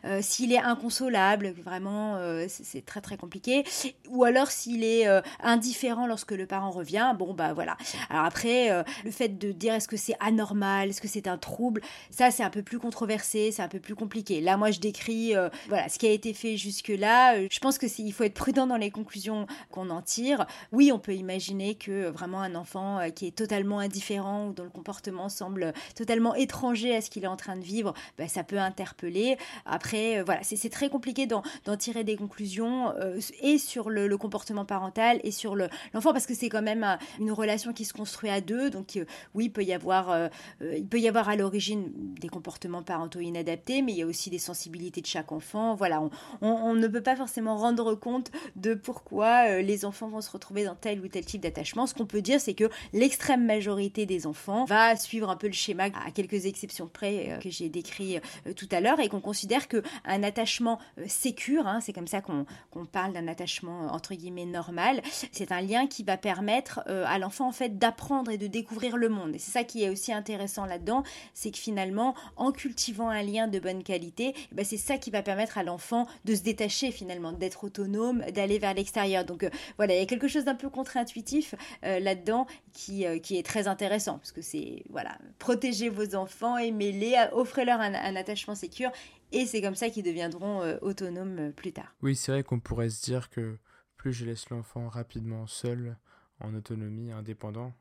euh, 0.05 0.19
s'il 0.21 0.53
est 0.53 0.59
inconsolable, 0.59 1.53
vraiment 1.63 2.15
euh, 2.15 2.45
c'est 2.49 2.85
très 2.85 3.01
très 3.01 3.17
compliqué, 3.17 3.63
ou 4.09 4.23
alors 4.23 4.51
s'il 4.51 4.83
est 4.83 5.07
euh, 5.07 5.21
indifférent 5.41 6.07
lorsque 6.07 6.31
le 6.31 6.45
parent 6.45 6.71
revient, 6.71 7.13
bon 7.17 7.33
bah 7.33 7.53
voilà. 7.53 7.77
Alors 8.09 8.25
après, 8.25 8.83
le 9.03 9.11
fait 9.11 9.29
de 9.29 9.51
dire 9.51 9.73
est-ce 9.73 9.87
que 9.87 9.97
c'est 9.97 10.15
anormal, 10.19 10.89
est-ce 10.89 11.01
que 11.01 11.07
c'est 11.07 11.27
un 11.27 11.37
trouble, 11.37 11.81
ça 12.09 12.31
c'est 12.31 12.43
un 12.43 12.49
peu 12.49 12.63
plus 12.63 12.79
controversé, 12.79 13.51
c'est 13.51 13.61
un 13.61 13.67
peu 13.67 13.79
plus 13.79 13.95
compliqué. 13.95 14.41
Là 14.41 14.57
moi 14.57 14.71
je 14.71 14.79
décris 14.79 15.33
voilà 15.67 15.89
ce 15.89 15.99
qui 15.99 16.07
a 16.07 16.11
été 16.11 16.33
fait 16.33 16.57
jusque 16.57 16.89
là. 16.89 17.35
je 17.49 17.59
pense 17.59 17.77
que 17.77 17.87
il 17.99 18.13
faut 18.13 18.23
être 18.23 18.33
prudent 18.33 18.67
dans 18.67 18.77
les 18.77 18.91
conclusions 18.91 19.47
qu'on 19.71 19.89
en 19.89 20.01
tire. 20.01 20.45
Oui, 20.71 20.91
on 20.91 20.99
peut 20.99 21.15
imaginer 21.15 21.75
que 21.75 22.09
vraiment 22.09 22.41
un 22.41 22.55
enfant 22.55 22.99
qui 23.15 23.27
est 23.27 23.35
totalement 23.35 23.79
indifférent 23.79 24.47
ou 24.47 24.53
dont 24.53 24.63
le 24.63 24.69
comportement 24.69 25.29
semble 25.29 25.73
totalement 25.95 26.35
étranger 26.35 26.95
à 26.95 27.01
ce 27.01 27.09
qu'il 27.09 27.23
est 27.23 27.27
en 27.27 27.37
train 27.37 27.55
de 27.55 27.63
vivre, 27.63 27.93
bah, 28.17 28.27
ça 28.27 28.43
peut 28.43 28.57
interpeller. 28.57 29.22
Après, 29.65 30.19
euh, 30.19 30.23
voilà, 30.23 30.41
c'est 30.43 30.69
très 30.69 30.89
compliqué 30.89 31.25
d'en 31.25 31.43
tirer 31.77 32.03
des 32.03 32.15
conclusions 32.15 32.93
euh, 32.99 33.19
et 33.41 33.57
sur 33.57 33.89
le, 33.89 34.13
comportement 34.17 34.63
parental 34.63 35.19
et 35.23 35.31
sur 35.31 35.55
l'enfant 35.55 36.13
parce 36.13 36.27
que 36.27 36.35
c'est 36.35 36.49
quand 36.49 36.61
même 36.61 36.83
euh, 36.83 36.95
une 37.19 37.31
relation 37.31 37.73
qui 37.73 37.83
se 37.83 37.93
construit 37.93 38.29
à 38.29 38.41
deux. 38.41 38.69
Donc 38.69 38.99
oui, 39.33 39.45
il 39.45 39.51
peut 39.51 39.63
y 39.63 39.73
avoir, 39.73 40.29
il 40.61 40.85
peut 40.85 40.99
y 40.99 41.07
avoir 41.07 41.29
à 41.29 41.35
l'origine 41.35 41.91
des 42.19 42.29
comportements 42.29 42.83
parentaux 42.83 43.19
inadaptés, 43.19 43.81
mais 43.81 43.91
il 43.91 43.97
y 43.97 44.01
a 44.01 44.05
aussi 44.05 44.29
des 44.29 44.39
sensibilités 44.39 45.01
de 45.01 45.07
chaque 45.07 45.31
enfant. 45.31 45.75
Voilà, 45.75 46.01
on, 46.41 46.73
ne 46.73 46.87
peut 46.87 47.01
pas 47.01 47.15
forcément 47.15 47.57
rendre 47.57 47.95
compte 47.95 48.31
de 48.55 48.73
pourquoi 48.73 49.61
les 49.61 49.85
enfants 49.85 50.07
vont 50.07 50.21
se 50.21 50.31
retrouver 50.31 50.63
dans 50.63 50.75
tel 50.75 51.01
ou 51.01 51.07
tel 51.07 51.25
type 51.25 51.41
d'attachement. 51.41 51.87
Ce 51.87 51.93
qu'on 51.93 52.05
peut 52.05 52.21
dire, 52.21 52.39
c'est 52.39 52.53
que 52.53 52.69
l'extrême 52.93 53.45
majorité 53.45 54.05
des 54.05 54.27
enfants 54.27 54.65
va 54.65 54.95
suivre 54.95 55.29
un 55.29 55.35
peu 55.35 55.47
le 55.47 55.53
schéma 55.53 55.85
à 55.85 56.11
quelques 56.11 56.45
exceptions 56.45 56.87
près 56.87 57.39
que 57.41 57.49
j'ai 57.49 57.69
décrit 57.69 58.19
tout 58.55 58.69
à 58.71 58.79
l'heure 58.79 58.99
et 58.99 59.09
qu'on 59.13 59.21
considère 59.21 59.67
qu'un 59.67 60.23
attachement 60.23 60.79
euh, 60.97 61.05
sécure, 61.07 61.67
hein, 61.67 61.79
c'est 61.81 61.93
comme 61.93 62.07
ça 62.07 62.21
qu'on 62.21 62.45
parle 62.91 63.13
d'un 63.13 63.27
attachement 63.27 63.83
euh, 63.83 63.89
entre 63.89 64.15
guillemets 64.15 64.45
normal, 64.45 65.03
c'est 65.31 65.51
un 65.51 65.61
lien 65.61 65.85
qui 65.85 66.03
va 66.03 66.17
permettre 66.17 66.81
euh, 66.87 67.05
à 67.07 67.19
l'enfant 67.19 67.47
en 67.47 67.51
fait 67.51 67.77
d'apprendre 67.77 68.31
et 68.31 68.39
de 68.39 68.47
découvrir 68.47 68.97
le 68.97 69.09
monde. 69.09 69.35
Et 69.35 69.37
c'est 69.37 69.51
ça 69.51 69.63
qui 69.63 69.83
est 69.83 69.89
aussi 69.89 70.11
intéressant 70.11 70.65
là-dedans, 70.65 71.03
c'est 71.35 71.51
que 71.51 71.59
finalement, 71.59 72.15
en 72.37 72.51
cultivant 72.51 73.09
un 73.09 73.21
lien 73.21 73.47
de 73.47 73.59
bonne 73.59 73.83
qualité, 73.83 74.33
eh 74.35 74.55
ben, 74.55 74.65
c'est 74.65 74.77
ça 74.77 74.97
qui 74.97 75.11
va 75.11 75.21
permettre 75.21 75.59
à 75.59 75.63
l'enfant 75.63 76.07
de 76.25 76.33
se 76.33 76.41
détacher 76.41 76.91
finalement, 76.91 77.31
d'être 77.31 77.63
autonome, 77.63 78.23
d'aller 78.31 78.57
vers 78.57 78.73
l'extérieur. 78.73 79.25
Donc 79.25 79.47
voilà, 79.77 79.93
il 79.93 79.99
y 79.99 80.03
a 80.03 80.07
quelque 80.07 80.27
chose 80.27 80.45
d'un 80.45 80.55
peu 80.55 80.69
contre-intuitif 80.69 81.53
là-dedans 81.83 82.47
qui, 82.73 83.03
est 83.03 83.45
très 83.45 83.67
intéressant, 83.67 84.17
parce 84.17 84.31
que 84.31 84.41
c'est 84.41 84.83
voilà, 84.89 85.17
protéger 85.37 85.89
vos 85.89 86.15
enfants, 86.15 86.57
aimez-les, 86.57 87.27
offrez-leur 87.33 87.79
un, 87.79 87.93
un 87.93 88.15
attachement 88.15 88.55
sécure 88.55 88.91
et 89.33 89.45
c'est 89.45 89.61
comme 89.61 89.75
ça 89.75 89.89
qu'ils 89.89 90.05
deviendront 90.05 90.61
euh, 90.61 90.77
autonomes 90.81 91.39
euh, 91.39 91.51
plus 91.51 91.73
tard. 91.73 91.93
Oui, 92.01 92.15
c'est 92.15 92.31
vrai 92.31 92.43
qu'on 92.43 92.59
pourrait 92.59 92.89
se 92.89 93.03
dire 93.03 93.29
que 93.29 93.57
plus 93.97 94.13
je 94.13 94.25
laisse 94.25 94.49
l'enfant 94.49 94.87
rapidement 94.87 95.47
seul, 95.47 95.97
en 96.39 96.53
autonomie, 96.53 97.11
indépendant, 97.11 97.73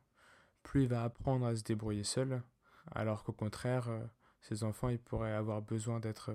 plus 0.62 0.82
il 0.82 0.88
va 0.88 1.04
apprendre 1.04 1.46
à 1.46 1.54
se 1.54 1.62
débrouiller 1.62 2.04
seul, 2.04 2.42
alors 2.90 3.22
qu'au 3.22 3.32
contraire, 3.32 3.88
euh, 3.88 4.00
ces 4.40 4.64
enfants, 4.64 4.88
ils 4.88 4.98
pourraient 4.98 5.32
avoir 5.32 5.62
besoin 5.62 6.00
d'être 6.00 6.34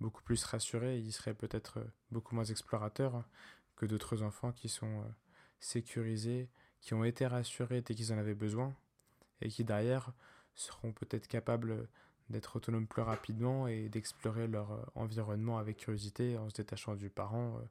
beaucoup 0.00 0.22
plus 0.22 0.42
rassurés, 0.44 0.98
ils 0.98 1.12
seraient 1.12 1.34
peut-être 1.34 1.80
beaucoup 2.10 2.34
moins 2.34 2.44
explorateurs 2.44 3.24
que 3.76 3.86
d'autres 3.86 4.22
enfants 4.22 4.52
qui 4.52 4.68
sont 4.68 5.04
sécurisés, 5.60 6.48
qui 6.80 6.94
ont 6.94 7.04
été 7.04 7.26
rassurés 7.26 7.82
dès 7.82 7.94
qu'ils 7.94 8.12
en 8.12 8.18
avaient 8.18 8.34
besoin, 8.34 8.74
et 9.40 9.48
qui 9.48 9.64
derrière 9.64 10.12
seront 10.54 10.92
peut-être 10.92 11.28
capables 11.28 11.88
d'être 12.32 12.56
autonomes 12.56 12.86
plus 12.86 13.02
rapidement 13.02 13.68
et 13.68 13.88
d'explorer 13.88 14.48
leur 14.48 14.72
euh, 14.72 14.82
environnement 14.94 15.58
avec 15.58 15.76
curiosité 15.78 16.36
en 16.38 16.48
se 16.50 16.54
détachant 16.56 16.96
du 16.96 17.10
parent 17.10 17.58
euh, 17.58 17.62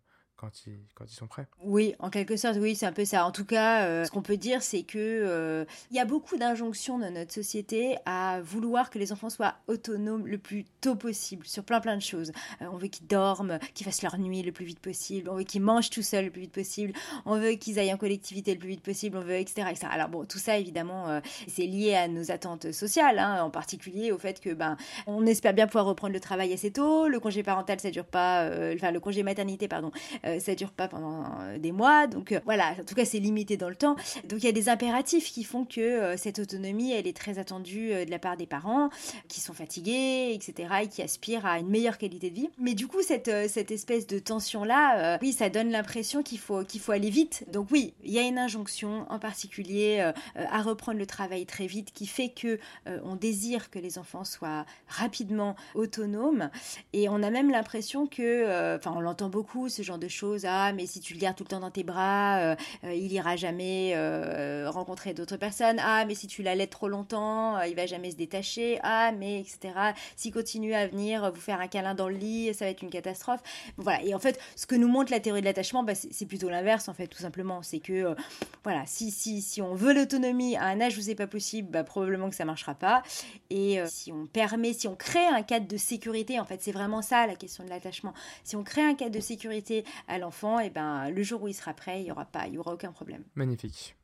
quand 0.41 0.65
ils, 0.65 0.79
sont 1.07 1.27
prêts. 1.27 1.45
Oui, 1.63 1.93
en 1.99 2.09
quelque 2.09 2.35
sorte, 2.35 2.57
oui, 2.59 2.75
c'est 2.75 2.87
un 2.87 2.91
peu 2.91 3.05
ça. 3.05 3.25
En 3.25 3.31
tout 3.31 3.45
cas, 3.45 3.85
euh, 3.85 4.05
ce 4.05 4.11
qu'on 4.11 4.23
peut 4.23 4.37
dire, 4.37 4.63
c'est 4.63 4.81
que 4.81 4.97
euh, 4.97 5.65
il 5.91 5.97
y 5.97 5.99
a 5.99 6.05
beaucoup 6.05 6.35
d'injonctions 6.35 6.97
dans 6.97 7.11
notre 7.11 7.31
société 7.31 7.97
à 8.05 8.41
vouloir 8.41 8.89
que 8.89 8.97
les 8.97 9.11
enfants 9.11 9.29
soient 9.29 9.53
autonomes 9.67 10.25
le 10.25 10.39
plus 10.39 10.65
tôt 10.81 10.95
possible 10.95 11.45
sur 11.45 11.63
plein 11.63 11.79
plein 11.79 11.95
de 11.95 12.01
choses. 12.01 12.31
Euh, 12.61 12.65
on 12.71 12.77
veut 12.77 12.87
qu'ils 12.87 13.05
dorment, 13.05 13.59
qu'ils 13.75 13.85
fassent 13.85 14.01
leur 14.01 14.17
nuit 14.17 14.41
le 14.41 14.51
plus 14.51 14.65
vite 14.65 14.79
possible. 14.79 15.29
On 15.29 15.35
veut 15.35 15.43
qu'ils 15.43 15.61
mangent 15.61 15.91
tout 15.91 16.01
seuls 16.01 16.25
le 16.25 16.31
plus 16.31 16.41
vite 16.41 16.53
possible. 16.53 16.93
On 17.25 17.37
veut 17.39 17.51
qu'ils 17.51 17.77
aillent 17.77 17.93
en 17.93 17.97
collectivité 17.97 18.53
le 18.53 18.59
plus 18.59 18.69
vite 18.69 18.83
possible. 18.83 19.17
On 19.17 19.21
veut, 19.21 19.35
etc.. 19.35 19.67
Alors 19.91 20.09
bon, 20.09 20.25
tout 20.25 20.39
ça, 20.39 20.57
évidemment, 20.57 21.21
c'est 21.47 21.67
lié 21.67 21.93
à 21.93 22.07
nos 22.07 22.31
attentes 22.31 22.71
sociales, 22.71 23.19
hein, 23.19 23.43
en 23.43 23.51
particulier 23.51 24.11
au 24.11 24.17
fait 24.17 24.39
que 24.39 24.53
ben, 24.53 24.75
on 25.05 25.25
espère 25.27 25.53
bien 25.53 25.67
pouvoir 25.67 25.85
reprendre 25.85 26.13
le 26.13 26.19
travail 26.19 26.51
assez 26.51 26.71
tôt. 26.71 27.07
Le 27.07 27.19
congé 27.19 27.43
parental, 27.43 27.79
ça 27.79 27.91
dure 27.91 28.05
pas, 28.05 28.49
enfin 28.73 28.91
le 28.91 28.99
congé 28.99 29.21
maternité, 29.21 29.67
pardon 29.67 29.91
euh, 30.31 30.39
ça 30.39 30.55
dure 30.55 30.71
pas 30.71 30.87
pendant 30.87 31.23
euh, 31.41 31.57
des 31.57 31.71
mois, 31.71 32.07
donc 32.07 32.31
euh, 32.31 32.39
voilà, 32.45 32.75
en 32.79 32.83
tout 32.83 32.95
cas 32.95 33.05
c'est 33.05 33.19
limité 33.19 33.57
dans 33.57 33.69
le 33.69 33.75
temps. 33.75 33.95
Donc 34.25 34.39
il 34.39 34.45
y 34.45 34.49
a 34.49 34.51
des 34.51 34.69
impératifs 34.69 35.31
qui 35.31 35.43
font 35.43 35.65
que 35.65 36.15
cette 36.17 36.39
autonomie, 36.39 36.91
elle 36.93 37.07
est 37.07 37.15
très 37.15 37.39
attendue 37.39 37.89
de 37.89 38.09
la 38.09 38.19
part 38.19 38.37
des 38.37 38.45
parents, 38.45 38.89
qui 39.27 39.39
sont 39.41 39.53
fatigués, 39.53 40.31
etc., 40.33 40.69
et 40.83 40.87
qui 40.87 41.01
aspirent 41.01 41.45
à 41.45 41.59
une 41.59 41.69
meilleure 41.69 41.97
qualité 41.97 42.29
de 42.29 42.35
vie. 42.35 42.49
Mais 42.57 42.73
du 42.73 42.87
coup, 42.87 43.01
cette, 43.01 43.31
cette 43.49 43.71
espèce 43.71 44.07
de 44.07 44.19
tension-là, 44.19 45.17
oui, 45.21 45.33
ça 45.33 45.49
donne 45.49 45.71
l'impression 45.71 46.23
qu'il 46.23 46.39
faut, 46.39 46.63
qu'il 46.63 46.81
faut 46.81 46.91
aller 46.91 47.09
vite. 47.09 47.45
Donc 47.51 47.67
oui, 47.71 47.93
il 48.03 48.11
y 48.11 48.19
a 48.19 48.23
une 48.23 48.37
injonction 48.37 49.05
en 49.09 49.19
particulier 49.19 50.11
à 50.35 50.61
reprendre 50.61 50.99
le 50.99 51.05
travail 51.05 51.45
très 51.45 51.67
vite 51.67 51.91
qui 51.93 52.07
fait 52.07 52.29
que 52.29 52.59
on 52.85 53.15
désire 53.15 53.69
que 53.69 53.79
les 53.79 53.97
enfants 53.97 54.23
soient 54.23 54.65
rapidement 54.87 55.55
autonomes 55.75 56.49
et 56.93 57.09
on 57.09 57.21
a 57.23 57.29
même 57.29 57.51
l'impression 57.51 58.07
que, 58.07 58.75
enfin, 58.77 58.93
on 58.95 59.01
l'entend 59.01 59.29
beaucoup 59.29 59.69
ce 59.69 59.81
genre 59.81 59.99
de 59.99 60.07
choses 60.11 60.45
ah, 60.45 60.73
mais 60.73 60.85
si 60.85 60.99
tu 60.99 61.13
le 61.13 61.19
gardes 61.19 61.35
tout 61.35 61.43
le 61.43 61.49
temps 61.49 61.59
dans 61.59 61.71
tes 61.71 61.83
bras, 61.83 62.37
euh, 62.39 62.55
euh, 62.83 62.93
il 62.93 63.11
ira 63.11 63.35
jamais 63.35 63.93
euh, 63.95 64.69
rencontrer 64.69 65.13
d'autres 65.13 65.37
personnes. 65.37 65.79
Ah, 65.83 66.05
mais 66.05 66.15
si 66.15 66.27
tu 66.27 66.43
l'allaites 66.43 66.69
trop 66.69 66.87
longtemps, 66.87 67.61
il 67.61 67.75
va 67.75 67.85
jamais 67.85 68.11
se 68.11 68.15
détacher. 68.15 68.79
Ah, 68.83 69.11
mais 69.11 69.39
etc. 69.39 69.73
S'il 70.15 70.33
continue 70.33 70.73
à 70.73 70.87
venir 70.87 71.31
vous 71.31 71.39
faire 71.39 71.59
un 71.59 71.67
câlin 71.67 71.95
dans 71.95 72.09
le 72.09 72.15
lit, 72.15 72.53
ça 72.53 72.65
va 72.65 72.71
être 72.71 72.81
une 72.81 72.89
catastrophe. 72.89 73.41
Voilà. 73.77 74.03
Et 74.03 74.13
en 74.13 74.19
fait, 74.19 74.39
ce 74.55 74.65
que 74.65 74.75
nous 74.75 74.87
montre 74.87 75.11
la 75.11 75.19
théorie 75.19 75.41
de 75.41 75.45
l'attachement, 75.45 75.83
bah, 75.83 75.93
c'est 75.95 76.25
plutôt 76.25 76.49
l'inverse, 76.49 76.89
en 76.89 76.93
fait, 76.93 77.07
tout 77.07 77.19
simplement. 77.19 77.61
C'est 77.63 77.79
que, 77.79 78.15
voilà, 78.63 78.83
si, 78.85 79.11
si, 79.11 79.41
si 79.41 79.61
on 79.61 79.73
veut 79.73 79.93
l'autonomie 79.93 80.55
à 80.57 80.65
un 80.65 80.81
âge 80.81 80.97
où 80.97 81.01
c'est 81.01 81.15
pas 81.15 81.27
possible, 81.27 81.69
bah, 81.69 81.83
probablement 81.83 82.29
que 82.29 82.35
ça 82.35 82.45
marchera 82.45 82.75
pas. 82.75 83.03
Et 83.49 83.79
si 83.87 84.11
on 84.11 84.25
permet, 84.25 84.73
si 84.73 84.87
on 84.87 84.95
crée 84.95 85.25
un 85.25 85.43
cadre 85.43 85.67
de 85.67 85.77
sécurité, 85.77 86.39
en 86.39 86.45
fait, 86.45 86.61
c'est 86.61 86.71
vraiment 86.71 87.01
ça 87.01 87.27
la 87.27 87.35
question 87.35 87.63
de 87.63 87.69
l'attachement. 87.69 88.13
Si 88.43 88.55
on 88.55 88.63
crée 88.63 88.83
un 88.83 88.95
cadre 88.95 89.15
de 89.15 89.19
sécurité 89.19 89.83
à 90.07 90.17
l'enfant, 90.17 90.59
et 90.59 90.67
eh 90.67 90.69
ben 90.69 91.09
le 91.09 91.23
jour 91.23 91.43
où 91.43 91.47
il 91.47 91.53
sera 91.53 91.73
prêt, 91.73 92.01
il 92.01 92.07
y 92.07 92.11
aura 92.11 92.25
pas, 92.25 92.47
il 92.47 92.55
y 92.55 92.57
aura 92.57 92.73
aucun 92.73 92.91
problème. 92.91 93.23
Magnifique. 93.35 93.95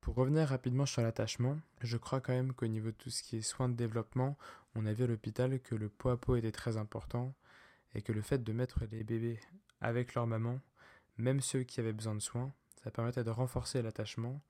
Pour 0.00 0.16
revenir 0.16 0.48
rapidement 0.48 0.84
sur 0.84 1.00
l'attachement, 1.00 1.58
je 1.80 1.96
crois 1.96 2.20
quand 2.20 2.32
même 2.32 2.52
qu'au 2.52 2.66
niveau 2.66 2.88
de 2.90 2.96
tout 2.96 3.10
ce 3.10 3.22
qui 3.22 3.38
est 3.38 3.42
soins 3.42 3.70
de 3.70 3.74
développement, 3.74 4.36
on 4.74 4.84
a 4.84 4.92
vu 4.92 5.04
à 5.04 5.06
l'hôpital 5.06 5.60
que 5.60 5.74
le 5.74 5.88
poids 5.88 6.12
à 6.12 6.16
peau 6.16 6.36
était 6.36 6.52
très 6.52 6.76
important 6.76 7.34
et 7.94 8.02
que 8.02 8.12
le 8.12 8.20
fait 8.20 8.44
de 8.44 8.52
mettre 8.52 8.80
les 8.90 9.02
bébés 9.02 9.40
avec 9.80 10.14
leur 10.14 10.26
maman, 10.26 10.60
même 11.16 11.40
ceux 11.40 11.62
qui 11.62 11.80
avaient 11.80 11.92
besoin 11.92 12.14
de 12.14 12.20
soins, 12.20 12.52
ça 12.82 12.90
permettait 12.90 13.24
de 13.24 13.30
renforcer 13.30 13.80
l'attachement 13.80 14.42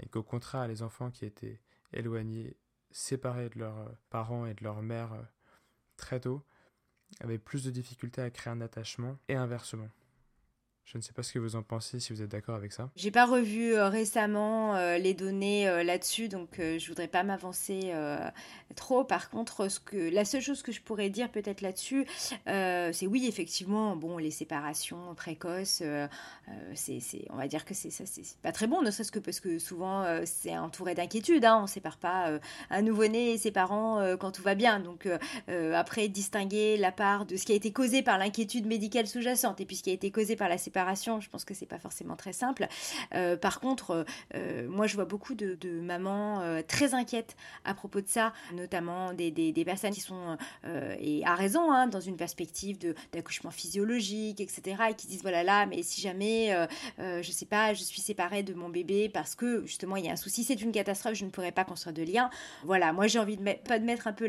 et 0.00 0.08
qu'au 0.08 0.22
contraire, 0.22 0.68
les 0.68 0.82
enfants 0.82 1.10
qui 1.10 1.24
étaient 1.24 1.60
éloignés, 1.92 2.56
séparés 2.90 3.48
de 3.48 3.58
leurs 3.58 3.94
parents 4.10 4.46
et 4.46 4.54
de 4.54 4.64
leur 4.64 4.82
mère 4.82 5.12
euh, 5.12 5.22
très 5.96 6.20
tôt, 6.20 6.44
avaient 7.20 7.38
plus 7.38 7.64
de 7.64 7.70
difficultés 7.70 8.22
à 8.22 8.30
créer 8.30 8.52
un 8.52 8.60
attachement 8.60 9.18
et 9.28 9.34
inversement. 9.34 9.88
Je 10.92 10.98
ne 10.98 11.02
sais 11.02 11.12
pas 11.12 11.22
ce 11.22 11.32
que 11.32 11.38
vous 11.38 11.54
en 11.54 11.62
pensez, 11.62 12.00
si 12.00 12.12
vous 12.12 12.20
êtes 12.20 12.30
d'accord 12.30 12.56
avec 12.56 12.72
ça. 12.72 12.90
J'ai 12.96 13.12
pas 13.12 13.24
revu 13.24 13.74
euh, 13.74 13.88
récemment 13.88 14.74
euh, 14.74 14.98
les 14.98 15.14
données 15.14 15.68
euh, 15.68 15.84
là-dessus, 15.84 16.28
donc 16.28 16.56
je 16.58 16.84
voudrais 16.88 17.06
pas 17.06 17.22
m'avancer 17.22 17.92
trop. 18.74 19.04
Par 19.04 19.30
contre, 19.30 19.68
la 19.92 20.24
seule 20.24 20.40
chose 20.40 20.62
que 20.62 20.72
je 20.72 20.80
pourrais 20.80 21.08
dire 21.08 21.30
peut-être 21.30 21.60
là-dessus, 21.60 22.06
c'est 22.46 23.06
oui, 23.06 23.26
effectivement, 23.28 23.94
bon, 23.94 24.18
les 24.18 24.32
séparations 24.32 25.14
précoces, 25.14 25.82
c'est, 26.74 27.26
on 27.30 27.36
va 27.36 27.46
dire 27.46 27.64
que 27.64 27.74
c'est 27.74 27.90
ça, 27.90 28.04
pas 28.42 28.52
très 28.52 28.66
bon, 28.66 28.82
ne 28.82 28.90
serait-ce 28.90 29.12
que 29.12 29.18
parce 29.20 29.38
que 29.38 29.58
souvent 29.58 30.04
c'est 30.24 30.56
entouré 30.58 30.94
d'inquiétude. 30.94 31.44
Hein, 31.44 31.60
on 31.62 31.66
sépare 31.66 31.98
pas 31.98 32.38
un 32.70 32.82
nouveau-né 32.82 33.32
et 33.32 33.38
ses 33.38 33.52
parents 33.52 34.16
quand 34.18 34.32
tout 34.32 34.42
va 34.42 34.54
bien. 34.54 34.80
Donc 34.80 35.08
après, 35.48 36.08
distinguer 36.08 36.76
la 36.76 36.92
part 36.92 37.26
de 37.26 37.36
ce 37.36 37.44
qui 37.44 37.52
a 37.52 37.56
été 37.56 37.72
causé 37.72 38.02
par 38.02 38.18
l'inquiétude 38.18 38.66
médicale 38.66 39.06
sous-jacente 39.06 39.60
et 39.60 39.66
puis 39.66 39.76
ce 39.76 39.82
qui 39.84 39.90
a 39.90 39.94
été 39.94 40.10
causé 40.10 40.36
par 40.36 40.48
la 40.48 40.58
séparation 40.58 40.79
je 41.20 41.28
pense 41.28 41.44
que 41.44 41.54
c'est 41.54 41.66
pas 41.66 41.78
forcément 41.78 42.16
très 42.16 42.32
simple. 42.32 42.66
Euh, 43.14 43.36
par 43.36 43.60
contre, 43.60 43.90
euh, 43.90 44.04
euh, 44.34 44.68
moi, 44.68 44.86
je 44.86 44.94
vois 44.94 45.04
beaucoup 45.04 45.34
de, 45.34 45.56
mamans 45.80 46.42
très 46.66 46.94
inquiètes 46.94 47.36
à 47.64 47.74
propos 47.74 48.00
de 48.00 48.08
ça, 48.08 48.32
notamment 48.52 49.12
des, 49.12 49.52
personnes 49.64 49.92
qui 49.92 50.00
sont, 50.00 50.36
et 50.98 51.24
à 51.24 51.34
raison, 51.34 51.72
hein, 51.72 51.86
dans 51.86 52.00
une 52.00 52.16
perspective 52.16 52.78
d'accouchement 53.12 53.50
physiologique, 53.50 54.40
etc., 54.40 54.82
et 54.90 54.94
qui 54.94 55.06
disent 55.06 55.22
voilà 55.22 55.42
là, 55.42 55.66
mais 55.66 55.82
si 55.82 56.00
jamais, 56.00 56.54
je 56.98 57.30
sais 57.30 57.46
pas, 57.46 57.74
je 57.74 57.82
suis 57.82 58.00
séparée 58.00 58.42
de 58.42 58.54
mon 58.54 58.68
bébé 58.68 59.08
parce 59.08 59.34
que 59.34 59.64
justement 59.66 59.96
il 59.96 60.04
y 60.04 60.08
a 60.08 60.12
un 60.12 60.16
souci, 60.16 60.44
c'est 60.44 60.60
une 60.60 60.72
catastrophe, 60.72 61.14
je 61.14 61.24
ne 61.24 61.30
pourrais 61.30 61.52
pas 61.52 61.64
construire 61.64 61.94
de 61.94 62.02
lien. 62.02 62.30
Voilà, 62.64 62.92
moi 62.92 63.06
j'ai 63.06 63.18
envie 63.18 63.36
de 63.36 63.52
pas 63.66 63.78
de 63.78 63.84
mettre 63.84 64.06
un 64.06 64.12
peu 64.12 64.28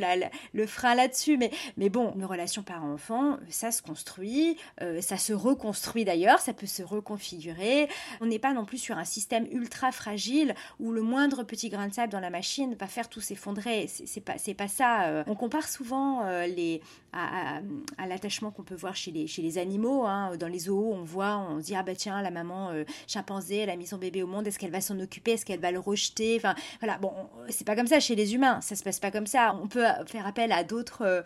le 0.53 0.67
frein 0.67 0.95
là-dessus, 0.95 1.37
mais, 1.37 1.51
mais 1.77 1.89
bon, 1.89 2.13
une 2.15 2.25
relation 2.25 2.63
parent-enfant, 2.63 3.37
ça 3.49 3.71
se 3.71 3.81
construit, 3.81 4.57
ça 5.01 5.17
se 5.17 5.33
reconstruit 5.33 6.05
d'ailleurs 6.05 6.40
ça 6.41 6.53
peut 6.53 6.67
se 6.67 6.83
reconfigurer. 6.83 7.87
On 8.19 8.25
n'est 8.25 8.39
pas 8.39 8.53
non 8.53 8.65
plus 8.65 8.77
sur 8.77 8.97
un 8.97 9.05
système 9.05 9.47
ultra 9.51 9.91
fragile 9.91 10.55
où 10.79 10.91
le 10.91 11.01
moindre 11.01 11.43
petit 11.43 11.69
grain 11.69 11.87
de 11.87 11.93
sable 11.93 12.11
dans 12.11 12.19
la 12.19 12.29
machine 12.29 12.75
va 12.75 12.87
faire 12.87 13.09
tout 13.09 13.21
s'effondrer. 13.21 13.87
C'est 13.87 14.21
pas, 14.21 14.35
pas 14.57 14.67
ça. 14.67 15.03
Euh. 15.05 15.23
On 15.27 15.35
compare 15.35 15.67
souvent 15.67 16.25
euh, 16.25 16.47
les, 16.47 16.81
à, 17.13 17.61
l'attachement 18.07 18.51
qu'on 18.51 18.63
peut 18.63 18.75
voir 18.75 18.95
chez 18.95 19.11
les, 19.11 19.27
chez 19.27 19.41
les 19.41 19.57
animaux. 19.57 20.05
Hein. 20.05 20.35
Dans 20.37 20.47
les 20.47 20.59
zoos, 20.59 20.91
on 20.93 21.03
voit, 21.03 21.37
on 21.37 21.59
se 21.59 21.65
dit, 21.65 21.75
ah 21.75 21.83
bah 21.83 21.95
tiens, 21.95 22.21
la 22.21 22.31
maman 22.31 22.69
euh, 22.71 22.83
chimpanzé, 23.07 23.57
elle 23.57 23.69
a 23.69 23.75
mis 23.75 23.87
son 23.87 23.97
bébé 23.97 24.23
au 24.23 24.27
monde, 24.27 24.47
est-ce 24.47 24.59
qu'elle 24.59 24.71
va 24.71 24.81
s'en 24.81 24.99
occuper, 24.99 25.31
est-ce 25.31 25.45
qu'elle 25.45 25.59
va 25.59 25.71
le 25.71 25.79
rejeter? 25.79 26.37
Enfin, 26.37 26.55
voilà, 26.79 26.97
bon, 26.97 27.11
c'est 27.49 27.65
pas 27.65 27.75
comme 27.75 27.87
ça 27.87 27.99
chez 27.99 28.15
les 28.15 28.33
humains, 28.33 28.61
ça 28.61 28.75
se 28.75 28.83
passe 28.83 28.99
pas 28.99 29.11
comme 29.11 29.27
ça. 29.27 29.55
On 29.61 29.67
peut 29.67 29.85
faire 30.05 30.25
appel 30.25 30.51
à 30.51 30.63
d'autres 30.63 31.25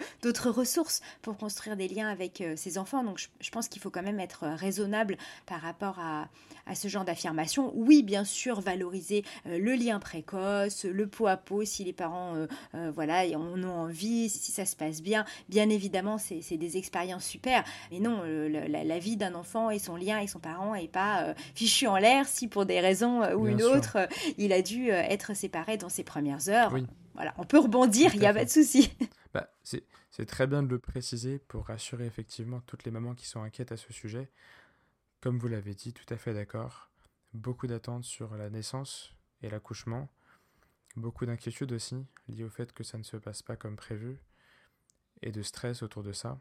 ressources 0.49 1.01
pour 1.21 1.37
construire 1.37 1.75
des 1.75 1.87
liens 1.87 2.09
avec 2.09 2.43
ses 2.55 2.77
enfants. 2.77 3.03
Donc, 3.03 3.29
je 3.39 3.49
pense 3.49 3.67
qu'il 3.67 3.81
faut 3.81 3.89
quand 3.89 4.03
même 4.03 4.19
être 4.19 4.45
raisonnable 4.45 4.94
par 5.45 5.61
rapport 5.61 5.99
à, 5.99 6.27
ce 6.73 6.87
genre 6.87 7.05
d'affirmation. 7.05 7.71
Oui, 7.75 8.01
bien 8.01 8.23
sûr, 8.23 8.59
valoriser 8.59 9.23
euh, 9.45 9.59
le 9.59 9.75
lien 9.75 9.99
précoce, 9.99 10.85
le 10.85 11.05
pot 11.05 11.27
à 11.27 11.37
pot 11.37 11.63
si 11.63 11.83
les 11.83 11.93
parents 11.93 12.35
euh, 12.35 12.47
euh, 12.73 12.91
voilà, 12.93 13.23
en 13.37 13.63
ont 13.63 13.69
envie, 13.69 14.29
si 14.29 14.51
ça 14.51 14.65
se 14.65 14.75
passe 14.75 15.03
bien. 15.03 15.25
Bien 15.47 15.69
évidemment, 15.69 16.17
c'est 16.17 16.57
des 16.57 16.77
expériences 16.77 17.25
super. 17.25 17.63
Mais 17.91 17.99
non, 17.99 18.23
la, 18.23 18.99
vie 18.99 19.17
d'un 19.17 19.35
enfant 19.35 19.69
et 19.69 19.77
son 19.77 19.95
lien 19.95 20.17
avec 20.17 20.29
son 20.29 20.39
parent 20.39 20.73
n'est 20.73 20.87
pas 20.87 21.35
fichu 21.53 21.85
en 21.85 21.97
l'air 21.97 22.27
si 22.27 22.47
pour 22.47 22.65
des 22.65 22.79
raisons 22.79 23.21
ou 23.35 23.47
une 23.47 23.61
autre, 23.61 24.07
il 24.37 24.53
a 24.53 24.61
dû 24.61 24.89
être 24.89 25.35
séparé 25.35 25.77
dans 25.77 25.89
ses 25.89 26.03
premières 26.03 26.49
heures. 26.49 26.73
Voilà, 27.15 27.33
on 27.37 27.45
peut 27.45 27.59
rebondir, 27.59 28.13
il 28.13 28.19
n'y 28.19 28.27
a 28.27 28.33
pas 28.33 28.45
de 28.45 28.49
souci. 28.49 28.91
Bah, 29.33 29.49
c'est 29.63 30.25
très 30.25 30.47
bien 30.47 30.63
de 30.63 30.69
le 30.69 30.79
préciser 30.79 31.39
pour 31.39 31.65
rassurer 31.65 32.05
effectivement 32.05 32.61
toutes 32.61 32.85
les 32.85 32.91
mamans 32.91 33.15
qui 33.15 33.27
sont 33.27 33.41
inquiètes 33.41 33.73
à 33.73 33.75
ce 33.75 33.91
sujet. 33.91 34.29
Comme 35.25 35.39
vous 35.39 35.47
l'avez 35.47 35.73
dit, 35.73 35.91
tout 35.91 36.05
à 36.13 36.17
fait 36.17 36.35
d'accord. 36.35 36.91
Beaucoup 37.33 37.65
d'attentes 37.65 38.03
sur 38.03 38.37
la 38.37 38.51
naissance 38.51 39.15
et 39.41 39.49
l'accouchement. 39.49 40.07
Beaucoup 40.95 41.25
d'inquiétudes 41.25 41.71
aussi, 41.71 42.05
liées 42.27 42.43
au 42.43 42.49
fait 42.51 42.71
que 42.73 42.83
ça 42.83 42.99
ne 42.99 43.03
se 43.03 43.17
passe 43.17 43.41
pas 43.41 43.55
comme 43.55 43.75
prévu. 43.75 44.19
Et 45.23 45.31
de 45.31 45.41
stress 45.41 45.81
autour 45.81 46.03
de 46.03 46.11
ça. 46.11 46.39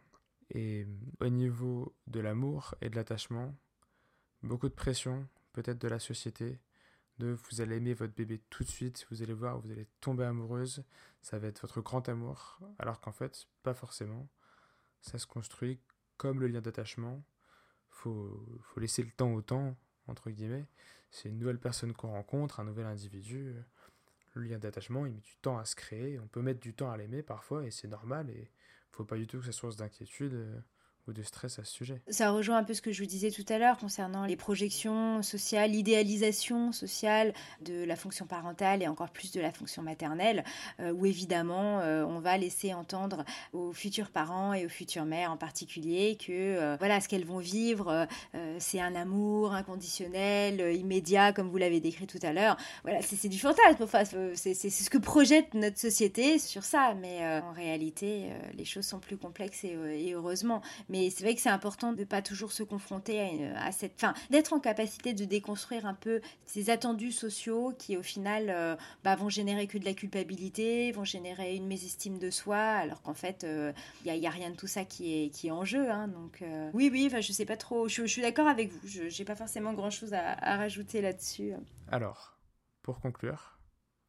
Et 0.50 0.86
au 1.20 1.30
niveau 1.30 1.96
de 2.08 2.20
l'amour 2.20 2.74
et 2.82 2.90
de 2.90 2.96
l'attachement, 2.96 3.56
beaucoup 4.42 4.68
de 4.68 4.74
pression, 4.74 5.26
peut-être 5.54 5.80
de 5.80 5.88
la 5.88 5.98
société, 5.98 6.60
de 7.16 7.28
vous 7.28 7.62
allez 7.62 7.76
aimer 7.76 7.94
votre 7.94 8.12
bébé 8.12 8.42
tout 8.50 8.64
de 8.64 8.68
suite, 8.68 9.06
vous 9.10 9.22
allez 9.22 9.32
voir, 9.32 9.58
vous 9.60 9.70
allez 9.70 9.88
tomber 10.02 10.24
amoureuse, 10.24 10.84
ça 11.22 11.38
va 11.38 11.46
être 11.46 11.62
votre 11.62 11.80
grand 11.80 12.06
amour, 12.10 12.58
alors 12.78 13.00
qu'en 13.00 13.12
fait, 13.12 13.46
pas 13.62 13.72
forcément. 13.72 14.28
Ça 15.00 15.16
se 15.16 15.26
construit 15.26 15.80
comme 16.18 16.38
le 16.38 16.48
lien 16.48 16.60
d'attachement, 16.60 17.24
faut, 17.94 18.60
faut 18.62 18.80
laisser 18.80 19.02
le 19.02 19.10
temps 19.10 19.32
au 19.32 19.42
temps, 19.42 19.76
entre 20.06 20.30
guillemets. 20.30 20.66
C'est 21.10 21.28
une 21.28 21.38
nouvelle 21.38 21.58
personne 21.58 21.92
qu'on 21.92 22.10
rencontre, 22.10 22.60
un 22.60 22.64
nouvel 22.64 22.86
individu. 22.86 23.54
Le 24.34 24.42
lien 24.42 24.58
d'attachement, 24.58 25.06
il 25.06 25.12
met 25.12 25.20
du 25.20 25.36
temps 25.36 25.58
à 25.58 25.64
se 25.64 25.76
créer. 25.76 26.18
On 26.18 26.26
peut 26.26 26.42
mettre 26.42 26.60
du 26.60 26.74
temps 26.74 26.90
à 26.90 26.96
l'aimer 26.96 27.22
parfois, 27.22 27.64
et 27.64 27.70
c'est 27.70 27.88
normal. 27.88 28.30
Et 28.30 28.50
faut 28.90 29.04
pas 29.04 29.16
du 29.16 29.26
tout 29.26 29.38
que 29.38 29.46
ça 29.46 29.52
source 29.52 29.76
d'inquiétude 29.76 30.34
euh, 30.34 30.60
ou 31.06 31.12
de 31.12 31.22
stress 31.22 31.58
à 31.58 31.64
ce 31.64 31.72
sujet. 31.72 32.00
Ça 32.08 32.30
rejoint 32.30 32.56
un 32.56 32.64
peu 32.64 32.74
ce 32.74 32.80
que 32.80 32.92
je 32.92 33.02
vous 33.02 33.08
disais 33.08 33.30
tout 33.30 33.44
à 33.48 33.58
l'heure 33.58 33.76
concernant 33.76 34.24
les 34.24 34.36
projections 34.36 35.22
sociales, 35.22 35.70
l'idéalisation 35.70 36.72
sociale 36.72 37.34
de 37.60 37.84
la 37.84 37.96
fonction 37.96 38.26
parentale 38.26 38.82
et 38.82 38.88
encore 38.88 39.10
plus 39.10 39.32
de 39.32 39.40
la 39.40 39.52
fonction 39.52 39.82
maternelle, 39.82 40.44
euh, 40.80 40.92
où 40.92 41.06
évidemment 41.06 41.80
euh, 41.80 42.04
on 42.04 42.20
va 42.20 42.38
laisser 42.38 42.72
entendre 42.72 43.24
aux 43.52 43.72
futurs 43.72 44.10
parents 44.10 44.54
et 44.54 44.64
aux 44.64 44.70
futures 44.70 45.04
mères 45.04 45.30
en 45.30 45.36
particulier 45.36 46.16
que 46.16 46.32
euh, 46.32 46.76
voilà 46.78 47.00
ce 47.00 47.08
qu'elles 47.08 47.26
vont 47.26 47.38
vivre, 47.38 48.06
c'est 48.58 48.80
un 48.80 48.94
amour 48.94 49.52
inconditionnel, 49.52 50.74
immédiat, 50.74 51.32
comme 51.32 51.48
vous 51.48 51.56
l'avez 51.56 51.80
décrit 51.80 52.06
tout 52.06 52.18
à 52.22 52.32
l'heure. 52.32 52.56
Voilà, 52.82 53.00
c'est 53.02 53.28
du 53.28 53.38
fantasme, 53.38 53.86
c'est 54.34 54.54
ce 54.54 54.90
que 54.90 54.98
projette 54.98 55.54
notre 55.54 55.78
société 55.78 56.38
sur 56.38 56.64
ça, 56.64 56.94
mais 56.94 57.40
en 57.40 57.52
réalité 57.52 58.30
les 58.54 58.64
choses 58.64 58.86
sont 58.86 59.00
plus 59.00 59.16
complexes 59.16 59.64
et, 59.64 60.12
heureusement. 60.14 60.62
C'est 61.10 61.24
vrai 61.24 61.34
que 61.34 61.40
c'est 61.40 61.48
important 61.48 61.92
de 61.92 62.00
ne 62.00 62.04
pas 62.04 62.22
toujours 62.22 62.52
se 62.52 62.62
confronter 62.62 63.48
à, 63.56 63.72
cette. 63.72 63.94
Enfin, 63.96 64.14
d'être 64.30 64.52
en 64.52 64.60
capacité 64.60 65.12
de 65.12 65.24
déconstruire 65.24 65.86
un 65.86 65.94
peu 65.94 66.20
ces 66.46 66.70
attendus 66.70 67.12
sociaux 67.12 67.74
qui, 67.78 67.96
au 67.96 68.02
final, 68.02 68.46
euh, 68.48 68.76
bah, 69.02 69.16
vont 69.16 69.28
générer 69.28 69.66
que 69.66 69.78
de 69.78 69.84
la 69.84 69.94
culpabilité, 69.94 70.92
vont 70.92 71.04
générer 71.04 71.56
une 71.56 71.66
mésestime 71.66 72.18
de 72.18 72.30
soi, 72.30 72.58
alors 72.58 73.02
qu'en 73.02 73.14
fait, 73.14 73.42
il 73.42 73.48
euh, 73.48 73.72
n'y 74.04 74.26
a, 74.26 74.30
rien 74.30 74.50
de 74.50 74.56
tout 74.56 74.66
ça 74.66 74.84
qui 74.84 75.32
est, 75.44 75.50
en 75.50 75.64
jeu. 75.64 75.90
Hein, 75.90 76.08
donc, 76.08 76.42
euh, 76.42 76.70
oui, 76.72 76.88
oui, 76.92 77.10
je 77.20 77.32
sais 77.32 77.44
pas 77.44 77.56
trop. 77.56 77.88
Je, 77.88 78.04
suis 78.04 78.22
d'accord 78.22 78.48
avec 78.48 78.70
vous. 78.70 78.86
Je 78.86 79.02
n'ai 79.04 79.24
pas 79.24 79.36
forcément 79.36 79.72
grand 79.72 79.90
chose 79.90 80.14
à 80.14 80.56
rajouter 80.56 81.00
là-dessus. 81.00 81.52
Alors, 81.90 82.38
pour 82.82 83.00
conclure, 83.00 83.53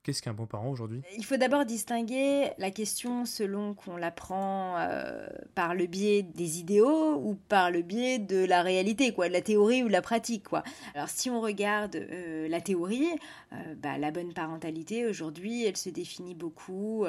Qu'est-ce 0.05 0.21
qu'un 0.21 0.33
bon 0.33 0.45
parent 0.45 0.69
aujourd'hui? 0.69 1.01
Il 1.17 1.25
faut 1.25 1.35
d'abord 1.35 1.65
distinguer 1.65 2.51
la 2.59 2.69
question 2.69 3.25
selon 3.25 3.73
qu'on 3.73 3.97
l'apprend 3.97 4.77
euh, 4.77 5.27
par 5.55 5.73
le 5.73 5.87
biais 5.87 6.21
des 6.21 6.59
idéaux 6.59 7.15
ou 7.15 7.33
par 7.33 7.71
le 7.71 7.81
biais 7.81 8.19
de 8.19 8.45
la 8.45 8.61
réalité, 8.61 9.13
quoi, 9.13 9.29
de 9.29 9.33
la 9.33 9.41
théorie 9.41 9.81
ou 9.81 9.87
de 9.87 9.91
la 9.91 10.03
pratique. 10.03 10.43
Quoi. 10.43 10.61
Alors 10.93 11.09
si 11.09 11.31
on 11.31 11.41
regarde 11.41 11.95
euh, 11.95 12.47
la 12.47 12.61
théorie, 12.61 13.07
euh, 13.53 13.55
bah, 13.81 13.97
la 13.97 14.11
bonne 14.11 14.31
parentalité 14.31 15.07
aujourd'hui, 15.07 15.65
elle 15.65 15.75
se 15.75 15.89
définit 15.89 16.35
beaucoup 16.35 17.03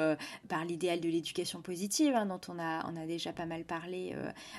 par 0.49 0.65
l'idéal 0.65 0.99
de 0.99 1.07
l'éducation 1.07 1.61
positive, 1.61 2.15
hein, 2.15 2.25
dont 2.25 2.41
on 2.47 2.57
a, 2.57 2.83
on 2.91 2.95
a 2.99 3.05
déjà 3.05 3.31
pas 3.31 3.45
mal 3.45 3.63
parlé 3.63 4.15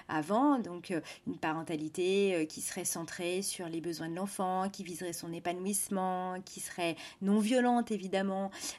avant. 0.09 0.61
Donc 0.61 0.93
une 1.27 1.39
parentalité 1.39 2.47
qui 2.49 2.61
serait 2.61 2.85
centrée 2.85 3.43
sur 3.43 3.69
les 3.69 3.81
besoins 3.81 4.09
de 4.09 4.15
l'enfant, 4.15 4.69
qui 4.71 4.85
viserait 4.85 5.13
son 5.13 5.33
épanouissement, 5.33 6.37
qui 6.45 6.61
serait 6.61 6.95
non 7.21 7.41
violente 7.41 7.91
évidemment 7.91 8.28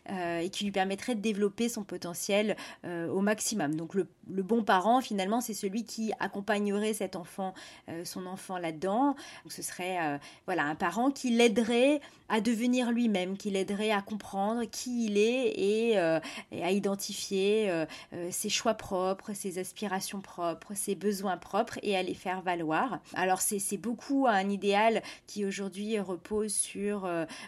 euh, 0.10 0.40
et 0.40 0.50
qui 0.50 0.64
lui 0.64 0.72
permettrait 0.72 1.16
de 1.16 1.22
développer 1.22 1.70
son 1.70 1.84
potentiel 1.84 2.56
euh, 2.86 3.08
au 3.10 3.22
maximum. 3.22 3.76
Donc 3.76 3.94
le, 3.94 4.08
bon 4.28 4.64
parent, 4.64 5.02
finalement, 5.02 5.42
c'est 5.42 5.54
celui 5.54 5.84
qui 5.84 6.12
accompagnerait 6.20 6.94
cet 6.94 7.16
enfant, 7.16 7.54
euh, 7.90 8.06
son 8.06 8.26
enfant 8.26 8.58
là-dedans. 8.58 9.16
Ce 9.48 9.62
serait 9.62 10.20
voilà 10.46 10.64
un 10.64 10.76
parent 10.76 11.10
qui 11.10 11.32
l'aiderait 11.32 12.02
à 12.30 12.42
devenir 12.42 12.92
lui-même, 12.92 13.36
qui 13.38 13.50
l'aiderait 13.50 13.92
à 13.92 14.02
comprendre 14.02 14.64
qui 14.66 15.06
il 15.06 15.18
est 15.18 15.54
et, 15.58 15.98
à 15.98 16.72
identifier 16.72 17.86
ses 18.30 18.50
choix 18.50 18.76
propres, 18.76 19.34
ses 19.34 19.58
aspirations 19.58 20.22
propres, 20.22 20.74
ses 20.76 20.94
besoins 20.94 21.38
propres 21.38 21.80
et 21.82 21.98
à 21.98 22.04
les 22.04 22.14
faire 22.14 22.42
valoir. 22.42 23.00
Alors 23.16 23.42
c'est 23.42 23.78
beaucoup 23.78 24.28
un 24.28 24.48
idéal 24.50 25.02
qui 25.26 25.46
aujourd'hui 25.46 26.00
repose 26.00 26.54
sur, 26.54 27.06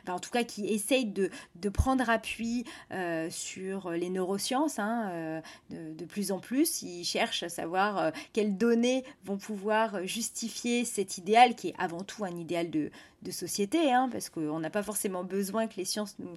en 0.07 0.19
tout 0.19 0.31
cas 0.31 0.43
qui 0.43 0.65
essaye 0.67 1.05
de 1.05 1.29
prendre 1.69 1.90
appui 1.99 2.65
euh, 2.91 3.29
sur 3.29 3.91
les 3.91 4.09
neurosciences 4.09 4.79
hein, 4.79 5.09
euh, 5.11 5.41
de, 5.69 6.05
plus 6.05 6.31
en 6.31 6.39
plus. 6.39 6.81
Ils 6.81 7.03
cherchent 7.03 7.43
à 7.43 7.49
savoir 7.49 7.97
euh, 7.97 8.11
quelles 8.33 8.57
données 8.57 9.03
vont 9.25 9.37
pouvoir 9.37 10.05
justifier 10.05 10.85
cet 10.85 11.17
idéal 11.17 11.55
qui 11.55 11.69
est 11.69 11.75
avant 11.77 12.03
tout 12.03 12.23
un 12.23 12.35
idéal 12.35 12.69
de, 12.69 12.91
de 13.21 13.31
société, 13.31 13.91
hein, 13.91 14.09
parce 14.11 14.29
qu'on 14.29 14.59
n'a 14.59 14.69
pas 14.69 14.83
forcément 14.83 15.23
besoin 15.23 15.67
que 15.67 15.75
les 15.77 15.85
sciences 15.85 16.15
nous, 16.19 16.35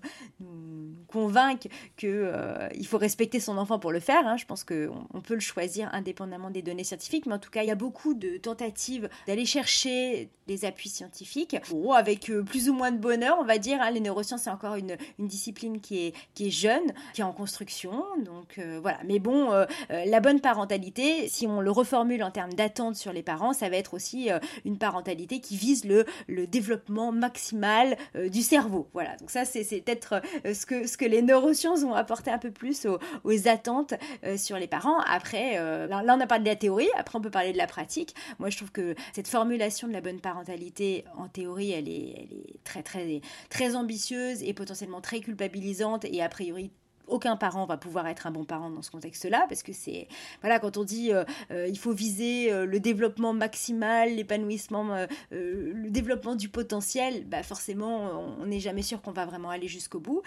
convainquent 1.09 1.69
qu'il 1.97 2.11
euh, 2.11 2.69
faut 2.85 2.99
respecter 2.99 3.41
son 3.41 3.57
enfant 3.57 3.79
pour 3.79 3.93
le 3.93 4.01
faire. 4.01 4.27
Hein. 4.27 4.37
Je 4.37 4.45
pense 4.45 4.65
qu'on 4.65 5.07
on 5.13 5.21
peut 5.21 5.35
le 5.35 5.41
choisir 5.41 5.89
indépendamment 5.93 6.51
des 6.51 6.63
données 6.63 6.85
scientifiques, 6.85 7.27
mais 7.27 7.35
en 7.35 7.39
tout 7.39 7.51
cas, 7.51 7.63
il 7.63 7.69
y 7.69 7.73
a 7.73 7.77
beaucoup 7.77 8.15
de 8.15 8.37
tentatives 8.37 9.09
d'aller 9.27 9.47
chercher 9.47 10.29
les 10.47 10.65
appuis 10.67 10.91
scientifiques, 10.91 11.57
avec 11.95 12.31
euh, 12.31 12.43
plus 12.43 12.69
ou 12.69 12.75
moins 12.75 12.93
de 12.93 12.99
bonheur, 12.99 13.39
on 13.41 13.45
va 13.45 13.59
dire. 13.59 13.79
Hein. 13.81 13.91
Les 13.91 14.01
neurosciences, 14.01 14.43
c'est 14.43 14.51
encore 14.51 14.75
une, 14.75 14.97
discipline 15.19 15.81
qui 15.81 16.13
est, 16.39 16.51
jeune, 16.51 16.93
qui 17.15 17.23
est 17.23 17.25
en 17.25 17.33
construction. 17.33 18.05
Donc 18.25 18.59
euh, 18.59 18.79
voilà. 18.83 18.99
Mais 19.07 19.19
bon, 19.19 19.51
la 19.89 20.21
bonne 20.21 20.41
parentalité, 20.41 21.29
si 21.29 21.47
on 21.47 21.61
le 21.61 21.71
reformule 21.71 22.23
en 22.23 22.31
termes 22.31 22.53
d'attente 22.53 22.97
sur 22.97 23.13
les 23.13 23.23
parents, 23.23 23.53
ça 23.53 23.69
va 23.69 23.77
être 23.77 23.95
aussi 23.95 24.29
une 24.65 24.77
parentalité 24.77 25.41
qui 25.41 25.57
vise 25.57 25.85
le 25.85 26.47
développement 26.47 26.74
maximal 27.13 27.97
euh, 28.17 28.29
du 28.29 28.43
cerveau. 28.43 28.89
Voilà, 28.93 29.17
donc 29.17 29.31
ça 29.31 29.45
c'est 29.45 29.65
peut-être 29.81 30.23
euh, 30.45 30.55
ce, 30.55 30.67
que, 30.67 30.87
ce 30.87 30.97
que 30.97 31.05
les 31.05 31.23
neurosciences 31.23 31.83
ont 31.85 31.95
apporté 31.95 32.31
un 32.31 32.39
peu 32.39 32.51
plus 32.51 32.87
aux, 32.87 33.49
attentes 33.49 33.95
euh, 34.25 34.37
sur 34.37 34.59
les 34.59 34.67
parents. 34.67 35.01
Après, 35.01 35.55
là, 35.89 36.03
on 36.17 36.21
a 36.21 36.27
parlé 36.27 36.45
de 36.45 36.49
la 36.49 36.57
théorie, 36.57 36.89
après 36.97 37.19
on 37.19 37.21
peut 37.23 37.31
parler 37.31 37.53
de 37.53 37.59
la 37.59 37.67
pratique. 37.67 38.15
Moi 38.39 38.51
je 38.51 38.57
trouve 38.57 38.73
que 38.73 38.95
cette 39.13 39.29
formulation 39.29 39.89
de 39.89 39.93
la 39.93 40.01
bonne 40.01 40.21
parentalité, 40.21 41.05
en 41.17 41.29
théorie, 41.29 41.73
elle 41.73 41.89
est, 41.89 42.15
elle 42.17 42.39
est 42.39 42.65
très 42.65 42.83
très 42.83 43.21
très 43.51 43.77
ambitieuse 43.77 44.43
et 44.43 44.55
potentiellement 44.55 45.01
très 45.01 45.21
culpabilisante 45.21 46.05
et 46.05 46.23
a 46.23 46.29
priori 46.29 46.71
aucun 47.07 47.37
parent 47.37 47.67
va 47.67 47.77
pouvoir 47.77 48.07
être 48.07 48.27
un 48.27 48.31
bon 48.31 48.45
parent 48.45 48.71
dans 48.71 48.83
ce 48.83 48.91
contexte-là, 48.91 49.47
parce 49.49 49.63
que 49.63 49.73
c'est, 49.73 50.09
voilà, 50.41 50.59
quand 50.59 50.77
on 50.77 50.85
dit 50.85 51.13
euh, 51.13 51.25
euh, 51.51 51.69
il 51.69 51.79
faut 51.79 51.93
viser 51.93 52.53
euh, 52.53 52.67
le 52.67 52.81
développement 52.81 53.33
maximal, 53.33 54.15
l'épanouissement, 54.15 55.07
le 55.31 55.91
développement 55.91 56.35
du 56.35 56.49
potentiel, 56.49 57.25
bah 57.27 57.43
forcément, 57.43 58.11
on 58.41 58.47
n'est 58.47 58.61
jamais 58.61 58.83
sûr 58.83 59.03
qu'on 59.03 59.13
va 59.13 59.27
vraiment 59.27 59.51
aller 59.51 59.69
jusqu'au 59.69 60.01
bout. 60.01 60.23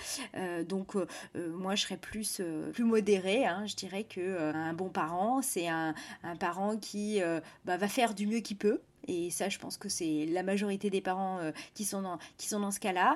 donc, 0.67 0.95
moi, 1.35 1.75
je 1.75 1.83
serais 1.83 1.97
plus, 1.97 2.41
plus 2.73 2.83
modérée. 2.83 3.45
Hein, 3.45 3.65
je 3.65 3.75
dirais 3.75 4.03
que 4.03 4.53
un 4.53 4.73
bon 4.73 4.89
parent, 4.89 5.41
c'est 5.41 5.67
un, 5.67 5.93
un, 6.23 6.35
parent 6.35 6.77
qui 6.77 7.19
bah, 7.65 7.77
va 7.77 7.87
faire 7.87 8.13
du 8.13 8.27
mieux 8.27 8.39
qu'il 8.39 8.57
peut. 8.57 8.81
Et 9.07 9.29
ça, 9.29 9.49
je 9.49 9.57
pense 9.57 9.77
que 9.77 9.89
c'est 9.89 10.25
la 10.29 10.43
majorité 10.43 10.89
des 10.89 11.01
parents 11.01 11.39
qui, 11.73 11.85
sont 11.85 12.01
dans, 12.01 12.17
qui 12.37 12.47
sont 12.47 12.59
dans 12.59 12.71
ce 12.71 12.79
cas-là, 12.79 13.15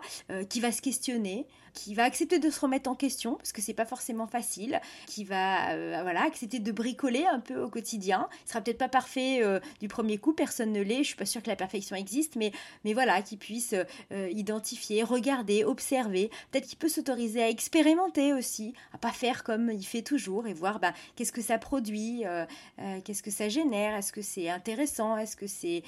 qui 0.50 0.60
va 0.60 0.72
se 0.72 0.82
questionner, 0.82 1.46
qui 1.74 1.94
va 1.96 2.04
accepter 2.04 2.40
de 2.40 2.50
se 2.50 2.60
remettre 2.60 2.90
en 2.90 2.96
question 2.96 3.36
parce 3.36 3.52
que 3.52 3.62
c'est 3.62 3.74
pas 3.74 3.86
forcément 3.86 4.28
facile, 4.28 4.80
qui 5.08 5.24
va 5.24 5.72
euh, 5.72 6.00
voilà 6.02 6.24
accepter 6.24 6.60
de 6.60 6.72
bricoler 6.72 7.26
un 7.26 7.40
peu 7.40 7.62
au 7.62 7.70
quotidien. 7.70 8.28
Il 8.46 8.50
sera 8.50 8.62
peut-être 8.62 8.78
pas 8.78 8.90
parfait 8.90 9.44
euh, 9.44 9.60
du 9.80 9.88
premier 9.88 10.18
coup, 10.18 10.34
personne 10.34 10.72
ne 10.72 10.82
l'est. 10.82 11.00
Je 11.00 11.10
suis 11.10 11.16
pas 11.16 11.26
sûre 11.26 11.42
que 11.42 11.50
la 11.50 11.56
perfection 11.56 11.96
existe, 11.96 12.36
mais 12.36 12.52
mais 12.84 12.94
voilà, 12.94 13.22
qu'il 13.22 13.38
puisse 13.38 13.74
euh, 14.12 14.30
identifier, 14.32 15.04
regarder, 15.04 15.64
observer. 15.64 16.30
Peut-être 16.52 16.68
qu'il 16.68 16.78
peut 16.78 16.90
s'autoriser 16.90 17.42
à 17.44 17.50
expérimenter 17.50 18.34
aussi, 18.34 18.74
à 18.94 18.98
pas 18.98 19.12
faire 19.12 19.44
comme 19.44 19.70
il 19.72 19.86
fait 19.86 20.02
toujours 20.02 20.48
et 20.48 20.54
voir 20.54 20.80
bah, 20.80 20.94
qu'est-ce 21.16 21.32
que 21.32 21.42
ça 21.42 21.58
produit, 21.58 22.24
qu'est-ce 23.04 23.24
que 23.24 23.32
ça 23.32 23.50
génère, 23.50 23.96
est-ce 23.96 24.12
que 24.12 24.22
c'est 24.22 24.50
intéressant, 24.50 25.18
est-ce 25.18 25.36
que 25.36 25.48
c'est 25.48 25.84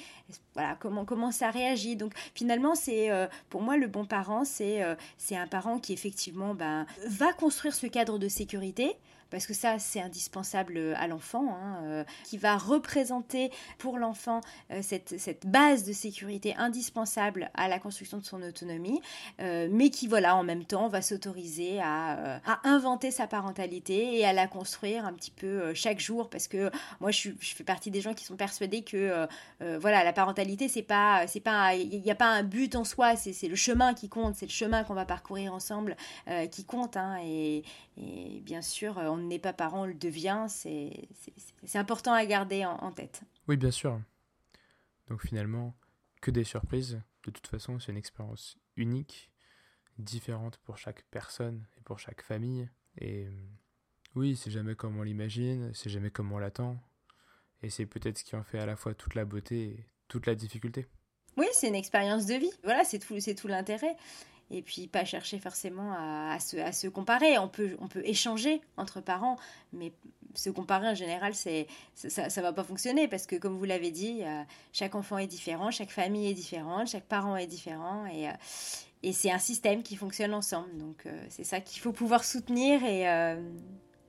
voilà 0.54 0.76
comment 0.80 1.04
comment 1.04 1.30
ça 1.30 1.50
réagit. 1.50 1.96
Donc 1.96 2.12
finalement 2.34 2.74
c'est 2.74 3.10
pour 3.50 3.62
moi 3.62 3.76
le 3.76 3.86
bon 3.86 4.04
parent 4.04 4.44
c'est 4.44 4.82
c'est 5.18 5.36
un 5.36 5.46
parent 5.46 5.73
qui 5.78 5.92
effectivement 5.92 6.54
ben, 6.54 6.86
va 7.06 7.32
construire 7.32 7.74
ce 7.74 7.86
cadre 7.86 8.18
de 8.18 8.28
sécurité 8.28 8.96
parce 9.30 9.46
que 9.46 9.54
ça 9.54 9.78
c'est 9.78 10.00
indispensable 10.00 10.76
euh, 10.76 10.94
à 10.96 11.06
l'enfant, 11.06 11.54
hein, 11.54 11.80
euh, 11.84 12.04
qui 12.24 12.38
va 12.38 12.56
représenter 12.56 13.50
pour 13.78 13.98
l'enfant 13.98 14.40
euh, 14.70 14.80
cette, 14.82 15.46
base 15.46 15.84
de 15.84 15.92
sécurité 15.92 16.54
indispensable 16.56 17.50
à 17.54 17.68
la 17.68 17.78
construction 17.78 18.18
de 18.18 18.24
son 18.24 18.42
autonomie, 18.42 19.00
mais 19.38 19.90
qui 19.90 20.06
voilà 20.06 20.36
en 20.36 20.42
même 20.42 20.64
temps 20.64 20.88
va 20.88 21.02
s'autoriser 21.02 21.80
à, 21.80 22.40
inventer 22.64 23.10
sa 23.10 23.26
parentalité 23.26 24.18
et 24.18 24.24
à 24.24 24.32
la 24.32 24.46
construire 24.46 25.04
un 25.04 25.12
petit 25.12 25.30
peu 25.30 25.74
chaque 25.74 26.00
jour, 26.00 26.30
parce 26.30 26.48
que 26.48 26.70
moi 27.00 27.10
je, 27.10 27.30
je, 27.40 27.54
fais 27.54 27.64
partie 27.64 27.90
des 27.90 28.00
gens 28.00 28.14
qui 28.14 28.24
sont 28.24 28.36
persuadés 28.36 28.82
que 28.82 29.26
voilà 29.60 30.04
la 30.04 30.12
parentalité 30.12 30.68
c'est 30.68 30.82
pas 30.82 31.26
c'est 31.26 31.40
pas 31.40 31.74
il 31.74 32.00
n'y 32.00 32.10
a 32.10 32.14
pas 32.14 32.28
un 32.28 32.42
but 32.42 32.74
en 32.76 32.84
soi, 32.84 33.16
c'est 33.16 33.48
le 33.48 33.56
chemin 33.56 33.94
qui 33.94 34.08
compte, 34.08 34.36
c'est 34.36 34.46
le 34.46 34.52
chemin 34.52 34.84
qu'on 34.84 34.94
va 34.94 35.04
parcourir 35.04 35.52
ensemble 35.52 35.96
qui 36.50 36.64
compte, 36.64 36.96
hein, 36.96 37.18
et, 37.24 37.64
et 37.96 38.40
bien 38.40 38.62
sûr 38.62 38.96
on 38.96 39.16
n'est 39.16 39.38
pas 39.38 39.52
parent, 39.52 39.82
on 39.82 39.86
le 39.86 39.94
devient, 39.94 40.46
c'est 40.48 41.08
important 41.74 42.12
à 42.12 42.24
garder 42.26 42.64
en, 42.64 42.92
tête. 42.92 43.22
Oui, 43.48 43.56
bien 43.56 43.70
sûr. 43.70 44.00
Donc 45.08 45.22
finalement, 45.26 45.74
que 46.20 46.30
des 46.30 46.44
surprises. 46.44 47.00
De 47.24 47.30
toute 47.30 47.46
façon, 47.46 47.78
c'est 47.78 47.92
une 47.92 47.98
expérience 47.98 48.58
unique, 48.76 49.30
différente 49.98 50.58
pour 50.64 50.78
chaque 50.78 51.04
personne 51.10 51.66
et 51.78 51.82
pour 51.82 51.98
chaque 51.98 52.22
famille. 52.22 52.68
Et 52.98 53.28
oui, 54.14 54.36
c'est 54.36 54.50
jamais 54.50 54.74
comme 54.74 54.98
on 54.98 55.02
l'imagine, 55.02 55.70
c'est 55.74 55.90
jamais 55.90 56.10
comme 56.10 56.32
on 56.32 56.38
l'attend. 56.38 56.78
Et 57.62 57.70
c'est 57.70 57.86
peut-être 57.86 58.18
ce 58.18 58.24
qui 58.24 58.36
en 58.36 58.42
fait 58.42 58.58
à 58.58 58.66
la 58.66 58.76
fois 58.76 58.94
toute 58.94 59.14
la 59.14 59.24
beauté 59.24 59.64
et 59.64 59.86
toute 60.08 60.26
la 60.26 60.34
difficulté. 60.34 60.86
Oui, 61.36 61.46
c'est 61.52 61.68
une 61.68 61.74
expérience 61.74 62.26
de 62.26 62.34
vie. 62.34 62.52
Voilà, 62.62 62.84
c'est 62.84 62.98
tout, 62.98 63.18
tout 63.36 63.48
l'intérêt 63.48 63.96
et 64.54 64.62
puis 64.62 64.86
pas 64.86 65.04
chercher 65.04 65.38
forcément 65.38 65.92
à, 65.92 66.38
se, 66.38 66.56
à, 66.56 66.72
se, 66.72 66.86
comparer. 66.86 67.38
On 67.38 67.48
peut, 67.48 67.76
on 67.80 67.88
peut 67.88 68.02
échanger 68.04 68.60
entre 68.76 69.00
parents, 69.00 69.36
mais 69.72 69.92
se 70.34 70.50
comparer 70.50 70.88
en 70.88 70.94
général, 70.94 71.34
c'est 71.34 71.66
ça, 71.94 72.28
ça 72.28 72.42
va 72.42 72.52
pas 72.52 72.64
fonctionner 72.64 73.08
parce 73.08 73.26
que 73.26 73.36
comme 73.36 73.56
vous 73.56 73.64
l'avez 73.64 73.90
dit, 73.90 74.22
chaque 74.72 74.94
enfant 74.94 75.18
est 75.18 75.26
différent, 75.26 75.70
chaque 75.70 75.90
famille 75.90 76.28
est 76.28 76.34
différente, 76.34 76.88
chaque 76.88 77.04
parent 77.04 77.36
est 77.36 77.46
différent 77.46 78.06
et 78.06 78.28
et 79.04 79.12
c'est 79.12 79.30
un 79.30 79.38
système 79.38 79.82
qui 79.82 79.96
fonctionne 79.96 80.32
ensemble. 80.32 80.76
Donc 80.78 81.06
c'est 81.28 81.44
ça 81.44 81.60
qu'il 81.60 81.80
faut 81.80 81.92
pouvoir 81.92 82.24
soutenir 82.24 82.82
et, 82.82 83.02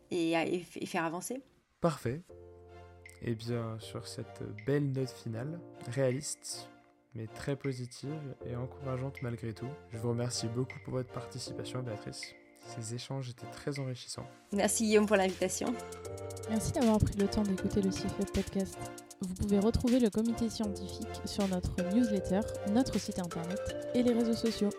et, 0.10 0.34
et, 0.34 0.86
faire 0.86 1.04
avancer. 1.04 1.42
Parfait. 1.80 2.22
Et 3.22 3.32
eh 3.32 3.36
bien 3.36 3.78
sur 3.80 4.08
cette 4.08 4.42
belle 4.66 4.92
note 4.92 5.10
finale, 5.12 5.60
réaliste, 5.92 6.70
mais 7.16 7.28
très 7.28 7.56
positive 7.56 8.36
et 8.46 8.56
encourageante 8.56 9.22
malgré 9.22 9.54
tout, 9.54 9.70
je 9.92 9.98
vous 9.98 10.10
remercie 10.10 10.48
beaucoup 10.48 10.78
pour 10.84 10.94
votre 10.94 11.12
participation, 11.12 11.82
Béatrice. 11.82 12.36
Ces 12.68 12.96
échanges 12.96 13.30
étaient 13.30 13.50
très 13.52 13.80
enrichissants. 13.80 14.26
Merci 14.52 14.86
Guillaume 14.86 15.06
pour 15.06 15.16
l'invitation. 15.16 15.74
Merci 16.50 16.72
d'avoir 16.74 16.98
pris 17.00 17.16
le 17.18 17.28
temps 17.28 17.44
d'écouter 17.44 17.82
le 17.82 17.92
CIFEP 17.92 18.32
podcast. 18.34 18.78
Vous 19.22 19.34
pouvez 19.36 19.60
retrouver 19.60 20.00
le 20.00 20.10
comité 20.10 20.50
scientifique 20.50 21.22
sur 21.26 21.48
notre 21.48 21.72
newsletter, 21.94 22.42
notre 22.72 23.00
site 23.00 23.20
internet 23.20 23.60
et 23.94 24.04
les 24.04 24.14
réseaux 24.14 24.34
sociaux. 24.34 24.70